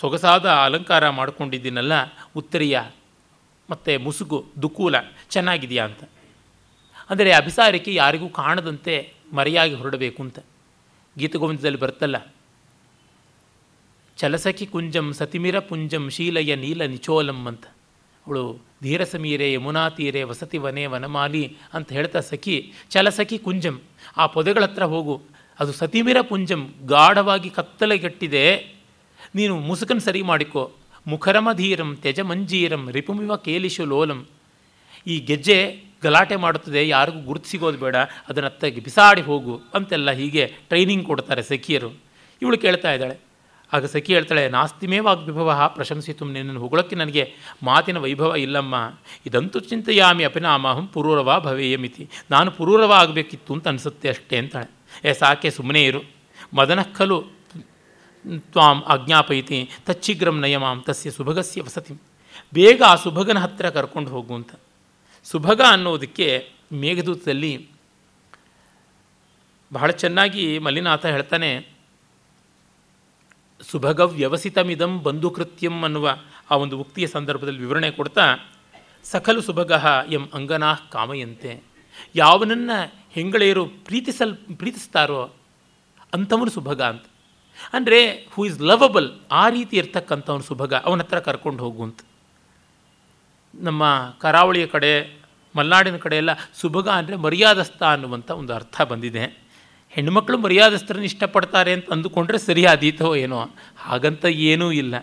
ಸೊಗಸಾದ 0.00 0.46
ಅಲಂಕಾರ 0.48 1.08
ಮಾಡಿಕೊಂಡಿದ್ದೀನಲ್ಲ 1.08 1.92
ಉತ್ತರಿಯ 2.36 2.80
ಮತ್ತು 3.68 3.92
ಮುಸುಗು, 4.06 4.38
ದುಕೂಲ 4.62 4.94
ಚೆನ್ನಾಗಿದೆಯಾ 5.30 5.84
ಅಂತ. 5.84 6.02
ಅಂದರೆ 7.10 7.30
ಅಭಿಸಾರಿಕೆ 7.32 7.92
ಯಾರಿಗೂ 7.94 8.28
ಕಾಣದಂತೆ 8.40 8.94
ಮರೆಯಾಗಿ 9.32 9.74
ಹೊರಡಬೇಕು 9.74 10.20
ಅಂತ. 10.26 10.38
ಗೀತಗೋವಿಂದದಲ್ಲಿ 11.16 11.80
ಬರುತ್ತಲ್ಲ, 11.82 12.16
ಚಲಸಖಿ 14.18 14.66
ಕುಂಜಂ 14.66 15.06
ಸತಿಮಿರ 15.12 15.56
ಪುಂಜಂ 15.68 16.04
ಶೀಲಯ 16.16 16.52
ನೀಲ 16.56 16.82
ನಿಚೋಲಂ 16.86 17.40
ಅಂತ. 17.50 17.64
ಅವಳು 18.26 18.42
ಧೀರ 18.82 19.02
ಸಮೀರೆ 19.04 19.46
ಯಮುನಾ 19.52 19.82
ತೀರೆ 19.96 20.22
ವಸತಿ 20.22 20.58
ವನೆ 20.58 20.84
ವನಮಾಲಿ 20.86 21.42
ಅಂತ 21.74 21.88
ಹೇಳ್ತಾ 21.92 22.20
ಸಖಿ, 22.20 22.56
ಚಲಸಖಿ 22.90 23.38
ಕುಂಜಂ, 23.38 23.76
ಆ 24.16 24.26
ಪೊದೆಗಳ 24.26 24.64
ಹತ್ರ 24.64 24.84
ಹೋಗು. 24.94 25.16
ಅದು 25.58 25.72
ಸತಿಮಿರ 25.72 26.18
ಪುಂಜಂ 26.22 26.62
ಗಾಢವಾಗಿ 26.86 27.50
ಕತ್ತಲೆಗಟ್ಟಿದೆ. 27.50 28.44
ನೀನು 29.34 29.54
ಮುಸುಕನ್ನು 29.60 30.02
ಸರಿ 30.02 30.22
ಮಾಡಿಕೋ. 30.22 30.62
ಮುಖರಮಧೀರಂ 31.06 31.90
ತ್ಯಜ 32.02 32.20
ಮಂಜೀರಂ 32.20 32.82
ರಿಪುಮಿವ 32.96 33.36
ಕೇಲಿಶು 33.36 33.84
ಲೋಲಂ. 33.84 34.20
ಈ 35.06 35.16
ಗೆಜ್ಜೆ 35.28 35.58
ಗಲಾಟೆ 36.02 36.36
ಮಾಡುತ್ತದೆ, 36.36 36.80
ಯಾರಿಗೂ 36.88 37.20
ಗುರುತು 37.20 37.48
ಸಿಗೋದು 37.48 37.78
ಬೇಡ, 37.78 37.96
ಅದನ್ನು 38.28 38.48
ಅತ್ತಾಗಿ 38.50 38.80
ಬಿಸಾಡಿ 38.80 39.22
ಹೋಗು 39.22 39.54
ಅಂತೆಲ್ಲ 39.74 40.10
ಹೀಗೆ 40.10 40.44
ಟ್ರೈನಿಂಗ್ 40.68 41.06
ಕೊಡ್ತಾರೆ 41.06 41.42
ಸಖಿಯರು. 41.42 41.90
ಇವಳು 42.42 42.58
ಕೇಳ್ತಾ 42.58 42.92
ಇದ್ದಾಳೆ, 42.92 43.16
ಆಗ 43.72 43.84
ಸಖಿ 43.84 44.10
ಹೇಳ್ತಾಳೆ 44.14 44.42
ನಾಸ್ತಿಮೇ 44.48 44.98
ವಾಗ್ವಿಭವ 44.98 45.50
ಪ್ರಶಂಸಿತು 45.74 46.24
ನಿನ್ನನ್ನು 46.24 46.60
ಹೊಗಳಕ್ಕೆ 46.60 46.96
ನನಗೆ 46.96 47.22
ಮಾತಿನ 47.62 47.98
ವೈಭವ 47.98 48.36
ಇಲ್ಲಮ್ಮ. 48.36 48.74
ಇದಂತೂ 49.26 49.60
ಚಿಂತೆಯಾಮಿ 49.60 50.24
ಅಪಿನಾಮಹಂ 50.24 50.86
ಪುರೂರವ 50.86 51.40
ಭವೇಯಮಿತಿ. 51.44 52.04
ನಾನು 52.30 52.50
ಪುರೂರವ 52.50 52.92
ಆಗಬೇಕಿತ್ತು 52.92 53.54
ಅಂತ 53.54 53.68
ಅನಿಸುತ್ತೆ 53.68 54.08
ಅಷ್ಟೇ 54.08 54.36
ಅಂತಾಳೆ. 54.36 54.68
ಏ 55.08 55.12
ಸಾಕೆ 55.12 55.50
ಸುಮ್ಮನೆ 55.50 55.82
ಇರು. 55.84 56.00
ಮದನಃ 56.54 56.88
ತ್ವಾಂ 58.52 58.78
ಆಜ್ಞಾಪಯಿತಿ 58.92 59.58
ತಚ್ಚಿಗ್ರಂ 59.86 60.36
ನಯಮಾಂ 60.40 60.78
ತಸ್ಯ 60.86 61.10
ಸುಭಗಸ್ಯ 61.10 61.62
ವಸತಿ. 61.62 61.94
ಬೇಗ 62.54 62.80
ಆ 62.86 62.94
ಸುಭಗನ 62.94 63.38
ಹತ್ತಿರ 63.38 63.66
ಕರ್ಕೊಂಡು 63.70 64.10
ಹೋಗು 64.10 64.32
ಅಂತ. 64.34 64.52
ಸುಭಗ 65.26 65.60
ಅನ್ನೋದಕ್ಕೆ 65.70 66.28
ಮೇಘದೂತದಲ್ಲಿ 66.72 67.52
ಬಹಳ 69.72 69.90
ಚೆನ್ನಾಗಿ 69.90 70.44
ಮಲ್ಲಿನಾಥ 70.58 71.04
ಹೇಳ್ತಾನೆ, 71.06 71.50
ಸುಭಗ 73.60 74.00
ವ್ಯವಸಿತಮಿದಂ 74.00 74.92
ಬಂಧುಕೃತ್ಯಂ 75.02 75.76
ಅನ್ನುವ 75.82 76.08
ಆ 76.50 76.56
ಒಂದು 76.56 76.76
ಉಕ್ತಿಯ 76.78 77.06
ಸಂದರ್ಭದಲ್ಲಿ 77.06 77.58
ವಿವರಣೆ 77.58 77.90
ಕೊಡ್ತಾ, 77.90 78.24
ಸಕಲು 79.04 79.40
ಸುಭಗ 79.40 79.72
ಎಂ 80.10 80.24
ಅಂಗನಾ 80.34 80.70
ಕಾಮಯಂತೆ. 80.92 81.52
ಯಾವನನ್ನು 82.14 82.78
ಹೆಂಗಳೆಯರು 83.10 83.64
ಪ್ರೀತಿಸಲ್, 83.86 84.34
ಪ್ರೀತಿಸ್ತಾರೋ 84.60 85.22
ಅಂಥವನು 86.12 86.50
ಸುಭಗ 86.50 86.82
ಅಂತ. 86.82 87.04
ಅಂದರೆ 87.76 87.98
ಹೂ 88.32 88.44
ಇಸ್ 88.48 88.58
ಲವಬಲ್ 88.70 89.08
ಆ 89.42 89.44
ರೀತಿ 89.56 89.74
ಇರ್ತಕ್ಕಂಥವನು 89.82 90.44
ಸುಭಗ, 90.50 90.74
ಅವನ 90.88 91.00
ಹತ್ರ 91.04 91.18
ಕರ್ಕೊಂಡು 91.28 91.62
ಹೋಗು 91.64 91.82
ಅಂತ. 91.88 92.00
ನಮ್ಮ 93.54 93.82
ಕರಾವಳಿಯ 94.24 94.66
ಕಡೆ, 94.74 94.92
ಮಲೆನಾಡಿನ 95.54 95.96
ಕಡೆ 96.04 96.16
ಎಲ್ಲ 96.22 96.32
ಸುಭಗ 96.60 96.88
ಅಂದರೆ 97.00 97.16
ಮರ್ಯಾದಸ್ಥ 97.26 97.82
ಅನ್ನುವಂಥ 97.94 98.30
ಒಂದು 98.40 98.52
ಅರ್ಥ 98.54 98.76
ಬಂದಿದೆ. 98.92 99.24
ಹೆಣ್ಣುಮಕ್ಕಳು 99.96 100.36
ಮರ್ಯಾದಸ್ಥರನ್ನು 100.44 101.08
ಇಷ್ಟಪಡ್ತಾರೆ 101.10 101.72
ಅಂತ 101.76 101.92
ಅಂದುಕೊಂಡ್ರೆ 101.94 102.38
ಸರಿಯಾದೀತೋ 102.48 103.10
ಏನೋ, 103.24 103.40
ಹಾಗಂತ 103.86 104.24
ಏನೂ 104.50 104.68
ಇಲ್ಲ. 104.82 104.94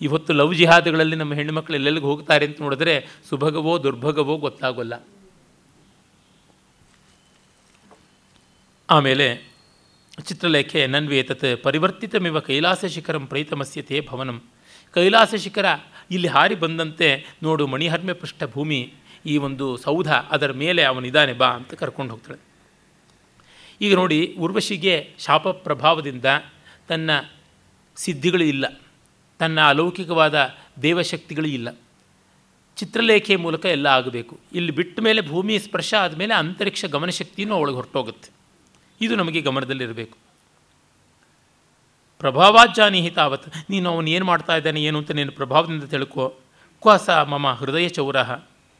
ಇವತ್ತು 0.00 0.32
ಲವ್ 0.32 0.54
ಜಿಹಾದ್ಗಳಲ್ಲಿ 0.54 1.16
ನಮ್ಮ 1.16 1.34
ಹೆಣ್ಣುಮಕ್ಕಳು 1.38 1.76
ಎಲ್ಲೆಲ್ಲಿಗೆ 1.78 2.06
ಹೋಗ್ತಾರೆ 2.10 2.44
ಅಂತ 2.48 2.58
ನೋಡಿದ್ರೆ 2.64 2.94
ಸುಭಗವೋ 3.28 3.72
ದುರ್ಭಗವೋ 3.84 4.34
ಗೊತ್ತಾಗೋಲ್ಲ. 4.46 4.94
ಆಮೇಲೆ 8.88 9.26
ಚಿತ್ರಲೇಖೆ 10.18 10.86
ನನ್ವೇತತ್ 10.86 11.62
ಪರಿವರ್ತಿತಮಿವ 11.62 12.40
ಕೈಲಾಸ 12.40 12.84
ಶಿಖರಂ 12.84 13.26
ಪ್ರೈತಮಸ್ಯತೆ 13.26 14.00
ಭವನಂ. 14.00 14.42
ಕೈಲಾಸ 14.90 15.34
ಶಿಖರ 15.34 15.64
ಇಲ್ಲಿ 16.10 16.28
ಹಾರಿ 16.28 16.54
ಬಂದಂತೆ 16.54 17.26
ನೋಡು 17.42 17.66
ಮಣಿಹರ್ಮೆ 17.66 18.12
ಪೃಷ್ಠಭೂಮಿ, 18.12 18.92
ಈ 19.26 19.36
ಒಂದು 19.36 19.76
ಸೌಧ 19.76 20.12
ಅದರ 20.12 20.52
ಮೇಲೆ 20.52 20.82
ಅವನಿದ್ದಾನೆ 20.84 21.32
ಬಾ 21.32 21.46
ಅಂತ 21.46 21.74
ಕರ್ಕೊಂಡು 21.74 22.10
ಹೋಗ್ತಾಳೆ. 22.10 22.38
ಈಗ 23.80 23.94
ನೋಡಿ, 23.94 24.36
ಉರ್ವಶಿಗೆ 24.38 25.10
ಶಾಪ 25.18 25.48
ಪ್ರಭಾವದಿಂದ 25.48 26.24
ತನ್ನ 26.88 27.10
ಸಿದ್ಧಿಗಳು 27.96 28.44
ಇಲ್ಲ. 28.44 28.82
ತನ್ನ 29.38 29.60
ಅಲೌಕಿಕವಾದ 29.60 30.54
ದೇವಶಕ್ತಿಗಳು 30.82 31.48
ಇಲ್ಲ. 31.48 31.78
ಚಿತ್ರಲೇಖೆ 32.76 33.36
ಮೂಲಕ 33.36 33.64
ಎಲ್ಲ 33.64 33.86
ಆಗಬೇಕು. 33.86 34.40
ಇಲ್ಲಿ 34.52 34.72
ಬಿಟ್ಟ 34.72 35.00
ಮೇಲೆ 35.00 35.20
ಭೂಮಿ 35.20 35.58
ಸ್ಪರ್ಶ 35.58 35.94
ಆದಮೇಲೆ 35.94 36.34
ಅಂತರಿಕ್ಷ 36.34 36.84
ಗಮನಶಕ್ತಿಯೂ 36.84 37.54
ಅವಳಿಗೆ 37.54 37.76
ಹೊರಟೋಗುತ್ತೆ. 37.76 38.39
ಇದು 39.00 39.14
ನಮಗೆ 39.16 39.40
ಗಮನದಲ್ಲಿರಬೇಕು. 39.40 40.16
ಪ್ರಭಾವಾಜ್ಜಾನಿಹಿ 42.18 43.10
ತಾವತ್ 43.10 43.46
ನೀನು 43.70 43.86
ಅವನು 43.92 44.10
ಏನು 44.10 44.24
ಮಾಡ್ತಾ 44.24 44.56
ಇದ್ದಾನೆ, 44.56 44.82
ಏನು 44.82 44.98
ಅಂತ 44.98 45.10
ನೀನು 45.10 45.32
ಪ್ರಭಾವದಿಂದ 45.32 45.84
ತಿಳ್ಕೊ. 45.84 46.24
ಕ್ವಾಸ 46.82 47.10
ಮಮ 47.10 47.52
ಹೃದಯ 47.52 47.88
ಚೌರ 47.88 48.16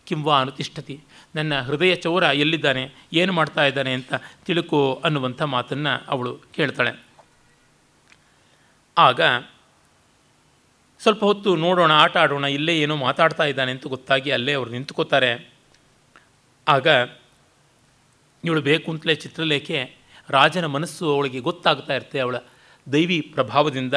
ಕಿಂವಾ 0.06 0.40
ಅನುತಿಷ್ಠತಿ. 0.40 1.00
ನನ್ನ 1.34 1.60
ಹೃದಯ 1.60 1.94
ಚೌರ 1.94 2.22
ಎಲ್ಲಿದ್ದಾನೆ, 2.22 2.82
ಏನು 3.12 3.32
ಮಾಡ್ತಾ 3.32 3.64
ಇದ್ದಾನೆ 3.64 3.92
ಅಂತ 3.92 4.12
ತಿಳ್ಕೋ 4.46 5.00
ಅನ್ನುವಂಥ 5.04 5.42
ಮಾತನ್ನು 5.42 5.92
ಅವಳು 6.08 6.32
ಕೇಳ್ತಾಳೆ. 6.52 6.92
ಆಗ 8.98 9.20
ಸ್ವಲ್ಪ 11.00 11.22
ಹೊತ್ತು 11.24 11.56
ನೋಡೋಣ, 11.56 11.92
ಆಟ 11.92 12.16
ಆಡೋಣ, 12.16 12.44
ಇಲ್ಲೇ 12.44 12.74
ಏನೋ 12.78 12.96
ಮಾತಾಡ್ತಾ 12.96 13.44
ಇದ್ದಾನೆ 13.44 13.70
ಅಂತ 13.70 13.86
ಗೊತ್ತಾಗಿ 13.86 14.30
ಅಲ್ಲೇ 14.30 14.52
ಅವರು 14.52 14.70
ನಿಂತ್ಕೋತಾರೆ. 14.70 15.32
ಆಗ 16.68 16.86
ಇವಳು 18.44 18.62
ಬೇಕು 18.62 18.90
ಅಂತಲೇ 18.90 19.14
ಚಿತ್ರಲೇಖೆ 19.14 19.99
ರಾಜನ 20.36 20.66
ಮನಸ್ಸು 20.76 21.04
ಅವಳಿಗೆ 21.14 21.40
ಗೊತ್ತಾಗ್ತಾ 21.48 21.92
ಇರುತ್ತೆ, 21.94 22.18
ಅವಳ 22.24 22.36
ದೈವಿ 22.86 23.18
ಪ್ರಭಾವದಿಂದ. 23.34 23.94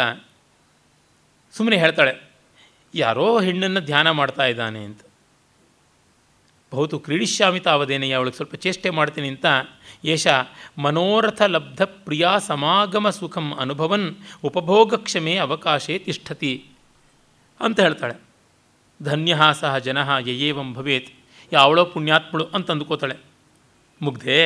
ಸುಮ್ಮನೆ 1.54 1.78
ಹೇಳ್ತಾಳೆ, 1.84 2.14
ಯಾರೋ 2.94 3.26
ಹೆಣ್ಣನ್ನು 3.40 3.82
ಧ್ಯಾನ 3.90 4.08
ಮಾಡ್ತಾ 4.20 4.46
ಇದ್ದಾನೆ 4.46 4.82
ಅಂತ. 4.90 5.02
ಬಹುತು 6.72 6.96
ಕ್ರೀಡಿಶ್ಯಾಮಿತ 7.06 7.64
ತಾವದೇನೆಯ 7.64 8.18
ಅವಳಿಗೆ 8.18 8.38
ಸ್ವಲ್ಪ 8.38 8.56
ಚೇಷ್ಟೆ 8.56 8.90
ಮಾಡ್ತೀನಿ 8.90 9.28
ಅಂತ 9.34 9.48
ಏಷ, 10.14 10.28
ಮನೋರಥ 10.84 11.42
ಲಬ್ಧ 11.56 11.82
ಪ್ರಿಯಾ 12.06 12.32
ಸಮಾಗಮ 12.48 13.10
ಸುಖಂ 13.10 13.48
ಅನುಭವನ್ 13.64 14.08
ಉಪಭೋಗಕ್ಷಮೆ 14.44 15.34
ಅವಕಾಶೇ 15.38 15.96
ತಿಷ್ಠತಿ 16.06 16.54
ಅಂತ 17.60 17.80
ಹೇಳ್ತಾಳೆ. 17.80 18.16
ಧನ್ಯ 19.00 19.38
ಸಹ 19.62 19.74
ಜನ 19.88 19.98
ಯಯೇವಂ 20.30 20.70
ಭವೇತ್, 20.74 21.10
ಯಾವಳೋ 21.52 21.84
ಪುಣ್ಯಾತ್ಮಳು 21.94 22.46
ಅಂತ 22.56 22.72
ಅಂದುಕೋತಾಳೆ. 22.72 23.18
ಮುಗ್ಧೆ. 24.02 24.40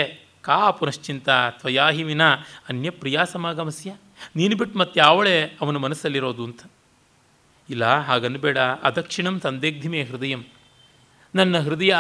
ಕಾ 0.48 0.72
ಪುನಶ್ಚಿಂತ 0.72 1.30
ತ್ವಯಾಹಿ 1.50 2.04
ವಿನ 2.04 2.34
ಅನ್ಯ 2.70 2.90
ಪ್ರಿಯಾ 2.90 3.24
ಸಮಾಗಮಸ್ಯ. 3.24 3.96
ನೀನು 4.36 4.58
ಬಿಟ್ಟು 4.58 4.80
ಮತ್ತೆ 4.80 5.00
ಯಾವಳೆ 5.00 5.44
ಅವನ 5.62 5.78
ಮನಸ್ಸಲ್ಲಿರೋದು 5.78 6.44
ಅಂತ. 6.44 6.60
ಇಲ್ಲ, 7.70 8.00
ಹಾಗನ್ಬೇಡ. 8.00 8.58
ಅದಕ್ಷಿಣಂ 8.58 9.40
ಸಂದೇಗ್ಧಿಮೆ 9.40 10.04
ಹೃದಯಂ. 10.04 10.46
ನನ್ನ 11.36 11.60
ಹೃದಯ 11.60 11.96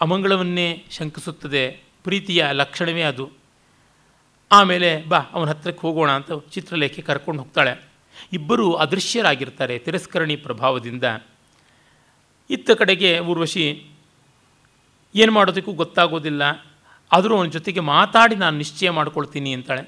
ಅಮಂಗಳವನ್ನೇ 0.00 0.84
ಶಂಕಿಸುತ್ತದೆ. 0.90 1.80
ಪ್ರೀತಿಯ 2.04 2.46
ಲಕ್ಷಣವೇ 2.52 3.02
ಅದು. 3.02 3.30
ಆಮೇಲೆ 4.52 5.04
ಬಾ, 5.04 5.18
ಅವನ 5.18 5.48
ಹತ್ರಕ್ಕೆ 5.48 5.80
ಹೋಗೋಣ 5.80 6.10
ಅಂತ 6.10 6.32
ಚಿತ್ರಲೇಖೆ 6.50 7.02
ಕರ್ಕೊಂಡು 7.02 7.42
ಹೋಗ್ತಾಳೆ. 7.42 7.84
ಇಬ್ಬರು 8.32 8.74
ಅದೃಶ್ಯರಾಗಿರ್ತಾರೆ 8.74 9.78
ತಿರಸ್ಕರಣಿ 9.78 10.36
ಪ್ರಭಾವದಿಂದ. 10.36 11.04
ಇತ್ತ 12.50 12.70
ಕಡೆಗೆ 12.70 13.18
ಊರ್ವಶಿ, 13.18 13.86
ಏನು 15.14 15.32
ಮಾಡೋದಕ್ಕೂ 15.32 15.72
ಗೊತ್ತಾಗೋದಿಲ್ಲ. 15.72 16.42
ಆದರೂ 17.10 17.32
ಅವನ 17.38 17.50
ಜೊತೆಗೆ 17.56 17.82
ಮಾತಾಡಿ 17.94 18.36
ನಾನು 18.42 18.56
ನಿಶ್ಚಯ 18.62 18.90
ಮಾಡ್ಕೊಳ್ತೀನಿ 18.98 19.50
ಅಂತಾಳೆ. 19.58 19.82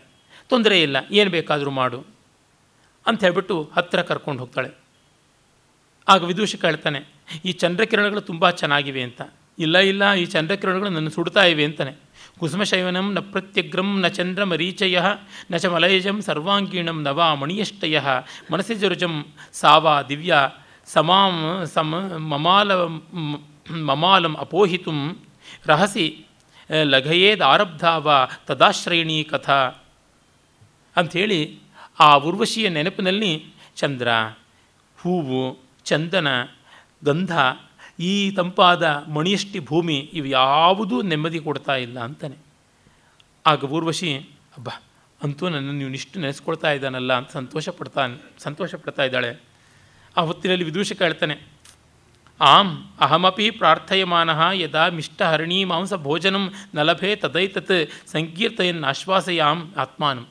ತೊಂದರೆ 0.50 0.76
ಇಲ್ಲ, 0.86 0.96
ಏನು 1.18 1.30
ಬೇಕಾದರೂ 1.36 1.70
ಮಾಡು 1.80 1.98
ಅಂತ 3.06 3.18
ಹೇಳ್ಬಿಟ್ಟು 3.26 3.56
ಹತ್ತಿರ 3.76 4.00
ಕರ್ಕೊಂಡು 4.10 4.40
ಹೋಗ್ತಾಳೆ. 4.42 4.70
ಆಗ 6.12 6.22
ವಿದೂಷಕ 6.30 6.62
ಹೇಳ್ತಾನೆ 6.68 7.00
ಈ 7.48 7.52
ಚಂದ್ರಕಿರಣಗಳು 7.62 8.22
ತುಂಬ 8.30 8.50
ಚೆನ್ನಾಗಿವೆ 8.60 9.02
ಅಂತ. 9.08 9.20
ಇಲ್ಲ 9.64 9.76
ಇಲ್ಲ, 9.90 10.02
ಈ 10.22 10.24
ಚಂದ್ರಕಿರಣಗಳು 10.34 10.90
ನನ್ನ 10.96 11.10
ಸುಡ್ತಾ 11.16 11.42
ಇವೆ 11.52 11.64
ಅಂತಾನೆ. 11.68 11.92
ಕುಸುಮಶೈವನಂ 12.40 13.06
ನ 13.16 13.20
ಪ್ರತ್ಯಗ್ರಂ 13.32 13.88
ನ 14.02 14.08
ಚಂದ್ರಮರೀಚಯ, 14.18 14.98
ನ 15.50 15.56
ಚ 15.62 15.66
ಮಲಯಜಂ 15.74 16.18
ಸರ್ವಾಂಗೀಣಂ 16.28 16.98
ನವಾ 17.06 17.26
ಮಣಿಯಷ್ಟಯ 17.42 17.98
ಮನಸ್ಸಿ 18.52 18.74
ಜರುಜಂ 18.82 19.14
ಸಾವಾ 19.60 19.94
ದಿವ್ಯ, 20.10 20.34
ಸಮಾಂ 20.94 21.34
ಸಮ 21.74 21.94
ಮಮಾಲ, 22.32 22.70
ಮಮಾಲಂ 23.90 24.34
ಅಪೋಹಿತು, 24.44 24.94
ರಹಸಿ 25.70 26.06
ಲಘಯೇದಾರಬ್ಧಾವ 26.70 28.28
ತದಾಶ್ರಯಣಿ 28.46 29.24
ಕಥಾ 29.24 29.60
ಅಂಥೇಳಿ 30.96 31.58
ಆ 32.00 32.14
ಉರ್ವಶಿಯ 32.14 32.68
ನೆನಪಿನಲ್ಲಿ 32.68 33.32
ಚಂದ್ರ, 33.76 34.08
ಹೂವು, 34.98 35.58
ಚಂದನ, 35.84 36.28
ಗಂಧ, 37.04 37.32
ಈ 38.00 38.30
ತಂಪಾದ 38.30 38.84
ಮಣಿಯಷ್ಟಿ 39.08 39.58
ಭೂಮಿ 39.58 39.98
ಇವು 40.12 40.26
ಯಾವುದೂ 40.26 41.02
ನೆಮ್ಮದಿ 41.02 41.38
ಕೊಡ್ತಾ 41.38 41.76
ಇಲ್ಲ 41.76 41.98
ಅಂತಾನೆ. 42.00 42.36
ಆಗ 43.46 43.64
ಊರ್ವಶಿ 43.64 44.10
ಅಬ್ಬ, 44.56 44.68
ಅಂತೂ 45.22 45.48
ನನ್ನನ್ನು 45.48 45.78
ನೀವು 45.78 45.90
ಇಷ್ಟು 45.90 46.20
ನೆನೆಸ್ಕೊಳ್ತಾ 46.20 46.70
ಇದ್ದಾನಲ್ಲ 46.72 47.12
ಅಂತ 47.12 47.30
ಸಂತೋಷ 47.32 47.68
ಪಡ್ತಾನೆ 47.68 48.16
ಸಂತೋಷ 48.42 48.74
ಪಡ್ತಾ 48.74 49.02
ಇದ್ದಾಳೆ. 49.02 49.30
ಆ 50.16 50.20
ಹೊತ್ತಿನಲ್ಲಿ 50.20 50.64
ವಿದೂಷಕ 50.64 51.02
ಹೇಳ್ತಾನೆ 51.02 51.34
ಆಂ 52.40 52.92
ಅಹಮಪಿ 53.00 53.50
ಪ್ರಾರ್ಥಯಮಾನ 53.50 54.30
ಯದಾ 54.52 54.88
ಮಿಷ್ಟಹರಣೀ 54.88 55.64
ಮಾಂಸ 55.64 55.94
ಭೋಜನಂ 55.94 56.54
ನಲಭೆ 56.74 57.16
ತದೈತತ್ 57.16 57.90
ಸಂಕೀರ್ತಯನ್ 58.12 58.84
ಆಶ್ವಾಸಯಾಂ 58.84 59.74
ಆತ್ಮಾನಂ 59.76 60.28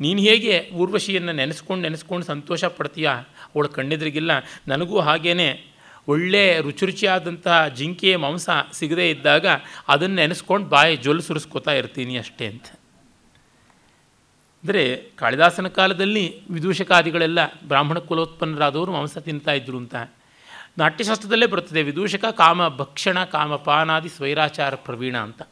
ನೀನು 0.00 0.20
ಹೇಗೆ 0.20 0.70
ಊರ್ವಶಿಯನ್ನು 0.74 1.32
ನೆನೆಸ್ಕೊಂಡು 1.32 1.82
ನೆನೆಸ್ಕೊಂಡು 1.82 2.26
ಸಂತೋಷ 2.26 2.64
ಪಡ್ತೀಯಾ 2.64 3.12
ಅವಳ 3.54 3.66
ಕಣ್ಣೆದ್ರಿಗಿಲ್ಲ. 3.66 4.30
ನನಗೂ 4.68 5.00
ಹಾಗೇ 5.00 5.64
ಒಳ್ಳೆ 6.08 6.60
ರುಚಿ 6.60 6.86
ರುಚಿಯಾದಂತಹ 6.86 7.68
ಜಿಂಕೆಯ 7.68 8.16
ಮಾಂಸ 8.16 8.48
ಸಿಗದೇ 8.72 9.10
ಇದ್ದಾಗ 9.10 9.46
ಅದನ್ನು 9.88 10.16
ನೆನೆಸ್ಕೊಂಡು 10.16 10.68
ಬಾಯಿ 10.68 10.96
ಜೊಲ್ 10.96 11.22
ಸುರಿಸ್ಕೊತಾ 11.22 11.72
ಇರ್ತೀನಿ 11.72 12.18
ಅಷ್ಟೇ 12.18 12.46
ಅಂತ. 12.46 12.66
ಅಂದರೆ 14.64 14.96
ಕಾಳಿದಾಸನ 14.96 15.68
ಕಾಲದಲ್ಲಿ 15.68 16.48
ವಿದೂಷಕಾದಿಗಳೆಲ್ಲ 16.50 17.38
ಬ್ರಾಹ್ಮಣ 17.64 17.98
ಕುಲೋತ್ಪನ್ನರಾದವರು 17.98 18.92
ಮಾಂಸ 18.92 19.18
ತಿಂತಾ 19.18 19.52
ಇದ್ರು 19.52 19.78
ಅಂತ. 19.78 19.94
ನಾಟ್ಯಶಾಸ್ತ್ರದಲ್ಲೇ 20.78 21.46
ಬರುತ್ತದೆ, 21.46 21.82
ವಿದೂಷಕ, 21.82 22.24
ಕಾಮ, 22.24 22.68
ಭಕ್ಷಣ, 22.68 23.24
ಕಾಮಪಾನಾದಿ, 23.24 24.08
ಸ್ವೈರಾಚಾರ, 24.08 24.74
ಪ್ರವೀಣ 24.74 25.18
ಅಂತ. 25.18 25.42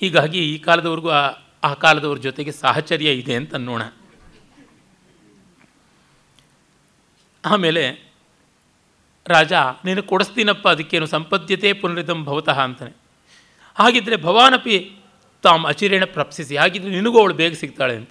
ಹೀಗಾಗಿ 0.00 0.54
ಈ 0.54 0.58
ಕಾಲದವರೆಗೂ 0.58 1.10
ಆ 1.10 1.32
ಆ 1.64 1.74
ಕಾಲದವ್ರ 1.74 2.18
ಜೊತೆಗೆ 2.18 2.52
ಸಾಹಚರ್ಯ 2.52 3.12
ಇದೆ 3.12 3.34
ಅಂತ 3.34 3.54
ಅನ್ನೋಣ. 3.54 3.82
ಆಮೇಲೆ 7.44 8.12
ರಾಜ, 9.26 9.52
ನೀನು 9.84 10.02
ಕೊಡಿಸ್ತೀನಪ್ಪ, 10.02 10.68
ಅದಕ್ಕೇನು 10.68 11.06
ಸಂಪದ್ಯತೆ 11.06 11.72
ಪುನರಿದಂ 11.72 12.24
ಭವತಃ 12.24 12.60
ಅಂತಾನೆ. 12.60 12.92
ಹಾಗಿದ್ದರೆ 13.74 14.16
ಭವಾನಪಿ 14.16 14.96
ತಾಮ್ 15.42 15.66
ಅಚಿರೇಣ 15.66 16.04
ಪ್ರಾಪ್ಸಿಸಿ 16.04 16.56
ಹಾಗಿದ್ರೆ 16.56 16.90
ನಿನಗೂ 16.90 17.18
ಅವಳು 17.18 17.34
ಬೇಗ 17.34 17.54
ಸಿಗ್ತಾಳೆ 17.54 17.96
ಅಂತ. 17.96 18.10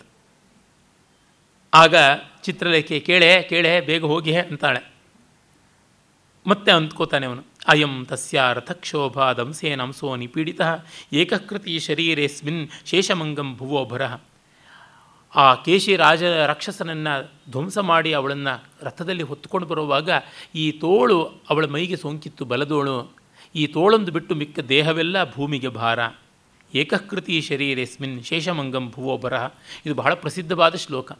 ಆಗ 1.74 1.95
ಚಿತ್ರಲೇಖೆ 2.43 2.99
ಕೇಳೆ 2.99 3.41
ಕೇಳೆ, 3.41 3.82
ಬೇಗ 3.82 4.05
ಹೋಗಿ 4.05 4.36
ಅಂತಾಳೆ. 4.36 4.91
ಮತ್ತೆ 6.47 6.72
ಅಂದ್ಕೋತಾನೆ 6.72 7.26
ಅವನು, 7.26 7.43
ಅಯಂ 7.67 8.05
ತಸ್ಯ 8.05 8.41
ರಥಕ್ಷೋಭ 8.53 9.32
ದಂಸೇನಂಸೋ 9.32 10.15
ನಿಪೀಡಿತ 10.15 10.61
ಏಕಕೃತಿ 11.13 11.80
ಶರೀರೇಸ್ಮಿನ್ 11.80 12.70
ಶೇಷಮಂಗಂ 12.86 13.55
ಭುವೋಭರ 13.55 14.01
ಆ 15.36 15.55
ಕೇಶಿ 15.55 15.95
ರಾಜ 15.95 16.24
ರಾಕ್ಷಸನನ್ನು 16.24 17.32
ಧ್ವಂಸ 17.51 17.78
ಮಾಡಿ 17.78 18.13
ಅವಳನ್ನು 18.13 18.63
ರಥದಲ್ಲಿ 18.82 19.24
ಹೊತ್ತುಕೊಂಡು 19.24 19.67
ಬರುವಾಗ, 19.67 20.09
ಈ 20.55 20.72
ತೋಳು 20.72 21.24
ಅವಳ 21.24 21.65
ಮೈಗೆ 21.65 21.95
ಸೋಂಕಿತ್ತು, 21.95 22.45
ಬಲದೋಳು. 22.45 23.11
ಈ 23.55 23.67
ತೋಳೊಂದು 23.67 24.11
ಬಿಟ್ಟು 24.11 24.36
ಮಿಕ್ಕ 24.36 24.59
ದೇಹವೆಲ್ಲ 24.59 25.32
ಭೂಮಿಗೆ 25.32 25.67
ಭಾರ. 25.67 25.99
ಏಕಕೃತಿ 26.76 27.41
ಶರೀರೇಸ್ಮಿನ್ 27.41 28.24
ಶೇಷಮಂಗಂ 28.24 28.89
ಭುವೋ 28.89 29.22
ಇದು 29.86 29.95
ಬಹಳ 29.95 30.13
ಪ್ರಸಿದ್ಧವಾದ 30.13 30.76
ಶ್ಲೋಕ. 30.76 31.11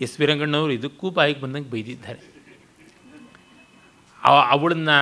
ಎಸ್ 0.00 0.20
ವಿ 0.20 0.26
ರಂಗಣ್ಣವರು 0.26 0.72
ಇದಕ್ಕೂ 0.72 1.10
ಬಾಯಿಗೆ 1.10 1.40
ಬಂದಂಗೆ 1.40 1.70
ಬೈದಿದ್ದಾರೆ. 1.70 2.20
ಅವಳನ್ನು, 4.54 4.96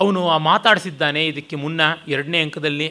ಅವನು 0.00 0.28
ಆ 0.28 0.38
ಮಾತಾಡಿಸಿದ್ದಾನೆ, 0.38 1.26
ಇದಕ್ಕೆ 1.26 1.56
ಮುನ್ನ 1.56 1.80
ಎರಡನೇ 2.08 2.40
ಅಂಕದಲ್ಲಿ 2.40 2.88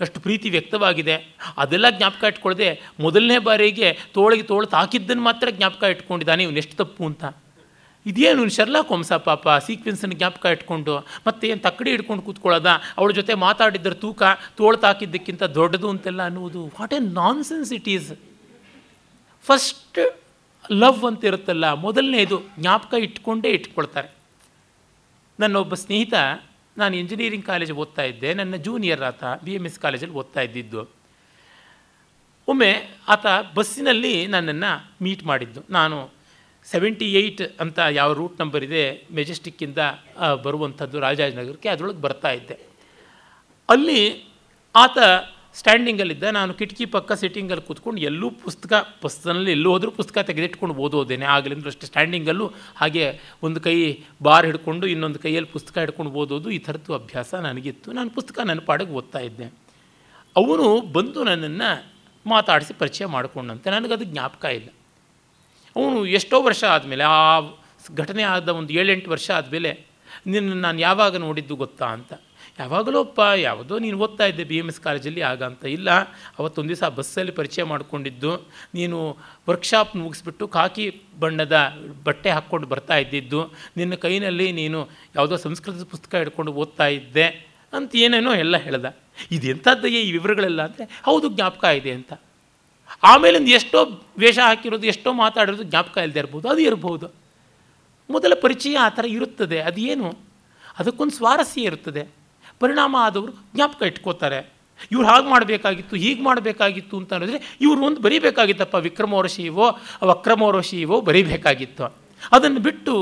ಅಷ್ಟು 0.00 0.20
ಪ್ರೀತಿ 0.20 0.50
ವ್ಯಕ್ತವಾಗಿದೆ. 0.50 1.14
ಅದೆಲ್ಲ 1.58 1.86
ಜ್ಞಾಪಕ 1.90 2.24
ಇಟ್ಕೊಳ್ಳದೆ 2.24 2.68
ಮೊದಲನೇ 3.00 3.38
ಬಾರಿಗೆ 3.38 3.88
ತೋಳಿಗೆ 4.14 4.42
ತೋಳು 4.42 4.66
ತಾಕಿದ್ದನ್ನು 4.66 5.22
ಮಾತ್ರ 5.22 5.50
ಜ್ಞಾಪಕ 5.50 5.82
ಇಟ್ಕೊಂಡಿದ್ದಾನೆ, 5.82 6.42
ಇವನು 6.42 6.56
ಎಷ್ಟು 6.56 6.76
ತಪ್ಪು 6.76 7.06
ಅಂತ. 7.06 7.24
ಇದೇನು 8.06 8.48
ಶರ್ಲಾಕ್ 8.48 8.88
ಕೊಂಸ 8.88 9.12
ಪಾಪ 9.12 9.48
ಸೀಕ್ವೆನ್ಸನ್ನು 9.66 10.16
ಜ್ಞಾಪಕ 10.16 10.46
ಇಟ್ಕೊಂಡು 10.46 10.94
ಮತ್ತೆ 11.26 11.48
ಏನು 11.48 11.60
ತಕ್ಕಡಿ 11.60 11.90
ಹಿಡ್ಕೊಂಡು 11.90 12.22
ಕೂತ್ಕೊಳ್ಳೋದ? 12.22 12.70
ಅವಳ 12.98 13.10
ಜೊತೆ 13.12 13.34
ಮಾತಾಡಿದ್ದರ 13.34 13.94
ತೂಕ, 14.04 14.22
ತೋಳು 14.56 14.76
ತಾಕಿದ್ದಕ್ಕಿಂತ 14.76 15.42
ದೊಡ್ಡದು 15.58 15.88
ಅಂತೆಲ್ಲ 15.90 16.22
ಅನ್ನುವುದು. 16.30 16.62
What 16.80 16.94
a 16.94 16.98
nonsense 17.44 17.72
it 17.72 17.88
is 17.88 18.10
first 19.46 20.00
love 20.82 21.04
ಅಂತ 21.08 21.22
ಇರುತ್ತಲ್ಲ 21.24 21.66
ಮೊದಲನೇದು 21.84 22.36
ಜ್ಞಾಪಕ 22.58 22.94
ಇಟ್ಕೊಂಡೇ 23.06 23.50
ಇಟ್ಕೊಳ್ತಾರೆ. 23.56 24.08
ನನ್ನ 25.38 25.56
ಒಬ್ಬ 25.56 25.74
ಸ್ನೇಹಿತ, 25.82 26.14
ನಾನು 26.76 26.94
ಇಂಜಿನಿಯರಿಂಗ್ 26.96 27.46
ಕಾಲೇಜ್ 27.46 27.72
ಓದ್ತಾ 27.82 28.04
ಇದ್ದೆ, 28.10 28.30
ನನ್ನ 28.40 28.56
ಜೂನಿಯರ್ 28.66 29.02
ಆತ 29.10 29.24
ಬಿ 29.44 29.52
ಎಂ 29.58 29.64
ಎಸ್ 29.66 29.78
ಕಾಲೇಜಲ್ಲಿ 29.84 30.16
ಓದ್ತಾ 30.22 30.40
ಇದ್ದಿದ್ದು. 30.40 30.82
ಒಮ್ಮೆ 32.48 32.70
ಆತ 33.08 33.26
ಬಸ್ಸಿನಲ್ಲಿ 33.54 34.14
ನನ್ನನ್ನು 34.26 34.70
ಮೀಟ್ 35.04 35.24
ಮಾಡಿದ್ದು. 35.30 35.60
ನಾನು 35.70 35.96
ಸೆವೆಂಟಿ 36.66 37.06
ಏಯ್ಟ್ 37.20 37.42
ಅಂತ 37.62 37.78
ಯಾವ 37.98 38.10
ರೂಟ್ 38.12 38.40
ನಂಬರ್ 38.40 38.64
ಇದೆ 38.64 38.84
ಮೆಜೆಸ್ಟಿಕ್ಕಿಂದ 39.18 39.78
ಬರುವಂಥದ್ದು 40.44 40.96
ರಾಜಾಜನಗರಕ್ಕೆ, 41.06 41.68
ಅದರೊಳಗೆ 41.68 42.02
ಬರ್ತಾ 42.06 42.32
ಇದ್ದೆ. 42.38 42.56
ಅಲ್ಲಿ 43.68 44.02
ಆತ 44.74 44.98
ಸ್ಟ್ಯಾಂಡಿಂಗಲ್ಲಿದ್ದ 45.54 46.22
ನಾನು 46.22 46.54
ಕಿಟಕಿ 46.54 46.84
ಪಕ್ಕ 46.84 47.12
ಸಿಟ್ಟಿಂಗಲ್ಲಿ 47.12 47.66
ಕೂತ್ಕೊಂಡು 47.66 48.00
ಎಲ್ಲೂ 48.00 48.30
ಪುಸ್ತಕ, 48.30 48.98
ಪುಸ್ತಕದಲ್ಲಿ 49.00 49.50
ಎಲ್ಲೂ 49.50 49.70
ಹೋದರೂ 49.70 49.90
ಪುಸ್ತಕ 49.90 50.18
ತೆಗೆದಿಟ್ಕೊಂಡು 50.18 50.74
ಓದೋದೇನೆ. 50.74 51.24
ಆಗಲಿಂದ 51.24 51.66
ಅಷ್ಟೇ 51.66 51.86
ಸ್ಟ್ಯಾಂಡಿಂಗಲ್ಲೂ 51.86 52.52
ಹಾಗೆ 52.76 53.18
ಒಂದು 53.42 53.60
ಕೈ 53.60 53.96
ಬಾರ್ 54.22 54.46
ಹಿಡ್ಕೊಂಡು 54.46 54.86
ಇನ್ನೊಂದು 54.86 55.18
ಕೈಯಲ್ಲಿ 55.18 55.50
ಪುಸ್ತಕ 55.50 55.78
ಹಿಡ್ಕೊಂಡು 55.78 56.12
ಓದೋದು 56.12 56.50
ಈ 56.50 56.58
ಥರದ್ದು 56.58 56.94
ಅಭ್ಯಾಸ 56.94 57.34
ನನಗಿತ್ತು. 57.34 57.92
ನಾನು 57.92 58.10
ಪುಸ್ತಕ 58.10 58.38
ನನ್ನ 58.38 58.60
ಪಾಡಿಗೆ 58.60 58.90
ಓದ್ತಾ 58.90 59.18
ಇದ್ದೆ. 59.18 59.44
ಅವನು 60.36 60.80
ಬಂದು 60.80 61.24
ನನ್ನನ್ನು 61.24 61.86
ಮಾತಾಡಿಸಿ 62.26 62.74
ಪರಿಚಯ 62.74 63.06
ಮಾಡಿಕೊಂಡಂತೆ. 63.06 63.70
ನನಗದು 63.70 64.04
ಜ್ಞಾಪಕ 64.04 64.44
ಇಲ್ಲ. 64.44 64.68
ಅವನು 65.76 66.06
ಎಷ್ಟೋ 66.06 66.42
ವರ್ಷ 66.42 66.64
ಆದಮೇಲೆ, 66.64 67.04
ಆ 67.04 67.40
ಘಟನೆ 67.96 68.22
ಆದ 68.22 68.48
ಒಂದು 68.48 68.72
ಏಳೆಂಟು 68.72 69.10
ವರ್ಷ 69.10 69.30
ಆದಮೇಲೆ 69.30 69.80
ನಿನ್ನ 70.26 70.52
ನಾನು 70.52 70.78
ಯಾವಾಗ 70.78 71.16
ನೋಡಿದ್ದು 71.16 71.56
ಗೊತ್ತಾ 71.56 71.86
ಅಂತ. 71.86 72.12
ಯಾವಾಗಲೋಪ್ಪ 72.60 73.20
ಯಾವುದೋ 73.36 73.74
ನೀನು 73.78 73.98
ಓದ್ತಾ 73.98 74.24
ಇದ್ದೆ 74.24 74.44
ಬಿ 74.44 74.56
ಎಂ 74.56 74.68
ಎಸ್ 74.68 74.80
ಕಾಲೇಜಲ್ಲಿ, 74.80 75.22
ಆಗ 75.22 75.42
ಅಂತ 75.42 75.64
ಇಲ್ಲ. 75.64 75.90
ಅವತ್ತೊಂದು 76.38 76.68
ದಿವಸ 76.68 76.84
ಬಸ್ಸಲ್ಲಿ 76.84 77.32
ಪರಿಚಯ 77.32 77.62
ಮಾಡಿಕೊಂಡಿದ್ದು. 77.64 78.32
ನೀನು 78.74 79.18
ವರ್ಕ್ಶಾಪ್ 79.48 79.96
ಮುಗಿಸ್ಬಿಟ್ಟು 79.96 80.48
ಕಾಕಿ 80.48 80.86
ಬಣ್ಣದ 81.20 81.56
ಬಟ್ಟೆ 82.04 82.30
ಹಾಕ್ಕೊಂಡು 82.30 82.66
ಬರ್ತಾ 82.66 82.96
ಇದ್ದಿದ್ದು. 82.96 83.40
ನಿನ್ನ 83.76 83.94
ಕೈನಲ್ಲಿ 83.94 84.52
ನೀನು 84.52 84.88
ಯಾವುದೋ 85.16 85.36
ಸಂಸ್ಕೃತದ 85.36 85.84
ಪುಸ್ತಕ 85.84 86.14
ಹಿಡ್ಕೊಂಡು 86.14 86.52
ಓದ್ತಾ 86.52 86.86
ಇದ್ದೆ 86.86 87.26
ಅಂತ 87.72 87.96
ಏನೇನೋ 87.96 88.34
ಎಲ್ಲ 88.34 88.56
ಹೇಳ್ದ. 88.56 88.86
ಇದೆಂಥದ್ದಯ್ಯ 89.30 89.98
ಈ 89.98 90.12
ವಿವರಗಳೆಲ್ಲ 90.12 90.60
ಅಂದರೆ, 90.62 90.84
ಹೌದು 91.04 91.26
ಜ್ಞಾಪಕ 91.28 91.64
ಇದೆ 91.64 91.90
ಅಂತ. 91.90 92.12
ಆಮೇಲಿಂದ 93.02 93.48
ಎಷ್ಟೋ 93.48 93.80
ವೇಷ 94.18 94.38
ಹಾಕಿರೋದು, 94.38 94.86
ಎಷ್ಟೋ 94.86 95.12
ಮಾತಾಡಿರೋದು 95.12 95.62
ಜ್ಞಾಪಕ 95.62 95.98
ಇಲ್ಲದೆ 95.98 96.18
ಇರ್ಬೋದು, 96.18 96.48
ಅದು 96.48 96.58
ಇರ್ಬೋದು. 96.58 97.06
ಮೊದಲ 98.10 98.32
ಪರಿಚಯ 98.42 98.76
ಆ 98.76 98.88
ಥರ 98.88 99.04
ಇರುತ್ತದೆ, 99.08 99.60
ಅದೇನು? 99.60 100.08
ಅದಕ್ಕೊಂದು 100.78 101.14
ಸ್ವಾರಸ್ಯ 101.14 101.62
ಇರುತ್ತದೆ. 101.62 102.19
ಪರಿಣಾಮ 102.60 102.94
ಆದವರು 103.06 103.32
ಜ್ಞಾಪಕ 103.54 103.82
ಇಟ್ಕೋತಾರೆ. 103.90 104.40
ಇವ್ರು 104.92 105.06
ಹಾಗೆ 105.08 105.28
ಮಾಡಬೇಕಾಗಿತ್ತು, 105.30 105.94
ಹೀಗೆ 106.02 106.22
ಮಾಡಬೇಕಾಗಿತ್ತು 106.22 106.94
ಅಂತ 107.00 107.10
ಅನ್ನೋದ್ರೆ 107.14 107.38
ಇವರು 107.64 107.80
ಒಂದು 107.88 108.00
ಬರೀಬೇಕಾಗಿತ್ತಪ್ಪ 108.06 108.76
ವಿಕ್ರಮೋರ್ಷಿಯವೋ 108.86 109.66
ವಕ್ರಮೋರ್ಷಿಯವೋ 110.10 110.96
ಬರೀಬೇಕಾಗಿತ್ತು. 111.08 111.86
ಅದನ್ನು 112.36 112.60
ಬಿಟ್ಟು 112.60 112.94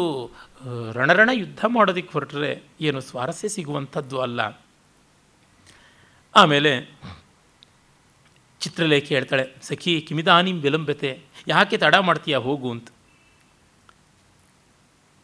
ರಣರಣ 0.98 1.30
ಯುದ್ಧ 1.32 1.61
ಮಾಡೋದಕ್ಕೆ 1.76 2.12
ಹೊರಟ್ರೆ 2.12 2.50
ಏನು 2.86 3.00
ಸ್ವಾರಸ್ಯ 3.00 3.48
ಸಿಗುವಂಥದ್ದು 3.56 4.16
ಅಲ್ಲ. 4.26 4.40
ಆಮೇಲೆ 6.34 6.72
ಚಿತ್ರಲೇಖೆ 8.61 9.11
ಹೇಳ್ತಾಳೆ, 9.14 9.44
ಸಖಿ, 9.62 9.92
ಕಿಮಿದಾನಿಂ 10.06 10.56
ವಿಲಂಬತೆ 10.64 11.11
ಯಾಕೆ 11.48 11.76
ತಡ 11.82 11.96
ಮಾಡ್ತೀಯ 12.09 12.36
ಹೋಗು 12.46 12.68
ಅಂತ. 12.74 12.88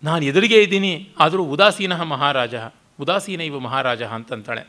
ನಾನು 0.02 0.22
ಎದುರಿಗೆ 0.30 0.58
ಇದ್ದೀನಿ, 0.62 0.92
ಆದರೂ 1.20 1.42
ಉದಾಸೀನ 1.54 1.94
ಮಹಾರಾಜ. 2.14 2.54
ಉದಾಸೀನ 3.00 3.40
ಇವ 3.40 3.58
ಮಹಾರಾಜ 3.58 4.02
ಅಂತಂತಾಳೆ. 4.02 4.60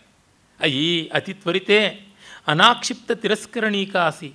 ಅಯ್ಯಿ, 0.60 1.07
ಅತಿ 1.07 1.34
ತ್ವರಿತೆ, 1.34 2.07
ಅನಾಕ್ಷಿಪ್ತ 2.47 3.11
ತಿರಸ್ಕರಣೀಕಾಸಿ 3.11 4.34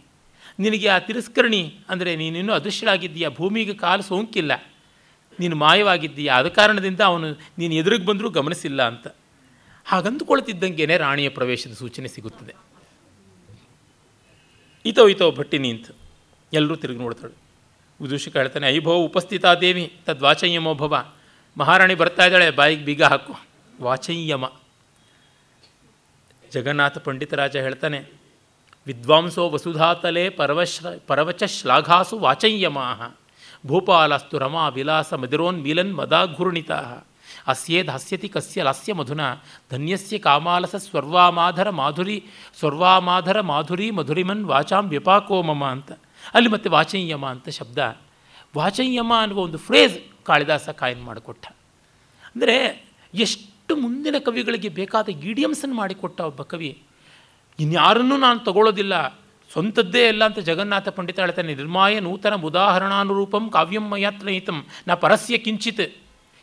ನಿನಗೆ 0.58 0.88
ಆ 0.88 0.98
ತಿರಸ್ಕರಣಿ 0.98 1.74
ಅಂದರೆ 1.88 2.16
ನೀನಿನ್ನೂ 2.16 2.52
ಅದೃಶ್ಯಳಾಗಿದ್ದೀಯ? 2.52 3.28
ಭೂಮಿಗೆ 3.28 3.74
ಕಾಲು 3.74 4.02
ಸೋಂಕಿಲ್ಲ. 4.02 4.52
ನೀನು 5.40 5.56
ಮಾಯವಾಗಿದ್ದೀಯ? 5.56 6.30
ಆದ 6.30 6.48
ಕಾರಣದಿಂದ 6.48 7.00
ಅವನು 7.00 7.30
ನೀನು 7.58 7.74
ಎದುರಿಗೆ 7.74 8.04
ಬಂದರೂ 8.04 8.30
ಗಮನಿಸಿಲ್ಲ 8.30 8.86
ಅಂತ. 8.86 9.06
ಹಾಗಂದುಕೊಳ್ತಿದ್ದಂಗೆನೆ 9.84 10.96
ರಾಣಿಯ 10.96 11.28
ಪ್ರವೇಶದ 11.28 11.72
ಸೂಚನೆ 11.72 12.08
ಸಿಗುತ್ತದೆ. 12.08 12.54
ಇತೋ 14.84 15.08
ಇತೋ 15.08 15.30
ಭಟ್ಟಿನಿ 15.30 15.70
ಅಂತ 15.70 15.86
ಎಲ್ಲರೂ 16.52 16.76
ತಿರುಗಿ 16.76 16.98
ನೋಡ್ತಾಳೆ. 16.98 17.32
ವಿದೂಷಕ 18.02 18.36
ಹೇಳ್ತಾನೆ 18.36 18.68
ಐಭವ 18.68 18.92
ಉಪಸ್ಥಿತ 18.92 19.46
ದೇವಿ 19.46 19.92
ತದ್ವಾಚಯ್ಯಮೋಭವ 20.06 21.12
ಮಹಾರಾಣಿ 21.58 21.94
ಬರ್ತಾ 21.94 22.24
ಇದ್ದಾಳೆ, 22.24 22.50
ಬಾಯಿಗೆ 22.50 22.84
ಬೀಗ 22.84 23.02
ಹಾಕು. 23.02 23.49
ವಾಚಯ್ಯಮ 23.80 24.44
ಜಗನ್ನಾಥ 26.52 26.98
ಪಂಡಿತರಾಜ 26.98 27.56
ಹೇಳ್ತಾನೆ, 27.56 27.98
ವಿದ್ವಾಂಸೋ 28.86 29.42
ವಸುಧಾತಲೇ 29.50 30.24
ಪರವಶ್ರ 30.28 30.86
ಪರವಚ 31.06 31.42
ಶ್ಲಾಘಾಸು 31.44 32.18
ವಾಚಯ್ಯಮಃ 32.18 33.00
ಭೂಪಾಲಸ್ತು 33.66 34.38
ರಮಾ 34.38 34.68
ವಿಲಾಸ 34.68 35.12
ಮದಿರೋನ್ಮಿಲನ್ 35.14 35.94
ಮದಾಘೂರ್ಣಿತಾ 35.94 36.78
ಅಸ್ಯೇದ್ 37.46 37.90
ಹಸ್ಯತಿ 37.90 38.28
ಕಸ್ಯ 38.28 38.62
ಲಾಸ್ಯ 38.62 38.92
ಮಧುನ. 38.92 39.20
ಧನ್ಯಸ್ಯ 39.70 40.18
ಕಾಮಾಲಸ 40.18 40.74
ಸ್ವರ್ವಾಮಾಧರ 40.76 41.70
ಮಾಧುರಿ 41.70 42.16
ಸ್ವರ್ವಾಮಾಧರ 42.58 43.40
ಮಾಧುರಿ 43.40 43.88
ಮಧುರಿಮನ್ 43.90 44.44
ವಾಚಾಂ 44.44 44.88
ವ್ಯಪಾಕೋ 44.88 45.42
ಮಮ 45.42 45.64
ಅಂತ. 45.64 45.92
ಅಲ್ಲಿ 46.34 46.50
ಮತ್ತೆ 46.50 46.68
ವಾಚಯ್ಯಮ 46.68 47.26
ಅಂತ 47.26 47.48
ಶಬ್ದ. 47.48 47.78
ವಾಚಯ್ಯಮ 48.56 49.12
ಅನ್ನುವ 49.18 49.38
ಒಂದು 49.38 49.58
ಫ್ರೇಜ್ 49.58 49.96
ಕಾಳಿದಾಸ 50.24 50.68
ಕಾಯನ್ 50.80 51.02
ಮಾಡಿಕೊಟ್ಟ. 51.02 51.46
ಅಂದರೆ 52.34 52.56
ಎಷ್ಟು 53.14 53.49
ಮುಂದಿನ 53.84 54.16
ಕವಿಗಳಿಗೆ 54.18 54.68
ಬೇಕಾದ 54.68 55.08
ಈಡಿಯಮ್ಸನ್ನು 55.30 55.76
ಮಾಡಿಕೊಟ್ಟ 55.76 56.20
ಒಬ್ಬ 56.20 56.42
ಕವಿ, 56.42 56.70
ಇನ್ಯಾರನ್ನೂ 57.58 58.16
ನಾನು 58.16 58.38
ತಗೊಳ್ಳೋದಿಲ್ಲ, 58.40 58.94
ಸ್ವಂತದ್ದೇ 59.50 60.02
ಎಲ್ಲ 60.08 60.22
ಅಂತ 60.24 60.38
ಜಗನ್ನಾಥ 60.38 60.88
ಪಂಡಿತ 60.88 61.18
ಹೇಳ್ತಾನೆ, 61.20 61.54
ನಿರ್ಮಾಯ 61.54 61.94
ನೂತನ 62.00 62.34
ಉದಾಹರಣಾನುರೂಪಂ 62.34 63.46
ಕಾವ್ಯಂ 63.50 63.88
ಮಯಾತ್ರಯಿತಂ 63.88 64.60
ನಾ 64.88 64.94
ಪರಸ್ಯ 64.94 65.38
ಕಿಂಚಿತ್, 65.38 65.84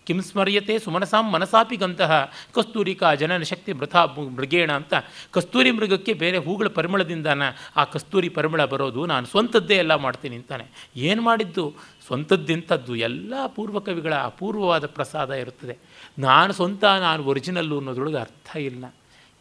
ಕಿಂ 0.07 0.19
ಸ್ಮರ್ಯತೆ 0.21 0.79
ಸುಮನಸಾಂ 0.79 1.25
ಮನಸಾಪಿ 1.33 1.75
ಗಂತಹ 1.75 2.11
ಕಸ್ತೂರಿಕಾ 2.55 3.07
ಜನನ 3.13 3.43
ಶಕ್ತಿ 3.43 3.71
ಮೃಥಾ 3.73 4.05
ಮೃಗೇಣ 4.35 4.71
ಅಂತ, 4.71 4.93
ಕಸ್ತೂರಿ 5.31 5.71
ಮೃಗಕ್ಕೆ 5.71 6.13
ಬೇರೆ 6.13 6.37
ಹೂಗಳ 6.37 6.67
ಪರಿಮಳದಿಂದಾನ 6.67 7.43
ಆ 7.75 7.83
ಕಸ್ತೂರಿ 7.83 8.29
ಪರಿಮಳ 8.29 8.65
ಬರೋದು 8.65 9.05
ನಾನು 9.05 9.25
ಸ್ವಂತದ್ದೇ 9.25 9.75
ಎಲ್ಲ 9.75 9.95
ಮಾಡ್ತೀನಿ 9.95 10.35
ಅಂತಾನೆ. 10.35 10.65
ಏನು 10.95 11.21
ಮಾಡಿದ್ದು? 11.21 11.65
ಸ್ವಂತದ್ದಿಂಥದ್ದು 12.07 12.95
ಎಲ್ಲ 12.95 13.33
ಪೂರ್ವ 13.55 13.79
ಕವಿಗಳ 13.79 14.15
ಅಪೂರ್ವವಾದ 14.29 14.85
ಪ್ರಸಾದ 14.85 15.31
ಇರುತ್ತದೆ. 15.43 15.77
ನಾನು 16.19 16.53
ಸ್ವಂತ, 16.53 16.83
ನಾನು 16.83 17.23
ಒರಿಜಿನಲ್ಲು 17.23 17.77
ಅನ್ನೋದ್ರೊಳಗೆ 17.77 18.17
ಅರ್ಥ 18.17 18.55
ಇಲ್ಲ. 18.55 18.85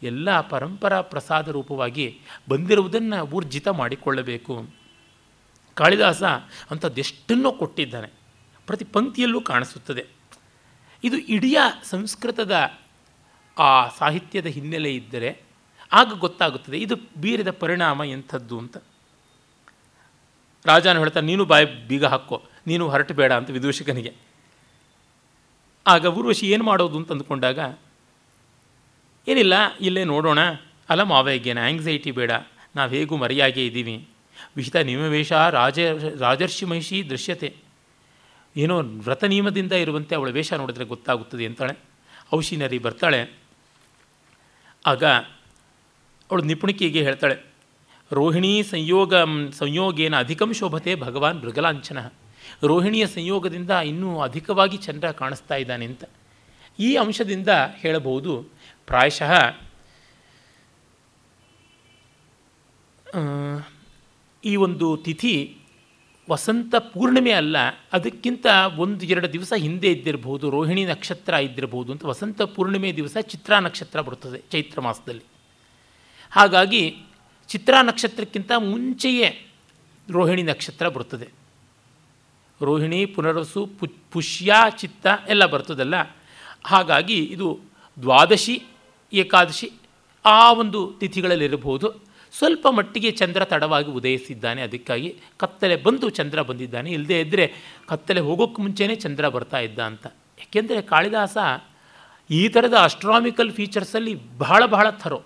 ಎಲ್ಲ 0.03 0.41
ಪರಂಪರಾ 0.41 1.01
ಪ್ರಸಾದ 1.01 1.47
ರೂಪವಾಗಿ 1.47 2.19
ಬಂದಿರುವುದನ್ನು 2.49 3.25
ಊರ್ಜಿತ 3.25 3.67
ಮಾಡಿಕೊಳ್ಳಬೇಕು. 3.67 4.69
ಕಾಳಿದಾಸ 5.73 6.23
ಅಂಥದ್ದೆಷ್ಟನ್ನೋ 6.71 7.51
ಕೊಟ್ಟಿದ್ದಾನೆ. 7.51 8.07
ಪ್ರತಿ 8.67 8.85
ಪಂಕ್ತಿಯಲ್ಲೂ 8.85 9.41
ಕಾಣಿಸುತ್ತದೆ. 9.41 10.05
ಇದು 11.03 11.17
ಇಡೀ 11.17 11.55
ಸಂಸ್ಕೃತದ 11.83 12.55
ಆ 13.59 13.87
ಸಾಹಿತ್ಯದ 13.87 14.45
ಹಿನ್ನೆಲೆ 14.45 14.95
ಇದ್ದರೆ 14.95 15.41
ಆಗ 15.91 16.13
ಗೊತ್ತಾಗುತ್ತದೆ 16.13 16.77
ಇದು 16.77 16.95
ಬೀರಿದ 17.21 17.47
ಪರಿಣಾಮ 17.51 18.03
ಎಂಥದ್ದು 18.03 18.59
ಅಂತ. 18.59 18.77
ರಾಜನು 20.65 20.99
ಹೇಳ್ತಾನೆ, 20.99 21.27
ನೀನು 21.27 21.45
ಬಾಯಿ 21.45 21.87
ಬೀಗ 21.87 22.05
ಹಾಕೋ, 22.05 22.43
ನೀನು 22.67 22.89
ಹೊರಟು 22.89 23.13
ಬೇಡ 23.13 23.33
ಅಂತ 23.33 23.49
ವಿದೂಷಕನಿಗೆ. 23.49 24.26
ಆಗ 25.87 26.05
ಊರ್ವಶಿ 26.17 26.45
ಏನು 26.53 26.63
ಮಾಡೋದು 26.63 26.97
ಅಂತ 26.99 27.11
ಅಂದ್ಕೊಂಡಾಗ, 27.11 27.59
ಏನಿಲ್ಲ, 29.27 29.55
ಇಲ್ಲೇ 29.81 30.03
ನೋಡೋಣ 30.03 30.41
ಅಲ್ಲ 30.89 31.03
ಮಾವೇಗ್ಯನ 31.11 31.59
ಆ್ಯಂಗ್ಸೈಟಿ 31.63 32.11
ಬೇಡ, 32.19 32.31
ನಾವು 32.75 32.89
ಹೇಗೂ 32.95 33.15
ಮರೆಯಾಗೇ 33.17 33.63
ಇದ್ದೀವಿ. 33.65 33.95
ವಿಹಿತ 34.57 34.75
ನಿಯಮವೇಶ 34.89 35.31
ರಾಜ, 35.57 35.79
ರಾಜರ್ಷಿ 36.19 36.65
ಮಹಿಷಿ 36.65 36.97
ದೃಶ್ಯತೆ. 37.09 37.49
ಏನೋ 38.55 38.75
ವ್ರತ 39.07 39.23
ನಿಯಮದಿಂದ 39.23 39.73
ಇರುವಂತೆ 39.83 40.13
ಅವಳ 40.15 40.29
ವೇಷ 40.29 40.53
ನೋಡಿದ್ರೆ 40.53 40.85
ಗೊತ್ತಾಗುತ್ತದೆ 40.85 41.45
ಅಂತಾಳೆ. 41.45 41.73
ಔಷಿನರಿ 42.35 42.79
ಬರ್ತಾಳೆ. 42.85 43.19
ಆಗ 44.85 45.03
ಅವಳು 46.29 46.43
ನಿಪುಣಿಕೆಗೆ 46.43 47.01
ಹೇಳ್ತಾಳೆ, 47.03 47.35
ರೋಹಿಣಿ 48.11 48.53
ಸಂಯೋಗ, 48.63 49.13
ಸಂಯೋಗೇನ 49.59 50.15
ಅಧಿಕಂ 50.19 50.51
ಶೋಭತೆ 50.53 50.93
ಭಗವಾನ್ 50.95 51.37
ಮೃಗಲಾಂಛನ. 51.43 51.99
ರೋಹಿಣಿಯ 52.63 53.07
ಸಂಯೋಗದಿಂದ 53.07 53.69
ಇನ್ನೂ 53.69 54.19
ಅಧಿಕವಾಗಿ 54.19 54.77
ಚಂದ್ರ 54.77 55.11
ಕಾಣಿಸ್ತಾ 55.11 55.55
ಇದ್ದಾನೆ 55.55 55.85
ಅಂತ. 55.85 56.03
ಈ 56.79 56.95
ಅಂಶದಿಂದ 56.95 57.47
ಹೇಳಬಹುದು, 57.75 58.45
ಪ್ರಾಯಶಃ 58.85 59.55
ಈ 64.43 64.55
ಒಂದು 64.55 64.97
ತಿಥಿ 64.97 65.57
ವಸಂತ 66.29 66.75
ಪೂರ್ಣಿಮೆ 66.75 67.31
ಅಲ್ಲ, 67.31 67.57
ಅದಕ್ಕಿಂತ 67.93 68.45
ಒಂದು 68.75 69.05
ಎರಡು 69.05 69.33
ದಿವಸ 69.33 69.53
ಹಿಂದೆ 69.57 69.91
ಇದ್ದಿರಬಹುದು, 69.91 70.49
ರೋಹಿಣಿ 70.49 70.85
ನಕ್ಷತ್ರ 70.85 71.33
ಇದ್ದಿರಬಹುದು 71.33 71.91
ಅಂತ. 71.91 72.05
ವಸಂತ 72.05 72.41
ಪೂರ್ಣಿಮೆ 72.41 72.91
ದಿವಸ 72.95 73.17
ಚಿತ್ರಾ 73.21 73.59
ನಕ್ಷತ್ರ 73.59 74.01
ಬರುತ್ತದೆ 74.01 74.39
ಚೈತ್ರ 74.51 74.81
ಮಾಸದಲ್ಲಿ. 74.81 75.23
ಹಾಗಾಗಿ 76.31 76.97
ಚಿತ್ರಾ 77.47 77.81
ನಕ್ಷತ್ರಕ್ಕಿಂತ 77.81 78.51
ಮುಂಚೆಯೇ 78.57 79.47
ರೋಹಿಣಿ 80.11 80.43
ನಕ್ಷತ್ರ 80.43 80.89
ಬರುತ್ತದೆ. 80.89 81.36
ರೋಹಿಣಿ 82.61 83.05
ಪುನರಸು 83.05 83.65
ಪು, 83.65 83.87
ಪುಷ್ಯ, 84.11 84.53
ಚಿತ್ತ 84.77 85.07
ಎಲ್ಲ 85.27 85.45
ಬರ್ತದಲ್ಲ? 85.45 85.95
ಹಾಗಾಗಿ 86.65 87.23
ಇದು 87.23 87.59
ದ್ವಾದಶಿ, 88.01 88.63
ಏಕಾದಶಿ 89.13 89.71
ಆ 90.25 90.53
ಒಂದು 90.53 90.93
ತಿಥಿಗಳಲ್ಲಿರಬಹುದು. 90.99 91.93
ಸ್ವಲ್ಪ 92.37 92.67
ಮಟ್ಟಿಗೆ 92.67 93.11
ಚಂದ್ರ 93.11 93.43
ತಡವಾಗಿ 93.45 93.87
ಉದಯಿಸಿದ್ದಾನೆ. 93.87 94.61
ಅದಕ್ಕಾಗಿ 94.61 95.15
ಕತ್ತಲೆ 95.37 95.75
ಬಂದು 95.75 96.09
ಚಂದ್ರ 96.09 96.41
ಬಂದಿದ್ದಾನೆ. 96.41 96.91
ಇಲ್ಲದೇ 96.91 97.19
ಇದ್ದರೆ 97.19 97.53
ಕತ್ತಲೆ 97.87 98.19
ಹೋಗೋಕ್ಕೆ 98.19 98.61
ಮುಂಚೆನೇ 98.61 98.95
ಚಂದ್ರ 98.95 99.29
ಬರ್ತಾ 99.29 99.59
ಇದ್ದ 99.59 99.79
ಅಂತ. 99.79 100.07
ಯಾಕೆಂದರೆ 100.39 100.81
ಕಾಳಿದಾಸ 100.81 101.37
ಈ 102.31 102.49
ಥರದ 102.49 102.73
ಅಸ್ಟ್ರಾಮಿಕಲ್ 102.83 103.51
ಫೀಚರ್ಸಲ್ಲಿ 103.51 104.37
ಬಹಳ 104.37 104.65
ಬಹಳ 104.65 104.89
ಥರೋ. 104.89 105.21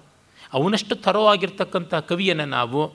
ಅವನಷ್ಟು 0.54 0.96
ಥರೋ 0.96 1.26
ಆಗಿರ್ತಕ್ಕಂಥ 1.26 1.94
ಕವಿಯನ್ನು 1.94 2.46
ನಾವು 2.46 2.94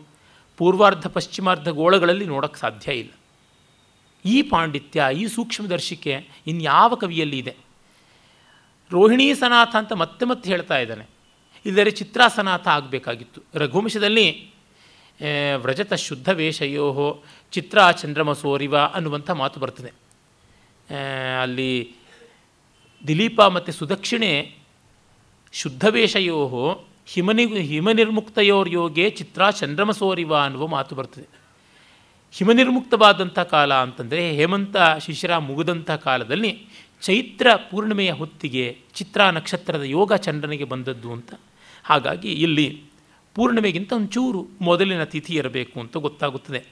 ಪೂರ್ವಾರ್ಧ, 0.57 1.07
ಪಶ್ಚಿಮಾರ್ಧ 1.07 1.69
ಗೋಳಗಳಲ್ಲಿ 1.69 2.25
ನೋಡೋಕ್ಕೆ 2.25 2.61
ಸಾಧ್ಯ 2.61 2.93
ಇಲ್ಲ. 2.93 3.11
ಈ 4.27 4.37
ಪಾಂಡಿತ್ಯ, 4.43 5.05
ಈ 5.15 5.25
ಸೂಕ್ಷ್ಮದರ್ಶಿಕೆ 5.27 6.15
ಇನ್ಯಾವ 6.47 6.95
ಕವಿಯಲ್ಲಿ 6.95 7.39
ಇದೆ? 7.39 7.55
ರೋಹಿಣೀ 8.91 9.27
ಸನಾಥ 9.35 9.73
ಅಂತ 9.77 9.93
ಮತ್ತೆ 10.03 10.25
ಮತ್ತೆ 10.27 10.51
ಹೇಳ್ತಾ 10.51 10.77
ಇದ್ದಾನೆ. 10.79 11.05
ಇಲ್ಲದರೆ 11.67 11.91
ಚಿತ್ರಾಸನಾಥ 11.91 12.67
ಆಗಬೇಕಾಗಿತ್ತು. 12.69 13.41
ರಘುವಂಶದಲ್ಲಿ 13.55 14.27
ವ್ರಜತ 15.63 15.95
ಶುದ್ಧ 15.95 16.29
ವೇಷಯೋಹೋ, 16.29 17.09
ಚಿತ್ರ 17.53 17.79
ಚಂದ್ರಮಸೋರಿವ 17.91 18.75
ಅನ್ನುವಂಥ 18.79 19.31
ಮಾತು 19.31 19.61
ಬರ್ತದೆ. 19.61 19.93
ಅಲ್ಲಿ 21.43 21.71
ದಿಲೀಪ 23.09 23.41
ಮತ್ತು 23.55 23.73
ಸುದಕ್ಷಿಣೆ 23.73 24.33
ಶುದ್ಧ 25.53 25.85
ವೇಷಯೋಹೋ, 25.89 26.67
ಹಿಮನಿ, 27.07 27.45
ಹಿಮನಿರ್ಮುಕ್ತಯೋರ್ಯೋಗೆ 27.71 29.11
ಚಿತ್ರ 29.11 29.51
ಚಂದ್ರಮಸೋರಿವ 29.61 30.33
ಅನ್ನುವ 30.37 30.67
ಮಾತು 30.67 30.95
ಬರ್ತದೆ. 30.95 31.29
ಹಿಮನಿರ್ಮುಕ್ತವಾದಂಥ 32.33 33.39
ಕಾಲ 33.39 33.75
ಅಂತಂದರೆ 33.75 34.31
ಹೇಮಂತ 34.31 34.77
ಶಿಶಿರ 35.01 35.37
ಮುಗಿದಂಥ 35.37 35.91
ಕಾಲದಲ್ಲಿ 35.91 36.67
ಚೈತ್ರ 37.03 37.47
ಪೂರ್ಣಿಮೆಯ 37.71 38.13
ಹೊತ್ತಿಗೆ 38.13 38.79
ಚಿತ್ರ 38.95 39.25
ನಕ್ಷತ್ರದ 39.25 39.83
ಯೋಗ 39.83 40.15
ಚಂದ್ರನಿಗೆ 40.15 40.65
ಬಂದದ್ದು 40.65 41.13
ಅಂತ. 41.13 41.35
ಹಾಗಾಗಿ 41.85 42.33
ಇಲ್ಲಿ 42.33 42.83
ಪೂರ್ಣಿಮೆಗಿಂತ 43.35 43.93
ಒಂಚೂರು 43.93 44.47
ಮೊದಲಿನ 44.61 45.05
ತಿಥಿ 45.05 45.35
ಇರಬೇಕು 45.35 45.81
ಅಂತ 45.81 45.97
ಗೊತ್ತಾಗುತ್ತದೆ. 45.97 46.65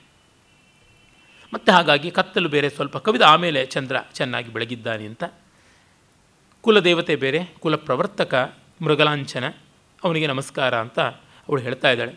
ಮತ್ತು 1.55 1.73
ಹಾಗಾಗಿ 1.73 2.11
ಕತ್ತಲು 2.11 2.49
ಬೇರೆ, 2.49 2.69
ಸ್ವಲ್ಪ 2.69 2.97
ಕವಿದ 2.97 3.23
ಆಮೇಲೆ 3.23 3.67
ಚಂದ್ರ 3.67 3.97
ಚೆನ್ನಾಗಿ 4.13 4.53
ಬೆಳಗಿದ್ದಾನೆ 4.53 5.07
ಅಂತ. 5.07 5.25
ಕುಲದೇವತೆ 6.61 7.17
ಬೇರೆ 7.17 7.45
ಕುಲ 7.45 7.77
ಪ್ರವರ್ತಕ 7.77 8.57
ಮೃಗಲಾಂಛನ 8.83 9.53
ಅವನಿಗೆ 10.05 10.27
ನಮಸ್ಕಾರ 10.27 10.75
ಅಂತ 10.75 10.99
ಅವಳು 11.49 11.63
ಹೇಳ್ತಾ 11.63 11.91
ಇದ್ದಾಳೆ. 11.91 12.15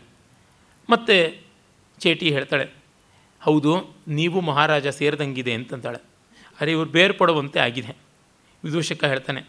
ಮತ್ತು 0.90 1.44
ಚೇಟಿ 2.00 2.32
ಹೇಳ್ತಾಳೆ 2.32 2.87
ಹೌದು, 3.48 3.74
ನೀವು 4.08 4.38
ಮಹಾರಾಜ 4.42 4.88
ಸೇರಿದಂಗಿದೆ 4.98 5.54
ಅಂತಂತಾಳೆ. 5.54 6.00
ಅರೆ, 6.60 6.72
ಇವರು 6.72 6.90
ಬೇರ್ಪಡುವಂತೆ 6.90 7.60
ಆಗಿದೆ. 7.60 7.92
ವಿದೂಷಕ 8.64 9.04
ಹೇಳ್ತಾನೆ, 9.04 9.42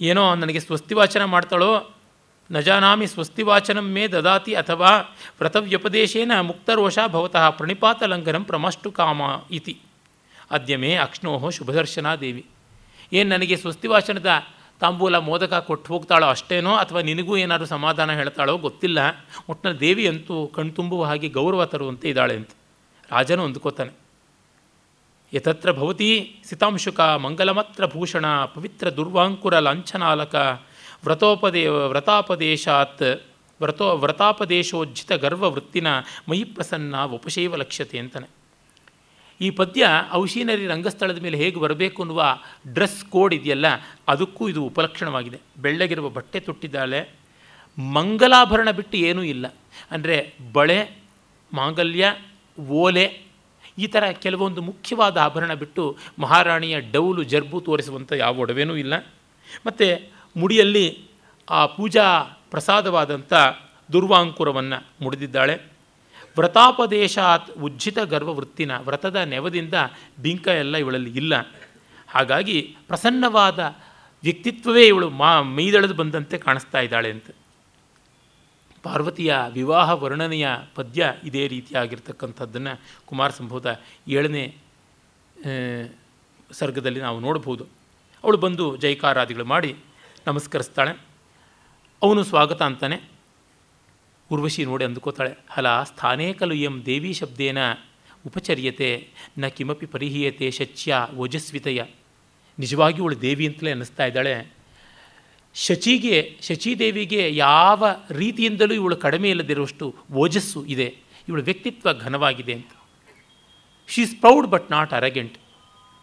ಏನೋ 0.00 0.24
ನನಗೆ 0.34 0.60
ಸ್ವಸ್ತಿವಾಚನ 0.60 1.24
ಮಾಡ್ತಾಳೋ? 1.34 1.70
ನಜಾನಾಮಿ 2.50 3.06
ಸ್ವಸ್ತಿವಾಚನಂ 3.06 3.86
ಮೇ 3.94 4.04
ದದಾತಿ 4.08 4.52
ಅಥವಾ 4.54 4.90
ವ್ರತವ್ಯಪದೇಶೇನ 5.40 6.32
ಮುಕ್ತರೋಷ 6.40 6.98
ಭವತಃ 7.06 7.44
ಪ್ರಣಿಪಾತ 7.50 8.02
ಲಂಘನಂ 8.12 8.44
ಪ್ರಮಷ್ಟು 8.44 8.88
ಕಾಮ 8.90 9.20
ಇತಿ. 9.50 9.74
ಅದ್ಯಮೇ 10.50 10.92
ಅಕ್ಷ್ಣೋಹೋ 10.96 11.50
ಶುಭದರ್ಶನಾ 11.50 12.12
ದೇವಿ. 12.16 12.44
ಏನು 13.12 13.28
ನನಗೆ 13.30 13.56
ಸ್ವಸ್ತಿವಾಚನದ 13.56 14.30
ತಾಂಬೂಲ 14.80 15.18
ಮೋದಕ 15.18 15.54
ಕೊಟ್ಟು 15.54 15.92
ಹೋಗ್ತಾಳೋ 15.92 16.26
ಅಷ್ಟೇನೋ 16.26 16.74
ಅಥವಾ 16.74 17.00
ನಿನಗೂ 17.00 17.36
ಏನಾದರೂ 17.36 17.66
ಸಮಾಧಾನ 17.66 18.12
ಹೇಳ್ತಾಳೋ 18.12 18.56
ಗೊತ್ತಿಲ್ಲ. 18.56 18.98
ಒಟ್ಟಿನ 19.48 19.72
ದೇವಿ 19.72 20.08
ಅಂತೂ 20.08 20.46
ಕಣ್ತುಂಬುವ 20.46 21.04
ಹಾಗೆ 21.04 21.28
ಗೌರವ 21.28 21.64
ತರುವಂತೆ 21.64 22.08
ಇದ್ದಾಳೆ 22.08 22.36
ಅಂತ. 22.36 22.50
ರಾಜನು 23.10 23.44
ಅಂದ್ಕೋತಾನೆ. 23.44 23.92
ಯತತ್ರ 25.32 25.72
ಭವತಿ 25.72 26.36
ಸಿತಾಂಶುಕ 26.44 27.00
ಮಂಗಲಮತ್ರ 27.00 27.86
ಭೂಷಣ 27.86 28.26
ಪವಿತ್ರ 28.44 28.90
ದುರ್ವಾಂಕುರ 28.90 29.58
ಲಾಂಛನಾಲಕ 29.58 30.34
ವ್ರತೋಪದೇ 31.04 31.66
ವ್ರತಾಪದೇಶಾತ್ 31.66 33.02
ವ್ರತೋ 33.62 33.96
ವ್ರತಾಪದೇಶೋಜ್ಜಿತ 33.96 35.12
ಗರ್ವವೃತ್ತಿನ 35.12 35.86
ಮಯಿ 36.28 36.44
ಪ್ರಸನ್ನ 36.44 37.04
ಉಪಶೈವ 37.04 37.56
ಲಕ್ಷ್ಯತೆ 37.56 37.98
ಅಂತಾನೆ. 37.98 38.39
ಈ 39.40 39.50
ಪದ್ಯ 39.50 39.88
ಔಷೀನರಿ 40.12 40.66
ರಂಗಸ್ಥಳದ 40.66 41.22
ಮೇಲೆ 41.22 41.38
ಹೇಗೆ 41.38 41.56
ಬರಬೇಕು 41.56 42.02
ಅನ್ನುವ 42.02 42.24
ಡ್ರೆಸ್ 42.72 43.04
ಕೋಡ್ 43.04 43.34
ಇದೆಯಲ್ಲ, 43.34 43.66
ಅದಕ್ಕೂ 44.08 44.48
ಇದು 44.48 44.64
ಉಪಲಕ್ಷಣವಾಗಿದೆ. 44.64 45.38
ಬೆಳ್ಳಗಿರುವ 45.58 46.08
ಬಟ್ಟೆ 46.08 46.40
ತೊಟ್ಟಿದ್ದಾಳೆ. 46.40 47.10
ಮಂಗಲಾಭರಣ 47.78 48.70
ಬಿಟ್ಟು 48.70 48.96
ಏನೂ 48.96 49.22
ಇಲ್ಲ. 49.22 49.46
ಅಂದರೆ 49.90 50.34
ಬಳೆ, 50.52 51.02
ಮಾಂಗಲ್ಯ, 51.54 52.16
ಓಲೆ, 52.68 53.20
ಈ 53.78 53.86
ಥರ 53.86 54.10
ಕೆಲವೊಂದು 54.10 54.62
ಮುಖ್ಯವಾದ 54.62 55.16
ಆಭರಣ 55.16 55.54
ಬಿಟ್ಟು 55.54 55.96
ಮಹಾರಾಣಿಯ 56.18 56.80
ಡೌಲು 56.80 57.22
ಜರ್ಬು 57.22 57.60
ತೋರಿಸುವಂಥ 57.60 58.12
ಯಾವ 58.12 58.38
ಒಡವೆನೂ 58.38 58.76
ಇಲ್ಲ. 58.76 58.94
ಮತ್ತು 59.66 60.12
ಮುಡಿಯಲ್ಲಿ 60.36 61.04
ಆ 61.50 61.66
ಪೂಜಾ 61.66 62.20
ಪ್ರಸಾದವಾದಂಥ 62.50 63.32
ದುರ್ವಾಂಕುರವನ್ನು 63.92 65.04
ಮುಡಿದಿದ್ದಾಳೆ. 65.04 65.69
ವ್ರತಾಪದೇಶಾತ್ 66.40 67.50
ಉಜ್ಜಿತ 67.50 67.98
ಗರ್ವವೃತ್ತಿನ 67.98 68.78
ವ್ರತದ 68.78 69.16
ನೆವದಿಂದ 69.16 69.74
ಬಿಂಕ 70.22 70.48
ಎಲ್ಲ 70.48 70.76
ಇವಳಲ್ಲಿ 70.76 71.16
ಇಲ್ಲ. 71.16 71.34
ಹಾಗಾಗಿ 72.08 72.76
ಪ್ರಸನ್ನವಾದ 72.86 73.76
ವ್ಯಕ್ತಿತ್ವವೇ 74.22 74.86
ಇವಳು 74.86 75.10
ಮಾ, 75.10 75.42
ಮೈದಳೆದು 75.42 75.94
ಬಂದಂತೆ 75.94 76.38
ಕಾಣಿಸ್ತಾ 76.38 76.80
ಇದ್ದಾಳೆ 76.80 77.10
ಅಂತ. 77.10 77.24
ಪಾರ್ವತಿಯ 78.82 79.36
ವಿವಾಹ 79.52 79.90
ವರ್ಣನೆಯ 79.90 80.48
ಪದ್ಯ 80.74 81.14
ಇದೇ 81.24 81.48
ರೀತಿಯಾಗಿರ್ತಕ್ಕಂಥದ್ದನ್ನು 81.48 82.80
ಕುಮಾರ 83.06 83.30
ಸಂಭೂತ 83.30 83.66
ಏಳನೇ 84.08 84.56
ಸರ್ಗದಲ್ಲಿ 86.52 87.00
ನಾವು 87.00 87.20
ನೋಡ್ಬೋದು. 87.20 87.64
ಅವಳು 88.24 88.38
ಬಂದು 88.38 88.76
ಜೈಕಾರಾದಿಗಳು 88.76 89.44
ಮಾಡಿ 89.44 89.76
ನಮಸ್ಕರಿಸ್ತಾಳೆ. 90.26 91.00
ಅವನು 92.02 92.24
ಸ್ವಾಗತ 92.24 92.62
ಅಂತಾನೆ. 92.62 93.19
ಉರ್ವಶಿ 94.30 94.64
ನೋಡಿ 94.64 94.84
ಅಂದುಕೋತಾಳೆ. 94.84 95.38
ಹಲ, 95.50 95.82
ಸ್ಥಾನೇ 95.82 96.32
ಕಲು 96.32 96.54
ಎಂ 96.54 96.82
ದೇವಿ 96.86 97.12
ಶಬ್ದೇನ 97.12 97.58
ಉಪಚರ್ಯತೆ, 98.26 99.08
ನ 99.38 99.46
ಕಿಮಪಿ 99.46 99.86
ಪರಿಹೀಯತೆ 99.86 100.50
ಶಚ್ಯ 100.50 100.94
ಓಜಸ್ವಿತಯ. 101.16 101.82
ನಿಜವಾಗಿ 102.58 103.00
ಅವಳು 103.00 103.20
ದೇವಿ 103.20 103.46
ಅಂತಲೇ 103.46 103.70
ಅನ್ನಿಸ್ತಾ 103.70 104.04
ಇದ್ದಾಳೆ. 104.04 104.52
ಶಚಿಗೆ 105.54 106.38
ಶಚಿದೇವಿಗೆ 106.42 107.36
ಯಾವ 107.36 107.86
ರೀತಿಯಿಂದಲೂ 108.10 108.74
ಇವಳು 108.74 108.96
ಕಡಿಮೆ 108.96 109.30
ಇಲ್ಲದಿರುವಷ್ಟು 109.30 109.94
ಓಜಸ್ಸು 110.12 110.64
ಇದೆ. 110.64 110.96
ಇವಳ 111.28 111.40
ವ್ಯಕ್ತಿತ್ವ 111.40 111.92
ಘನವಾಗಿದೆ 111.92 112.54
ಅಂತ. 112.54 112.68
She 113.88 114.02
is 114.02 114.16
proud 114.16 114.46
but 114.46 114.70
not 114.70 114.92
arrogant 114.92 115.38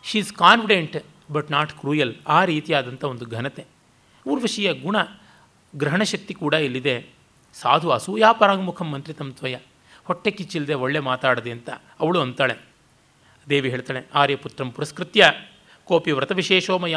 she 0.06 0.20
is 0.20 0.34
confident 0.34 0.98
but 1.32 1.52
not 1.52 1.72
cruel 1.72 2.16
ಆ 2.28 2.46
ರೀತಿಯಾದಂಥ 2.46 3.04
ಒಂದು 3.04 3.26
ಘನತೆ. 3.26 3.66
ಊರ್ವಶಿಯ 4.28 4.74
ಗುಣ 4.74 4.96
ಗ್ರಹಣಶಕ್ತಿ 5.76 6.34
ಕೂಡ 6.34 6.54
ಇಲ್ಲಿದೆ. 6.54 7.17
ಸಾಧು 7.54 7.90
ಅಸೂಯಾಪರಾಗಮುಖಂ 7.90 8.92
ಮಂತ್ರಿ 8.92 9.14
ತಮ್ಮ 9.14 9.32
ತ್ವಯ. 9.32 9.56
ಹೊಟ್ಟೆ 10.06 10.32
ಕಿಚ್ಚಿಲ್ಲದೆ 10.32 10.74
ಒಳ್ಳೆ 10.74 11.00
ಮಾತಾಡದೆ 11.00 11.52
ಅಂತ 11.52 11.70
ಅವಳು 12.00 12.22
ಅಂತಾಳೆ. 12.22 12.56
ದೇವಿ 13.50 13.70
ಹೇಳ್ತಾಳೆ, 13.70 14.10
ಆರ್ಯಪುತ್ರಂ 14.14 14.72
ಪುರಸ್ಕೃತ್ಯ. 14.72 15.32
ಕೋಪಿ 15.86 16.12
ವ್ರತ 16.12 16.32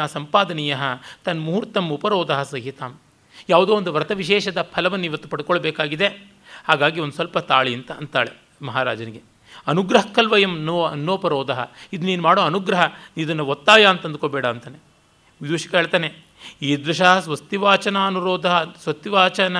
ಸಂಪಾದನೀಯ. 0.05 0.77
ತನ್ 1.23 1.41
ಮುಹೂರ್ತಂ 1.41 1.89
ಉಪರೋಧ 1.89 2.31
ಸಹಿತಾಂ. 2.31 2.99
ಯಾವುದೋ 3.49 3.75
ಒಂದು 3.75 3.93
ವ್ರತ 3.93 4.11
ವಿಶೇಷದ 4.11 4.61
ಫಲವನ್ನು 4.61 5.05
ಇವತ್ತು 5.05 5.29
ಪಡ್ಕೊಳ್ಬೇಕಾಗಿದೆ. 5.29 6.07
ಹಾಗಾಗಿ 6.67 6.99
ಒಂದು 6.99 7.13
ಸ್ವಲ್ಪ 7.13 7.37
ತಾಳಿ 7.37 7.73
ಅಂತ 7.73 7.91
ಅಂತಾಳೆ 7.91 8.65
ಮಹಾರಾಜನಿಗೆ. 8.65 9.21
ಅನುಗ್ರಹ 9.67 10.01
ಕಲ್ವಯಂ 10.15 10.63
ನೋ, 10.63 10.83
ಅನ್ನೋಪರೋಧ. 10.83 11.49
ಇದು 11.93 12.05
ನೀನು 12.05 12.23
ಮಾಡೋ 12.23 12.41
ಅನುಗ್ರಹ, 12.41 12.83
ಇದನ್ನು 13.17 13.45
ಒತ್ತಾಯ 13.45 13.85
ಅಂತ 13.85 14.05
ಅಂದ್ಕೋಬೇಡ 14.05 14.45
ಅಂತಾನೆ. 14.45 14.77
ವಿದೂಷಕ 15.41 15.75
ಹೇಳ್ತಾನೆ, 15.75 16.13
ಈದೃಶ 16.61 17.01
ಸ್ವಸ್ತಿವಾಚನಾನುರೋಧ, 17.01 18.45
ಸ್ವಸ್ತಿವಾಚನ 18.83 19.57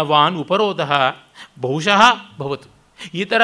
ವಾನ್ 0.00 0.36
ಉಪರೋಧ 0.36 0.80
ಬಹುಶಃ 1.60 2.00
ಭವತು. 2.38 2.68
ಈ 3.14 3.24
ಥರ 3.24 3.42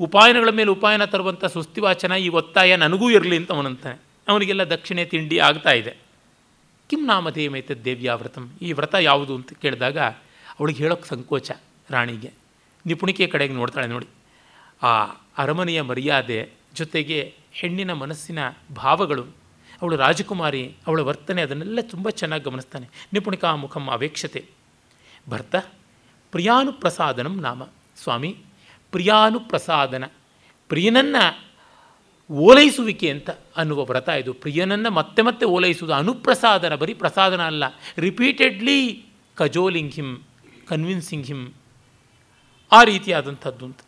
ಉಪಾಯನಗಳ 0.00 0.48
ಮೇಲೆ 0.48 0.70
ಉಪಾಯನ 0.70 1.04
ತರುವಂಥ 1.04 1.44
ಸುಸ್ತಿವಾಚನ 1.44 2.12
ಈ 2.12 2.28
ಒತ್ತಾಯ 2.28 2.76
ನನಗೂ 2.76 3.10
ಇರಲಿ 3.10 3.36
ಅಂತ 3.36 3.52
ಅವನಂತಾನೆ. 3.52 4.00
ಅವನಿಗೆಲ್ಲ 4.28 4.70
ದಕ್ಷಿಣೆ 4.70 5.04
ತಿಂಡಿ 5.04 5.38
ಆಗ್ತಾ 5.38 5.70
ಇದೆ. 5.70 5.96
ಕಿಂ 6.90 7.06
ನಾಮಧೇಯಮೈತ 7.06 7.72
ದೇವ್ಯಾ 7.72 8.14
ವ್ರತಂ. 8.14 8.50
ಈ 8.62 8.72
ವ್ರತ 8.72 8.94
ಯಾವುದು 8.94 9.34
ಅಂತ 9.34 9.52
ಕೇಳಿದಾಗ 9.52 9.98
ಅವಳಿಗೆ 10.60 10.82
ಹೇಳೋಕ್ಕೆ 10.82 11.08
ಸಂಕೋಚ 11.08 11.50
ರಾಣಿಗೆ. 11.90 12.30
ನಿಪುಣಿಕೆ 12.86 13.26
ಕಡೆಗೆ 13.26 13.54
ನೋಡ್ತಾಳೆ 13.54 13.86
ನೋಡಿ. 13.86 14.06
ಆ 14.82 15.04
ಅರಮನೆಯ 15.38 15.82
ಮರ್ಯಾದೆ 15.82 16.50
ಜೊತೆಗೆ 16.74 17.34
ಹೆಣ್ಣಿನ 17.52 17.92
ಮನಸ್ಸಿನ 17.92 18.38
ಭಾವಗಳು, 18.76 19.22
ಅವಳು 19.82 19.96
ರಾಜಕುಮಾರಿ, 19.96 20.74
ಅವಳ 20.86 21.00
ವರ್ತನೆ 21.00 21.42
ಅದನ್ನೆಲ್ಲ 21.42 21.78
ತುಂಬ 21.82 22.10
ಚೆನ್ನಾಗಿ 22.10 22.44
ಗಮನಿಸ್ತಾನೆ. 22.44 22.88
ನಿಪುಣಿಕಾ 23.12 23.54
ಮುಖಂ 23.54 23.86
ಅವೇಕ್ಷತೆ. 23.86 24.55
ಭರ್ತ, 25.28 25.56
ಪ್ರಿಯಾನುಪ್ರಸಾದನಂ 26.32 27.40
ನಾಮ. 27.40 27.62
ಸ್ವಾಮಿ, 28.02 28.36
ಪ್ರಿಯಾನುಪ್ರಸಾದನ, 28.90 30.04
ಪ್ರಿಯನನ್ನು 30.68 31.24
ಓಲೈಸುವಿಕೆ 32.30 33.10
ಅಂತ 33.10 33.30
ಅನ್ನುವ 33.56 33.84
ವ್ರತ 33.84 34.08
ಇದು. 34.08 34.32
ಪ್ರಿಯನನ್ನು 34.34 34.90
ಮತ್ತೆ 34.90 35.22
ಮತ್ತೆ 35.22 35.46
ಓಲೈಸುವುದು 35.46 35.94
ಅನುಪ್ರಸಾದನ, 35.94 36.74
ಬರೀ 36.74 36.94
ಪ್ರಸಾದನ 36.94 37.42
ಅಲ್ಲ. 37.46 37.64
Repeatedly 37.96 39.04
cajoling 39.34 39.92
him 39.92 40.16
convincing 40.68 41.26
him 41.26 41.52
ಆ 42.72 42.82
ರೀತಿಯಾದಂಥದ್ದು 42.84 43.64
ಅಂತ. 43.64 43.80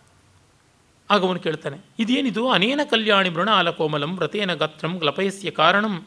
ಆಗ 1.10 1.24
ಅವನು 1.24 1.40
ಕೇಳ್ತಾನೆ, 1.40 1.78
ಇದೇನಿದು? 1.98 2.50
ಅನೇನ 2.50 2.80
ಕಲ್ಯಾಣಿ 2.90 3.28
ಮೃಣಾಲ 3.28 3.70
ಕೋಮಲಂ 3.70 4.16
ವ್ರತೇನ 4.16 4.54
ಗಾತ್ರಂ 4.54 4.96
ಗ್ಲಪಯಸ್ಯ 4.96 5.50
ಕಾರಣಂ. 5.50 6.06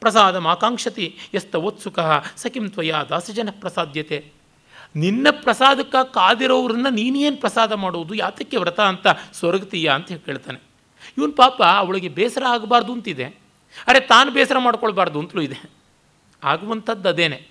ಪ್ರಸಾದ 0.00 0.36
ಆಕಾಂಕ್ಷತಿ 0.46 1.06
ಎಸ್ತವೋತ್ಸುಕ 1.34 1.98
ಸಕಿಂ 2.36 2.70
ತ್ವಯ 2.70 2.92
ದಾಸಜನ 3.08 3.48
ಪ್ರಸಾದ್ಯತೆ 3.60 4.39
ನಿನ್ನ 4.96 5.26
ಪ್ರಸಾದಕ್ಕೆ 5.30 6.12
ಕಾದಿರೋರನ್ನ 6.12 6.86
ನೀನೇನು 6.90 7.36
ಪ್ರಸಾದ 7.36 7.72
ಮಾಡುವುದು 7.72 8.14
ಯಾತಕ್ಕೆ 8.14 8.56
ವ್ರತ 8.56 8.80
ಅಂತ 8.80 9.06
ಸ್ವರ್ಗತೀಯ 9.32 9.88
ಅಂತ 9.88 10.12
ಕೇಳ್ತಾನೆ. 10.12 10.60
ಇವನು 11.18 11.32
ಪಾಪ 11.32 11.62
ಅವಳಿಗೆ 11.62 12.08
ಬೇಸರ 12.08 12.42
ಆಗಬಾರ್ದು 12.48 12.92
ಅಂತಿದೆ. 12.92 13.24
ಅರೆ, 13.86 14.00
ತಾನು 14.00 14.30
ಬೇಸರ 14.30 14.58
ಮಾಡ್ಕೊಳ್ಬಾರ್ದು 14.58 15.18
ಅಂತಲೂ 15.18 15.42
ಇದೆ. 15.42 15.70
ಆಗುವಂಥದ್ದು 16.44 17.08
ಅದೇನೆ. 17.08 17.48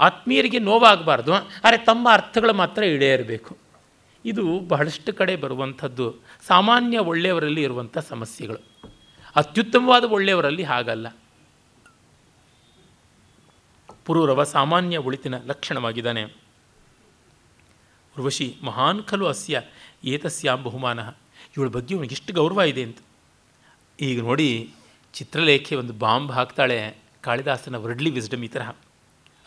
ಆತ್ಮೀಯರಿಗೆ 0.00 0.58
ನೋವಾಗಬಾರ್ದು. 0.58 1.34
ಅರೆ, 1.34 1.76
ತಮ್ಮ 1.76 2.12
ಅರ್ಥಗಳು 2.12 2.52
ಮಾತ್ರ 2.52 2.82
ಇರಬೇಕು. 2.82 3.58
ಇದು 4.24 4.60
ಬಹಳಷ್ಟು 4.60 5.12
ಕಡೆ 5.12 5.36
ಬರುವಂಥದ್ದು. 5.36 6.14
ಸಾಮಾನ್ಯ 6.46 6.98
ಒಳ್ಳೆಯವರಲ್ಲಿ 6.98 7.62
ಇರುವಂಥ 7.62 7.98
ಸಮಸ್ಯೆಗಳು. 7.98 8.90
ಅತ್ಯುತ್ತಮವಾದ 9.36 10.04
ಒಳ್ಳೆಯವರಲ್ಲಿ 10.04 10.62
ಹಾಗಲ್ಲ. 10.62 11.08
ಪುರೂರವ 14.04 14.44
ಸಾಮಾನ್ಯ 14.44 14.96
ಒಳಿತಿನ 14.96 15.34
ಲಕ್ಷಣವಾಗಿದ್ದಾನೆ. 15.38 16.43
ಉರ್ವಶಿ 18.18 18.56
ಮಹಾನ್ 18.62 19.04
ಖಲು 19.04 19.26
ಅಸ್ಯ 19.26 19.62
ಏತಸ್ಯಾಂ 20.04 20.62
ಬಹುಮಾನ. 20.62 21.00
ಇವಳ 21.56 21.68
ಬಗ್ಗೆ 21.68 21.94
ಇವನಿಗೆ 21.94 22.12
ಎಷ್ಟು 22.12 22.32
ಗೌರವ 22.32 22.60
ಇದೆ 22.60 22.82
ಅಂತ. 22.82 22.98
ಈಗ 24.00 24.22
ನೋಡಿ, 24.22 24.70
ಚಿತ್ರಲೇಖೆ 25.12 25.74
ಒಂದು 25.74 25.92
ಬಾಂಬ್ 25.92 26.32
ಹಾಕ್ತಾಳೆ 26.32 26.96
ಕಾಳಿದಾಸನ 27.22 27.76
ವರ್ಡ್ಲಿ 27.76 28.10
ವಿಸ್ಡಮ್ 28.10 28.44
ಈ 28.44 28.48
ತರಹ. 28.48 28.72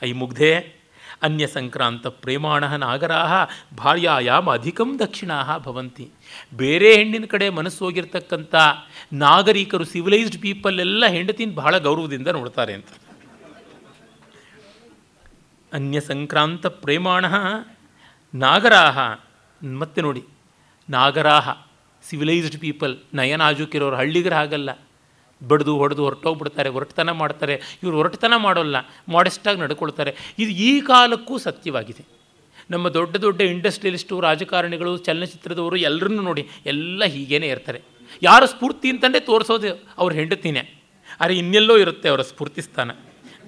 ಐ 0.03 0.11
ಮುಗ್ಧೆ, 0.11 0.77
ಅನ್ಯ 1.21 1.47
ಸಂಕ್ರಾಂತ 1.47 2.07
ಪ್ರೇಮಾಣ 2.07 2.75
ನಾಗರಾಹ, 2.75 3.33
ಭಾರ್ಯಾಯಾಮ 3.75 4.53
ಅಧಿಕಂ 4.53 4.99
ದಕ್ಷಿಣಾ 4.99 5.57
ಭವಂತಿ. 5.57 6.09
ಬೇರೆ 6.53 6.95
ಹೆಣ್ಣಿನ 6.95 7.25
ಕಡೆ 7.25 7.49
ಮನಸ್ಸು 7.49 7.85
ಹೋಗಿರ್ತಕ್ಕಂಥ 7.85 8.55
ನಾಗರಿಕರು 9.13 9.83
ಸಿವಿಲೈಸ್ಡ್ 9.83 10.41
ಪೀಪಲ್ 10.41 10.79
ಎಲ್ಲ 10.79 11.05
ಹೆಂಡತಿನ 11.05 11.51
ಬಹಳ 11.53 11.77
ಗೌರವದಿಂದ 11.77 12.27
ನೋಡ್ತಾರೆ 12.27 12.73
ಅಂತ. 12.73 12.87
ಅನ್ಯ 15.73 15.99
ಸಂಕ್ರಾಂತ 16.01 16.65
ಪ್ರೇಮಾಣ 16.65 17.25
ನಾಗರಾಹ, 18.35 18.99
ಮತ್ತೆ 19.67 20.01
ನೋಡಿ. 20.01 20.23
ನಾಗರಾಹ 20.89 21.57
ಸಿವಿಲೈಸ್ಡ್ 22.03 22.59
ಪೀಪಲ್ 22.59 22.97
ನಯನಾಜುಕಿರೋರು 23.13 23.95
ಹಳ್ಳಿಗರ 23.95 24.33
ಹಾಗಲ್ಲ. 24.33 24.69
ಬಡಿದು, 25.47 25.77
ಹೊಡೆದು, 25.77 26.03
ಹೊರಟೋಗ್ಬಿಡ್ತಾರೆ 26.03 26.69
ಹೊರಟತನ 26.69 27.11
ಮಾಡ್ತಾರೆ. 27.11 27.61
ಇವರು 27.83 27.97
ಹೊರಟತನ 27.97 28.33
ಮಾಡೋಲ್ಲ 28.37 28.75
ಮಾಡೆಸ್ಟಾಗಿ 29.09 29.61
ನಡ್ಕೊಳ್ತಾರೆ. 29.61 30.15
ಇದು 30.39 30.51
ಈ 30.51 30.81
ಕಾಲಕ್ಕೂ 30.81 31.37
ಸತ್ಯವಾಗಿದೆ. 31.37 32.05
ನಮ್ಮ 32.69 32.89
ದೊಡ್ಡ 32.89 33.15
ದೊಡ್ಡ 33.15 33.41
ಇಂಡಸ್ಟ್ರಿಯಲಿಸ್ಟು 33.41 34.19
ರಾಜಕಾರಣಿಗಳು, 34.19 34.97
ಚಲನಚಿತ್ರದವರು 34.97 35.75
ಎಲ್ಲರನ್ನೂ 35.75 36.21
ನೋಡಿ, 36.21 36.49
ಎಲ್ಲ 36.65 37.05
ಹೀಗೇನೆ 37.05 37.47
ಇರ್ತಾರೆ. 37.47 37.81
ಯಾರ 38.23 38.45
ಸ್ಫೂರ್ತಿ 38.45 38.89
ಅಂತಂದರೆ 38.89 39.19
ತೋರಿಸೋದು 39.19 39.83
ಅವ್ರು 39.97 40.15
ಹೆಂಡತಿನೇ. 40.15 40.73
ಅರೆ, 41.19 41.37
ಇನ್ನೆಲ್ಲೋ 41.37 41.77
ಇರುತ್ತೆ 41.77 42.09
ಅವರ 42.09 42.21
ಸ್ಫೂರ್ತಿ 42.21 42.61
ಸ್ಥಾನ. 42.61 42.91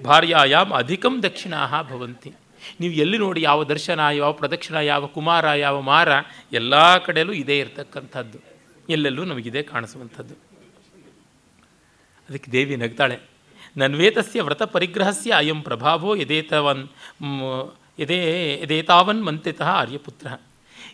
ಭಾರ್ಯಾಯಾಮ್ 0.04 0.72
ಅಧಿಕಂ 0.72 1.22
ದಕ್ಷಿಣಾ 1.22 1.82
ಭವಂತಿ. 1.82 2.32
ನೀವು 2.80 2.94
ಎಲ್ಲಿ 3.02 3.18
ನೋಡಿ 3.18 3.40
ಯಾವ 3.42 3.60
ದರ್ಶನ, 3.72 4.00
ಯಾವ 4.20 4.30
ಪ್ರದಕ್ಷಿಣ, 4.40 4.76
ಯಾವ 4.90 5.02
ಕುಮಾರ, 5.16 5.44
ಯಾವ 5.64 5.76
ಮಾರ, 5.90 6.08
ಎಲ್ಲ 6.52 6.74
ಕಡೆಯಲ್ಲೂ 7.06 7.34
ಇದೇ 7.42 7.56
ಇರತಕ್ಕಂಥದ್ದು. 7.58 8.38
ಎಲ್ಲೆಲ್ಲೂ 8.88 9.24
ನಮಗಿದೆ 9.24 9.62
ಕಾಣಿಸುವಂಥದ್ದು. 9.72 10.34
ಅದಕ್ಕೆ 12.28 12.48
ದೇವಿ 12.52 12.76
ನಗ್ತಾಳೆ, 12.82 13.16
ನನ್ವೇತಸ್ಯ 13.76 14.42
ವ್ರತ 14.42 14.62
ಪರಿಗ್ರಹಸ್ಯ 14.74 15.32
ಅಯಂ 15.40 15.58
ಪ್ರಭಾವೋ 15.66 16.10
ಯದೇತವನ್ 16.22 16.84
ಯದೇ, 17.98 18.20
ಯದೇತಾವನ್ 18.62 19.20
ಮಂತ್ರಿತಃ 19.28 19.68
ಆರ್ಯಪುತ್ರ. 19.80 20.26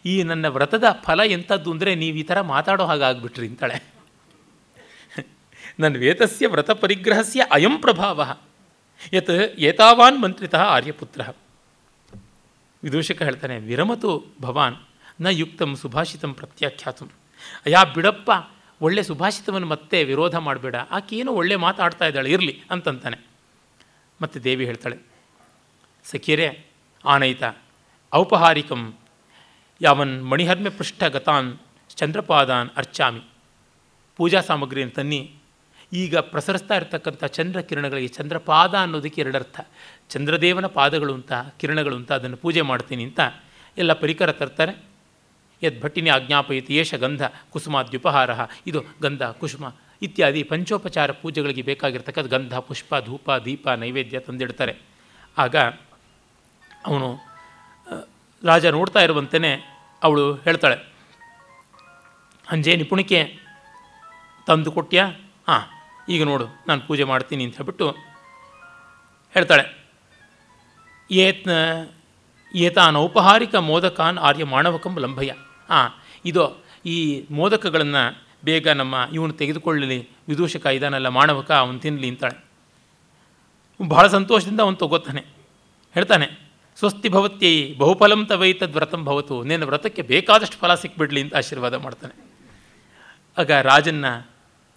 ಈ 0.07 0.15
ನನ್ನ 0.23 0.47
ವ್ರತದ 0.57 0.87
ಫಲ 1.05 1.21
ಎಂಥದ್ದು 1.37 1.71
ಅಂದರೆ 1.75 1.91
ನೀವು 2.01 2.17
ಈ 2.17 2.25
ಥರ 2.31 2.39
ಮಾತಾಡೋ 2.53 2.85
ಹಾಗಾಗ್ಬಿಟ್ರಿ, 2.91 3.47
ಅಂತಾಳೆ. 3.51 3.79
ನನ್ನ 5.83 5.95
ವೇತಸ್ಯ 6.03 6.47
ವ್ರತ 6.53 6.71
ಪರಿಗ್ರಹಸ್ಯ 6.83 7.47
ಅಯಂ 7.57 7.75
ಪ್ರಭಾವ. 7.79 8.21
ಯತ್ 9.13 9.35
ಏತಾವಾನ್ 9.69 10.19
ಮಂತ್ರಿತಃ 10.23 10.63
ಆರ್ಯಪುತ್ರ. 10.77 11.23
ವಿದೂಷಕ 12.83 13.23
ಹೇಳ್ತಾನೆ, 13.23 13.59
ವಿರಮತು 13.59 14.25
ಭವಾನ್, 14.41 14.77
ನ 15.21 15.27
ಯುಕ್ತಂ 15.27 15.77
ಸುಭಾಷಿತಂ 15.77 16.35
ಪ್ರತ್ಯಾಖ್ಯಾತಂ. 16.35 17.11
ಅಯಾ 17.67 17.85
ಬಿಡಪ್ಪ, 17.85 18.31
ಒಳ್ಳೆ 18.83 19.03
ಸುಭಾಷಿತವನ್ನು 19.03 19.67
ಮತ್ತೆ 19.67 20.05
ವಿರೋಧ 20.05 20.35
ಮಾಡಬೇಡ. 20.37 20.77
ಆಕೇನು 20.77 21.33
ಒಳ್ಳೆ 21.33 21.57
ಮಾತಾಡ್ತಾ 21.57 22.07
ಇದ್ದಾಳೆ, 22.07 22.31
ಇರಲಿ 22.31 22.63
ಅಂತಂತಾನೆ. 22.71 23.27
ಮತ್ತು 24.23 24.45
ದೇವಿ 24.45 24.65
ಹೇಳ್ತಾಳೆ, 24.65 24.99
ಸಖಿಯರೇ, 26.05 26.67
ಆನಯಿತ, 27.05 27.43
ಔಪಹಾರಿಕಂ 28.15 28.95
ಯಾವನ್ 29.81 30.31
ಮಣಿಹರ್ಮೆ 30.31 30.71
ಪೃಷ್ಠ 30.71 31.05
ಗತಾನ್ 31.05 31.59
ಚಂದ್ರಪಾದಾನ್ 31.89 32.71
ಅರ್ಚಾಮಿ. 32.77 33.21
ಪೂಜಾ 34.17 34.41
ಸಾಮಗ್ರಿಯನ್ನು 34.41 34.95
ತನ್ನಿ. 34.95 35.35
ಈಗ 35.93 36.17
ಪ್ರಸರಿಸ್ತಾ 36.17 36.75
ಇರತಕ್ಕಂಥ 36.75 37.25
ಚಂದ್ರ 37.25 37.61
ಕಿರಣಗಳಿಗೆ 37.61 38.09
ಚಂದ್ರಪಾದ 38.09 38.75
ಅನ್ನೋದಕ್ಕೆ 38.75 39.21
ಎರಡರ್ಥ. 39.21 39.61
ಚಂದ್ರದೇವನ 40.11 40.67
ಪಾದಗಳು 40.67 41.15
ಅಂತ, 41.15 41.33
ಕಿರಣಗಳು 41.61 41.97
ಅಂತ 41.97 42.13
ಅದನ್ನು 42.13 42.37
ಪೂಜೆ 42.37 42.63
ಮಾಡ್ತೀನಿ 42.71 43.05
ಅಂತ 43.05 43.21
ಎಲ್ಲ 43.79 43.93
ಪರಿಕರ 43.93 44.33
ತರ್ತಾರೆ. 44.33 44.75
ಯದ್ 45.63 45.79
ಭಟ್ಟಿನಿ 45.83 46.11
ಆಜ್ಞಾಪಯಿತಿ, 46.11 46.73
ಏಷ 46.77 46.95
ಗಂಧ 46.95 47.23
ಕುಸುಮಾದ್ಯುಪಹಾರ, 47.51 48.31
ಇದು 48.67 48.81
ಗಂಧ, 49.03 49.23
ಕುಸುಮ 49.23 49.67
ಇತ್ಯಾದಿ 50.03 50.43
ಪಂಚೋಪಚಾರ 50.43 51.11
ಪೂಜೆಗಳಿಗೆ 51.13 51.63
ಬೇಕಾಗಿರ್ತಕ್ಕಂಥ 51.63 52.27
ಗಂಧ, 52.27 52.55
ಪುಷ್ಪ, 52.69 52.95
ಧೂಪ, 53.05 53.31
ದೀಪ, 53.45 53.69
ನೈವೇದ್ಯ 53.69 54.19
ತಂದಿಡ್ತಾರೆ. 54.21 54.75
ಆಗ 55.39 55.57
ಅವನು 56.87 57.09
ರಾಜ 58.43 58.67
ನೋಡ್ತಾ 58.67 59.01
ಇರುವಂತೆಯೇ 59.01 59.53
ಅವಳು 60.03 60.35
ಹೇಳ್ತಾಳೆ 60.35 60.77
ಅಂಜೆ 62.51 62.73
ನಿಪುಣಿಕೆ 62.77 63.21
ತಂದು 64.47 64.71
ಕೊಟ್ಯಾ? 64.73 65.05
ಹಾಂ, 65.49 65.63
ಈಗ 66.09 66.23
ನೋಡು, 66.25 66.47
ನಾನು 66.69 66.81
ಪೂಜೆ 66.81 67.05
ಮಾಡ್ತೀನಿ 67.05 67.45
ಅಂತ 67.45 67.57
ಹೇಳ್ಬಿಟ್ಟು 67.57 67.87
ಹೇಳ್ತಾಳೆ. 69.35 69.86
ಏತಾನ್ 71.11 72.97
ಔಪಹಾರಿಕ 72.97 73.55
ಮೋದಕಾನ್ 73.55 74.19
ಆರ್ಯ 74.19 74.45
ಮಾಣವಕಂ 74.45 74.99
ಲಂಭಯ. 74.99 75.33
ಹಾಂ 75.69 75.91
ಇದು, 76.25 76.65
ಈ 76.87 77.25
ಮೋದಕಗಳನ್ನು 77.31 78.03
ಬೇಗ 78.45 78.69
ನಮ್ಮ 78.69 78.95
ಇವನು 79.13 79.33
ತೆಗೆದುಕೊಳ್ಳಲಿ, 79.33 80.09
ವಿದೂಷಕ 80.29 80.67
ಇದಾನಲ್ಲ 80.67 81.09
ಮಾಣವಕ 81.09 81.53
ಅವನು 81.53 81.79
ತಿನ್ನಲಿ 81.79 82.09
ಅಂತಾಳೆ. 82.09 82.37
ಬಹಳ 83.89 84.07
ಸಂತೋಷದಿಂದ 84.07 84.61
ಅವನು 84.61 84.77
ತಗೋತಾನೆ. 84.77 85.23
ಹೇಳ್ತಾನೆ, 85.95 86.27
ಸ್ವಸ್ತಿ 86.79 87.09
ಭವತ್ಯೈ, 87.09 87.75
ಬಹುಫಲಂ 87.75 88.27
ತವೈತದ್ 88.27 88.69
ತದ್ವ್ರತಂ 88.69 89.05
ಭವತು, 89.05 89.43
ನಿನ್ನ 89.43 89.65
ವ್ರತಕ್ಕೆ 89.65 90.03
ಬೇಕಾದಷ್ಟು 90.03 90.57
ಫಲ 90.57 90.75
ಸಿಕ್ಬಿಡ್ಲಿ 90.75 91.21
ಅಂತ 91.21 91.37
ಆಶೀರ್ವಾದ 91.37 91.75
ಮಾಡ್ತಾನೆ. 91.75 92.15
ಆಗ 93.39 93.51
ರಾಜನ್ನ 93.51 94.07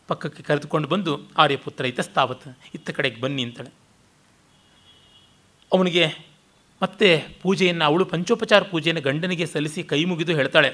ಪಕ್ಕಕ್ಕೆ 0.07 0.43
ಕರೆದುಕೊಂಡು 0.43 0.87
ಬಂದು, 0.87 1.19
ಆರ್ಯಪುತ್ರ 1.37 1.85
ಇತಸ್ತಾವತ್ 1.85 2.47
ಇತ್ತ 2.75 2.89
ಕಡೆಗೆ 2.89 3.21
ಬನ್ನಿ 3.21 3.43
ಅಂತಾಳೆ. 3.43 3.71
ಅವನಿಗೆ 5.73 6.05
ಮತ್ತೆ 6.81 7.23
ಪೂಜೆಯನ್ನು, 7.41 7.85
ಅವಳು 7.85 8.05
ಪಂಚೋಪಚಾರ 8.05 8.61
ಪೂಜೆಯನ್ನು 8.63 9.01
ಗಂಡನಿಗೆ 9.01 9.45
ಸಲ್ಲಿಸಿ 9.45 9.83
ಕೈ 9.83 10.05
ಮುಗಿದು 10.05 10.33
ಹೇಳ್ತಾಳೆ. 10.35 10.69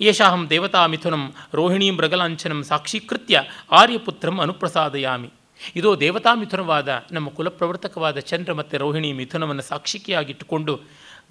ಯೇಷಾಹಂ 0.00 0.50
ದೇವತಾ 0.50 0.86
ಮಿಥುನಂ 0.86 1.34
ರೋಹಿಣೀಂ 1.54 1.96
ಮೃಗಲಾಂಛನಂ 1.96 2.62
ಸಾಕ್ಷೀಕೃತ್ಯ 2.62 3.42
ಆರ್ಯಪುತ್ರಂ 3.72 4.40
ಅನುಪ್ರಸಾದಯಾಮಿ. 4.40 5.30
ಇದೋ 5.76 6.00
ದೇವತಾ 6.00 6.34
ಮಿಥುನವಾದ 6.34 6.88
ನಮ್ಮ 7.12 7.28
ಕುಲಪ್ರವರ್ತಕವಾದ 7.28 8.18
ಚಂದ್ರ 8.18 8.52
ಮತ್ತು 8.52 8.78
ರೋಹಿಣಿ 8.78 9.12
ಮಿಥುನವನ್ನು 9.12 9.62
ಸಾಕ್ಷಿಕೆಯಾಗಿಟ್ಟುಕೊಂಡು 9.62 10.74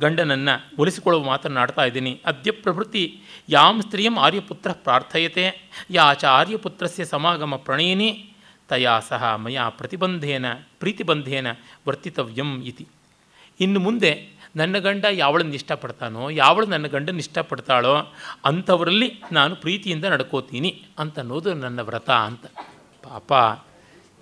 ಗಂಡನನ್ನು 0.02 0.82
ಒಲಿಸಿಕೊಳ್ಳುವ 0.82 1.24
ಮಾತನಾಡ್ತಾ 1.26 1.86
ಇದ್ದೀನಿ. 1.86 2.22
ಅದ್ಯ 2.26 2.52
ಪ್ರಭೃತಿ 2.52 3.04
ಯಾಂ 3.50 3.82
ಸ್ತ್ರೀಯಂ 3.82 4.20
ಆರ್ಯಪುತ್ರ 4.20 4.72
ಪ್ರಾರ್ಥಯತೆ, 4.72 5.46
ಯಾ 5.92 6.14
ಚ 6.14 6.26
ಆರ್ಯಪುತ್ರಸ್ಯ 6.26 7.06
ಸಮಾಗಮ 7.06 7.56
ಪ್ರಣಯಿನಿ 7.56 8.10
ತಯಾ 8.70 9.00
ಸಹ 9.00 9.36
ಮಯಾ 9.36 9.70
ಪ್ರತಿಬಂಧೇನ 9.70 10.46
ಪ್ರೀತಿಬಂಧೇನ 10.80 11.48
ವರ್ತಿತವ್ಯಂ 11.88 12.62
ಇತಿ. 12.62 12.88
ಇನ್ನು 13.60 13.80
ಮುಂದೆ 13.80 14.38
ನನ್ನ 14.56 14.78
ಗಂಡ 14.78 15.06
ಯಾವಳನ್ನು 15.12 15.54
ಇಷ್ಟಪಡ್ತಾನೋ, 15.54 16.30
ಯಾವಳು 16.30 16.66
ನನ್ನ 16.66 16.88
ಗಂಡನ 16.88 17.18
ಇಷ್ಟಪಡ್ತಾಳೋ 17.18 18.14
ಅಂಥವರಲ್ಲಿ 18.46 19.22
ನಾನು 19.32 19.56
ಪ್ರೀತಿಯಿಂದ 19.56 20.06
ನಡ್ಕೋತೀನಿ 20.06 20.84
ಅಂತ 21.00 21.20
ಅನ್ನೋದು 21.20 21.54
ನನ್ನ 21.54 21.80
ವ್ರತ 21.80 22.10
ಅಂತ. 22.10 22.46
ಪಾಪ, 23.04 23.32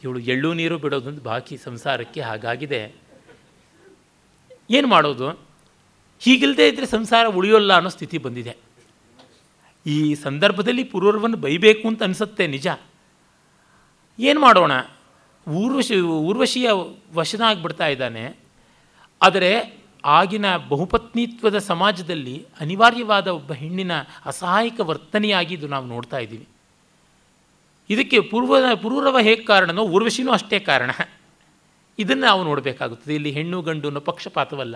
ಇವಳು 0.04 0.20
ಎಳ್ಳು 0.20 0.54
ನೀರು 0.54 0.78
ಬಿಡೋದೊಂದು 0.78 1.22
ಬಾಕಿ 1.22 1.58
ಸಂಸಾರಕ್ಕೆ 1.58 2.22
ಹಾಗಾಗಿದೆ. 2.22 2.96
ಏನು 4.72 4.88
ಮಾಡೋದು? 4.88 5.30
ಹೀಗಿಲ್ಲದೆ 6.20 6.68
ಇದ್ದರೆ 6.68 6.86
ಸಂಸಾರ 6.86 7.26
ಉಳಿಯೋಲ್ಲ 7.26 7.74
ಅನ್ನೋ 7.74 7.90
ಸ್ಥಿತಿ 7.90 8.18
ಬಂದಿದೆ. 8.18 8.56
ಈ 9.86 10.16
ಸಂದರ್ಭದಲ್ಲಿ 10.16 10.84
ಪೂರ್ವವನ್ನು 10.84 11.38
ಬೈಬೇಕು 11.38 11.88
ಅಂತ 11.88 12.04
ಅನಿಸುತ್ತೆ 12.04 12.48
ನಿಜ. 12.48 12.68
ಏನು 14.20 14.40
ಮಾಡೋಣ? 14.40 14.72
ಊರ್ವಶಿ, 15.48 16.00
ಊರ್ವಶಿಯ 16.00 16.70
ವಶನಾಗ್ಬಿಡ್ತಾ 17.14 17.88
ಇದ್ದಾನೆ. 17.88 18.38
ಆದರೆ 19.22 19.78
ಆಗಿನ 20.06 20.58
ಬಹುಪತ್ನಿತ್ವದ 20.58 21.58
ಸಮಾಜದಲ್ಲಿ 21.58 22.46
ಅನಿವಾರ್ಯವಾದ 22.60 23.28
ಒಬ್ಬ 23.28 23.54
ಹೆಣ್ಣಿನ 23.54 23.92
ಅಸಹಾಯಕ 24.26 24.80
ವರ್ತನೆಯಾಗಿ 24.80 25.54
ಇದು 25.54 25.68
ನಾವು 25.68 25.86
ನೋಡ್ತಾ 25.86 26.18
ಇದ್ದೀವಿ. 26.18 26.48
ಇದಕ್ಕೆ 27.90 28.20
ಪೂರ್ವ 28.20 28.56
ಪೂರ್ವರವ 28.76 29.20
ಹೇಗೆ 29.20 29.44
ಕಾರಣನೋ 29.44 29.82
ಊರ್ವಶಿನೂ 29.82 30.32
ಅಷ್ಟೇ 30.32 30.60
ಕಾರಣ. 30.60 30.92
ಇದನ್ನು 32.00 32.26
ನಾವು 32.26 32.44
ನೋಡಬೇಕಾಗುತ್ತದೆ. 32.44 33.16
ಇಲ್ಲಿ 33.16 33.32
ಹೆಣ್ಣು 33.32 33.62
ಗಂಡು 33.62 34.02
ಪಕ್ಷಪಾತವಲ್ಲ. 34.02 34.76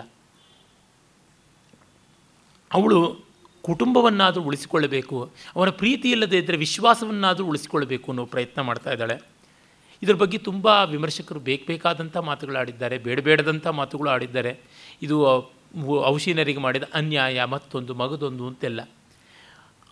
ಅವಳು 2.72 3.29
ಕುಟುಂಬವನ್ನಾದರೂ 3.62 4.42
ಉಳಿಸಿಕೊಳ್ಳಬೇಕು 4.42 5.30
ಅವನ 5.56 5.70
ಪ್ರೀತಿ 5.70 6.10
ಇಲ್ಲದೆ 6.10 6.38
ಇದ್ದರೆ 6.38 6.56
ವಿಶ್ವಾಸವನ್ನಾದರೂ 6.56 7.46
ಉಳಿಸಿಕೊಳ್ಳಬೇಕು 7.46 8.12
ಅನ್ನೋ 8.12 8.26
ಪ್ರಯತ್ನ 8.26 8.60
ಮಾಡ್ತಾ 8.60 8.92
ಇದ್ದಾಳೆ. 8.92 9.20
ಇದ್ರ 10.02 10.14
ಬಗ್ಗೆ 10.14 10.38
ತುಂಬ 10.38 10.66
ವಿಮರ್ಶಕರು 10.66 11.40
ಬೇಕು 11.40 11.66
ಬೇಕಾದಂಥ 11.66 12.16
ಮಾತುಗಳು 12.16 12.58
ಆಡಿದ್ದಾರೆ, 12.58 12.98
ಬೇಡ 12.98 13.20
ಬೇಡದಂಥ 13.20 13.66
ಮಾತುಗಳು 13.66 14.10
ಆಡಿದ್ದಾರೆ. 14.10 14.60
ಇದು 15.02 15.26
ಔಷಿನರಿಗೆ 16.04 16.60
ಮಾಡಿದ 16.60 16.82
ಅನ್ಯಾಯ, 16.94 17.44
ಮತ್ತೊಂದು, 17.44 17.94
ಮಗದೊಂದು 17.94 18.46
ಅಂತೆಲ್ಲ. 18.46 18.80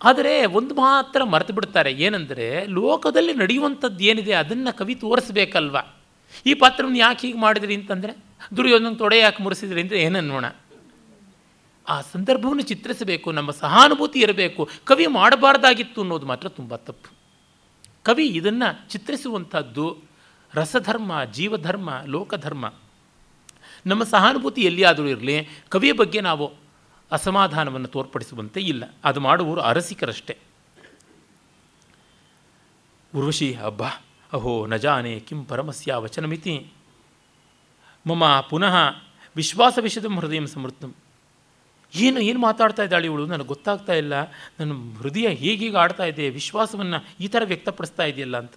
ಆದರೆ 0.03 0.45
ಒಂದು 0.45 0.75
ಮಾತ್ರ 0.75 1.23
ಮರೆತು 1.23 1.53
ಬಿಡ್ತಾರೆ. 1.53 1.91
ಏನಂದರೆ, 1.91 2.65
ಲೋಕದಲ್ಲಿ 2.65 3.33
ನಡೆಯುವಂಥದ್ದು 3.33 4.03
ಏನಿದೆ 4.03 4.33
ಅದನ್ನು 4.33 4.77
ಕವಿ 4.77 4.95
ತೋರಿಸ್ಬೇಕಲ್ವ? 4.95 5.77
ಈ 6.45 6.53
ಪಾತ್ರವನ್ನು 6.53 6.97
ಯಾಕೆ 6.97 7.27
ಹೀಗೆ 7.27 7.39
ಮಾಡಿದ್ರಿ 7.39 7.75
ಅಂತಂದರೆ, 7.75 8.17
ದುರ್ಯೋಧನ 8.57 8.93
ತೊಡೆ 8.93 9.19
ಯಾಕೆ 9.19 9.43
ಮುರಿಸಿದ್ರಿ 9.43 9.81
ಅಂದರೆ 9.81 10.01
ಏನನ್ನೋಣ 10.01 10.45
ಆ 11.89 12.01
ಸಂದರ್ಭವನ್ನು 12.01 12.61
ಚಿತ್ರಿಸಬೇಕು, 12.61 13.31
ನಮ್ಮ 13.31 13.51
ಸಹಾನುಭೂತಿ 13.51 14.19
ಇರಬೇಕು. 14.19 14.69
ಕವಿ 14.83 15.07
ಮಾಡಬಾರ್ದಾಗಿತ್ತು 15.07 16.01
ಅನ್ನೋದು 16.01 16.25
ಮಾತ್ರ 16.25 16.49
ತುಂಬ 16.49 16.75
ತಪ್ಪು. 16.75 17.11
ಕವಿ 18.03 18.27
ಇದನ್ನು 18.27 18.89
ಚಿತ್ರಿಸುವಂಥದ್ದು 18.89 19.97
ರಸಧರ್ಮ, 20.53 21.23
ಜೀವಧರ್ಮ, 21.23 21.89
ಲೋಕಧರ್ಮ. 22.05 22.73
ನಮ್ಮ 23.85 24.03
ಸಹಾನುಭೂತಿ 24.03 24.61
ಎಲ್ಲಿಯಾದರೂ 24.61 25.07
ಇರಲಿ, 25.07 25.47
ಕವಿಯ 25.69 25.91
ಬಗ್ಗೆ 25.91 26.21
ನಾವು 26.21 26.53
ಅಸಮಾಧಾನವನ್ನು 27.11 27.87
ತೋರ್ಪಡಿಸುವಂತೆ 27.87 28.61
ಇಲ್ಲ. 28.61 28.93
ಅದು 29.03 29.19
ಮಾಡುವವರು 29.19 29.61
ಅರಸಿಕರಷ್ಟೇ. 29.61 30.37
ಉರ್ವಶಿ 33.15 33.53
ಹಬ್ಬ, 33.53 33.83
ಅಹೋ 34.33 34.65
ನಜಾನೆ 34.65 35.19
ಕಿಂ 35.19 35.45
ಪರಮಸ್ಯ 35.45 35.93
ವಚನಮಿತಿ. 35.93 36.67
ಮಮ 38.07 38.39
ಪುನಃ 38.39 38.75
ವಿಶ್ವಾಸ 39.35 39.79
ವಿಷದಂ 39.81 40.19
ಹೃದಯ 40.19 40.45
ಸಮೃದ್ಧಂ. 40.45 40.95
ಏನು 41.95 42.19
ಏನು 42.19 42.39
ಮಾತಾಡ್ತಾ 42.39 42.83
ಇದ್ದಾಳೆ 42.83 43.05
ಇವಳು? 43.05 43.25
ನನಗೆ 43.25 43.47
ಗೊತ್ತಾಗ್ತಾ 43.47 43.93
ಇಲ್ಲ. 43.93 44.13
ನನ್ನ 44.59 44.97
ಹೃದಯ 44.97 45.27
ಹೇಗೀಗ 45.27 45.75
ಆಡ್ತಾ 45.75 46.03
ಇದೆ? 46.03 46.29
ವಿಶ್ವಾಸವನ್ನು 46.29 47.05
ಈ 47.19 47.27
ಥರ 47.27 47.41
ವ್ಯಕ್ತಪಡಿಸ್ತಾ 47.45 48.03
ಇದೆಯಲ್ಲ 48.03 48.37
ಅಂತ. 48.37 48.53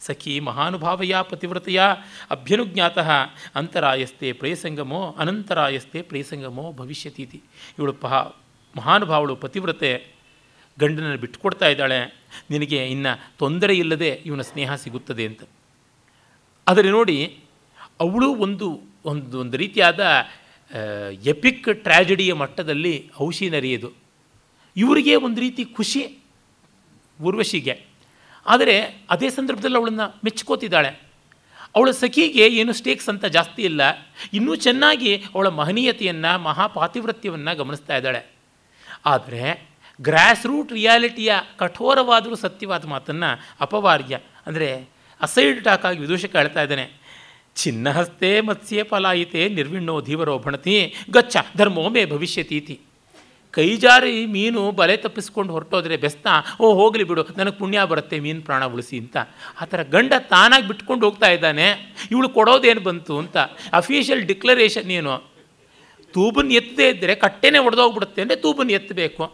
ಸಖಿ 0.00 0.40
ಮಹಾನುಭಾವಯ 0.40 1.14
ಪತಿವ್ರತೆಯ, 1.22 1.82
ಅಭ್ಯನುಜ್ಞಾತಃ 2.30 3.10
ಅಂತರಾಯಸ್ತೆ 3.54 4.32
ಪ್ರೇಸಂಗಮೋ 4.32 5.16
ಅನಂತರಾಯಸ್ತೆ 5.18 6.02
ಪ್ರೇಸಂಗಮೋ 6.02 6.72
ಭವಿಷ್ಯತೀತಿ. 6.72 7.42
ಇವಳು 7.78 7.92
ಪಹ 7.92 8.14
ಮಹಾನುಭಾವಳು, 8.76 9.36
ಪತಿವ್ರತೆ 9.36 10.06
ಗಂಡನನ್ನು 10.80 11.18
ಬಿಟ್ಟುಕೊಡ್ತಾ 11.18 11.68
ಇದ್ದಾಳೆ. 11.68 12.20
ನಿನಗೆ 12.50 12.86
ಇನ್ನು 12.86 13.38
ತೊಂದರೆ 13.38 13.76
ಇಲ್ಲದೆ 13.76 14.08
ಇವನ 14.08 14.40
ಸ್ನೇಹ 14.40 14.74
ಸಿಗುತ್ತದೆ 14.74 15.26
ಅಂತ. 15.26 15.42
ಆದರೆ 16.68 16.90
ನೋಡಿ, 16.90 17.38
ಅವಳು 18.00 18.34
ಒಂದು 18.34 18.80
ಒಂದು 19.04 19.40
ಒಂದು 19.40 19.56
ರೀತಿಯಾದ 19.56 20.06
ಎಪಿಕ್ 21.32 21.68
ಟ್ರ್ಯಾಜಿಡಿಯ 21.84 22.32
ಮಟ್ಟದಲ್ಲಿ 22.42 22.94
ಔಷಿನರಿಯದು 23.20 23.90
ಇವರಿಗೆ 24.76 25.14
ಒಂದು 25.26 25.40
ರೀತಿ 25.40 25.64
ಖುಷಿ 25.78 26.02
ಊರ್ವಶಿಗೆ 27.18 27.74
ಆದರೆ 28.46 28.76
ಅದೇ 29.10 29.28
ಸಂದರ್ಭದಲ್ಲಿ 29.30 29.78
ಅವಳನ್ನು 29.80 30.06
ಮೆಚ್ಕೋತಿದ್ದಾಳೆ. 30.26 30.90
ಅವಳ 31.76 31.90
ಸಖಿಗೆ 31.90 32.46
ಏನು 32.60 32.72
ಸ್ಟೇಕ್ಸ್ 32.78 33.08
ಅಂತ 33.08 33.24
ಜಾಸ್ತಿ 33.36 33.62
ಇಲ್ಲ. 33.62 33.82
ಇನ್ನೂ 34.32 34.52
ಚೆನ್ನಾಗಿ 34.66 35.12
ಅವಳ 35.34 35.48
ಮಹನೀಯತೆಯನ್ನು 35.60 36.32
ಮಹಾಪಾತಿವೃತ್ಯವನ್ನು 36.48 37.52
ಗಮನಿಸ್ತಾ 37.60 37.94
ಇದ್ದಾಳೆ. 37.96 38.22
ಆದರೆ 39.12 39.44
ಗ್ರಾಸ್ 40.00 40.44
ರೂಟ್ 40.46 40.72
ರಿಯಾಲಿಟಿಯ 40.72 41.32
ಕಠೋರವಾದರೂ 41.60 42.36
ಸತ್ಯವಾದ 42.44 42.84
ಮಾತನ್ನು 42.94 43.30
ಅಪವಾರ್ಯ, 43.60 44.14
ಅಂದರೆ 44.46 44.68
ಅಸೈಡ್ 45.20 45.58
ಟಾಕಾಗಿ 45.64 45.98
ವಿದೂಷಕ 45.98 46.32
ಹೇಳ್ತಾ 46.36 46.62
ಇದ್ದಾನೆ. 46.62 46.86
ಚಿನ್ನಹಸ್ತೆ 47.56 48.40
ಮತ್ಸ್ಯೇ 48.40 48.82
ಪಲಾಯಿತೆ 48.82 49.48
ನಿರ್ವಿಣ್ಣೋ 49.48 50.00
ಧೀವರೋ 50.00 50.38
ಭಣತಿ, 50.38 50.94
ಗಚ್ಚ 51.10 51.36
ಧರ್ಮೋ 51.56 51.88
ಮೇ 51.88 52.04
ಭವಿಷ್ಯತೀತಿ 52.04 52.80
ಕೈಜಾರಿ 53.54 54.26
ಮೀನು 54.26 54.70
ಬಲೆ 54.70 54.96
ತಪ್ಪಿಸ್ಕೊಂಡು 54.96 55.52
ಹೊರಟೋದ್ರೆ 55.52 55.96
ಬೆಸ್ತ, 55.96 56.26
ಓ 56.60 56.74
ಹೋಗಲಿ 56.74 57.04
ಬಿಡು, 57.04 57.22
ನನಗೆ 57.36 57.56
ಪುಣ್ಯ 57.58 57.84
ಬರುತ್ತೆ, 57.84 58.20
ಮೀನು 58.20 58.42
ಪ್ರಾಣ 58.42 58.64
ಉಳಿಸಿ 58.64 58.98
ಅಂತ. 58.98 59.16
ಆ 59.60 59.64
ಥರ 59.64 59.82
ಗಂಡ 59.82 60.12
ತಾನಾಗಿ 60.18 60.66
ಬಿಟ್ಕೊಂಡು 60.68 61.06
ಹೋಗ್ತಾ 61.06 61.28
ಇದ್ದಾನೆ, 61.30 61.66
ಇವಳು 62.10 62.28
ಕೊಡೋದೇನು 62.28 62.80
ಬಂತು 62.80 63.18
ಅಂತ. 63.18 63.36
ಅಫೀಷಿಯಲ್ 63.72 64.22
ಡಿಕ್ಲರೇಷನ್ 64.22 64.90
ಏನು? 64.90 65.14
ತೂಬನ್ 66.14 66.52
ಎತ್ತದೇ 66.52 66.88
ಇದ್ದರೆ 66.88 67.14
ಕಟ್ಟೆನೇ 67.14 67.58
ಒಡೆದೋಗ್ಬಿಡುತ್ತೆ 67.58 68.22
ಅಂದರೆ 68.22 68.36
ತೂಬನ್ 68.36 68.70
ಎತ್ತಬೇಕು. 68.70 69.24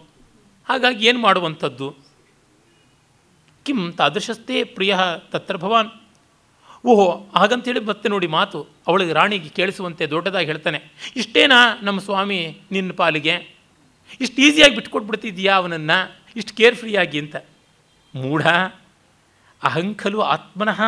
ಹಾಗಾಗಿ 0.68 1.06
ಏನು 1.06 1.18
ಮಾಡುವಂಥದ್ದು? 1.18 1.88
ಕಿಂ 3.66 3.92
ತಾದೃಶಸ್ತೇ 3.92 4.64
ಪ್ರಿಯ 4.64 4.96
ತತ್ರ 5.30 5.56
ಭವಾನ್. 5.56 5.90
ಓಹೋ, 6.84 7.26
ಹಾಗಂತೇಳಿ 7.36 7.80
ಮತ್ತೆ 7.80 8.08
ನೋಡಿ 8.08 8.26
ಮಾತು 8.26 8.66
ಅವಳಿಗೆ 8.86 9.12
ರಾಣಿಗೆ 9.12 9.48
ಕೇಳಿಸುವಂತೆ 9.48 10.06
ದೊಡ್ಡದಾಗಿ 10.06 10.46
ಹೇಳ್ತಾನೆ, 10.46 10.78
ಇಷ್ಟೇನಾ 11.16 11.78
ನಮ್ಮ 11.82 12.00
ಸ್ವಾಮಿ 12.00 12.58
ನಿನ್ನ 12.72 12.92
ಪಾಲಿಗೆ? 12.92 13.34
ಇಷ್ಟು 14.20 14.42
ಈಸಿಯಾಗಿ 14.42 14.74
ಬಿಟ್ಕೊಟ್ಬಿಡ್ತಿದ್ಯಾ 14.74 15.54
ಅವನನ್ನು? 15.56 15.98
ಇಷ್ಟು 16.36 16.54
ಕೇರ್ 16.54 16.76
ಫ್ರೀಯಾಗಿ 16.76 17.18
ಅಂತ. 17.18 17.36
ಮೂಢ, 18.14 18.46
ಅಹಂಖಲು 19.62 20.20
ಆತ್ಮನಃ 20.20 20.80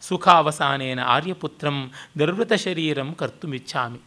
ಸುಖಾವಸಾನೇನ 0.00 1.00
ಆರ್ಯಪುತ್ರಂ 1.04 1.92
ನಿರ್ವೃತ 2.16 2.52
ಶರೀರಂ 2.52 3.14
ಕರ್ತುಮಿಚ್ಛಾಮಿ 3.14 4.00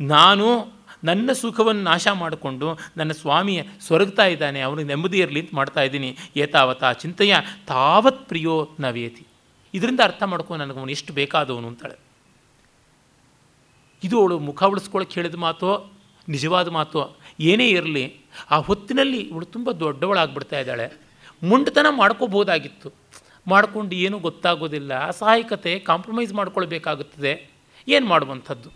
ನಾನು 0.00 0.78
ನನ್ನ 1.04 1.32
ಸುಖವನ್ನು 1.32 1.82
ನಾಶ 1.82 2.08
ಮಾಡಿಕೊಂಡು 2.08 2.78
ನನ್ನ 2.96 3.12
ಸ್ವಾಮಿಯ 3.12 3.62
ಸ್ವರ್ಗ್ತಾ 3.86 4.26
ಇದ್ದಾನೆ, 4.26 4.60
ಅವನಿಗೆ 4.60 4.88
ನೆಮ್ಮದಿ 4.88 5.18
ಇರಲಿ 5.18 5.40
ಅಂತ 5.40 5.50
ಮಾಡ್ತಾ 5.54 5.82
ಇದ್ದೀನಿ. 5.82 6.16
ಏತಾವತಾ 6.36 6.92
ಚಿಂತೆಯ 6.92 7.36
ತಾವತ್ 7.66 8.28
ಪ್ರಿಯೋ 8.28 8.68
ನವೇತಿ. 8.80 9.27
ಇದರಿಂದ 9.74 10.00
ಅರ್ಥ 10.00 10.22
ಮಾಡ್ಕೊ 10.22 10.56
ನನಗೆ 10.56 10.78
ಅವನು 10.78 10.90
ಎಷ್ಟು 10.90 11.12
ಬೇಕಾದವನು 11.12 11.68
ಅಂತಾಳೆ. 11.68 11.94
ಇದು 14.04 14.20
ಅವಳು 14.20 14.38
ಮುಖ 14.38 14.62
ಉಳಿಸ್ಕೊಳಕ್ಕೆ 14.62 15.14
ಹೇಳಿದ 15.14 15.34
ಮಾತೋ, 15.34 15.92
ನಿಜವಾದ 16.28 16.68
ಮಾತೋ, 16.68 17.16
ಏನೇ 17.40 17.68
ಇರಲಿ, 17.68 18.20
ಆ 18.50 18.56
ಹೊತ್ತಿನಲ್ಲಿ 18.56 19.18
ಇವಳು 19.18 19.46
ತುಂಬ 19.46 19.72
ದೊಡ್ಡವಳಾಗ್ಬಿಡ್ತಾ 19.72 20.58
ಇದ್ದಾಳೆ. 20.58 20.92
ಮುಂಡತನ 21.42 21.86
ಮಾಡ್ಕೋಬೋದಾಗಿತ್ತು 21.90 22.92
ಮಾಡಿಕೊಂಡು 23.46 23.94
ಏನೂ 23.94 24.18
ಗೊತ್ತಾಗೋದಿಲ್ಲ. 24.18 25.06
ಅಸಹಾಯಕತೆ 25.06 25.78
ಕಾಂಪ್ರಮೈಸ್ 25.78 26.34
ಮಾಡ್ಕೊಳ್ಬೇಕಾಗುತ್ತದೆ. 26.34 27.50
ಏನು 27.88 28.06
ಮಾಡುವಂಥದ್ದು? 28.06 28.70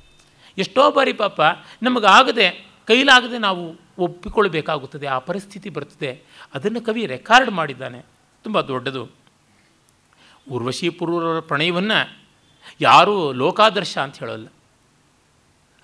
ಎಷ್ಟೋ 0.59 0.90
ಬಾರಿ 0.90 1.12
ಪಾಪ 1.12 1.40
ನಮಗಾಗದೆ, 1.82 2.66
ಕೈಲಾಗದೆ 2.86 3.39
ನಾವು 3.39 3.74
ಒಪ್ಪಿಕೊಳ್ಬೇಕಾಗುತ್ತದೆ. 3.98 5.06
ಆ 5.06 5.19
ಪರಿಸ್ಥಿತಿ 5.19 5.70
ಬರ್ತದೆ. 5.70 6.23
ಅದನ್ನು 6.55 6.81
ಕವಿ 6.81 7.06
ರೆಕಾರ್ಡ್ 7.06 7.51
ಮಾಡಿದ್ದಾನೆ. 7.51 8.02
ತುಂಬ 8.44 8.60
ದೊಡ್ಡದು. 8.60 9.22
ಉರ್ವಶಿ 10.47 10.89
ಪೂರ್ವರ 10.89 11.40
ಪ್ರಣಯವನ್ನು 11.40 11.98
ಯಾರೂ 12.81 13.32
ಲೋಕಾದರ್ಶ 13.32 13.98
ಅಂತ 13.98 14.19
ಹೇಳೋಲ್ಲ. 14.19 14.48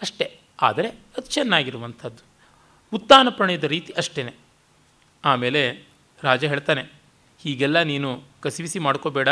ಅಷ್ಟೇ. 0.02 0.26
ಆದರೆ 0.62 0.88
ಅದು 0.88 1.26
ಚೆನ್ನಾಗಿರುವಂಥದ್ದು. 1.26 2.22
ಉತ್ತಾನ 2.92 3.28
ಪ್ರಣಯದ 3.30 3.64
ರೀತಿ 3.64 3.92
ಅಷ್ಟೇ 3.92 4.34
ಆಮೇಲೆ 5.24 5.62
ರಾಜ 6.20 6.44
ಹೇಳ್ತಾನೆ, 6.44 6.82
ಹೀಗೆಲ್ಲ 7.40 7.82
ನೀನು 7.82 8.22
ಕಸಿವಿಸಿ 8.40 8.78
ಮಾಡ್ಕೋಬೇಡ. 8.78 9.28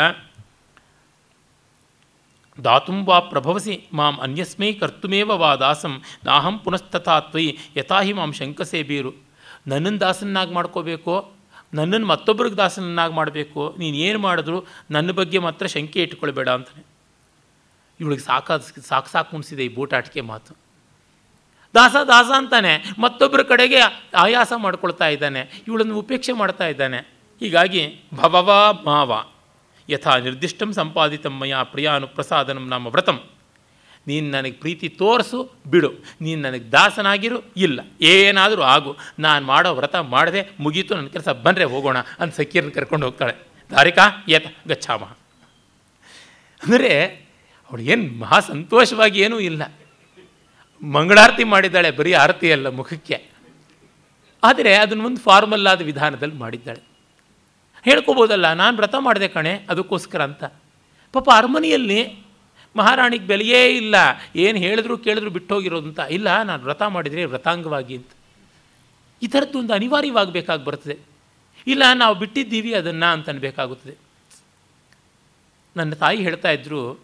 ದಾತುಂ 2.63 3.05
ವಾ 3.05 3.19
ಪ್ರಭವಸಿ 3.19 3.73
ಮಾಂ 3.93 4.15
ಅನ್ಯಸ್ಮೈ 4.21 4.73
ಕರ್ತುಮೇವ 4.73 5.29
ವಾ 5.29 5.55
ದಾಸಂ 5.55 5.93
ನಾಹಂ 6.25 6.59
ಪುನಸ್ತಥಾ 6.59 7.19
ತ್ವಯಿ 7.19 7.57
ಯಥಾಹಿ 7.77 8.13
ಮಾಂ 8.13 8.31
ಶಂಕಸೇ 8.33 8.83
ಬೀರು. 8.83 9.11
ನನ್ನನ್ನು 9.67 9.99
ದಾಸನ್ನಾಗಿ 9.99 10.53
ಮಾಡ್ಕೋಬೇಕೋ? 10.53 11.15
ನನ್ನನ್ನು 11.73 12.07
ಮತ್ತೊಬ್ಬರಿಗೆ 12.07 12.55
ದಾಸನನ್ನಾಗಿ 12.55 13.13
ಮಾಡಬೇಕು, 13.13 13.75
ನೀನು 13.79 13.97
ಏನು 13.97 14.19
ಮಾಡಿದ್ರು 14.19 14.65
ನನ್ನ 14.91 15.11
ಬಗ್ಗೆ 15.11 15.39
ಮಾತ್ರ 15.39 15.65
ಶಂಕೆ 15.67 16.03
ಇಟ್ಕೊಳ್ಬೇಡ 16.03 16.49
ಅಂತಾನೆ. 16.49 16.83
ಇವಳಿಗೆ 17.99 18.21
ಸಾಕಾದ 18.21 18.61
ಸಾಕು 18.87 19.09
ಸಾಕು 19.09 19.29
ಮುನ್ಸಿದೆ 19.33 19.65
ಈ 19.65 19.71
ಬೂಟಾಟಿಕೆ 19.75 20.21
ಮಾತು. 20.21 20.51
ದಾಸ 21.75 21.95
ದಾಸ 22.07 22.29
ಅಂತಾನೆ, 22.37 22.73
ಮತ್ತೊಬ್ಬರ 22.99 23.41
ಕಡೆಗೆ 23.41 23.79
ಆಯಾಸ 24.15 24.53
ಮಾಡ್ಕೊಳ್ತಾ 24.55 25.07
ಇದ್ದಾನೆ, 25.07 25.63
ಇವಳನ್ನು 25.67 25.95
ಉಪೇಕ್ಷೆ 25.99 26.33
ಮಾಡ್ತಾ 26.33 26.67
ಇದ್ದಾನೆ. 26.67 26.99
ಹೀಗಾಗಿ, 27.39 27.83
ಭವವ 28.13 28.51
ಮಾವ 28.85 29.23
ಯಥಾ 29.89 30.17
ನಿರ್ದಿಷ್ಟಂ 30.17 30.73
ಸಂಪಾದಿತಂ 30.73 31.35
ಮಯ 31.39 31.55
ಪ್ರಿಯಾನುಪ್ರಸಾದನಂ 31.63 32.67
ನಮ್ಮ 32.67 32.87
ವ್ರತಂ. 32.87 33.19
ನೀನು 34.07 34.31
ನನಗೆ 34.31 34.51
ಪ್ರೀತಿ 34.51 34.89
ತೋರಿಸು, 34.89 35.39
ಬಿಡು. 35.67 35.91
ನೀನು 36.21 36.41
ನನಗೆ 36.41 36.71
ದಾಸನಾಗಿರು, 36.71 37.43
ಇಲ್ಲ. 37.57 37.79
ಏನಾದರೂ 38.01 38.61
ಆಗು. 38.61 38.97
ನಾನು 39.19 39.45
ಮಾಡೋ 39.45 39.73
ವ್ರತ 39.73 39.95
ಮಾಡದೆ 39.95 40.51
ಮುಗೀತು, 40.59 40.95
ನನ್ನ 40.95 41.07
ಕೆಲಸ 41.07 41.29
ಬಂದರೆ 41.29 41.63
ಹೋಗೋಣ 41.63 41.97
ಅಂತ 42.19 42.35
ಸಖೀರನ್ನ 42.35 42.71
ಕರ್ಕೊಂಡು 42.71 43.05
ಹೋಗ್ತಾಳೆ. 43.05 43.35
ದಾರಿಕಾ, 43.71 44.25
ಏತ 44.29 44.45
ಗಚ್ಚಾಮ 44.67 45.03
ಅಂದರೆ 46.63 46.91
ಅವಳು 47.69 47.81
ಏನು 47.81 48.19
ಮಹಾ 48.19 48.39
ಸಂತೋಷವಾಗಿ 48.39 49.19
ಏನೂ 49.19 49.39
ಇಲ್ಲ. 49.39 49.63
ಮಂಗಳಾರತಿ 50.83 51.43
ಮಾಡಿದ್ದಾಳೆ, 51.43 51.91
ಬರೀ 51.91 52.13
ಆರತಿ 52.13 52.51
ಅಲ್ಲ 52.51 52.67
ಮುಖಕ್ಕೆ. 52.69 53.17
ಆದರೆ 54.43 54.75
ಅದನ್ನು 54.75 55.05
ಒಂದು 55.05 55.21
ಫಾರ್ಮಲ್ 55.21 55.67
ಆದ 55.67 55.81
ವಿಧಾನದಲ್ಲಿ 55.81 56.35
ಮಾಡಿದ್ದಾಳೆ. 56.35 56.81
ಹೇಳ್ಕೋಬೋದಲ್ಲ, 57.85 58.53
ನಾನು 58.53 58.77
ವ್ರತ 58.77 58.95
ಮಾಡಿದೆ 58.99 59.27
ಕಣೆ, 59.27 59.53
ಅದಕ್ಕೋಸ್ಕರ 59.69 60.23
ಅಂತ. 60.23 60.43
ಪಾಪ 61.13 61.29
ಅರಮನೆಯಲ್ಲಿ 61.33 62.26
ಮಹಾರಾಣಿಗೆ 62.77 63.27
ಬೆಲೆಯೇ 63.27 63.77
ಇಲ್ಲ. 63.77 63.95
ಏನು 64.35 64.57
ಹೇಳಿದ್ರು 64.57 64.97
ಕೇಳಿದ್ರು 64.97 65.29
ಬಿಟ್ಟು 65.29 65.55
ಹೋಗಿರೋದು 65.55 65.87
ಅಂತ 65.87 65.99
ಇಲ್ಲ, 65.99 66.41
ನಾನು 66.41 66.63
ವ್ರತ 66.63 66.81
ಮಾಡಿದರೆ 66.81 67.25
ವ್ರತಾಂಗವಾಗಿ 67.25 67.97
ಅಂತ. 67.97 68.07
ಈ 69.21 69.27
ಥರದ್ದು 69.27 69.59
ಒಂದು 69.59 69.73
ಅನಿವಾರ್ಯವಾಗಬೇಕಾಗಿ 69.73 70.65
ಬರ್ತದೆ. 70.65 70.97
ಇಲ್ಲ, 71.67 71.83
ನಾವು 71.95 72.15
ಬಿಟ್ಟಿದ್ದೀವಿ 72.15 72.73
ಅದನ್ನು 72.73 73.11
ಅಂತ 73.11 73.29
ಅನ್ಬೇಕಾಗುತ್ತದೆ. 73.29 73.95
ನನ್ನ 75.77 75.93
ತಾಯಿ 75.93 76.17
ಹೇಳ್ತಾ 76.17 76.51
ಇದ್ದರು 76.51 76.99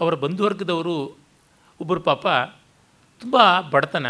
ಅವರ 0.00 0.14
ಬಂಧುವರ್ಗದವರು 0.14 1.18
ಒಬ್ಬರು 1.80 2.00
ಪಾಪ 2.00 2.26
ತುಂಬ 3.20 3.60
ಬಡತನ. 3.70 4.06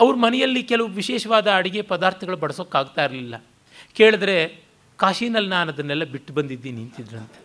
ಅವ್ರ 0.00 0.16
ಮನೆಯಲ್ಲಿ 0.16 0.62
ಕೆಲವು 0.62 0.88
ವಿಶೇಷವಾದ 0.88 1.50
ಅಡುಗೆ 1.50 1.82
ಪದಾರ್ಥಗಳು 1.82 2.36
ಬಡಿಸೋಕ್ಕಾಗ್ತಾ 2.36 3.04
ಇರಲಿಲ್ಲ. 3.04 3.44
ಕೇಳಿದ್ರೆ, 3.94 4.60
ಕಾಶಿನಲ್ಲಿ 4.96 5.50
ನಾನು 5.50 5.72
ಅದನ್ನೆಲ್ಲ 5.72 6.04
ಬಿಟ್ಟು 6.04 6.32
ಬಂದಿದ್ದೀನಿ 6.32 6.78
ನಿಂತಿದ್ರಂತೆ 6.78 7.40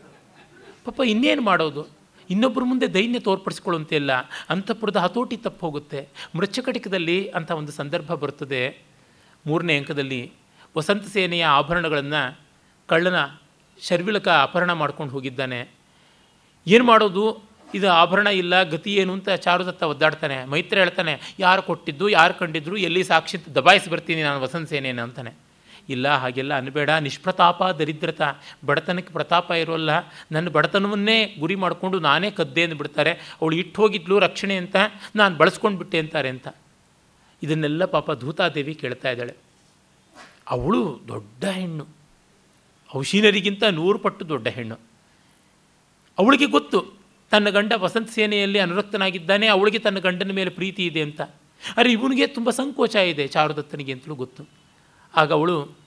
ಪಾಪ 0.86 1.02
ಇನ್ನೇನು 1.06 1.42
ಮಾಡೋದು? 1.42 2.01
ಇನ್ನೊಬ್ಬರ 2.30 2.64
ಮುಂದೆ 2.64 2.94
ದೈನ್ಯ 2.94 3.20
ತೋರ್ಪಡಿಸ್ಕೊಳ್ಳುವಂತಿಲ್ಲ 3.20 4.12
ಅಂತಃಪುರದ 4.50 4.98
ಹತೋಟಿ 4.98 5.38
ತಪ್ಪು 5.38 5.66
ಹೋಗುತ್ತೆ 5.66 6.08
ಮೃಚ್ಛಕಟಿಕದಲ್ಲಿ 6.36 7.30
ಅಂಥ 7.30 7.52
ಒಂದು 7.52 7.72
ಸಂದರ್ಭ 7.72 8.14
ಬರ್ತದೆ 8.14 8.82
ಮೂರನೇ 9.48 9.78
ಅಂಕದಲ್ಲಿ, 9.78 10.32
ವಸಂತ 10.78 11.06
ಸೇನೆಯ 11.08 11.44
ಆಭರಣಗಳನ್ನು 11.44 12.40
ಕಳ್ಳನ 12.88 13.16
ಶರ್ವಿಲಕ 13.82 14.28
ಅಪಹರಣ 14.28 14.74
ಮಾಡ್ಕೊಂಡು 14.74 15.14
ಹೋಗಿದ್ದಾನೆ. 15.14 15.70
ಏನು 16.68 16.84
ಮಾಡೋದು? 16.84 17.52
ಇದು 17.74 17.90
ಆಭರಣ 17.90 18.28
ಇಲ್ಲ, 18.28 18.64
ಗತಿ 18.64 18.96
ಏನು 18.96 19.14
ಅಂತ 19.14 19.30
ಚಾರುದತ್ತ 19.30 19.84
ಒದ್ದಾಡ್ತಾನೆ. 19.84 20.46
ಮೈತ್ರ 20.46 20.78
ಹೇಳ್ತಾನೆ, 20.78 21.36
ಯಾರು 21.40 21.62
ಕೊಟ್ಟಿದ್ದು, 21.62 22.10
ಯಾರು 22.10 22.34
ಕಂಡಿದ್ರು, 22.34 22.78
ಎಲ್ಲಿ 22.78 23.04
ಸಾಕ್ಷಿ 23.04 23.38
ಅಂತ 23.38 23.50
ದಬಾಯಿಸಿ 23.50 23.90
ಬರ್ತೀನಿ 23.90 24.22
ನಾನು 24.24 24.42
ವಸಂತ 24.42 24.70
ಸೇನೆಯನ್ನು 24.70 25.04
ಅಂತಾನೆ. 25.04 25.51
ಇಲ್ಲ, 25.90 26.08
ಹಾಗೆಲ್ಲ 26.08 26.58
ಅನ್ಬೇಡ. 26.58 26.90
ನಿಷ್ಪ್ರತಾಪ, 26.90 27.64
ದರಿದ್ರತ. 27.64 28.22
ಬಡತನಕ್ಕೆ 28.66 29.14
ಪ್ರತಾಪ 29.14 29.52
ಇರೋಲ್ಲ. 29.52 29.90
ನನ್ನ 30.32 30.50
ಬಡತನವನ್ನೇ 30.50 31.36
ಗುರಿ 31.40 31.56
ಮಾಡಿಕೊಂಡು 31.56 32.00
ನಾನೇ 32.00 32.32
ಕದ್ದೆ 32.32 32.64
ಅಂದ್ಬಿಡ್ತಾರೆ. 32.64 33.12
ಅವಳು 33.12 33.56
ಇಟ್ಟು 33.56 33.82
ಹೋಗಿದ್ಲು 33.82 34.20
ರಕ್ಷಣೆ 34.20 34.56
ಅಂತ, 34.56 34.76
ನಾನು 35.16 35.36
ಬಳಸ್ಕೊಂಡು 35.36 35.78
ಬಿಟ್ಟೆ 35.78 36.00
ಅಂತಾರೆ 36.00 36.30
ಅಂತ. 36.30 36.48
ಇದನ್ನೆಲ್ಲ 37.44 37.86
ಪಾಪ 37.86 38.12
ಧೂತಾದೇವಿ 38.12 38.74
ಕೇಳ್ತಾ 38.74 39.10
ಇದ್ದಾಳೆ. 39.10 39.36
ಅವಳು 40.50 41.00
ದೊಡ್ಡ 41.08 41.46
ಹೆಣ್ಣು. 41.46 41.88
ಔಷೀನರಿಗಿಂತ 42.96 43.64
ನೂರು 43.64 44.00
ಪಟ್ಟು 44.00 44.30
ದೊಡ್ಡ 44.30 44.48
ಹೆಣ್ಣು. 44.48 44.78
ಅವಳಿಗೆ 46.20 46.46
ಗೊತ್ತು, 46.46 46.86
ತನ್ನ 47.32 47.50
ಗಂಡ 47.50 47.74
ವಸಂತ 47.76 48.10
ಸೇನೆಯಲ್ಲಿ 48.10 48.60
ಅನುರಕ್ತನಾಗಿದ್ದಾನೆ, 48.60 49.48
ಅವಳಿಗೆ 49.48 49.80
ತನ್ನ 49.80 50.00
ಗಂಡನ 50.00 50.32
ಮೇಲೆ 50.32 50.50
ಪ್ರೀತಿ 50.50 50.86
ಇದೆ 50.86 51.02
ಅಂತ. 51.02 51.22
ಅರೆ, 51.78 51.92
ಇವನಿಗೆ 51.92 52.28
ತುಂಬ 52.28 52.50
ಸಂಕೋಚ 52.50 52.96
ಇದೆ 52.96 53.28
ಚಾರುದತ್ತನಿಗೆ 53.28 53.92
ಅಂತಲೂ 53.92 54.16
ಗೊತ್ತು. 54.16 54.61
ಆಗ 55.16 55.34
ಅವಳು 55.34 55.78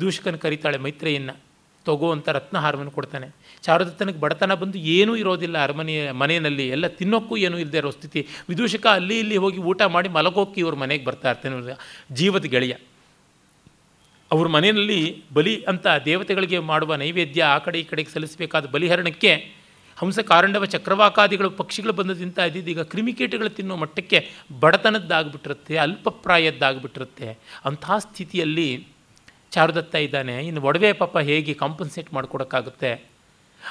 ದೂಷಕನ 0.00 0.36
ಕರೀತಾಳೆ, 0.36 0.78
ಮೈತ್ರಿಯನ್ನು, 0.78 1.36
ತಗೋ 1.84 2.12
ಅಂತ 2.12 2.28
ರತ್ನಹಾರವನ್ನು 2.28 2.90
ಕೊಡ್ತಾನೆ. 2.90 3.34
ಚಾರುದತ್ತನಿಗೆ 3.62 4.20
ಬಡತನ 4.20 4.54
ಬಂದು 4.54 4.78
ಏನೂ 4.78 5.16
ಇರೋದಿಲ್ಲ 5.16 5.62
ಅರಮನೆಯ 5.62 6.12
ಮನೆಯಲ್ಲಿ. 6.12 6.68
ಎಲ್ಲ 6.68 6.86
ತಿನ್ನೋಕ್ಕೂ 6.86 7.36
ಏನೂ 7.36 7.58
ಇಲ್ಲದೆ 7.58 7.78
ಇರೋ 7.78 7.90
ಸ್ಥಿತಿ. 7.90 8.26
ವಿದೂಷಕ 8.48 8.86
ಅಲ್ಲಿ 8.86 9.18
ಇಲ್ಲಿ 9.18 9.36
ಹೋಗಿ 9.36 9.58
ಊಟ 9.58 9.82
ಮಾಡಿ 9.82 10.08
ಮಲಗೋಕ್ಕೆ 10.08 10.60
ಇವ್ರ 10.60 10.74
ಮನೆಗೆ 10.74 11.04
ಬರ್ತಾ 11.04 11.30
ಇರ್ತಾನೆ 11.30 11.76
ಜೀವದ 12.12 12.42
ಗೆಳೆಯ. 12.42 12.74
ಅವ್ರ 14.32 14.48
ಮನೆಯಲ್ಲಿ 14.48 15.24
ಬಲಿ 15.34 15.64
ಅಂತ 15.64 15.86
ದೇವತೆಗಳಿಗೆ 16.04 16.58
ಮಾಡುವ 16.58 16.94
ನೈವೇದ್ಯ 16.94 17.42
ಆ 17.42 17.58
ಕಡೆ 17.58 17.80
ಈ 17.80 17.84
ಕಡೆಗೆ 17.84 18.10
ಸಲ್ಲಿಸಬೇಕಾದ 18.10 18.66
ಬಲಿಹರಣಕ್ಕೆ 18.66 19.55
ಹಂಸ 20.00 20.18
ಕಾರಂಡವ 20.30 20.64
ಚಕ್ರವಾಕಾದಿಗಳು 20.74 21.50
ಪಕ್ಷಿಗಳು 21.60 21.92
ಬಂದು 21.92 22.14
ತಿಂತಾ 22.14 22.44
ಇದ್ದಿದ್ದು 22.44 22.70
ಈಗ 22.74 22.82
ಕ್ರಿಮಿಕೀಟಗಳು 22.92 23.50
ತಿನ್ನೋ 23.58 23.76
ಮಟ್ಟಕ್ಕೆ 23.82 24.18
ಬಡತನದ್ದಾಗ್ಬಿಟ್ಟಿರುತ್ತೆ, 24.62 25.76
ಅಲ್ಪಪ್ರಾಯದ್ದಾಗ್ಬಿಟ್ಟಿರುತ್ತೆ. 25.84 27.28
ಅಂಥ 27.70 27.84
ಸ್ಥಿತಿಯಲ್ಲಿ 28.06 28.68
ಚಾರುದತ್ತ 29.54 29.94
ಇದ್ದಾನೆ, 30.06 30.36
ಇನ್ನು 30.46 30.60
ಒಡವೆ 30.68 30.92
ಪಾಪ 30.92 31.16
ಹೇಗೆ 31.28 31.54
ಕಾಂಪನ್ಸೇಟ್ 31.54 32.08
ಮಾಡಿಕೊಡೋಕ್ಕಾಗುತ್ತೆ? 32.14 32.90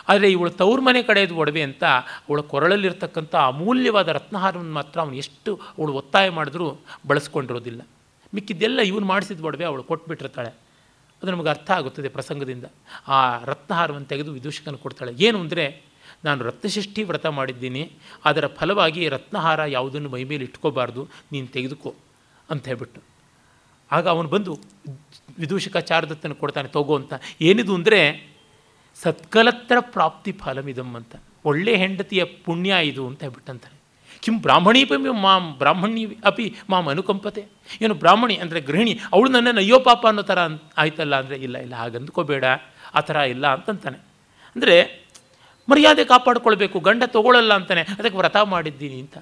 ಆದರೆ 0.09 0.27
ಇವಳು 0.31 0.51
ತವ್ರ 0.61 0.79
ಮನೆ 0.81 1.01
ಕಡೆಯದು 1.09 1.35
ಒಡವೆ 1.41 1.61
ಅಂತ, 1.69 1.83
ಅವಳ 2.27 2.39
ಕೊರಳಲ್ಲಿರ್ತಕ್ಕಂಥ 2.53 3.33
ಅಮೂಲ್ಯವಾದ 3.51 4.07
ರತ್ನಹಾರವನ್ನು 4.17 4.73
ಮಾತ್ರ 4.79 4.97
ಅವನು 5.03 5.17
ಎಷ್ಟು 5.23 5.51
ಅವಳು 5.77 5.93
ಒತ್ತಾಯ 6.01 6.29
ಮಾಡಿದ್ರೂ 6.29 6.67
ಬಳಸ್ಕೊಂಡಿರೋದಿಲ್ಲ. 7.09 7.81
ಮಿಕ್ಕಿದ್ದೆಲ್ಲ 8.33 8.79
ಇವನು 8.91 9.05
ಮಾಡಿಸಿದ 9.05 9.43
ಒಡವೆ 9.49 9.65
ಅವಳು 9.71 9.83
ಕೊಟ್ಬಿಟ್ಟಿರ್ತಾಳೆ. 9.89 10.51
ಅದು 11.21 11.29
ನಮಗೆ 11.31 11.49
ಅರ್ಥ 11.49 11.69
ಆಗುತ್ತದೆ 11.79 12.09
ಪ್ರಸಂಗದಿಂದ. 12.15 12.65
ಆ 13.07 13.19
ರತ್ನಹಾರವನ್ನು 13.51 14.07
ತೆಗೆದು 14.13 14.31
ವಿದೂಷಕನ 14.39 14.77
ಕೊಡ್ತಾಳೆ. 14.85 15.11
ಏನು 15.27 15.37
ಅಂದರೆ 15.43 15.65
ನಾನು 16.23 16.39
ರತ್ನಷಷ್ಠಿ 16.47 17.01
ವ್ರತ 17.09 17.27
ಮಾಡಿದ್ದೀನಿ, 17.39 17.83
ಅದರ 18.29 18.45
ಫಲವಾಗಿ 18.59 19.01
ರತ್ನಹಾರ 19.15 19.59
ಯಾವುದನ್ನು 19.77 20.09
ಮೈಮೇಲೆ 20.15 20.43
ಇಟ್ಕೋಬಾರ್ದು, 20.49 21.03
ನೀನು 21.33 21.47
ತೆಗೆದುಕೋ 21.55 21.91
ಅಂತ 22.49 22.63
ಹೇಳ್ಬಿಟ್ಟು. 22.71 23.01
ಆಗ 23.89 24.05
ಅವನು 24.13 24.29
ಬಂದು 24.35 24.51
ವಿದೂಷಕ 25.43 25.77
ಚಾರದತ್ತನ 25.89 26.33
ಕೊಡ್ತಾನೆ, 26.41 26.69
ತಗೋ 26.75 26.95
ಅಂತ. 27.01 27.13
ಏನಿದು 27.49 27.73
ಅಂದರೆ, 27.79 27.99
ಸತ್ಕಲತ್ರ 28.97 29.77
ಪ್ರಾಪ್ತಿ 29.95 30.31
ಫಲಮಿದಂ 30.43 30.91
ಅಂತ. 30.99 31.15
ಒಳ್ಳೆ 31.49 31.73
ಹೆಂಡತಿಯ 31.81 32.21
ಪುಣ್ಯ 32.45 32.77
ಇದು 32.89 33.03
ಅಂತ 33.09 33.19
ಹೇಳ್ಬಿಟ್ಟಂತಾನೆ. 33.25 33.75
ಕಿಂ 34.23 34.35
ಬ್ರಾಹ್ಮಣೀಪಿ 34.45 34.97
ಮಾಂ, 35.25 35.45
ಬ್ರಾಹ್ಮಣಿ 35.61 36.03
ಅಪಿ 36.29 36.45
ಮಾಂ 36.71 36.85
ಅನುಕಂಪತೆ. 36.93 37.43
ಏನು 37.83 37.95
ಬ್ರಾಹ್ಮಣಿ 38.03 38.35
ಅಂದರೆ 38.43 38.59
ಗೃಹಿಣಿ, 38.69 38.93
ಅವಳು 39.13 39.29
ನನ್ನನ್ನು 39.35 39.61
ಅಯ್ಯೋ 39.65 39.77
ಪಾಪ 39.87 40.03
ಅನ್ನೋ 40.11 40.23
ಥರ 40.29 40.39
ಆಯ್ತಲ್ಲ 40.83 41.15
ಅಂದರೆ, 41.21 41.37
ಇಲ್ಲ 41.45 41.57
ಇಲ್ಲ 41.65 41.75
ಹಾಗೆ 41.81 41.97
ಅಂದ್ಕೋಬೇಡ 42.01 42.45
ಆ 42.97 43.01
ಥರ 43.09 43.17
ಇಲ್ಲ 43.33 43.45
ಅಂತಂತಾನೆ. 43.57 43.99
ಅಂದರೆ 44.55 44.77
ಮರ್ಯಾದೆ 45.69 46.05
ಕಾಪಾಡಿಕೊಳ್ಬೇಕು, 46.05 46.79
ಗಂಡ 46.79 47.03
ತಗೊಳ್ಳಲ್ಲ 47.05 47.53
ಅಂತಾನೆ. 47.53 47.81
ಅದಕ್ಕೆ 47.81 48.17
ವ್ರತ 48.17 48.37
ಮಾಡಿದ್ದೀನಿ 48.37 48.99
ಅಂತ. 48.99 49.17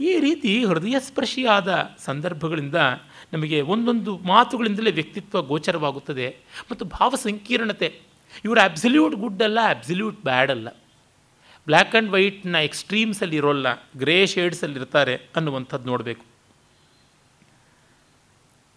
ಈ 0.00 0.18
ರೀತಿ 0.18 0.64
ಹೃದಯ 0.64 0.96
ಸ್ಪರ್ಶಿಯಾದ 0.98 1.90
ಸಂದರ್ಭಗಳಿಂದ 1.98 2.74
ನಮಗೆ 3.32 3.60
ಒಂದೊಂದು 3.60 4.18
ಮಾತುಗಳಿಂದಲೇ 4.18 4.90
ವ್ಯಕ್ತಿತ್ವ 4.90 5.42
ಗೋಚರವಾಗುತ್ತದೆ. 5.42 6.36
ಮತ್ತು 6.70 6.84
ಭಾವ 6.84 7.14
ಸಂಕೀರ್ಣತೆ. 7.14 8.00
ಇವರು 8.44 8.60
ಅಬ್ಸಲ್ಯೂಟ್ 8.60 9.14
ಗುಡ್ 9.14 9.42
ಅಲ್ಲ 9.42 9.58
ಅಬ್ಸಲ್ಯೂಟ್ 9.68 10.22
ಬ್ಯಾಡ್ 10.22 10.50
ಅಲ್ಲ. 10.50 10.68
ಬ್ಲ್ಯಾಕ್ 11.66 11.94
ಆ್ಯಂಡ್ 11.94 12.10
ವೈಟ್ನ 12.10 12.54
ಎಕ್ಸ್ಟ್ರೀಮ್ಸಲ್ಲಿ 12.54 13.36
ಇರೋಲ್ಲ 13.36 13.66
ಗ್ರೇ 13.96 14.26
ಶೇಡ್ಸಲ್ಲಿ 14.26 14.78
ಇರ್ತಾರೆ 14.78 15.16
ಅನ್ನುವಂಥದ್ದು 15.16 15.86
ನೋಡಬೇಕು. 15.86 16.24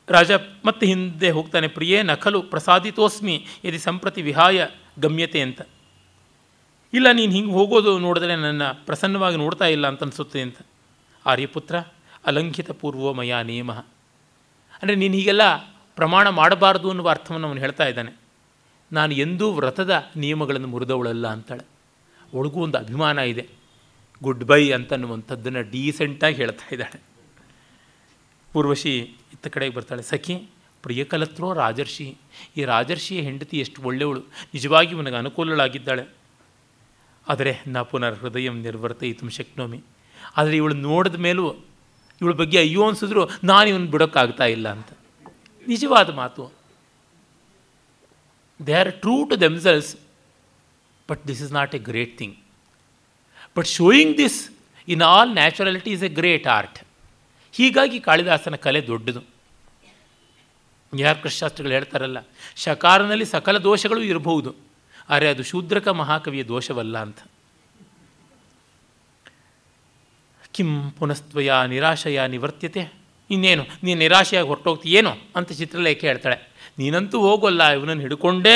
ರಾಜ 0.10 0.32
ಮತ್ತೆ 0.66 0.86
ಹಿಂದೆ 0.86 1.30
ಹೋಗ್ತಾನೆ, 1.30 1.68
ಪ್ರಿಯೇ 1.68 2.04
ನಕಲು 2.04 2.42
ಪ್ರಸಾದಿತೋಸ್ಮಿ, 2.42 3.46
ಯದಿ 3.66 3.80
ಸಂಪ್ರತಿ 3.80 4.22
ವಿಹಾಯ 4.22 4.68
ಗಮ್ಯತೆ 5.00 5.42
ಅಂತ. 5.42 5.62
ಇಲ್ಲ, 6.96 7.08
ನೀನು 7.12 7.32
ಹಿಂಗೆ 7.32 7.52
ಹೋಗೋದು 7.52 7.92
ನೋಡಿದ್ರೆ 8.00 8.34
ನನ್ನ 8.36 8.64
ಪ್ರಸನ್ನವಾಗಿ 8.88 9.38
ನೋಡ್ತಾ 9.38 9.66
ಇಲ್ಲ 9.66 9.86
ಅಂತ 9.88 10.04
ಅನಿಸುತ್ತೆ 10.04 10.40
ಅಂತ. 10.42 10.58
ಆರ್ಯಪುತ್ರ, 11.26 11.76
ಅಲಂಕಿತ 12.26 12.72
ಪೂರ್ವ 12.72 13.14
ಮಯ 13.14 13.36
ನಿಯಮ 13.44 13.72
ಅಂದರೆ 14.82 14.96
ನೀನು 14.96 15.14
ಹೀಗೆಲ್ಲ 15.14 15.44
ಪ್ರಮಾಣ 15.98 16.30
ಮಾಡಬಾರ್ದು 16.30 16.88
ಅನ್ನುವ 16.90 17.10
ಅರ್ಥವನ್ನು 17.10 17.48
ಅವನು 17.48 17.60
ಹೇಳ್ತಾ 17.60 17.86
ಇದ್ದಾನೆ. 17.86 18.12
ನಾನು 18.92 19.14
ಎಂದೂ 19.16 19.46
ವ್ರತದ 19.52 19.94
ನಿಯಮಗಳನ್ನು 20.16 20.68
ಮುರಿದವಳಲ್ಲ 20.68 21.28
ಅಂತಾಳೆ. 21.28 21.66
ಒಳಗೂ 22.34 22.60
ಒಂದು 22.64 22.78
ಅಭಿಮಾನ 22.78 23.18
ಇದೆ. 23.34 23.46
ಗುಡ್ 24.22 24.44
ಬೈ 24.44 24.64
ಅಂತನ್ನುವಂಥದ್ದನ್ನು 24.72 25.62
ಡೀಸೆಂಟಾಗಿ 25.72 26.36
ಹೇಳ್ತಾ 26.36 26.68
ಇದ್ದಾಳೆ. 26.72 27.00
ಪೂರ್ವಶಿ 28.54 28.94
ಇತ್ತ 29.34 29.48
ಕಡೆಗೆ 29.48 29.74
ಬರ್ತಾಳೆ, 29.76 30.04
ಸಖಿ, 30.04 30.36
ಪ್ರಿಯಕಲತ್ರೋ 30.84 31.48
ರಾಜರ್ಷಿ. 31.54 32.08
ಈ 32.58 32.64
ರಾಜರ್ಷಿಯ 32.64 33.22
ಹೆಂಡತಿ 33.22 33.58
ಎಷ್ಟು 33.60 33.80
ಒಳ್ಳೆಯವಳು 33.82 34.22
ನಿಜವಾಗಿ 34.54 34.92
ಇವನಿಗೆ 34.92 35.16
ಅನುಕೂಲಳಾಗಿದ್ದಾಳೆ. 35.16 36.04
ಆದರೆ 37.28 37.52
ನಾ 37.68 37.82
ಪುನರ್ 37.92 38.18
ಹೃದಯ 38.22 38.50
ನಿರ್ವರ್ತಯಿತು 38.66 39.30
ಶಕ್ನೋಮಿ. 39.38 39.80
ಆದರೆ 40.38 40.56
ಇವಳು 40.62 40.76
ನೋಡಿದ 40.90 41.18
ಮೇಲೂ 41.28 41.46
ಇವಳ 42.22 42.34
ಬಗ್ಗೆ 42.34 42.58
ಅಯ್ಯೋ 42.58 42.82
ಅನಿಸಿದ್ರು 42.88 43.24
ನಾನು 43.44 43.68
ಇವನು 43.70 43.88
ಬಿಡೋಕ್ಕಾಗ್ತಾ 43.94 44.46
ಇಲ್ಲ 44.56 44.68
ಅಂತ. 44.76 44.90
ನಿಜವಾದ 45.68 46.10
ಮಾತು. 46.14 46.44
They 48.60 48.74
are 48.74 48.92
true 49.04 49.16
to 49.30 49.36
themselves 49.42 49.90
but 51.10 51.22
this 51.28 51.42
is 51.46 51.54
not 51.54 51.74
a 51.76 51.80
great 51.90 52.14
thing 52.18 52.36
but 53.58 53.68
showing 53.68 54.14
this 54.18 54.40
in 54.88 55.02
all 55.02 55.32
naturality 55.34 55.92
is 55.92 56.04
a 56.04 56.12
great 56.20 56.48
art 56.48 56.80
ಹೀಗಾಗಿ 57.54 58.00
ಕಾಳಿದಾಸನ 58.00 58.56
ಕಲೆ 58.56 58.82
ದೊಡ್ಡದು. 58.88 59.22
ಯಾರು 60.94 61.20
ಕೃಷ್ಣಾಸ್ತ್ರಗಳು 61.24 61.74
ಹೇಳ್ತಾರಲ್ಲ, 61.74 62.20
ಶಕಾರನಲ್ಲಿ 62.56 63.26
ಸಕಲ 63.26 63.58
ದೋಷಗಳು 63.58 64.02
ಇರಬಹುದು. 64.02 64.52
ಆದರೆ 65.10 65.30
ಅದು 65.30 65.44
ಶೂದ್ರಕ 65.44 65.88
ಮಹಾಕವಿಯ 65.88 66.44
ದೋಷವಲ್ಲ 66.44 66.98
ಅಂತ. 66.98 67.20
ಕಿಂ 70.54 70.92
ಪುನಸ್ತ್ವಯ 70.92 71.52
ನಿರಾಶಯ 71.68 72.28
ನಿವರ್ತ್ಯತೆ. 72.28 72.84
ಇನ್ನೇನು, 73.30 73.64
ನೀನು 73.84 74.00
ನಿರಾಶೆಯಾಗಿ 74.00 74.48
ಹೊರಟೋಗ್ತೀಯೇನೋ 74.48 75.14
ಅಂತ 75.36 75.52
ಚಿತ್ರಲೇಖೆ 75.52 76.08
ಹೇಳ್ತಾಳೆ. 76.08 76.38
ನೀನಂತೂ 76.80 77.18
ಹೋಗೋಲ್ಲ, 77.20 77.64
ಇವನನ್ನು 77.70 78.02
ಹಿಡ್ಕೊಂಡೇ 78.02 78.54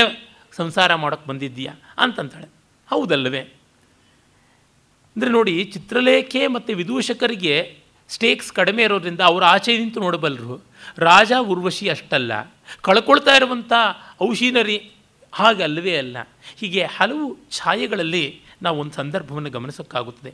ಸಂಸಾರ 0.54 0.96
ಮಾಡೋಕ್ಕೆ 0.96 1.28
ಬಂದಿದ್ದೀಯಾ 1.30 1.74
ಅಂತಂತಾಳೆ. 1.98 2.48
ಹೌದಲ್ಲವೇ? 2.90 3.42
ಅಂದರೆ 5.16 5.30
ನೋಡಿ, 5.30 5.64
ಚಿತ್ರಲೇಖೆ 5.64 6.48
ಮತ್ತು 6.48 6.74
ವಿದೂಷಕರಿಗೆ 6.76 7.56
ಸ್ಟೇಕ್ಸ್ 8.10 8.52
ಕಡಿಮೆ 8.54 8.84
ಇರೋದ್ರಿಂದ 8.84 9.22
ಅವರು 9.22 9.46
ಆಚೆ 9.46 9.78
ನಿಂತು 9.78 10.00
ನೋಡಬಲ್ಲರು 10.00 10.56
ರಾಜ, 10.98 11.32
ಉರ್ವಶಿ 11.40 11.90
ಅಷ್ಟಲ್ಲ. 11.90 12.32
ಕಳ್ಕೊಳ್ತಾ 12.82 13.36
ಇರುವಂಥ 13.36 13.74
ಔಷಿನರಿ 14.22 14.78
ಹಾಗೆ 15.34 15.64
ಅಲ್ಲವೇ 15.64 15.96
ಅಲ್ಲ. 15.98 16.18
ಹೀಗೆ 16.60 16.84
ಹಲವು 16.98 17.26
ಛಾಯೆಗಳಲ್ಲಿ 17.58 18.24
ನಾವು 18.62 18.78
ಒಂದು 18.80 18.94
ಸಂದರ್ಭವನ್ನು 18.94 19.50
ಗಮನಿಸೋಕ್ಕಾಗುತ್ತದೆ. 19.50 20.32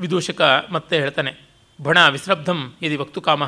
ವಿದೂಷಕ 0.00 0.40
ಮತ್ತೆ 0.70 0.94
ಹೇಳ್ತಾನೆ 0.98 1.32
ಬಣ 1.78 1.98
ವಿಸ್ರಬ್ಧಂ 2.08 2.60
ಯದಿ 2.82 2.96
ವಕ್ತು 2.96 3.20
ಕಾಮ, 3.20 3.44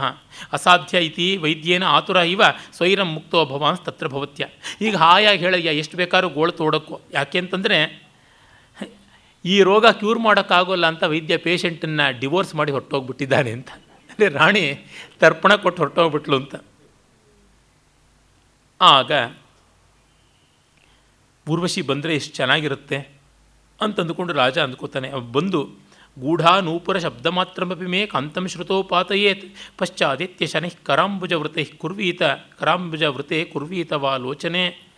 ಅಸಾಧ್ಯ 0.53 0.99
ಇತಿ 1.07 1.27
ವೈದ್ಯೇನ 1.37 1.85
ಆತುರ 1.85 2.17
ಇವ 2.17 2.43
ಸ್ವೈರಂ 2.77 3.09
ಮುಕ್ತೋ 3.15 3.39
ಭವಾನ್ಸ್ 3.45 3.83
ತತ್ರ 3.87 4.09
ಭವತ್ಯ. 4.09 4.47
ಈಗ 4.83 4.95
ಹಾಯಾಗಿ 4.97 5.41
ಹೇಳಯ್ಯ, 5.45 5.71
ಎಷ್ಟು 5.83 5.97
ಬೇಕಾದ್ರೂ 5.97 6.29
ಗೋಳು 6.29 6.53
ತೋಡಕ್ಕೋ 6.53 6.97
ಯಾಕೆ 7.13 7.39
ಅಂತಂದರೆ, 7.39 7.79
ಈ 9.45 9.57
ರೋಗ 9.63 9.87
ಕ್ಯೂರ್ 10.01 10.19
ಮಾಡೋಕ್ಕಾಗೋಲ್ಲ 10.19 10.87
ಅಂತ 10.87 11.03
ವೈದ್ಯ 11.03 11.37
ಪೇಷಂಟನ್ನು 11.37 12.07
ಡಿವೋರ್ಸ್ 12.21 12.55
ಮಾಡಿ 12.55 12.73
ಹೊರಟೋಗ್ಬಿಟ್ಟಿದ್ದಾನೆ 12.73 13.51
ಅಂತ. 13.51 13.71
ಅಂದರೆ 14.11 14.29
ರಾಣಿ 14.29 14.65
ತರ್ಪಣ 15.21 15.55
ಕೊಟ್ಟು 15.55 15.83
ಹೊರಟೋಗ್ಬಿಟ್ಲು 15.83 16.37
ಅಂತ. 16.37 16.55
ಆಗ 18.81 19.12
ಊರ್ವಶಿ 21.48 21.82
ಬಂದರೆ 21.82 22.15
ಎಷ್ಟು 22.15 22.35
ಚೆನ್ನಾಗಿರುತ್ತೆ 22.35 23.09
ಅಂತ 23.81 24.01
ಅಂದುಕೊಂಡು 24.01 24.32
ರಾಜ 24.32 24.59
ಅಂದ್ಕೋತಾನೆ. 24.59 25.12
ಬಂದು 25.32 25.70
ಗೂಢಾ 26.19 26.61
ನೂಪುರ 26.61 26.98
ಶಬ್ದ 26.98 27.27
ಮಾತ್ರಮಪಿ 27.27 27.86
ಮೇ 27.86 28.07
ಕಾಂತಂ 28.07 28.48
ಶ್ರುತೋಪಾತಯೇತ್ 28.48 29.55
ಪಶ್ಚಾದಿತ್ಯ 29.78 30.47
ಶನೈಃ 30.47 30.77
ಕರಾಂಬುಜ 30.85 31.32
ವೃತೆ 31.32 31.65
ಕುರ್ವೀತ, 31.65 32.23
ಕರಾಂಬುಜ 32.59 33.02
ವೃತೆ 33.02 33.44
ಕುರ್ವೀತ 33.44 33.93
ವಾ 33.93 34.16
ಲೋಚನೆ. 34.16 34.90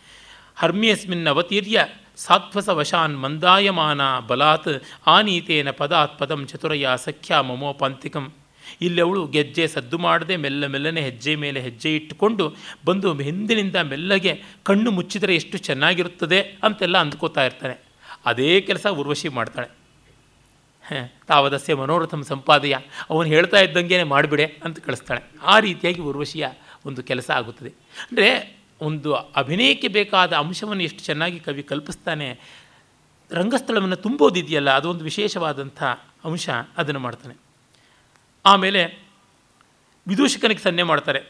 ಸಾತ್ವಸ 2.17 2.69
ವಶಾನ್ 2.69 3.21
ಮಂದಾಯಮಾನ 3.21 4.19
ಬಲಾತ್ 4.19 4.83
ಆನೀತೇನ 5.07 5.71
ಪದಾತ್ 5.71 6.19
ಪದಂ 6.19 6.47
ಚತುರಯ 6.47 6.87
ಸಖ್ಯ 6.95 7.39
ಮಮೋಪಾಂತಿಕಂ. 7.39 8.33
ಇಲ್ಲಿ 8.81 9.01
ಅವಳು 9.01 9.27
ಗೆಜ್ಜೆ 9.27 9.67
ಸದ್ದು 9.67 9.97
ಮಾಡದೆ 9.97 10.35
ಮೆಲ್ಲ 10.35 10.67
ಮೆಲ್ಲನೆ 10.67 11.01
ಹೆಜ್ಜೆ 11.01 11.35
ಮೇಲೆ 11.35 11.59
ಹೆಜ್ಜೆ 11.61 11.95
ಇಟ್ಟುಕೊಂಡು 11.95 12.55
ಬಂದು 12.85 13.13
ಹಿಂದಿನಿಂದ 13.13 13.75
ಮೆಲ್ಲಗೆ 13.75 14.43
ಕಣ್ಣು 14.63 14.91
ಮುಚ್ಚಿದರೆ 14.91 15.35
ಎಷ್ಟು 15.35 15.57
ಚೆನ್ನಾಗಿರುತ್ತದೆ 15.57 16.41
ಅಂತೆಲ್ಲ 16.63 16.97
ಅಂದ್ಕೋತಾ 16.97 17.45
ಇರ್ತಾನೆ 17.45 17.77
ಅದೇ 18.25 18.61
ಕೆಲಸ 18.61 18.85
ಉರ್ವಶಿ 18.85 19.29
ಮಾಡ್ತಾಳೆ. 19.29 19.69
ತಾವದಸ್ಯ 21.27 21.75
ಮನೋರಥಂ 21.75 22.23
ಸಂಪಾದಯ, 22.23 22.75
ಅವನು 23.09 23.27
ಹೇಳ್ತಾ 23.27 23.59
ಇದ್ದಂಗೆ 23.59 24.03
ಮಾಡಿಬಿಡೆ 24.03 24.45
ಅಂತ 24.65 24.79
ಕಳಿಸ್ತಾಳೆ. 24.79 25.21
ಆ 25.43 25.59
ರೀತಿಯಾಗಿ 25.59 26.01
ಉರ್ವಶಿಯ 26.01 26.45
ಒಂದು 26.85 27.03
ಕೆಲಸ 27.03 27.29
ಆಗುತ್ತದೆ. 27.29 27.69
ಅಂದರೆ 28.09 28.29
ಒಂದು 28.81 29.13
ಅಭಿನಯಕ್ಕೆ 29.13 29.87
ಬೇಕಾದ 29.87 30.33
ಅಂಶವನ್ನು 30.33 30.83
ಎಷ್ಟು 30.83 30.99
ಚೆನ್ನಾಗಿ 30.99 31.39
ಕವಿ 31.39 31.63
ಕಲ್ಪಿಸ್ತಾನೆ, 31.63 32.39
ರಂಗಸ್ಥಳವನ್ನು 33.31 33.95
ತುಂಬೋದಿದೆಯಲ್ಲ, 33.95 34.69
ಅದೊಂದು 34.69 35.03
ವಿಶೇಷವಾದಂಥ 35.03 35.83
ಅಂಶ 36.25 36.49
ಅದನ್ನು 36.77 36.99
ಮಾಡ್ತಾನೆ. 36.99 37.35
ಆಮೇಲೆ 38.45 38.81
ವಿದೂಷಕನಿಗೆ 40.07 40.61
ಸನ್ನೆ 40.61 40.83
ಮಾಡ್ತಾರೆ. 40.83 41.21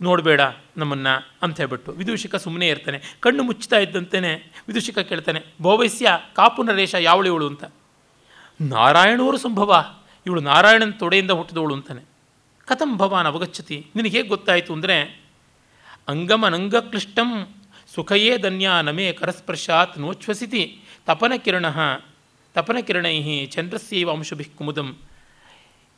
ನೋಡಬೇಡ 0.00 0.40
ನಮ್ಮನ್ನು 0.76 1.28
ಅಂತ 1.42 1.56
ಹೇಳ್ಬಿಟ್ಟು. 1.56 1.92
ವಿದೂಷಿಕ 1.92 2.36
ಸುಮ್ಮನೆ 2.36 2.68
ಇರ್ತಾನೆ. 2.68 2.98
ಕಣ್ಣು 3.20 3.42
ಮುಚ್ಚುತ್ತಾ 3.42 3.78
ಇದ್ದಂತೆಯೇ 3.78 4.52
ವಿದೂಷಿಕ 4.68 4.98
ಕೇಳ್ತಾನೆ, 4.98 5.40
ಭೋವೈಸ್ಯ, 5.62 6.08
ಕಾಪು 6.36 6.62
ನರೇಶ 6.62 6.94
ಯಾವಳು 6.94 7.26
ಇವಳು 7.26 7.46
ಅಂತ? 7.46 7.64
ನಾರಾಯಣವರು 8.60 9.38
ಸಂಭವ. 9.38 9.70
ಇವಳು 10.26 10.40
ನಾರಾಯಣನ 10.40 10.90
ತೊಡೆಯಿಂದ 10.90 11.30
ಹುಟ್ಟಿದವಳು 11.30 11.74
ಅಂತಾನೆ. 11.74 12.02
ಕಥಂ 12.66 12.96
ಭವಾನ್ 12.96 13.26
ಅವಗಚ್ಚತಿ. 13.26 13.86
ನಿನಗೆ 13.96 14.16
ಹೇಗೆ 14.16 14.28
ಗೊತ್ತಾಯಿತು 14.28 14.72
ಅಂದರೆ 14.72 14.96
ಅಂಗಮನಂಗಕ್ಲಿಷ್ಟಂ 16.08 17.54
ಸುಖಯೇ 17.94 18.38
ಧನ್ಯ 18.38 18.70
ನಮೇ 18.82 19.12
ಕರಸ್ಪರ್ಶಾತ್ 19.12 19.98
ನೋಚ್ಛ್ವಸಿತಿ 19.98 20.62
ತಪನಕಿರಣ 21.06 21.66
ತಪನಕಿರಣೈ 22.54 23.46
ಚಂದ್ರಸ್ಯೈವ 23.46 24.10
ಅಂಶುಭಿ 24.10 24.44
ಕುಮುದಂ. 24.44 24.96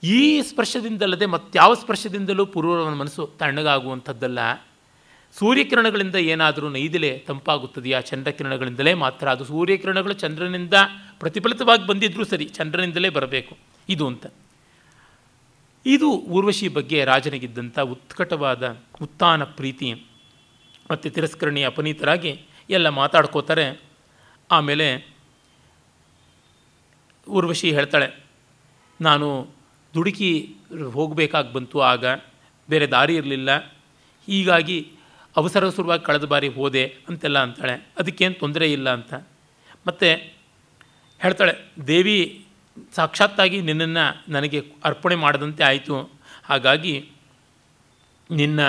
ಈ 0.03 0.43
ಸ್ಪರ್ಶದಿಂದಲ್ಲದೆ 0.43 1.27
ಮತ್ತಾವ 1.27 1.75
ಸ್ಪರ್ಶದಿಂದಲೂ 1.75 2.47
ಪೂರ್ವರವನ 2.47 2.95
ಮನಸ್ಸು 2.95 3.31
ತಣ್ಣಗಾಗುವಂಥದ್ದಲ್ಲ. 3.39 4.39
ಸೂರ್ಯಕಿರಣಗಳಿಂದ 5.39 6.15
ಏನಾದರೂ 6.15 6.69
ನೈದಿಲೆ 6.69 7.19
ತಂಪಾಗುತ್ತದೆಯಾ? 7.19 8.01
ಚಂದ್ರಕಿರಣಗಳಿಂದಲೇ 8.01 8.95
ಮಾತ್ರ. 8.95 9.29
ಅದು 9.29 9.45
ಸೂರ್ಯಕಿರಣಗಳು 9.45 10.13
ಚಂದ್ರನಿಂದ 10.13 10.75
ಪ್ರತಿಫಲಿತವಾಗಿ 11.19 11.87
ಬಂದಿದ್ದರೂ 11.87 12.25
ಸರಿ, 12.25 12.45
ಚಂದ್ರನಿಂದಲೇ 12.45 13.09
ಬರಬೇಕು. 13.09 13.57
ಇದು 13.89 14.07
ಅಂತ. 14.07 14.27
ಇದು 15.87 16.11
ಊರ್ವಶಿ 16.11 16.69
ಬಗ್ಗೆ 16.69 17.05
ರಾಜನಿಗಿದ್ದಂಥ 17.05 17.79
ಉತ್ಕಟವಾದ 17.79 18.77
ಉತ್ತಾನ 19.03 19.45
ಪ್ರೀತಿ 19.45 20.07
ಮತ್ತು 20.91 21.11
ತಿರಸ್ಕರಣಿ 21.11 21.63
ಅಪನೀತರಾಗಿ 21.65 22.45
ಎಲ್ಲ 22.71 22.89
ಮಾತಾಡ್ಕೋತಾರೆ. 22.89 23.81
ಆಮೇಲೆ 24.51 24.87
ಊರ್ವಶಿ 27.29 27.73
ಹೇಳ್ತಾಳೆ, 27.73 28.09
ನಾನು 29.01 29.60
ದುಡುಕಿ 29.95 30.55
ಹೋಗಬೇಕಾಗಿ 30.93 31.53
ಬಂತು 31.53 31.81
ಆಗ. 31.81 32.05
ಬೇರೆ 32.69 32.87
ದಾರಿ 32.87 33.15
ಇರಲಿಲ್ಲ. 33.17 33.59
ಹೀಗಾಗಿ 34.27 34.89
ಅವಸರವಸರವಾಗಿ 35.37 36.05
ಕಳೆದ 36.05 36.25
ಬಾರಿ 36.25 36.49
ಹೋದೆ 36.49 36.97
ಅಂತೆಲ್ಲ 37.09 37.39
ಅಂತಾಳೆ. 37.39 37.87
ಅದಕ್ಕೇನು 37.99 38.35
ತೊಂದರೆ 38.35 38.73
ಇಲ್ಲ 38.73 38.93
ಅಂತ. 38.93 39.15
ಮತ್ತು 39.87 40.35
ಹೇಳ್ತಾಳೆ, 41.23 41.73
ದೇವಿ 41.87 42.45
ಸಾಕ್ಷಾತ್ತಾಗಿ 42.93 43.61
ನಿನ್ನನ್ನು 43.61 44.33
ನನಗೆ 44.33 44.63
ಅರ್ಪಣೆ 44.85 45.15
ಮಾಡದಂತೆ 45.15 45.65
ಆಯಿತು. 45.65 46.11
ಹಾಗಾಗಿ 46.45 47.11
ನಿನ್ನ 48.31 48.61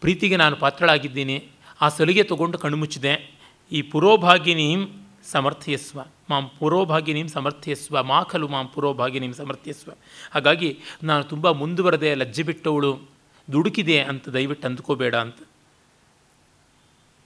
ಪ್ರೀತಿಗೆ 0.00 0.36
ನಾನು 0.36 0.56
ಪಾತ್ರಳಾಗಿದ್ದೀನಿ. 0.56 1.44
ಆ 1.80 1.88
ಸಲಿಗೆ 1.88 2.22
ತಗೊಂಡು 2.22 2.58
ಕಣ್ಮುಚ್ಚಿದೆ 2.58 3.34
ಈ 3.72 3.82
ಪುರೋಭಾಗಿನೀಂ 3.82 5.07
ಸಮರ್ಥಯಸ್ವ. 5.30 6.00
ಮಾಂ 6.30 6.50
ಪುರೋಭಾಗಿನೀಂ 6.58 7.28
ಸಮರ್ಥಯಸ್ವ. 7.28 8.02
ಮಾ 8.02 8.22
ಖಲು 8.22 8.48
ಮಾಂ 8.48 8.68
ನಿಮ್ಮ 9.18 9.34
ಸಮರ್ಥಯಸ್ವ. 9.34 9.90
ಹಾಗಾಗಿ 10.30 10.78
ನಾನು 11.02 11.24
ತುಂಬ 11.24 11.50
ಮುಂದುವರೆದೆ 11.50 12.14
ಲಜ್ಜೆ 12.14 12.42
ಬಿಟ್ಟವಳು. 12.42 13.18
ದುಡುಕಿದೆ 13.52 14.00
ಅಂತ 14.00 14.28
ದಯವಿಟ್ಟು 14.28 14.68
ಅಂದ್ಕೋಬೇಡ 14.68 15.14
ಅಂತ. 15.14 15.36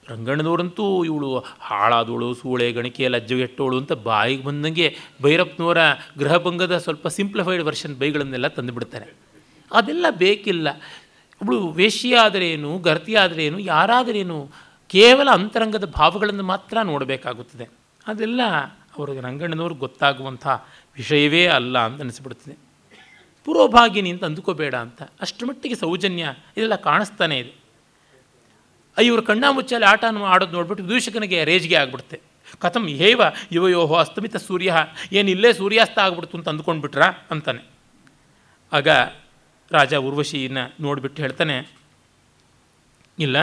ರಂಗಣ್ಣದವರಂತೂ 0.09 1.05
ಇವಳು 1.05 1.45
ಹಾಳಾದವಳು, 1.61 2.35
ಸೂಳೆ 2.35 2.73
ಗಣಿಕೆ 2.73 3.09
ಲಜ್ಜೆಗೆಟ್ಟವಳು 3.09 3.79
ಅಂತ 3.79 3.93
ಬಾಯಿಗೆ 3.93 4.45
ಬಂದಂಗೆ 4.45 4.97
ಭೈರಪ್ಪನವರ 5.23 5.79
ಗೃಹಭಂಗದ 6.19 6.79
ಸ್ವಲ್ಪ 6.79 7.09
ಸಿಂಪ್ಲಿಫೈಡ್ 7.09 7.63
ವರ್ಷನ್ 7.63 7.95
ಬೈಗಳನ್ನೆಲ್ಲ 7.95 8.47
ತಂದುಬಿಡ್ತಾರೆ. 8.47 9.15
ಅದೆಲ್ಲ 9.73 10.07
ಬೇಕಿಲ್ಲ. 10.11 10.69
ಇವಳು 11.43 11.69
ವೇಶ್ಯ 11.69 12.17
ಆದರೇನು 12.17 12.79
ಗರ್ತಿ 12.79 13.15
ಆದರೇನು 13.15 13.59
ಯಾರಾದರೇನು 13.59 14.51
ಕೇವಲ 14.89 15.29
ಅಂತರಂಗದ 15.31 15.85
ಭಾವಗಳನ್ನು 15.85 16.43
ಮಾತ್ರ 16.43 16.79
ನೋಡಬೇಕಾಗುತ್ತದೆ. 16.83 17.82
ಅದೆಲ್ಲ 18.07 18.43
ಅವ್ರಿಗೆ 18.99 19.21
ರಂಗಣ್ಣನವ್ರಿಗೆ 19.27 19.81
ಗೊತ್ತಾಗುವಂಥ 19.81 20.47
ವಿಷಯವೇ 20.97 21.43
ಅಲ್ಲ 21.57 21.77
ಅಂತ 21.87 22.01
ಅನಿಸ್ಬಿಡ್ತದೆ. 22.01 22.55
ಪೂರ್ವಭಾಗಿನಿ 23.47 24.11
ಅಂತ 24.15 24.25
ಅಂದುಕೋಬೇಡ 24.25 24.75
ಅಂತ 24.87 25.03
ಅಷ್ಟರ 25.25 25.45
ಮಟ್ಟಿಗೆ 25.49 25.77
ಸೌಜನ್ಯ 25.85 26.25
ಇದೆಲ್ಲ 26.57 26.77
ಕಾಣಿಸ್ತಾನೆ 26.89 27.37
ಇದೆ. 27.43 27.53
ಇವರು 28.97 29.23
ಕಣ್ಣಾ 29.23 29.49
ಮುಚ್ಚಾಲೆ 29.57 29.87
ಆಟ 29.93 30.05
ಆಡೋದು 30.33 30.53
ನೋಡ್ಬಿಟ್ಟು 30.53 30.85
ದೂಷಕನಿಗೆ 30.89 31.39
ರೇಜ್ಗೆ 31.51 31.77
ಆಗ್ಬಿಡುತ್ತೆ. 31.83 32.19
ಕಥಂ 32.63 32.85
ಹೇವ 33.03 33.21
ಯುವಯೋಹೋ 33.53 33.95
ಅಸ್ತಮಿತ 33.95 34.37
ಸೂರ್ಯ, 34.47 34.71
ಏನು 35.13 35.29
ಇಲ್ಲೇ 35.31 35.51
ಸೂರ್ಯಾಸ್ತ 35.61 35.99
ಆಗ್ಬಿಡ್ತು 35.99 36.37
ಅಂತ 36.39 36.49
ಅಂದ್ಕೊಂಡ್ಬಿಟ್ರಾ 36.49 37.09
ಅಂತಾನೆ. 37.31 37.63
ಆಗ 38.73 38.89
ರಾಜ 39.71 39.95
ಉರ್ವಶಿನ 40.09 40.59
ನೋಡಿಬಿಟ್ಟು 40.81 41.19
ಹೇಳ್ತಾನೆ, 41.23 41.57
ಇಲ್ಲ 43.19 43.37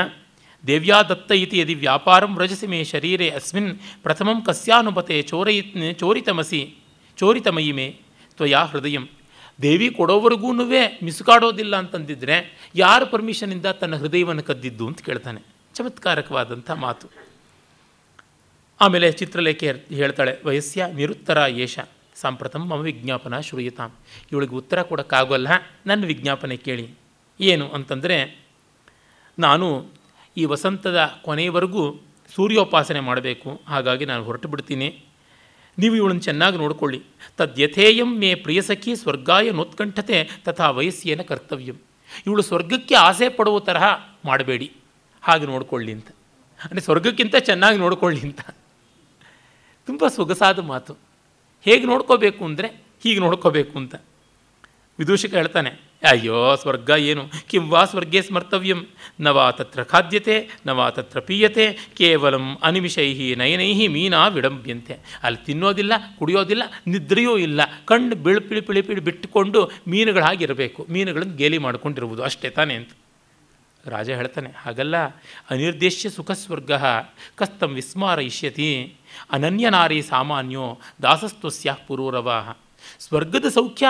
ದೇವ್ಯಾ 0.67 1.03
ದತ್ತ 1.03 1.31
ಇತಿ 1.31 1.59
ಯದಿ 1.59 1.73
ವ್ಯಾಪಾರಂ 1.73 2.35
ವ್ರಜಸಿ 2.35 2.67
ಮೇ 2.67 2.83
ಶರೀರೆ 2.83 3.29
ಅಸ್ಮಿನ್ 3.29 3.79
ಪ್ರಥಮಂ 4.03 4.41
ಕಸ್ಯಾನುಪತೆ 4.41 5.21
ಚೋರಯಿ 5.21 5.73
ಚೋರಿತಮಸಿ 5.93 6.75
ಚೋರಿತಮಯಿ 7.17 7.71
ಮೇ 7.71 7.99
ತ್ವಯಾ 8.35 8.63
ಹೃದಯಂ. 8.63 9.07
ದೇವಿ 9.61 9.89
ಕೊಡೋವರೆಗೂ 9.89 10.53
ಮಿಸುಕಾಡೋದಿಲ್ಲ 11.03 11.75
ಅಂತಂದಿದ್ರೆ 11.75 12.69
ಯಾರ 12.75 13.03
ಪರ್ಮಿಷನಿಂದ 13.03 13.65
ತನ್ನ 13.65 13.95
ಹೃದಯವನ್ನು 13.95 14.43
ಕದ್ದಿದ್ದು 14.43 14.87
ಅಂತ 14.87 15.01
ಕೇಳ್ತಾನೆ. 15.01 15.41
ಚಮತ್ಕಾರಕವಾದಂಥ 15.75 16.71
ಮಾತು. 16.71 17.07
ಆಮೇಲೆ 18.81 19.11
ಚಿತ್ರಲೇಖೆ 19.11 19.73
ಹೇಳ್ತಾಳೆ 19.89 20.37
ವಯಸ್ಸ್ಯ 20.45 20.87
ನಿರುತ್ತರ 20.93 21.45
ಯೇಷ. 21.47 21.79
ಸಾಂಪ್ರತಂ 22.15 22.59
ಮಮ 22.59 22.79
ವಿಜ್ಞಾಪನ 22.79 23.39
ಶ್ರೂಯತಾಂ. 23.39 23.91
ಇವಳಿಗೆ 24.31 24.55
ಉತ್ತರ 24.55 24.81
ಕೊಡೋಕ್ಕಾಗೋಲ್ಲ. 24.81 25.47
ನನ್ನ 25.85 26.05
ವಿಜ್ಞಾಪನೆ 26.05 26.57
ಕೇಳಿ. 26.57 26.89
ಏನು 27.41 27.69
ಅಂತಂದರೆ, 27.69 28.45
ನಾನು 29.39 29.98
ಈ 30.39 30.45
ವಸಂತದ 30.45 30.99
ಕೊನೆಯವರೆಗೂ 31.21 31.83
ಸೂರ್ಯೋಪಾಸನೆ 32.35 32.99
ಮಾಡಬೇಕು. 32.99 33.61
ಹಾಗಾಗಿ 33.67 34.05
ನಾನು 34.05 34.23
ಹೊರಟು 34.23 34.47
ಬಿಡ್ತೀನಿ. 34.47 35.03
ನೀವು 35.79 35.95
ಇವಳನ್ನು 35.95 36.21
ಚೆನ್ನಾಗಿ 36.21 36.57
ನೋಡಿಕೊಳ್ಳಿ. 36.57 37.01
ತದ್ಯಥೇಯಂ 37.37 38.19
ಮೇ 38.19 38.35
ಪ್ರಿಯಸಖಿ 38.35 38.95
ಸ್ವರ್ಗಾಯ 38.95 39.51
ನೋತ್ಕಂಠತೆ 39.51 40.17
ತಥಾ 40.45 40.69
ವಯಸ್ಸೇನ 40.69 41.21
ಕರ್ತವ್ಯಂ. 41.21 41.75
ಇವಳು 42.27 42.41
ಸ್ವರ್ಗಕ್ಕೆ 42.41 42.95
ಆಸೆ 42.95 43.29
ಪಡುವ 43.29 43.59
ತರಹ 43.59 43.83
ಮಾಡಬೇಡಿ. 44.25 44.71
ಹಾಗೆ 45.21 45.45
ನೋಡಿಕೊಳ್ಳಿ 45.45 45.91
ಅಂತ. 45.91 46.09
ಅಂದರೆ 46.63 46.81
ಸ್ವರ್ಗಕ್ಕಿಂತ 46.81 47.35
ಚೆನ್ನಾಗಿ 47.35 47.77
ನೋಡಿಕೊಳ್ಳಿ 47.77 48.21
ಅಂತ. 48.21 48.41
ತುಂಬ 49.85 50.07
ಸೊಗಸಾದ 50.07 50.59
ಮಾತು. 50.59 50.93
ಹೇಗೆ 51.65 51.85
ನೋಡ್ಕೋಬೇಕು 51.85 52.45
ಅಂದರೆ 52.45 52.67
ಹೀಗೆ 53.03 53.19
ನೋಡ್ಕೋಬೇಕು 53.19 53.79
ಅಂತ. 53.79 53.95
ವಿದೂಷಕ 54.99 55.33
ಹೇಳ್ತಾನೆ 55.33 55.88
ಅಯ್ಯೋ, 56.03 56.55
ಸ್ವರ್ಗ 56.55 56.89
ಏನು? 56.89 57.23
ಕಿಂವಾ 57.47 57.85
ಸ್ವರ್ಗೇ 57.85 58.21
ಸ್ಮರ್ತವ್ಯಂ. 58.21 58.87
ನ 59.19 59.27
ತತ್ರ 59.51 59.83
ಖಾದ್ಯತೆ 59.83 60.49
ನವಾ 60.65 60.89
ತತ್ರ 60.89 61.19
ಪೀಯತೆ. 61.19 61.65
ಕೇವಲಂ 61.97 62.57
ಅನಿಮಿಷೈ 62.63 63.35
ನಯನೈ 63.35 63.87
ಮೀನಾ 63.87 64.27
ವಿಡಂಬ್ಯಂತೆ. 64.27 64.97
ಅಲ್ಲಿ 65.23 65.45
ತಿನ್ನೋದಿಲ್ಲ, 65.45 65.93
ಕುಡಿಯೋದಿಲ್ಲ, 66.19 66.63
ನಿದ್ರೆಯೂ 66.87 67.37
ಇಲ್ಲ. 67.37 67.61
ಕಣ್ಣು 67.85 68.15
ಬಿಳು 68.15 68.41
ಪಿಳಿ 68.41 68.61
ಪಿಳಿ 68.61 68.81
ಪಿಳಿ 68.81 69.01
ಬಿಟ್ಟುಕೊಂಡು 69.01 69.71
ಮೀನುಗಳ 69.87 70.23
ಹಾಗಿರಬೇಕು 70.23 70.87
ಮೀನುಗಳನ್ನು 70.89 71.35
ಗೇಲಿ 71.35 71.57
ಮಾಡ್ಕೊಂಡಿರುವುದು 71.57 72.23
ಅಷ್ಟೇ 72.23 72.49
ತಾನೇ 72.49 72.73
ಅಂತ. 72.73 72.89
ರಾಜ 73.85 74.09
ಹೇಳ್ತಾನೆ, 74.09 74.49
ಹಾಗಲ್ಲ. 74.57 74.97
ಅನಿರ್ದೇಶ್ಯ 75.49 76.09
ಸುಖ 76.09 76.31
ಸ್ವರ್ಗ, 76.31 76.71
ಕಸ್ತಂ 77.35 77.67
ವಿಸ್ಮಾರಯಿಷ್ಯತಿ. 77.67 78.93
ಅನನ್ಯನಾರಿ 79.31 80.01
ಸಾಮಾನ್ಯೋ 80.01 80.79
ದಾಸಸ್ತ್ವಸ್ಯ 81.01 81.75
ಪುರೂರವ. 81.87 82.53
ಸ್ವರ್ಗದ 82.99 83.47
ಸೌಖ್ಯ 83.49 83.87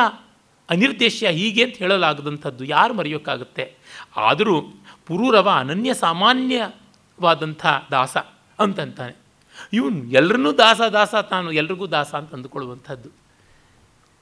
ಅನಿರ್ದೇಶ್ಯ 0.69 1.29
ಹೀಗೆ 1.29 1.63
ಅಂತ 1.63 1.75
ಹೇಳಲಾಗದಂಥದ್ದು 1.75 2.63
ಯಾರು 2.63 2.93
ಮರೆಯೋಕ್ಕಾಗುತ್ತೆ? 2.93 3.73
ಆದರೂ 4.17 4.61
ಪುರೂರವ 5.07 5.49
ಅನನ್ಯ 5.49 5.93
ಸಾಮಾನ್ಯವಾದಂಥ 5.93 7.65
ದಾಸ 7.91 8.17
ಅಂತಂತಾನೆ. 8.59 9.15
ಇವನು 9.73 10.05
ಎಲ್ಲರನ್ನೂ 10.05 10.51
ದಾಸ 10.51 10.81
ದಾಸ, 10.93 11.15
ತಾನು 11.15 11.51
ಎಲ್ರಿಗೂ 11.51 11.87
ದಾಸ 11.87 12.15
ಅಂತ 12.15 12.33
ಅಂದುಕೊಳ್ಳುವಂಥದ್ದು. 12.33 13.09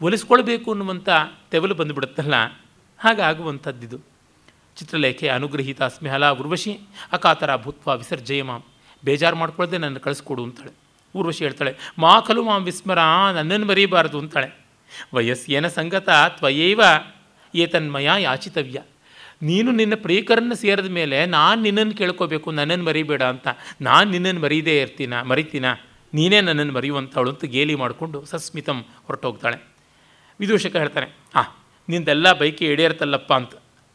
ಒಲಿಸ್ಕೊಳ್ಬೇಕು 0.02 0.72
ಅನ್ನುವಂಥ 0.72 1.10
ತೆವಲು 1.52 1.76
ಬಂದುಬಿಡುತ್ತಲ್ಲ? 1.76 2.34
ಹಾಗಾಗುವಂಥದ್ದಿದು. 3.00 4.00
ಚಿತ್ರಲೇಖೆ 4.78 5.28
ಅನುಗ್ರಹೀತ 5.28 5.84
ಸ್ಮಿಹಲ 5.84 6.30
ಉರ್ವಶಿ 6.30 6.80
ಅಕಾತರ 7.12 7.56
ಭೂತ್ವ 7.56 7.98
ವಿಸರ್ಜಯ 7.98 8.44
ಮಾಂ. 8.44 8.64
ಬೇಜಾರು 9.06 9.36
ಮಾಡ್ಕೊಳ್ಳದೆ 9.36 9.78
ನನ್ನ 9.78 9.98
ಕಳಿಸ್ಕೊಡು 9.98 10.44
ಅಂತಾಳೆ. 10.44 10.72
ಊರ್ವಶಿ 11.16 11.44
ಹೇಳ್ತಾಳೆ 11.44 11.76
ಮಾ 12.00 12.20
ಕಲು 12.20 12.44
ಮಾಂ 12.44 12.64
ವಿಸ್ಮರ 12.64 13.00
ನನ್ನನ್ನು 13.34 13.66
ಮರೀಬಾರದು 13.66 14.20
ಅಂತಾಳೆ. 14.20 14.67
ವಯಸ್ಸೇನ 15.14 15.68
ಸಂಗತ 15.68 16.10
ತ್ವಯೈವ 16.28 16.82
ಏತನ್ಮಯ 17.56 18.10
ಯಾಚಿತವ್ಯ. 18.20 18.82
ನೀನು 19.42 19.72
ನಿನ್ನ 19.72 19.94
ಪ್ರಿಯಕರನ್ನು 19.96 20.56
ಸೇರಿದ 20.56 20.86
ಮೇಲೆ 20.86 21.26
ನಾನು 21.26 21.62
ನಿನ್ನನ್ನು 21.62 21.94
ಕೇಳ್ಕೋಬೇಕು, 21.94 22.52
ನನ್ನನ್ನು 22.52 22.86
ಮರಿಬೇಡ 22.86 23.24
ಅಂತ. 23.24 23.48
ನಾನು 23.82 24.12
ನಿನ್ನನ್ನು 24.12 24.42
ಮರೀದೇ 24.42 24.82
ಇರ್ತೀನ, 24.82 25.22
ಮರಿತೀನ? 25.22 25.66
ನೀನೇ 26.14 26.42
ನನ್ನನ್ನು 26.42 26.74
ಮರೆಯುವಂಥವಳು 26.74 27.30
ಅಂತ 27.30 27.46
ಗೇಲಿ 27.46 27.76
ಮಾಡಿಕೊಂಡು 27.76 28.26
ಸಸ್ಮಿತಂ 28.26 28.86
ಹೊರಟೋಗ್ತಾಳೆ. 29.08 29.68
ವಿದೂಷಕ 30.40 30.76
ಹೇಳ್ತಾನೆ, 30.76 31.16
ಆ, 31.36 31.42
ನಿಂದೆಲ್ಲ 31.90 32.34
ಬೈಕಿ 32.34 32.66
ಈಡೇರ್ತಲ್ಲಪ್ಪ 32.66 33.34
ಅಂತ. 33.34 33.52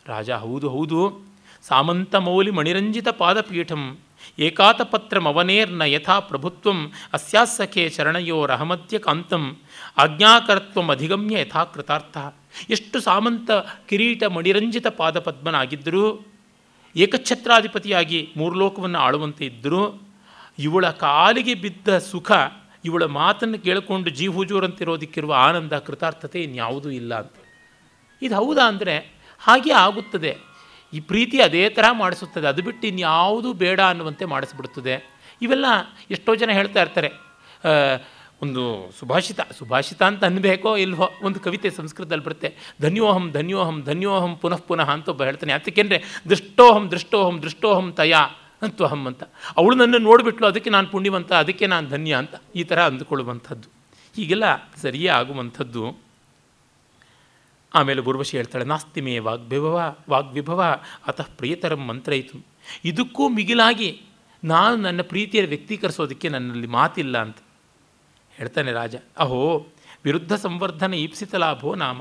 ರಾಜ, 0.07 0.31
ಹೌದು 0.31 0.69
ಹೌದು. 0.69 1.23
ಸಾಮಂತ 1.69 2.15
ಮೌಲಿ 2.15 2.51
ಮಣಿರಂಜಿತ 2.51 3.09
ಪಾದಪೀಠಂ. 3.09 3.99
ಏಕಾತಪತ್ರಮವನೇರ್ನ 4.39 5.83
ಯಥಾ 5.83 6.21
ಪ್ರಭುತ್ವಂ 6.21 6.93
ಅಸ್ಯಾಸಖೆ 7.13 7.89
ಚರಣಯೋರಹಮದ್ಯ 7.89 8.99
ಕಾಂತಂ 8.99 9.57
ಆಜ್ಞಾಕರತ್ವಂ 9.99 10.89
ಅಧಿಗಮ್ಯ 10.89 11.41
ಯಥಾ 11.41 11.65
ಕೃತಾರ್ಥ. 11.65 12.19
ಎಷ್ಟು 12.71 13.01
ಸಾಮಂತ 13.01 13.51
ಕಿರೀಟ 13.89 14.25
ಮಣಿರಂಜಿತ 14.25 14.87
ಪಾದಪದ್ಮನಾಗಿದ್ದರೂ 14.87 16.27
ಏಕಛತ್ರಾಧಿಪತಿಯಾಗಿ 16.97 18.31
ಮೂರು 18.37 18.55
ಲೋಕವನ್ನು 18.59 18.99
ಆಳುವಂತೆ 18.99 19.47
ಇದ್ದರೂ, 19.47 20.03
ಇವಳ 20.59 20.91
ಕಾಲಿಗೆ 20.91 21.55
ಬಿದ್ದ 21.55 21.99
ಸುಖ, 21.99 22.33
ಇವಳ 22.85 23.05
ಮಾತನ್ನು 23.05 23.59
ಕೇಳಿಕೊಂಡು 23.59 24.11
ಜೀ 24.11 24.27
ಹೂಜೂರಂತಿರೋದಕ್ಕಿರುವ 24.27 25.35
ಆನಂದ, 25.39 25.73
ಕೃತಾರ್ಥತೆ 25.73 26.43
ಇನ್ಯಾವುದೂ 26.43 26.91
ಇಲ್ಲ 26.91 27.15
ಅಂತ. 27.15 27.33
ಇದು 28.23 28.35
ಹೌದಾ 28.35 28.69
ಅಂದರೆ, 28.69 29.13
ಹಾಗೆ 29.39 29.73
ಆಗುತ್ತದೆ. 29.73 30.52
ಈ 30.93 31.01
ಪ್ರೀತಿ 31.01 31.43
ಅದೇ 31.43 31.69
ಥರ 31.69 31.85
ಮಾಡಿಸುತ್ತದೆ. 31.93 32.49
ಅದು 32.49 32.63
ಬಿಟ್ಟು 32.63 32.87
ಇನ್ಯಾವುದೂ 32.87 33.53
ಬೇಡ 33.53 33.81
ಅನ್ನುವಂತೆ 33.81 34.25
ಮಾಡಿಸ್ಬಿಡುತ್ತದೆ 34.25 34.95
ಇವೆಲ್ಲ 35.43 35.67
ಎಷ್ಟೋ 36.11 36.35
ಜನ 36.35 36.51
ಹೇಳ್ತಾ 36.51 36.81
ಇರ್ತಾರೆ. 36.81 37.11
ಒಂದು 38.43 38.91
ಸುಭಾಷಿತ 38.99 39.41
ಸುಭಾಷಿತ 39.59 40.03
ಅಂತ 40.03 40.25
ಅನ್ಬೇಕೋ 40.25 40.77
ಇಲ್ವೋ? 40.77 41.11
ಒಂದು 41.23 41.41
ಕವಿತೆ 41.41 41.71
ಸಂಸ್ಕೃತದಲ್ಲಿ 41.71 42.25
ಬರುತ್ತೆ. 42.25 42.57
ಧನ್ಯೋಹಂ 42.81 43.31
ಧನ್ಯೋಹಂ 43.33 43.83
ಧನ್ಯೋಹಂ 43.85 44.37
ಪುನಃ 44.37 44.57
ಪುನಃ 44.57 44.91
ಅಂತ 44.91 45.09
ಒಬ್ಬ 45.09 45.25
ಹೇಳ್ತಾನೆ. 45.25 45.53
ಅದಕ್ಕೆಂದರೆ 45.53 46.03
ದೃಷ್ಟೋಹಂ 46.31 46.91
ದೃಷ್ಟೋಹಂ 46.91 47.43
ದೃಷ್ಟೋಹಂ 47.43 47.93
ತಯ 47.93 48.15
ಅಂತೋಹಂ 48.63 49.07
ಅಂತ. 49.07 49.23
ಅವಳು 49.57 49.77
ನನ್ನ 49.77 49.95
ನೋಡಿಬಿಟ್ಲು, 49.99 50.47
ಅದಕ್ಕೆ 50.47 50.71
ನಾನು 50.71 50.89
ಪುಣ್ಯವಂತ, 50.89 51.33
ಅದಕ್ಕೆ 51.33 51.67
ನಾನು 51.67 51.89
ಧನ್ಯ 51.89 52.15
ಅಂತ 52.15 52.35
ಈ 52.57 52.65
ಥರ 52.65 52.83
ಅಂದುಕೊಳ್ಳುವಂಥದ್ದು. 52.83 53.69
ಹೀಗೆಲ್ಲ 54.17 54.45
ಸರಿಯೇ 54.83 55.09
ಆಗುವಂಥದ್ದು. 55.09 56.12
ಆಮೇಲೆ 57.75 58.01
ಊರ್ವಶಿ 58.01 58.37
ಹೇಳ್ತಾಳೆ 58.37 58.65
ನಾಸ್ತಿಮೇ 58.65 59.19
ವಾಗ್ವಿಭವ 59.19 59.97
ವಾಗ್ವಿಭವ 60.11 60.81
ಅತಃ 61.07 61.27
ಪ್ರಿಯತರಂ 61.37 62.03
ಇತ್ತು 62.15 62.47
ಇದಕ್ಕೂ 62.85 63.29
ಮಿಗಿಲಾಗಿ 63.29 64.01
ನಾನು 64.45 64.77
ನನ್ನ 64.77 65.03
ಪ್ರೀತಿಯ 65.03 65.47
ವ್ಯಕ್ತೀಕರಿಸೋದಕ್ಕೆ 65.47 66.29
ನನ್ನಲ್ಲಿ 66.29 66.67
ಮಾತಿಲ್ಲ 66.67 67.19
ಅಂತ 67.19 67.37
ಹೇಳ್ತಾನೆ 68.37 68.73
ರಾಜ. 68.73 68.95
ಅಹೋ, 69.19 69.67
ವಿರುದ್ಧ 70.05 70.33
ಸಂವರ್ಧನ 70.33 70.95
ಈಪ್ಸಿತ 70.95 71.35
ಲಾಭೋ 71.35 71.75
ನಾಮ. 71.75 72.01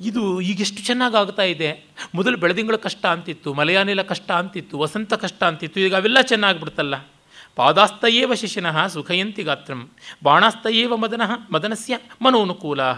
ಇದು 0.00 0.40
ಈಗೆಷ್ಟು 0.40 0.82
ಚೆನ್ನಾಗಾಗ್ತಾ 0.82 1.42
ಇದೆ. 1.42 1.84
ಮೊದಲು 2.14 2.36
ಬೆಳದಿಂಗಳ 2.36 2.76
ಕಷ್ಟ 2.76 3.06
ಅಂತಿತ್ತು, 3.06 3.54
ಮಲಯಾನಿಲ 3.54 4.02
ಕಷ್ಟ 4.02 4.30
ಅಂತಿತ್ತು, 4.30 4.78
ವಸಂತ 4.78 5.14
ಕಷ್ಟ 5.14 5.44
ಅಂತಿತ್ತು, 5.44 5.80
ಈಗ 5.80 5.96
ಅವೆಲ್ಲ 5.96 6.20
ಚೆನ್ನಾಗ್ಬಿಡ್ತಲ್ಲ 6.20 6.94
ಪಾದಾಸ್ತಯೇವ 7.58 8.34
ಶಿಶಿನಃ 8.34 8.76
ಸುಖಯಂತಿ 8.86 9.42
ಗಾತ್ರಂ, 9.42 9.80
ಬಾಣಾಸ್ತಯೇವ 10.24 10.96
ಮದನಃ 10.96 11.32
ಮದನಸ್ಯ 11.50 11.98
ಮನೋನುಕೂಲಾ 12.22 12.88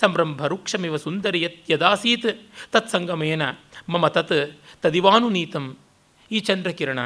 ಸಂರಂಭ 0.00 0.40
ವೃಕ್ಷಮಿವ 0.40 0.96
ಸುಂದರಿ 0.96 1.42
ಯತ್ಯದಾಸೀತ್ 1.42 2.30
ತತ್ಸಂಗಮೇನ 2.70 3.42
ಮಮ 3.88 4.08
ತತ್ 4.08 4.58
ತದಿವಾನುನೀತಂ. 4.82 5.76
ಈ 6.30 6.40
ಚಂದ್ರಕಿರಣ, 6.40 6.98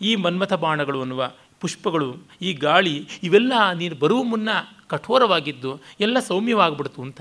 ಈ 0.00 0.16
ಮನ್ಮಥ 0.16 0.52
ಬಾಣಗಳು 0.52 1.00
ಅನ್ನುವ 1.00 1.30
ಪುಷ್ಪಗಳು, 1.60 2.10
ಈ 2.42 2.52
ಗಾಳಿ, 2.52 3.08
ಇವೆಲ್ಲ 3.22 3.52
ನೀನು 3.72 3.94
ಬರುವ 3.94 4.22
ಮುನ್ನ 4.22 4.48
ಕಠೋರವಾಗಿದ್ದು 4.86 5.80
ಎಲ್ಲ 6.00 6.18
ಸೌಮ್ಯವಾಗ್ಬಿಡ್ತು 6.20 7.02
ಅಂತ. 7.02 7.20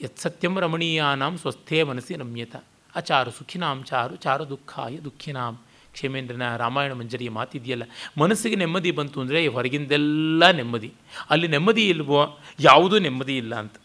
ಯತ್ಸತ್ಯಂ 0.00 0.54
ರಮಣೀಯಾನಾಂ 0.58 1.38
ಸ್ವಸ್ಥೇ 1.38 1.82
ಮನಸ್ಸಿ 1.82 2.14
ನಮ್ಯತ 2.14 2.56
ಅಚಾರು 2.94 3.30
ಸುಖಿನಾಂ 3.30 3.82
ಚಾರು 3.82 4.16
ಚಾರು 4.16 4.44
ದುಃಖಾಯ 4.48 4.96
ದುಃಖಿನಾಂ. 4.96 5.54
ಕ್ಷೇಮೇಂದ್ರನ 5.96 6.46
ರಾಮಾಯಣ 6.62 6.92
ಮಂಜರಿಯ 7.00 7.30
ಮಾತಿದೆಯಲ್ಲ? 7.38 7.84
ಮನಸ್ಸಿಗೆ 8.22 8.56
ನೆಮ್ಮದಿ 8.56 8.90
ಬಂತು 8.98 9.18
ಅಂದರೆ 9.22 9.40
ಹೊರಗಿಂದೆಲ್ಲ 9.56 10.50
ನೆಮ್ಮದಿ. 10.60 10.90
ಅಲ್ಲಿ 11.30 11.48
ನೆಮ್ಮದಿ 11.54 11.84
ಇಲ್ವೋ? 11.94 12.22
ಯಾವುದೂ 12.60 12.98
ನೆಮ್ಮದಿ 13.06 13.36
ಇಲ್ಲ 13.42 13.54
ಅಂತ. 13.62 13.76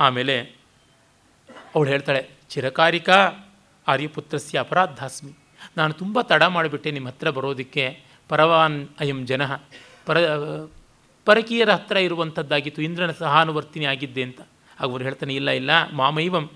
ಆಮೇಲೆ 0.00 0.36
ಅವಳು 1.74 1.88
ಹೇಳ್ತಾಳೆ, 1.88 2.22
ಚಿರಕಾರಿಕಾ 2.50 3.18
ಆರ್ಯಪುತ್ರಸ್ಯ 3.86 4.58
ಅಪರಾಧಾಸ್ಮಿ 4.58 5.32
ನಾನು 5.76 5.92
ತುಂಬ 5.92 6.20
ತಡ 6.30 6.42
ಮಾಡಿಬಿಟ್ಟೆ 6.54 6.90
ನಿಮ್ಮ 6.96 7.08
ಹತ್ರ 7.08 7.28
ಬರೋದಕ್ಕೆ. 7.38 7.84
ಪರವಾನ್ 8.30 8.78
ಅಯಂ 9.00 9.20
ಜನ. 9.26 9.42
ಪರ, 10.06 10.18
ಪರಕೀಯರ 11.26 11.70
ಹತ್ರ 11.70 11.96
ಇರುವಂಥದ್ದಾಗಿತ್ತು 12.06 12.80
ಇಂದ್ರನ 12.82 13.12
ಸಹಾನುವರ್ತಿನಿ 13.18 13.86
ಆಗಿದ್ದೆ 13.92 14.22
ಅಂತ. 14.28 14.40
ಅವರು 14.80 15.02
ಹೇಳ್ತಾನೆ, 15.04 15.32
ಇಲ್ಲ 15.34 15.50
ಇಲ್ಲ, 15.60 15.70
ಮಾಮೈವಂ 15.92 16.46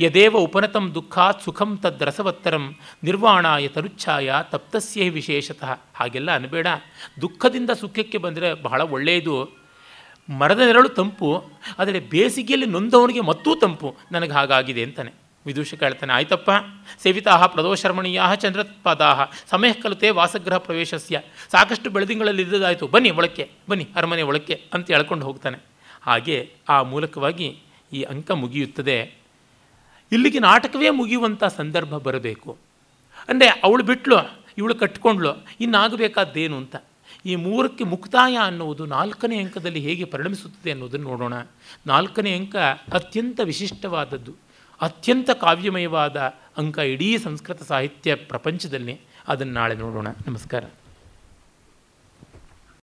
ಯದೇವ 0.00 0.36
ಉಪನತಂ 0.36 0.94
ದುಃಖಾತ್ 0.94 1.42
ಸುಖಂ 1.42 1.76
ತದ್ರಸವತ್ತರಂ 1.76 2.76
ನಿರ್ವಾಣಾಯ 3.04 3.68
ತರುಚ್ಛಾಯ 3.68 4.34
ತಪ್ತಸ್ಯ 4.42 5.10
ವಿಶೇಷತಃ. 5.10 5.78
ಹಾಗೆಲ್ಲ 5.94 6.34
ಅನ್ಬೇಡ. 6.34 6.66
ದುಃಖದಿಂದ 7.20 7.70
ಸುಖಕ್ಕೆ 7.70 8.18
ಬಂದರೆ 8.18 8.54
ಬಹಳ 8.54 8.82
ಒಳ್ಳೆಯದು 8.82 9.50
ಮರದ 10.30 10.58
ನೆರಳು 10.58 10.88
ತಂಪು, 10.88 11.44
ಆದರೆ 11.78 12.00
ಬೇಸಿಗೆಯಲ್ಲಿ 12.00 12.66
ನೊಂದವನಿಗೆ 12.66 13.20
ಮತ್ತೂ 13.20 13.54
ತಂಪು. 13.54 13.96
ನನಗೆ 14.12 14.32
ಹಾಗಾಗಿದೆ 14.32 14.82
ಅಂತಾನೆ. 14.82 15.12
ವಿದೂಷಕ 15.46 15.82
ಹೇಳ್ತಾನೆ 15.82 16.12
ಆಯ್ತಪ್ಪ. 16.12 16.50
ಸೇವಿತಾ 17.02 17.46
ಪ್ರದೋಶರ್ಮಣೀಯ 17.46 18.22
ಚಂದ್ರತ್ಪಾದಾ 18.36 19.24
ಸಮಯ 19.50 19.72
ಕಲಿತೆ 19.72 20.10
ವಾಸಗೃಹ 20.10 20.56
ಪ್ರವೇಶಸ್ಯ. 20.56 21.20
ಸಾಕಷ್ಟು 21.52 21.90
ಬೆಳೆದಿಂಗಳಲ್ಲಿ 21.90 22.42
ಇದ್ದದಾಯಿತು. 22.42 22.86
ಬನ್ನಿ 22.86 23.10
ಒಳಕ್ಕೆ. 23.10 23.50
ಬನ್ನಿ 23.68 23.88
ಅರಮನೆ 23.96 24.22
ಒಳಕ್ಕೆ. 24.22 24.62
ಅಂತ 24.74 24.90
ಹೇಳ್ಕೊಂಡು 24.90 25.26
ಹೋಗ್ತಾನೆ. 25.26 25.58
ಹಾಗೆ 26.02 26.52
ಆ 26.68 26.82
ಮೂಲಕವಾಗಿ 26.82 27.58
ಈ 27.92 28.02
ಅಂಕ 28.02 28.30
ಮುಗಿಯುತ್ತದೆ. 28.30 29.17
ಇಲ್ಲಿಗೆ 30.12 30.38
ನಾಟಕವೇ 30.38 30.90
ಮುಗಿಯುವಂಥ 30.90 31.44
ಸಂದರ್ಭ 31.44 31.96
ಬರಬೇಕು. 31.96 32.56
ಅಂದರೆ 33.28 33.48
ಅವಳು 33.64 33.84
ಬಿಟ್ಲು, 33.84 34.40
ಇವಳು 34.58 34.74
ಕಟ್ಕೊಂಡ್ಲು 34.74 35.46
ಇನ್ನಾಗಬೇಕಾದ್ದೇನು 35.60 36.56
ಅಂತ. 36.56 36.76
ಈ 37.26 37.36
ಮೂರಕ್ಕೆ 37.36 37.84
ಮುಕ್ತಾಯ 37.84 38.36
ಅನ್ನುವುದು 38.36 38.86
ನಾಲ್ಕನೇ 38.86 39.38
ಅಂಕದಲ್ಲಿ 39.38 39.80
ಹೇಗೆ 39.80 40.04
ಪರಿಣಮಿಸುತ್ತದೆ 40.04 40.70
ಅನ್ನೋದನ್ನು 40.70 41.08
ನೋಡೋಣ. 41.08 41.34
ನಾಲ್ಕನೇ 41.86 42.36
ಅಂಕ 42.36 42.56
ಅತ್ಯಂತ 42.92 43.40
ವಿಶಿಷ್ಟವಾದದ್ದು, 43.44 44.32
ಅತ್ಯಂತ 44.80 45.30
ಕಾವ್ಯಮಯವಾದ 45.30 46.16
ಅಂಕ 46.56 46.78
ಇಡೀ 46.78 47.18
ಸಂಸ್ಕೃತ 47.18 47.62
ಸಾಹಿತ್ಯ 47.62 48.14
ಪ್ರಪಂಚದಲ್ಲಿ. 48.14 49.00
ಅದನ್ನು 49.28 49.52
ನಾಳೆ 49.52 49.74
ನೋಡೋಣ. 49.74 50.08
ನಮಸ್ಕಾರ. 50.26 50.64